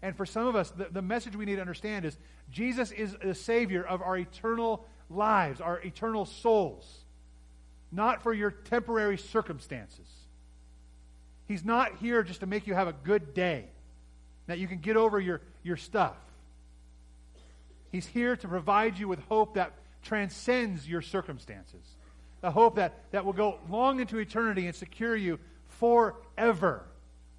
And 0.00 0.16
for 0.16 0.24
some 0.24 0.46
of 0.46 0.56
us, 0.56 0.70
the, 0.70 0.88
the 0.90 1.02
message 1.02 1.36
we 1.36 1.44
need 1.44 1.56
to 1.56 1.60
understand 1.60 2.06
is 2.06 2.16
Jesus 2.50 2.92
is 2.92 3.14
the 3.22 3.34
Savior 3.34 3.84
of 3.84 4.00
our 4.00 4.16
eternal 4.16 4.86
lives, 5.10 5.60
our 5.60 5.80
eternal 5.80 6.24
souls, 6.24 7.04
not 7.92 8.22
for 8.22 8.32
your 8.32 8.50
temporary 8.50 9.18
circumstances. 9.18 10.08
He's 11.46 11.64
not 11.64 11.96
here 11.96 12.22
just 12.22 12.40
to 12.40 12.46
make 12.46 12.66
you 12.66 12.72
have 12.72 12.88
a 12.88 12.94
good 13.04 13.34
day, 13.34 13.66
that 14.46 14.58
you 14.58 14.66
can 14.66 14.78
get 14.78 14.96
over 14.96 15.20
your, 15.20 15.42
your 15.62 15.76
stuff. 15.76 16.16
He's 17.90 18.06
here 18.06 18.36
to 18.36 18.48
provide 18.48 18.98
you 18.98 19.08
with 19.08 19.20
hope 19.28 19.54
that 19.54 19.72
transcends 20.02 20.88
your 20.88 21.02
circumstances. 21.02 21.84
A 22.42 22.50
hope 22.50 22.76
that, 22.76 23.10
that 23.10 23.24
will 23.24 23.32
go 23.32 23.58
long 23.68 24.00
into 24.00 24.18
eternity 24.18 24.66
and 24.66 24.74
secure 24.74 25.16
you 25.16 25.38
forever, 25.68 26.84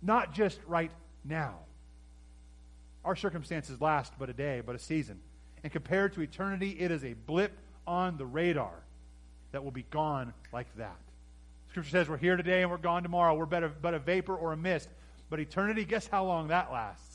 not 0.02 0.34
just 0.34 0.60
right 0.68 0.92
now. 1.24 1.56
Our 3.06 3.16
circumstances 3.16 3.80
last 3.80 4.14
but 4.20 4.30
a 4.30 4.34
day, 4.34 4.62
but 4.66 4.76
a 4.76 4.80
season. 4.80 5.20
And 5.64 5.72
compared 5.72 6.14
to 6.14 6.22
eternity, 6.22 6.72
it 6.72 6.92
is 6.92 7.04
a 7.04 7.14
blip 7.14 7.54
on 7.88 8.18
the 8.18 8.26
radar 8.26 8.74
that 9.52 9.64
will 9.64 9.72
be 9.72 9.86
gone 9.90 10.34
like 10.52 10.68
that. 10.78 10.98
Scripture 11.70 11.92
says 11.92 12.10
we're 12.10 12.18
here 12.18 12.36
today 12.36 12.62
and 12.62 12.72
we're 12.72 12.78
gone 12.78 13.04
tomorrow. 13.04 13.36
We're 13.36 13.46
but 13.46 13.64
a, 13.64 13.70
but 13.70 13.94
a 13.94 14.00
vapor 14.00 14.36
or 14.36 14.54
a 14.54 14.58
mist. 14.58 14.90
But 15.30 15.40
eternity, 15.40 15.86
guess 15.86 16.08
how 16.08 16.26
long 16.26 16.48
that 16.48 16.72
lasts? 16.72 17.09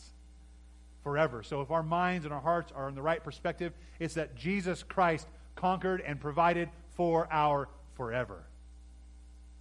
Forever. 1.05 1.43
So 1.43 1.61
if 1.61 1.71
our 1.71 1.83
minds 1.83 2.25
and 2.25 2.35
our 2.35 2.41
hearts 2.41 2.73
are 2.75 2.89
in 2.89 2.95
the 2.95 3.03
right 3.03 3.23
perspective, 3.23 3.75
it's 4.01 4.15
that 4.15 4.35
Jesus 4.35 4.83
Christ 4.83 5.29
conquered 5.55 6.01
and 6.01 6.19
provided 6.19 6.71
for 6.97 7.29
our 7.31 7.69
forever, 7.95 8.43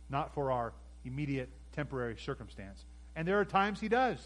not 0.09 0.33
for 0.33 0.51
our 0.51 0.73
immediate 1.03 1.49
temporary 1.75 2.15
circumstance. 2.17 2.85
And 3.15 3.27
there 3.27 3.39
are 3.39 3.45
times 3.45 3.81
He 3.81 3.89
does. 3.89 4.17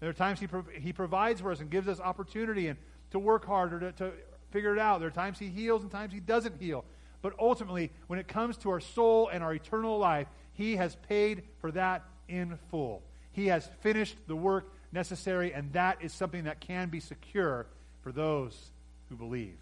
There 0.00 0.08
are 0.08 0.14
times 0.14 0.40
He, 0.40 0.46
pro- 0.46 0.64
he 0.72 0.92
provides 0.92 1.42
for 1.42 1.52
us 1.52 1.60
and 1.60 1.68
gives 1.68 1.86
us 1.86 2.00
opportunity 2.00 2.68
and 2.68 2.78
to 3.10 3.18
work 3.18 3.44
harder 3.44 3.78
to, 3.80 3.92
to 3.92 4.12
figure 4.50 4.72
it 4.72 4.78
out. 4.78 5.00
There 5.00 5.08
are 5.08 5.12
times 5.12 5.38
He 5.38 5.48
heals 5.48 5.82
and 5.82 5.90
times 5.90 6.14
He 6.14 6.20
doesn't 6.20 6.60
heal. 6.60 6.84
But 7.20 7.34
ultimately, 7.38 7.90
when 8.06 8.18
it 8.18 8.26
comes 8.26 8.56
to 8.58 8.70
our 8.70 8.80
soul 8.80 9.28
and 9.28 9.44
our 9.44 9.52
eternal 9.52 9.98
life, 9.98 10.28
He 10.54 10.76
has 10.76 10.96
paid 11.08 11.42
for 11.60 11.70
that 11.72 12.04
in 12.26 12.58
full. 12.70 13.02
He 13.32 13.48
has 13.48 13.68
finished 13.80 14.16
the 14.26 14.36
work 14.36 14.72
necessary, 14.92 15.52
and 15.52 15.72
that 15.72 15.98
is 16.00 16.12
something 16.12 16.44
that 16.44 16.60
can 16.60 16.88
be 16.88 17.00
secure 17.00 17.66
for 18.02 18.12
those 18.12 18.70
who 19.08 19.16
believe 19.16 19.56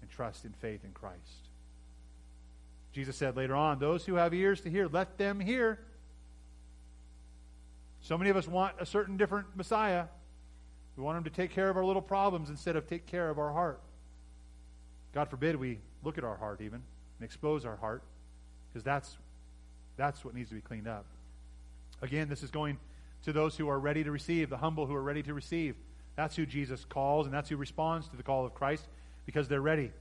and 0.00 0.10
trust 0.10 0.44
in 0.44 0.52
faith 0.52 0.84
in 0.84 0.92
Christ. 0.92 1.48
Jesus 2.92 3.16
said 3.16 3.36
later 3.36 3.54
on, 3.54 3.78
Those 3.78 4.04
who 4.04 4.16
have 4.16 4.34
ears 4.34 4.60
to 4.62 4.70
hear, 4.70 4.88
let 4.88 5.18
them 5.18 5.40
hear. 5.40 5.78
So 8.02 8.18
many 8.18 8.30
of 8.30 8.36
us 8.36 8.48
want 8.48 8.74
a 8.80 8.86
certain 8.86 9.16
different 9.16 9.46
Messiah. 9.56 10.06
We 10.96 11.02
want 11.02 11.18
him 11.18 11.24
to 11.24 11.30
take 11.30 11.52
care 11.52 11.70
of 11.70 11.76
our 11.76 11.84
little 11.84 12.02
problems 12.02 12.50
instead 12.50 12.76
of 12.76 12.86
take 12.86 13.06
care 13.06 13.30
of 13.30 13.38
our 13.38 13.52
heart. 13.52 13.80
God 15.14 15.28
forbid 15.28 15.56
we 15.56 15.78
look 16.02 16.18
at 16.18 16.24
our 16.24 16.36
heart 16.36 16.60
even 16.60 16.82
and 17.18 17.24
expose 17.24 17.64
our 17.64 17.76
heart 17.76 18.02
because 18.68 18.82
that's, 18.82 19.16
that's 19.96 20.24
what 20.24 20.34
needs 20.34 20.48
to 20.48 20.54
be 20.54 20.60
cleaned 20.60 20.88
up. 20.88 21.06
Again, 22.02 22.28
this 22.28 22.42
is 22.42 22.50
going 22.50 22.78
to 23.22 23.32
those 23.32 23.56
who 23.56 23.68
are 23.68 23.78
ready 23.78 24.04
to 24.04 24.10
receive, 24.10 24.50
the 24.50 24.56
humble 24.56 24.86
who 24.86 24.94
are 24.94 25.02
ready 25.02 25.22
to 25.22 25.34
receive. 25.34 25.76
That's 26.16 26.36
who 26.36 26.44
Jesus 26.44 26.84
calls, 26.84 27.26
and 27.26 27.34
that's 27.34 27.48
who 27.48 27.56
responds 27.56 28.08
to 28.08 28.16
the 28.16 28.22
call 28.22 28.44
of 28.44 28.54
Christ 28.54 28.86
because 29.26 29.48
they're 29.48 29.60
ready. 29.60 29.92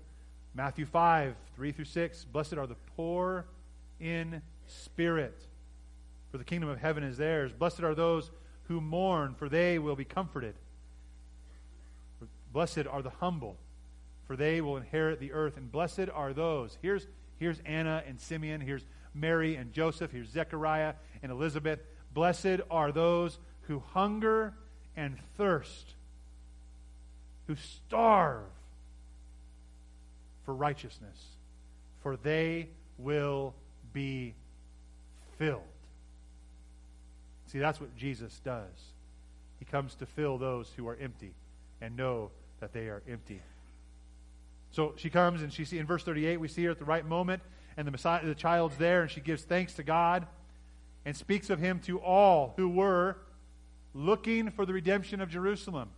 Matthew 0.53 0.85
5, 0.85 1.35
3 1.55 1.71
through 1.71 1.85
6. 1.85 2.25
Blessed 2.25 2.53
are 2.53 2.67
the 2.67 2.75
poor 2.97 3.45
in 3.99 4.41
spirit, 4.67 5.39
for 6.31 6.37
the 6.37 6.43
kingdom 6.43 6.69
of 6.69 6.79
heaven 6.79 7.03
is 7.03 7.17
theirs. 7.17 7.53
Blessed 7.53 7.81
are 7.81 7.95
those 7.95 8.31
who 8.63 8.81
mourn, 8.81 9.35
for 9.35 9.47
they 9.47 9.79
will 9.79 9.95
be 9.95 10.05
comforted. 10.05 10.55
Blessed 12.51 12.85
are 12.89 13.01
the 13.01 13.09
humble, 13.09 13.57
for 14.25 14.35
they 14.35 14.59
will 14.59 14.77
inherit 14.77 15.19
the 15.19 15.31
earth. 15.31 15.57
And 15.57 15.71
blessed 15.71 16.09
are 16.13 16.33
those. 16.33 16.77
Here's, 16.81 17.07
here's 17.37 17.59
Anna 17.65 18.03
and 18.05 18.19
Simeon. 18.19 18.59
Here's 18.59 18.85
Mary 19.13 19.55
and 19.55 19.71
Joseph. 19.71 20.11
Here's 20.11 20.29
Zechariah 20.29 20.95
and 21.23 21.31
Elizabeth. 21.31 21.79
Blessed 22.13 22.61
are 22.69 22.91
those 22.91 23.39
who 23.61 23.81
hunger 23.93 24.53
and 24.95 25.17
thirst, 25.37 25.93
who 27.47 27.55
starve 27.55 28.43
for 30.45 30.53
righteousness, 30.53 31.17
for 32.01 32.17
they 32.17 32.67
will 32.97 33.53
be 33.93 34.33
filled. 35.37 35.61
See, 37.47 37.59
that's 37.59 37.79
what 37.79 37.95
Jesus 37.95 38.39
does. 38.43 38.69
He 39.59 39.65
comes 39.65 39.95
to 39.95 40.05
fill 40.05 40.37
those 40.37 40.71
who 40.75 40.87
are 40.87 40.97
empty 40.99 41.33
and 41.81 41.95
know 41.95 42.31
that 42.59 42.73
they 42.73 42.87
are 42.87 43.01
empty. 43.09 43.41
So 44.71 44.93
she 44.95 45.09
comes 45.09 45.41
and 45.41 45.51
she 45.51 45.65
see 45.65 45.77
in 45.77 45.85
verse 45.85 46.03
38 46.03 46.39
we 46.39 46.47
see 46.47 46.63
her 46.63 46.71
at 46.71 46.79
the 46.79 46.85
right 46.85 47.05
moment 47.05 47.41
and 47.75 47.85
the 47.85 47.91
Messiah 47.91 48.25
the 48.25 48.35
child's 48.35 48.77
there 48.77 49.01
and 49.01 49.11
she 49.11 49.19
gives 49.19 49.43
thanks 49.43 49.73
to 49.73 49.83
God 49.83 50.25
and 51.05 51.15
speaks 51.15 51.49
of 51.49 51.59
him 51.59 51.79
to 51.79 51.99
all 51.99 52.53
who 52.57 52.69
were 52.69 53.17
looking 53.93 54.51
for 54.51 54.65
the 54.65 54.73
redemption 54.73 55.21
of 55.21 55.29
Jerusalem. 55.29 55.89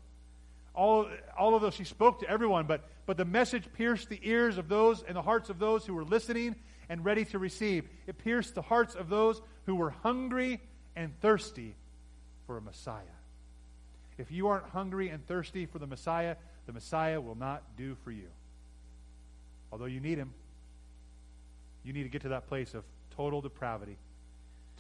All, 0.74 1.08
all 1.38 1.56
of 1.56 1.62
those, 1.62 1.76
she 1.76 1.84
spoke 1.84 2.22
to 2.22 2.30
everyone, 2.30 2.66
but, 2.66 2.90
but 3.06 3.18
the 3.18 3.26
message 3.26 3.72
pierced 3.74 4.10
the 4.10 4.20
ears 4.24 4.58
of 4.58 4.68
those 4.70 5.04
and 5.04 5.16
the 5.16 5.22
hearts 5.22 5.50
of 5.50 5.60
those 5.60 5.86
who 5.86 5.94
were 5.94 6.04
listening 6.04 6.56
and 6.90 7.06
ready 7.06 7.26
to 7.26 7.40
receive. 7.40 7.88
It 8.08 8.18
pierced 8.18 8.56
the 8.56 8.62
hearts 8.62 8.96
of 8.96 9.10
those 9.10 9.42
who 9.66 9.76
were 9.76 9.92
hungry 9.92 10.62
and 10.96 11.12
thirsty 11.22 11.76
for 12.48 12.58
a 12.58 12.62
Messiah. 12.62 13.02
If 14.18 14.32
you 14.32 14.48
aren't 14.48 14.66
hungry 14.70 15.10
and 15.10 15.26
thirsty 15.28 15.66
for 15.66 15.80
the 15.80 15.88
Messiah, 15.88 16.36
the 16.66 16.74
Messiah 16.74 17.20
will 17.20 17.36
not 17.36 17.64
do 17.78 17.96
for 18.04 18.12
you. 18.12 18.28
Although 19.72 19.86
you 19.86 20.00
need 20.00 20.18
him, 20.18 20.34
you 21.84 21.94
need 21.94 22.04
to 22.04 22.10
get 22.10 22.22
to 22.24 22.30
that 22.30 22.48
place 22.48 22.74
of 22.74 22.84
total 23.16 23.42
depravity, 23.42 23.98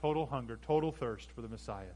total 0.04 0.26
hunger, 0.26 0.60
total 0.68 0.92
thirst 0.92 1.32
for 1.32 1.42
the 1.42 1.48
Messiah. 1.48 1.96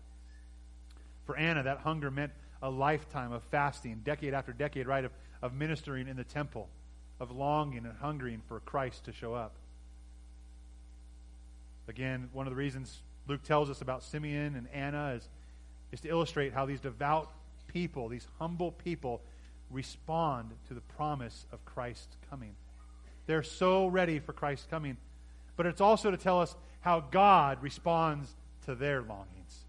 For 1.25 1.35
Anna, 1.35 1.63
that 1.63 1.79
hunger 1.79 2.09
meant 2.09 2.31
a 2.61 2.69
lifetime 2.69 3.33
of 3.33 3.43
fasting, 3.51 3.99
decade 4.05 4.33
after 4.33 4.53
decade, 4.53 4.87
right, 4.87 5.03
of, 5.03 5.11
of 5.41 5.53
ministering 5.53 6.07
in 6.07 6.15
the 6.15 6.23
temple, 6.23 6.69
of 7.19 7.31
longing 7.31 7.85
and 7.85 7.93
hungering 7.99 8.41
for 8.47 8.61
Christ 8.61 9.03
to 9.05 9.11
show 9.11 9.33
up. 9.33 9.55
Again, 11.89 12.29
one 12.31 12.47
of 12.47 12.51
the 12.51 12.55
reasons 12.55 13.01
Luke 13.27 13.43
tells 13.43 13.69
us 13.69 13.81
about 13.81 14.03
Simeon 14.03 14.55
and 14.55 14.69
Anna 14.73 15.15
is, 15.17 15.27
is 15.91 15.99
to 15.99 16.07
illustrate 16.07 16.53
how 16.53 16.65
these 16.65 16.79
devout 16.79 17.29
people, 17.67 18.07
these 18.07 18.27
humble 18.39 18.71
people, 18.71 19.21
respond 19.69 20.51
to 20.69 20.73
the 20.73 20.81
promise 20.95 21.45
of 21.51 21.65
Christ's 21.65 22.15
coming. 22.29 22.55
They're 23.25 23.43
so 23.43 23.87
ready 23.87 24.19
for 24.19 24.31
Christ's 24.31 24.67
coming. 24.69 24.95
But 25.57 25.65
it's 25.65 25.81
also 25.81 26.09
to 26.09 26.17
tell 26.17 26.39
us 26.39 26.55
how 26.87 27.01
God 27.01 27.61
responds 27.61 28.33
to 28.65 28.73
their 28.73 29.01
longings. 29.01 29.65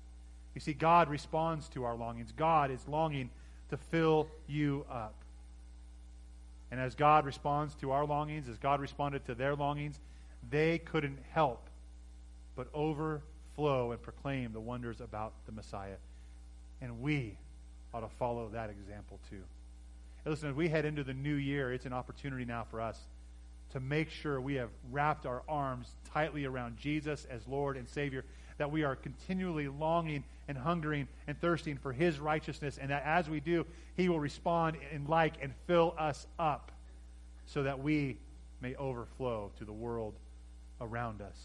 You 0.54 0.60
see, 0.60 0.72
God 0.72 1.08
responds 1.08 1.68
to 1.70 1.82
our 1.82 1.96
longings. 1.96 2.30
God 2.30 2.70
is 2.70 2.86
longing 2.86 3.30
to 3.70 3.76
fill 3.76 4.28
you 4.46 4.86
up. 4.88 5.16
And 6.70 6.78
as 6.78 6.94
God 6.94 7.26
responds 7.26 7.74
to 7.80 7.90
our 7.90 8.06
longings, 8.06 8.48
as 8.48 8.56
God 8.56 8.80
responded 8.80 9.24
to 9.24 9.34
their 9.34 9.56
longings, 9.56 9.98
they 10.48 10.78
couldn't 10.78 11.18
help 11.32 11.68
but 12.54 12.68
overflow 12.72 13.90
and 13.90 14.00
proclaim 14.00 14.52
the 14.52 14.60
wonders 14.60 15.00
about 15.00 15.32
the 15.46 15.50
Messiah. 15.50 15.96
And 16.80 17.00
we 17.00 17.36
ought 17.92 18.08
to 18.08 18.14
follow 18.16 18.48
that 18.52 18.70
example 18.70 19.18
too. 19.28 19.42
Listen, 20.24 20.50
as 20.50 20.54
we 20.54 20.68
head 20.68 20.84
into 20.84 21.02
the 21.02 21.14
new 21.14 21.34
year, 21.34 21.72
it's 21.72 21.84
an 21.84 21.92
opportunity 21.92 22.44
now 22.44 22.64
for 22.70 22.80
us 22.80 23.00
to 23.72 23.80
make 23.80 24.10
sure 24.10 24.40
we 24.40 24.54
have 24.54 24.70
wrapped 24.90 25.26
our 25.26 25.42
arms 25.48 25.94
tightly 26.12 26.44
around 26.44 26.76
Jesus 26.78 27.26
as 27.30 27.46
Lord 27.46 27.76
and 27.76 27.88
Savior, 27.88 28.24
that 28.56 28.70
we 28.70 28.82
are 28.82 28.96
continually 28.96 29.68
longing 29.68 30.24
and 30.48 30.56
hungering 30.56 31.06
and 31.26 31.40
thirsting 31.40 31.76
for 31.76 31.92
His 31.92 32.18
righteousness, 32.18 32.78
and 32.80 32.90
that 32.90 33.04
as 33.04 33.28
we 33.28 33.40
do, 33.40 33.66
He 33.96 34.08
will 34.08 34.20
respond 34.20 34.76
in 34.92 35.06
like 35.06 35.34
and 35.42 35.52
fill 35.66 35.94
us 35.98 36.26
up 36.38 36.72
so 37.46 37.62
that 37.62 37.78
we 37.78 38.18
may 38.60 38.74
overflow 38.74 39.50
to 39.58 39.64
the 39.64 39.72
world 39.72 40.14
around 40.80 41.20
us. 41.22 41.38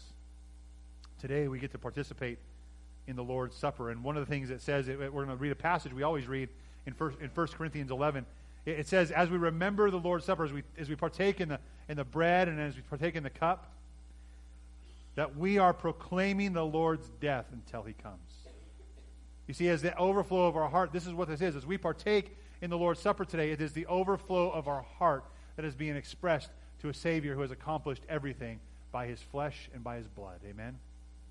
Today, 1.20 1.48
we 1.48 1.58
get 1.58 1.72
to 1.72 1.78
participate 1.78 2.38
in 3.06 3.16
the 3.16 3.22
Lord's 3.22 3.56
Supper. 3.56 3.90
And 3.90 4.02
one 4.02 4.16
of 4.16 4.26
the 4.26 4.30
things 4.30 4.48
that 4.48 4.60
says, 4.60 4.88
we're 4.88 5.10
going 5.10 5.28
to 5.28 5.36
read 5.36 5.52
a 5.52 5.56
passage 5.56 5.92
we 5.92 6.02
always 6.02 6.26
read 6.26 6.48
in 6.86 6.94
1, 6.94 7.16
in 7.20 7.30
1 7.30 7.46
Corinthians 7.48 7.90
11. 7.90 8.26
It 8.66 8.88
says, 8.88 9.10
as 9.10 9.28
we 9.28 9.36
remember 9.36 9.90
the 9.90 9.98
Lord's 9.98 10.24
Supper, 10.24 10.44
as 10.44 10.52
we, 10.52 10.62
as 10.78 10.88
we 10.88 10.96
partake 10.96 11.40
in 11.40 11.50
the, 11.50 11.60
in 11.88 11.96
the 11.96 12.04
bread 12.04 12.48
and 12.48 12.58
as 12.58 12.76
we 12.76 12.82
partake 12.82 13.14
in 13.14 13.22
the 13.22 13.30
cup, 13.30 13.70
that 15.16 15.36
we 15.36 15.58
are 15.58 15.72
proclaiming 15.72 16.54
the 16.54 16.64
Lord's 16.64 17.08
death 17.20 17.46
until 17.52 17.82
he 17.82 17.92
comes. 17.92 18.18
You 19.46 19.54
see, 19.54 19.68
as 19.68 19.82
the 19.82 19.96
overflow 19.96 20.46
of 20.46 20.56
our 20.56 20.68
heart, 20.68 20.92
this 20.92 21.06
is 21.06 21.12
what 21.12 21.28
this 21.28 21.42
is. 21.42 21.54
As 21.54 21.66
we 21.66 21.76
partake 21.76 22.36
in 22.62 22.70
the 22.70 22.78
Lord's 22.78 23.00
Supper 23.00 23.24
today, 23.24 23.50
it 23.50 23.60
is 23.60 23.72
the 23.72 23.86
overflow 23.86 24.50
of 24.50 24.66
our 24.66 24.82
heart 24.98 25.24
that 25.56 25.64
is 25.64 25.74
being 25.74 25.96
expressed 25.96 26.50
to 26.80 26.88
a 26.88 26.94
Savior 26.94 27.34
who 27.34 27.42
has 27.42 27.50
accomplished 27.50 28.02
everything 28.08 28.60
by 28.90 29.06
his 29.06 29.20
flesh 29.20 29.68
and 29.74 29.84
by 29.84 29.96
his 29.96 30.08
blood. 30.08 30.40
Amen? 30.48 30.78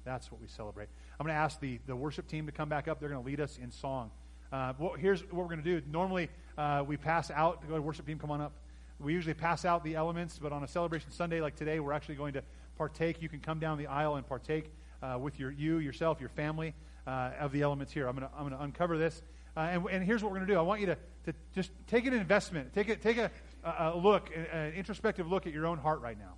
That's 0.06 0.32
what 0.32 0.40
we 0.40 0.48
celebrate. 0.48 0.90
I'm 1.20 1.26
going 1.26 1.36
to 1.36 1.42
ask 1.42 1.60
the, 1.60 1.80
the 1.88 1.96
worship 1.96 2.28
team 2.28 2.46
to 2.46 2.52
come 2.52 2.70
back 2.70 2.88
up. 2.88 3.00
They're 3.00 3.10
going 3.10 3.22
to 3.22 3.28
lead 3.28 3.40
us 3.40 3.58
in 3.62 3.72
song. 3.72 4.12
Uh, 4.52 4.74
well, 4.78 4.94
here's 4.94 5.22
what 5.24 5.34
we're 5.34 5.46
going 5.46 5.64
to 5.64 5.80
do. 5.80 5.82
Normally, 5.92 6.30
uh, 6.58 6.84
we 6.86 6.98
pass 6.98 7.32
out. 7.32 7.68
Go 7.68 7.76
to 7.76 7.82
worship 7.82 8.06
team, 8.06 8.20
come 8.20 8.32
on 8.32 8.42
up. 8.42 8.54
We 9.00 9.14
usually 9.14 9.34
pass 9.34 9.66
out 9.66 9.84
the 9.84 9.96
elements, 9.96 10.40
but 10.42 10.52
on 10.52 10.64
a 10.64 10.68
celebration 10.68 11.12
Sunday 11.12 11.42
like 11.42 11.56
today, 11.56 11.80
we're 11.80 11.94
actually 11.94 12.16
going 12.16 12.34
to 12.34 12.44
partake. 12.78 13.22
You 13.22 13.30
can 13.30 13.40
come 13.40 13.60
down 13.60 13.78
the 13.78 13.88
aisle 13.88 14.16
and 14.16 14.26
partake 14.26 14.72
uh, 15.02 15.18
with 15.20 15.40
your 15.40 15.52
you, 15.52 15.80
yourself, 15.80 16.20
your 16.20 16.30
family 16.30 16.74
uh, 17.06 17.32
of 17.40 17.52
the 17.52 17.62
elements 17.62 17.92
here. 17.92 18.08
I'm 18.08 18.16
going 18.16 18.28
to 18.28 18.34
I'm 18.36 18.48
going 18.48 18.58
to 18.58 18.64
uncover 18.64 18.98
this, 18.98 19.22
uh, 19.58 19.62
and, 19.62 19.86
and 19.90 20.04
here's 20.04 20.24
what 20.24 20.32
we're 20.32 20.38
going 20.38 20.48
to 20.48 20.54
do. 20.54 20.60
I 20.60 20.64
want 20.64 20.80
you 20.80 20.88
to, 20.88 20.98
to 21.26 21.34
just 21.54 21.72
take 21.88 22.06
an 22.06 22.14
investment, 22.14 22.74
take 22.74 22.90
a 22.90 22.96
take 22.96 23.18
a, 23.18 23.32
a 23.64 23.98
look, 23.98 24.30
an 24.52 24.74
introspective 24.74 25.28
look 25.30 25.48
at 25.48 25.54
your 25.54 25.66
own 25.66 25.80
heart 25.80 26.02
right 26.02 26.18
now. 26.18 26.36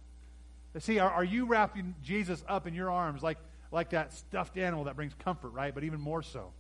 See, 0.80 1.00
are, 1.00 1.10
are 1.10 1.24
you 1.24 1.46
wrapping 1.46 1.96
Jesus 2.04 2.44
up 2.48 2.68
in 2.68 2.74
your 2.74 2.90
arms 2.90 3.22
like 3.22 3.38
like 3.72 3.92
that 3.92 4.14
stuffed 4.14 4.58
animal 4.58 4.86
that 4.86 4.96
brings 4.96 5.14
comfort, 5.14 5.50
right? 5.50 5.74
But 5.74 5.84
even 5.84 6.00
more 6.00 6.24
so. 6.24 6.52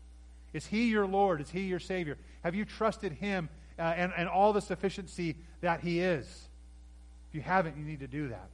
Is 0.55 0.65
He 0.65 0.85
your 0.85 1.05
Lord? 1.05 1.41
Is 1.41 1.49
He 1.49 1.63
your 1.63 1.79
Savior? 1.79 2.17
Have 2.41 2.55
you 2.55 2.63
trusted 2.63 3.11
Him 3.11 3.49
uh, 3.77 3.81
and, 3.81 4.13
and 4.15 4.29
all 4.29 4.53
the 4.53 4.61
sufficiency 4.61 5.35
that 5.59 5.81
He 5.81 5.99
is? 5.99 6.25
If 7.27 7.35
you 7.35 7.41
haven't, 7.41 7.75
you 7.75 7.83
need 7.83 7.99
to 7.99 8.07
do 8.07 8.29
that. 8.29 8.47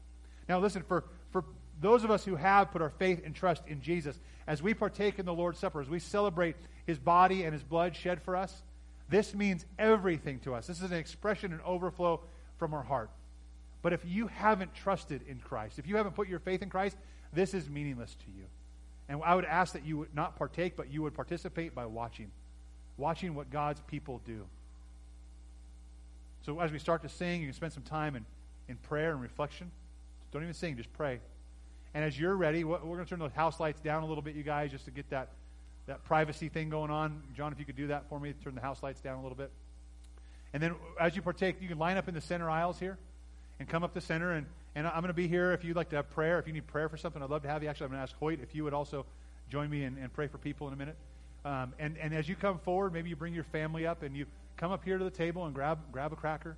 Now, 0.49 0.57
listen, 0.57 0.82
for, 0.82 1.03
for 1.30 1.45
those 1.80 2.03
of 2.03 2.10
us 2.10 2.26
who 2.26 2.36
have 2.36 2.72
put 2.72 2.82
our 2.82 2.90
faith 2.90 3.22
and 3.23 3.36
trust 3.36 3.61
in 3.68 3.84
Jesus, 3.84 4.19
as 4.48 4.64
we 4.64 4.73
partake 4.73 5.19
in 5.19 5.28
the 5.28 5.34
Lord's 5.34 5.60
Supper, 5.60 5.80
as 5.80 5.90
we 5.90 5.99
celebrate 5.99 6.56
His 6.88 6.98
body 6.98 7.44
and 7.44 7.53
His 7.53 7.61
blood 7.61 7.95
shed 7.95 8.19
for 8.23 8.36
us, 8.36 8.64
this 9.07 9.36
means 9.36 9.64
everything 9.78 10.40
to 10.40 10.56
us. 10.56 10.65
This 10.65 10.82
is 10.82 10.90
an 10.90 10.98
expression 10.98 11.52
and 11.52 11.61
overflow 11.61 12.22
from 12.57 12.73
our 12.73 12.82
heart. 12.82 13.11
But 13.84 13.94
if 13.94 14.03
you 14.06 14.26
haven't 14.26 14.73
trusted 14.73 15.22
in 15.28 15.38
Christ, 15.38 15.78
if 15.78 15.86
you 15.86 15.98
haven't 15.98 16.15
put 16.15 16.28
your 16.28 16.40
faith 16.40 16.64
in 16.64 16.69
Christ, 16.69 16.98
this 17.32 17.53
is 17.53 17.69
meaningless 17.69 18.15
to 18.26 18.32
you. 18.36 18.45
And 19.12 19.22
I 19.26 19.36
would 19.36 19.44
ask 19.44 19.74
that 19.74 19.86
you 19.86 19.98
would 19.98 20.16
not 20.16 20.38
partake, 20.38 20.78
but 20.78 20.90
you 20.90 21.02
would 21.02 21.14
participate 21.14 21.76
by 21.76 21.86
watching. 21.86 22.32
Watching 22.96 23.36
what 23.36 23.50
God's 23.50 23.82
people 23.82 24.22
do. 24.26 24.46
So 26.46 26.62
as 26.62 26.72
we 26.72 26.80
start 26.80 27.02
to 27.02 27.10
sing, 27.10 27.42
you 27.42 27.48
can 27.48 27.54
spend 27.54 27.74
some 27.74 27.84
time 27.84 28.16
in, 28.16 28.26
in 28.70 28.78
prayer 28.78 29.12
and 29.12 29.22
reflection. 29.22 29.70
Don't 30.32 30.44
even 30.44 30.54
sing, 30.54 30.78
just 30.78 30.94
pray. 30.94 31.20
And 31.94 32.06
as 32.06 32.18
you're 32.18 32.38
ready, 32.38 32.64
we're 32.64 32.78
going 32.78 33.00
to 33.00 33.06
turn 33.06 33.20
those 33.20 33.34
house 33.34 33.60
lights 33.60 33.82
down 33.82 34.04
a 34.04 34.06
little 34.06 34.22
bit, 34.22 34.34
you 34.34 34.44
guys, 34.44 34.72
just 34.72 34.86
to 34.86 34.92
get 34.92 35.10
that, 35.10 35.28
that 35.88 36.06
privacy 36.06 36.48
thing 36.48 36.70
going 36.70 36.90
on. 36.90 37.22
John, 37.36 37.52
if 37.52 37.60
you 37.60 37.66
could 37.66 37.76
do 37.76 37.88
that 37.88 38.08
for 38.08 38.18
me, 38.18 38.34
turn 38.42 38.56
the 38.56 38.62
house 38.62 38.82
lights 38.82 39.02
down 39.02 39.20
a 39.20 39.22
little 39.22 39.38
bit. 39.38 39.52
And 40.54 40.64
then 40.64 40.76
as 41.02 41.18
you 41.18 41.22
partake, 41.22 41.62
you 41.62 41.68
can 41.68 41.78
line 41.78 41.98
up 41.98 42.08
in 42.08 42.14
the 42.14 42.22
center 42.22 42.50
aisles 42.50 42.80
here 42.80 42.98
and 43.62 43.70
come 43.70 43.84
up 43.84 43.94
the 43.94 44.02
center. 44.02 44.32
And, 44.32 44.48
and 44.74 44.88
I'm 44.88 45.02
going 45.02 45.08
to 45.08 45.14
be 45.14 45.28
here 45.28 45.54
if 45.54 45.64
you'd 45.64 45.76
like 45.76 45.90
to 45.90 45.96
have 45.98 46.10
prayer. 46.10 46.40
If 46.40 46.48
you 46.48 46.54
need 46.54 46.66
prayer 46.66 46.90
for 46.90 46.98
something, 46.98 47.22
I'd 47.22 47.30
love 47.30 47.44
to 47.44 47.48
have 47.48 47.62
you. 47.62 47.70
Actually, 47.70 47.86
I'm 47.86 47.92
going 47.92 48.00
to 48.00 48.04
ask 48.12 48.16
Hoyt 48.18 48.40
if 48.42 48.56
you 48.56 48.64
would 48.64 48.74
also 48.74 49.06
join 49.50 49.70
me 49.70 49.84
and, 49.84 50.00
and 50.00 50.12
pray 50.12 50.28
for 50.28 50.40
people 50.40 50.68
in 50.68 50.74
a 50.74 50.76
minute. 50.76 50.96
Um, 51.46 51.74
and, 51.78 51.96
and 52.00 52.12
as 52.14 52.28
you 52.28 52.36
come 52.36 52.58
forward, 52.58 52.92
maybe 52.92 53.10
you 53.10 53.16
bring 53.16 53.36
your 53.36 53.44
family 53.44 53.86
up 53.86 54.02
and 54.02 54.18
you 54.18 54.26
come 54.58 54.72
up 54.72 54.84
here 54.84 54.98
to 54.98 55.04
the 55.04 55.12
table 55.12 55.46
and 55.46 55.54
grab, 55.54 55.78
grab 55.92 56.12
a 56.12 56.16
cracker, 56.16 56.58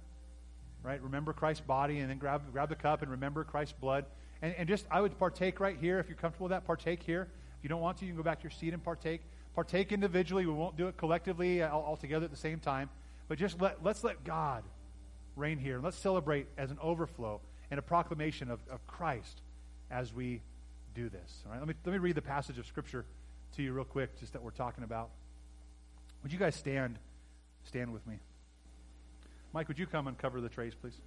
right? 0.81 1.01
Remember 1.03 1.33
Christ's 1.33 1.65
body 1.65 1.99
and 1.99 2.09
then 2.09 2.19
grab, 2.19 2.41
grab 2.53 2.69
the 2.69 2.75
cup 2.75 3.01
and 3.01 3.11
remember 3.11 3.43
Christ's 3.43 3.75
blood. 3.79 4.05
And, 4.41 4.55
and 4.57 4.67
just, 4.67 4.85
I 4.89 5.01
would 5.01 5.19
partake 5.19 5.59
right 5.59 5.77
here. 5.77 5.99
If 5.99 6.07
you're 6.07 6.17
comfortable 6.17 6.45
with 6.45 6.51
that, 6.51 6.65
partake 6.65 7.03
here. 7.03 7.27
If 7.57 7.63
you 7.63 7.69
don't 7.69 7.81
want 7.81 7.97
to, 7.97 8.05
you 8.05 8.11
can 8.11 8.17
go 8.17 8.23
back 8.23 8.39
to 8.39 8.43
your 8.43 8.51
seat 8.51 8.73
and 8.73 8.81
partake. 8.81 9.19
Partake 9.55 9.91
individually. 9.91 10.45
We 10.45 10.53
won't 10.53 10.77
do 10.77 10.87
it 10.87 10.95
collectively 10.95 11.63
all, 11.63 11.81
all 11.81 11.97
together 11.97 12.23
at 12.23 12.31
the 12.31 12.37
same 12.37 12.59
time. 12.59 12.89
But 13.27 13.37
just 13.37 13.59
let, 13.59 13.83
let's 13.83 14.05
let 14.05 14.23
God 14.23 14.63
reign 15.35 15.57
here. 15.57 15.75
And 15.75 15.83
let's 15.83 15.97
celebrate 15.97 16.47
as 16.57 16.71
an 16.71 16.77
overflow 16.81 17.41
and 17.71 17.79
a 17.79 17.81
proclamation 17.83 18.51
of, 18.51 18.59
of 18.69 18.85
Christ 18.87 19.41
as 19.89 20.13
we 20.13 20.41
do 20.95 21.09
this. 21.09 21.43
All 21.45 21.51
right, 21.51 21.59
let 21.59 21.67
me, 21.67 21.73
let 21.85 21.93
me 21.93 21.99
read 21.99 22.15
the 22.15 22.21
passage 22.21 22.57
of 22.57 22.65
Scripture 22.65 23.05
to 23.55 23.63
you 23.63 23.73
real 23.73 23.85
quick, 23.85 24.19
just 24.19 24.33
that 24.33 24.41
we're 24.41 24.51
talking 24.51 24.83
about. 24.83 25.09
Would 26.23 26.31
you 26.31 26.39
guys 26.39 26.55
stand, 26.55 26.97
stand 27.65 27.93
with 27.93 28.05
me? 28.07 28.15
Mike, 29.53 29.67
would 29.67 29.77
you 29.77 29.85
come 29.85 30.07
and 30.07 30.17
cover 30.17 30.41
the 30.41 30.49
trays, 30.49 30.73
please? 30.73 30.97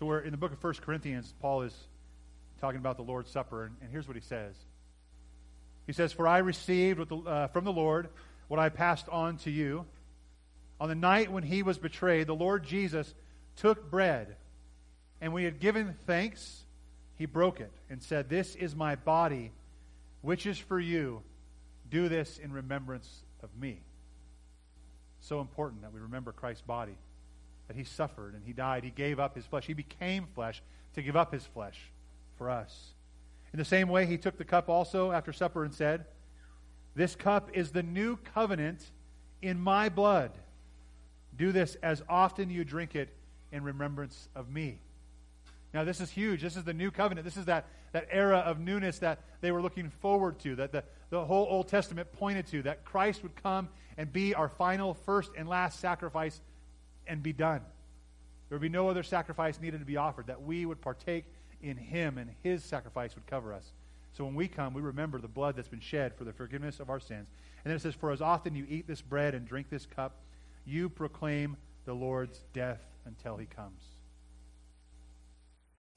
So 0.00 0.06
we're 0.06 0.20
in 0.20 0.30
the 0.30 0.38
book 0.38 0.50
of 0.50 0.64
1 0.64 0.74
Corinthians, 0.80 1.34
Paul 1.42 1.60
is 1.60 1.74
talking 2.58 2.80
about 2.80 2.96
the 2.96 3.02
Lord's 3.02 3.30
Supper, 3.30 3.66
and, 3.66 3.76
and 3.82 3.90
here's 3.90 4.08
what 4.08 4.16
he 4.16 4.22
says. 4.22 4.54
He 5.90 5.94
says, 5.94 6.12
For 6.12 6.28
I 6.28 6.38
received 6.38 7.08
the, 7.08 7.16
uh, 7.16 7.46
from 7.48 7.64
the 7.64 7.72
Lord 7.72 8.10
what 8.46 8.60
I 8.60 8.68
passed 8.68 9.08
on 9.08 9.38
to 9.38 9.50
you. 9.50 9.86
On 10.78 10.88
the 10.88 10.94
night 10.94 11.32
when 11.32 11.42
he 11.42 11.64
was 11.64 11.78
betrayed, 11.78 12.28
the 12.28 12.32
Lord 12.32 12.62
Jesus 12.62 13.12
took 13.56 13.90
bread, 13.90 14.36
and 15.20 15.32
when 15.32 15.40
he 15.40 15.46
had 15.46 15.58
given 15.58 15.96
thanks, 16.06 16.62
he 17.16 17.26
broke 17.26 17.58
it 17.58 17.72
and 17.90 18.00
said, 18.00 18.28
This 18.28 18.54
is 18.54 18.76
my 18.76 18.94
body, 18.94 19.50
which 20.22 20.46
is 20.46 20.58
for 20.58 20.78
you. 20.78 21.22
Do 21.90 22.08
this 22.08 22.38
in 22.38 22.52
remembrance 22.52 23.24
of 23.42 23.48
me. 23.60 23.80
So 25.18 25.40
important 25.40 25.82
that 25.82 25.92
we 25.92 25.98
remember 25.98 26.30
Christ's 26.30 26.62
body, 26.62 26.94
that 27.66 27.76
he 27.76 27.82
suffered 27.82 28.34
and 28.34 28.44
he 28.46 28.52
died. 28.52 28.84
He 28.84 28.90
gave 28.90 29.18
up 29.18 29.34
his 29.34 29.44
flesh. 29.44 29.66
He 29.66 29.74
became 29.74 30.28
flesh 30.36 30.62
to 30.94 31.02
give 31.02 31.16
up 31.16 31.32
his 31.32 31.44
flesh 31.46 31.80
for 32.38 32.48
us. 32.48 32.94
In 33.52 33.58
the 33.58 33.64
same 33.64 33.88
way, 33.88 34.06
he 34.06 34.16
took 34.16 34.38
the 34.38 34.44
cup 34.44 34.68
also 34.68 35.12
after 35.12 35.32
supper 35.32 35.64
and 35.64 35.74
said, 35.74 36.04
This 36.94 37.16
cup 37.16 37.50
is 37.52 37.72
the 37.72 37.82
new 37.82 38.16
covenant 38.16 38.90
in 39.42 39.58
my 39.58 39.88
blood. 39.88 40.32
Do 41.36 41.52
this 41.52 41.76
as 41.82 42.02
often 42.08 42.50
you 42.50 42.64
drink 42.64 42.94
it 42.94 43.08
in 43.50 43.64
remembrance 43.64 44.28
of 44.34 44.50
me. 44.50 44.80
Now, 45.72 45.84
this 45.84 46.00
is 46.00 46.10
huge. 46.10 46.42
This 46.42 46.56
is 46.56 46.64
the 46.64 46.74
new 46.74 46.90
covenant. 46.90 47.24
This 47.24 47.36
is 47.36 47.46
that, 47.46 47.66
that 47.92 48.08
era 48.10 48.38
of 48.38 48.58
newness 48.58 48.98
that 49.00 49.20
they 49.40 49.52
were 49.52 49.62
looking 49.62 49.88
forward 49.88 50.38
to, 50.40 50.56
that 50.56 50.72
the, 50.72 50.84
the 51.10 51.24
whole 51.24 51.46
Old 51.48 51.68
Testament 51.68 52.12
pointed 52.12 52.46
to, 52.48 52.62
that 52.62 52.84
Christ 52.84 53.22
would 53.22 53.36
come 53.36 53.68
and 53.96 54.12
be 54.12 54.34
our 54.34 54.48
final, 54.48 54.94
first, 54.94 55.30
and 55.36 55.48
last 55.48 55.80
sacrifice 55.80 56.40
and 57.06 57.22
be 57.22 57.32
done. 57.32 57.60
There 58.48 58.58
would 58.58 58.62
be 58.62 58.68
no 58.68 58.88
other 58.88 59.04
sacrifice 59.04 59.60
needed 59.60 59.78
to 59.78 59.86
be 59.86 59.96
offered, 59.96 60.26
that 60.26 60.42
we 60.42 60.66
would 60.66 60.80
partake 60.80 61.24
in 61.62 61.76
him 61.76 62.18
and 62.18 62.30
his 62.42 62.64
sacrifice 62.64 63.14
would 63.14 63.26
cover 63.26 63.52
us. 63.52 63.72
So 64.12 64.24
when 64.24 64.34
we 64.34 64.48
come, 64.48 64.74
we 64.74 64.82
remember 64.82 65.18
the 65.18 65.28
blood 65.28 65.56
that's 65.56 65.68
been 65.68 65.80
shed 65.80 66.14
for 66.14 66.24
the 66.24 66.32
forgiveness 66.32 66.80
of 66.80 66.90
our 66.90 67.00
sins. 67.00 67.28
And 67.64 67.70
then 67.70 67.76
it 67.76 67.82
says, 67.82 67.94
For 67.94 68.10
as 68.10 68.20
often 68.20 68.54
you 68.54 68.66
eat 68.68 68.86
this 68.86 69.00
bread 69.00 69.34
and 69.34 69.46
drink 69.46 69.68
this 69.70 69.86
cup, 69.86 70.16
you 70.66 70.88
proclaim 70.88 71.56
the 71.84 71.94
Lord's 71.94 72.40
death 72.52 72.80
until 73.06 73.36
he 73.36 73.46
comes. 73.46 73.82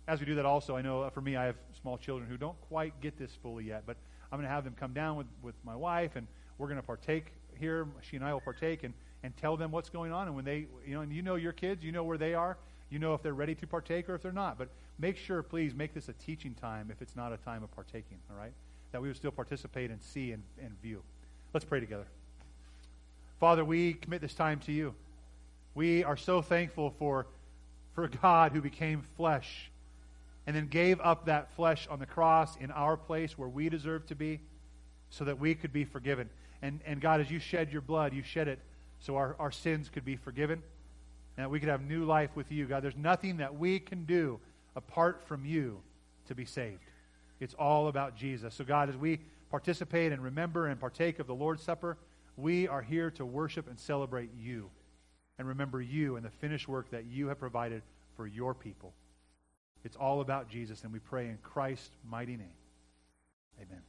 As 0.07 0.19
we 0.19 0.25
do 0.25 0.35
that, 0.35 0.45
also, 0.45 0.75
I 0.75 0.81
know 0.81 1.03
uh, 1.03 1.09
for 1.09 1.21
me, 1.21 1.35
I 1.35 1.45
have 1.45 1.55
small 1.81 1.97
children 1.97 2.29
who 2.29 2.37
don't 2.37 2.59
quite 2.61 2.99
get 3.01 3.17
this 3.17 3.31
fully 3.41 3.65
yet, 3.65 3.83
but 3.85 3.95
I'm 4.31 4.37
going 4.37 4.47
to 4.47 4.53
have 4.53 4.63
them 4.63 4.75
come 4.77 4.93
down 4.93 5.15
with, 5.15 5.27
with 5.41 5.55
my 5.63 5.75
wife, 5.75 6.15
and 6.15 6.27
we're 6.57 6.67
going 6.67 6.79
to 6.79 6.85
partake 6.85 7.33
here. 7.57 7.87
She 8.01 8.17
and 8.17 8.25
I 8.25 8.33
will 8.33 8.41
partake 8.41 8.83
and, 8.83 8.93
and 9.23 9.35
tell 9.37 9.55
them 9.55 9.71
what's 9.71 9.89
going 9.89 10.11
on. 10.11 10.27
And 10.27 10.35
when 10.35 10.43
they, 10.43 10.67
you 10.85 10.95
know, 10.95 11.01
and 11.01 11.13
you 11.13 11.21
know 11.21 11.35
your 11.35 11.53
kids, 11.53 11.83
you 11.83 11.91
know 11.91 12.03
where 12.03 12.17
they 12.17 12.33
are, 12.33 12.57
you 12.89 12.99
know 12.99 13.13
if 13.13 13.23
they're 13.23 13.33
ready 13.33 13.55
to 13.55 13.67
partake 13.67 14.09
or 14.09 14.15
if 14.15 14.21
they're 14.21 14.31
not. 14.31 14.57
But 14.57 14.69
make 14.99 15.17
sure, 15.17 15.43
please, 15.43 15.73
make 15.73 15.93
this 15.93 16.09
a 16.09 16.13
teaching 16.13 16.53
time 16.53 16.89
if 16.91 17.01
it's 17.01 17.15
not 17.15 17.33
a 17.33 17.37
time 17.37 17.63
of 17.63 17.71
partaking, 17.71 18.17
all 18.29 18.37
right? 18.37 18.53
That 18.91 19.01
we 19.01 19.07
would 19.07 19.17
still 19.17 19.31
participate 19.31 19.89
and 19.89 20.01
see 20.01 20.31
and, 20.31 20.43
and 20.61 20.79
view. 20.81 21.01
Let's 21.53 21.65
pray 21.65 21.79
together. 21.79 22.05
Father, 23.39 23.65
we 23.65 23.93
commit 23.93 24.21
this 24.21 24.33
time 24.33 24.59
to 24.61 24.71
you. 24.71 24.95
We 25.75 26.03
are 26.03 26.17
so 26.17 26.41
thankful 26.41 26.93
for, 26.97 27.27
for 27.93 28.07
God 28.07 28.51
who 28.51 28.61
became 28.61 29.01
flesh 29.17 29.69
and 30.45 30.55
then 30.55 30.67
gave 30.67 30.99
up 31.01 31.25
that 31.25 31.53
flesh 31.55 31.87
on 31.89 31.99
the 31.99 32.05
cross 32.05 32.55
in 32.57 32.71
our 32.71 32.97
place 32.97 33.37
where 33.37 33.49
we 33.49 33.69
deserve 33.69 34.05
to 34.07 34.15
be 34.15 34.39
so 35.09 35.25
that 35.25 35.39
we 35.39 35.55
could 35.55 35.73
be 35.73 35.85
forgiven. 35.85 36.29
And, 36.61 36.79
and 36.85 37.01
God, 37.01 37.21
as 37.21 37.31
you 37.31 37.39
shed 37.39 37.71
your 37.71 37.81
blood, 37.81 38.13
you 38.13 38.23
shed 38.23 38.47
it 38.47 38.59
so 38.99 39.15
our, 39.15 39.35
our 39.39 39.51
sins 39.51 39.89
could 39.89 40.05
be 40.05 40.15
forgiven 40.15 40.61
and 41.35 41.43
that 41.45 41.49
we 41.49 41.59
could 41.59 41.69
have 41.69 41.81
new 41.81 42.05
life 42.05 42.29
with 42.35 42.51
you. 42.51 42.65
God, 42.65 42.83
there's 42.83 42.97
nothing 42.97 43.37
that 43.37 43.57
we 43.57 43.79
can 43.79 44.05
do 44.05 44.39
apart 44.75 45.23
from 45.25 45.45
you 45.45 45.79
to 46.27 46.35
be 46.35 46.45
saved. 46.45 46.79
It's 47.39 47.53
all 47.53 47.87
about 47.87 48.15
Jesus. 48.15 48.55
So, 48.55 48.63
God, 48.63 48.89
as 48.89 48.97
we 48.97 49.19
participate 49.49 50.11
and 50.11 50.23
remember 50.23 50.67
and 50.67 50.79
partake 50.79 51.19
of 51.19 51.27
the 51.27 51.35
Lord's 51.35 51.61
Supper, 51.61 51.97
we 52.37 52.67
are 52.67 52.81
here 52.81 53.11
to 53.11 53.25
worship 53.25 53.67
and 53.67 53.79
celebrate 53.79 54.29
you 54.39 54.69
and 55.37 55.47
remember 55.47 55.81
you 55.81 56.15
and 56.15 56.25
the 56.25 56.29
finished 56.29 56.67
work 56.67 56.89
that 56.91 57.05
you 57.05 57.27
have 57.27 57.39
provided 57.39 57.81
for 58.15 58.27
your 58.27 58.53
people. 58.53 58.93
It's 59.83 59.97
all 59.97 60.21
about 60.21 60.49
Jesus, 60.49 60.83
and 60.83 60.93
we 60.93 60.99
pray 60.99 61.27
in 61.27 61.37
Christ's 61.43 61.91
mighty 62.09 62.37
name. 62.37 62.55
Amen. 63.61 63.81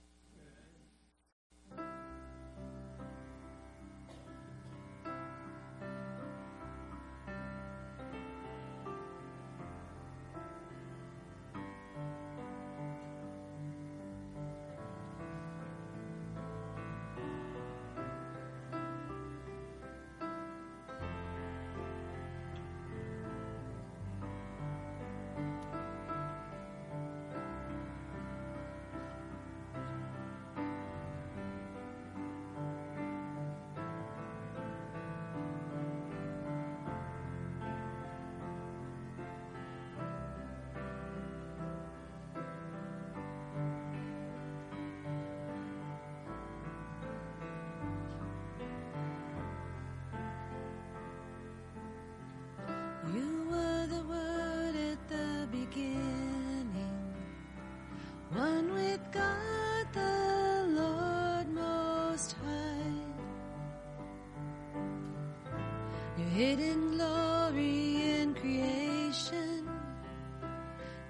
Hidden 66.34 66.96
glory 66.96 68.02
in 68.18 68.34
creation, 68.34 69.70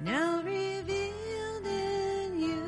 now 0.02 0.42
revealed 0.42 1.66
in 1.66 2.38
you 2.38 2.62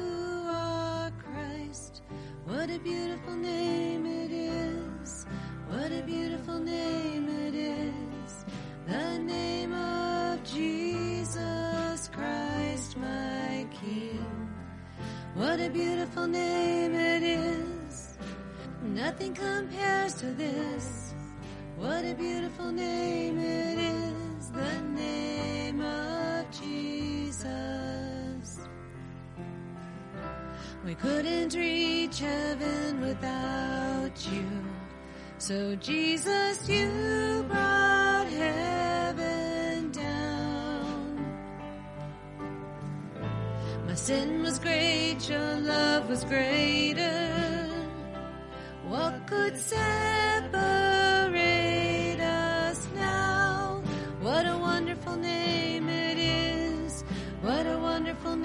are 0.49 1.13
Christ. 1.23 2.01
What 2.47 2.71
a 2.71 2.79
beautiful 2.79 3.37
name 3.37 4.07
it 4.07 4.31
is! 4.33 5.27
What 5.69 5.93
a 5.93 6.03
beautiful 6.03 6.59
name 6.59 7.29
it 7.47 7.55
is! 7.55 8.47
The 8.87 9.19
name 9.19 9.75
of 9.75 10.43
Jesus 10.43 12.09
Christ, 12.11 12.97
my 12.97 13.67
King. 13.83 14.25
What 15.35 15.61
a 15.61 15.69
beautiful 15.69 16.27
name 16.27 16.95
it 16.95 17.23
is. 17.23 18.17
Nothing 18.83 19.35
compares 19.35 20.15
to 20.15 20.33
this. 20.33 20.96
What 21.87 22.05
a 22.05 22.15
beautiful 22.15 22.73
name 22.73 23.39
it 23.39 23.79
is, 23.79 24.51
the 24.51 24.81
name 24.93 25.81
of 25.81 26.51
Jesus. 26.51 27.47
We 30.85 30.97
couldn't 30.97 31.55
reach 31.55 32.19
heaven 32.19 33.01
without 33.01 34.19
you. 34.33 34.49
So 35.39 35.77
Jesus, 35.77 36.69
you 36.69 37.45
brought 37.47 38.27
heaven 38.27 39.93
down. 39.93 41.25
My 43.87 43.95
sin 43.95 44.43
was 44.43 44.59
great, 44.59 45.29
your 45.29 45.55
love 45.61 46.09
was 46.09 46.25
greater. 46.25 47.71
What 48.89 49.25
could 49.29 49.57
say 49.57 50.16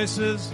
voices, 0.00 0.49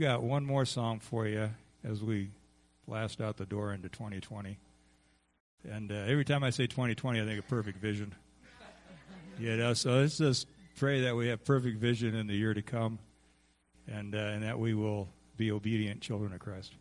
We've 0.00 0.08
got 0.08 0.22
one 0.22 0.46
more 0.46 0.64
song 0.64 0.98
for 0.98 1.26
you 1.26 1.50
as 1.84 2.02
we 2.02 2.30
blast 2.88 3.20
out 3.20 3.36
the 3.36 3.44
door 3.44 3.74
into 3.74 3.90
2020. 3.90 4.58
And 5.70 5.92
uh, 5.92 5.94
every 5.94 6.24
time 6.24 6.42
I 6.42 6.48
say 6.48 6.66
2020, 6.66 7.20
I 7.20 7.24
think 7.26 7.38
of 7.38 7.46
perfect 7.48 7.76
vision. 7.76 8.14
you 9.38 9.58
know, 9.58 9.74
so 9.74 9.98
let's 9.98 10.16
just 10.16 10.46
pray 10.76 11.02
that 11.02 11.14
we 11.14 11.28
have 11.28 11.44
perfect 11.44 11.76
vision 11.76 12.14
in 12.14 12.28
the 12.28 12.34
year 12.34 12.54
to 12.54 12.62
come 12.62 12.98
and, 13.86 14.14
uh, 14.14 14.18
and 14.18 14.42
that 14.42 14.58
we 14.58 14.72
will 14.72 15.06
be 15.36 15.52
obedient 15.52 16.00
children 16.00 16.32
of 16.32 16.38
Christ. 16.38 16.72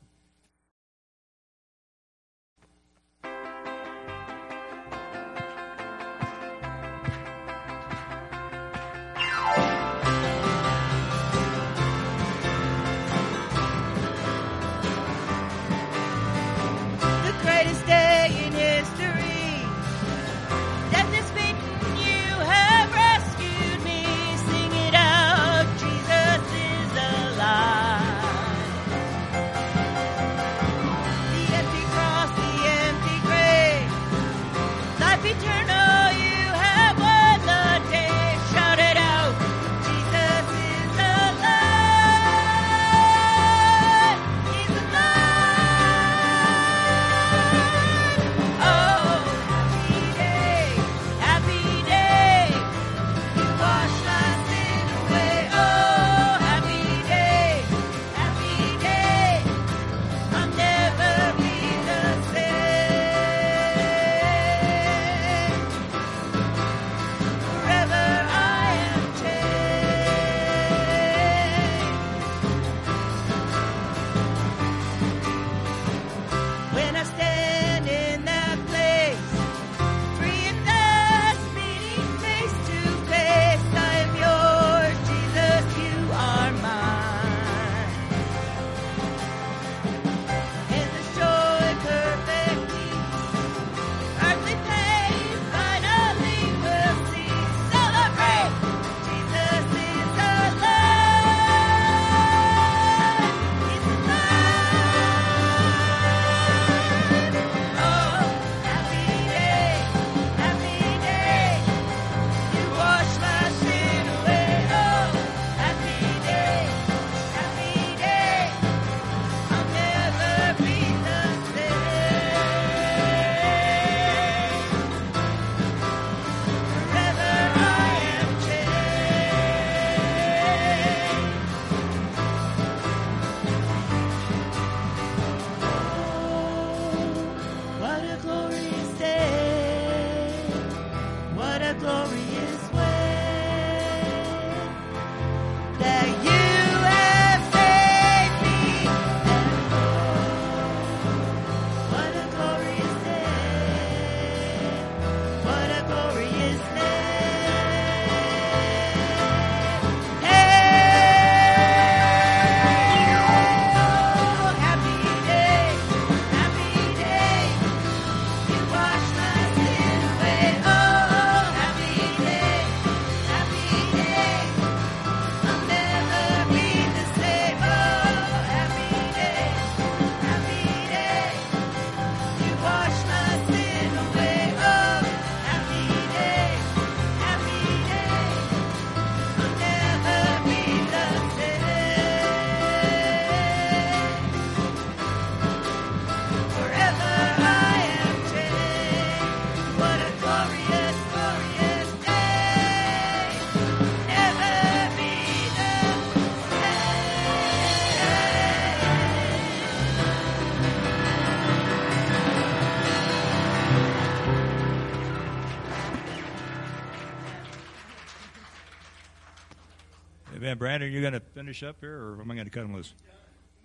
Amen. 220.50 220.58
Brandon, 220.58 220.92
you 220.92 221.02
going 221.02 221.14
to 221.14 221.20
finish 221.20 221.62
up 221.62 221.76
here, 221.80 221.96
or 221.96 222.22
am 222.22 222.32
I 222.32 222.34
going 222.34 222.46
to 222.46 222.52
cut 222.52 222.64
him 222.64 222.74
loose? 222.74 222.92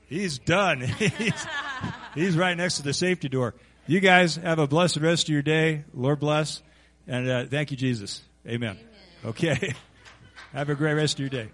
He's 0.06 0.38
done. 0.38 0.80
he's, 0.98 1.46
he's 2.14 2.36
right 2.36 2.54
next 2.54 2.76
to 2.76 2.82
the 2.82 2.92
safety 2.92 3.30
door. 3.30 3.54
You 3.86 4.00
guys 4.00 4.36
have 4.36 4.58
a 4.58 4.66
blessed 4.66 4.98
rest 4.98 5.24
of 5.24 5.32
your 5.32 5.40
day. 5.40 5.84
Lord 5.94 6.20
bless. 6.20 6.62
And 7.06 7.28
uh, 7.28 7.46
thank 7.46 7.70
you, 7.70 7.78
Jesus. 7.78 8.20
Amen. 8.46 8.76
Amen. 8.76 8.88
Okay. 9.24 9.74
have 10.52 10.68
a 10.68 10.74
great 10.74 10.92
rest 10.92 11.14
of 11.14 11.20
your 11.20 11.30
day. 11.30 11.48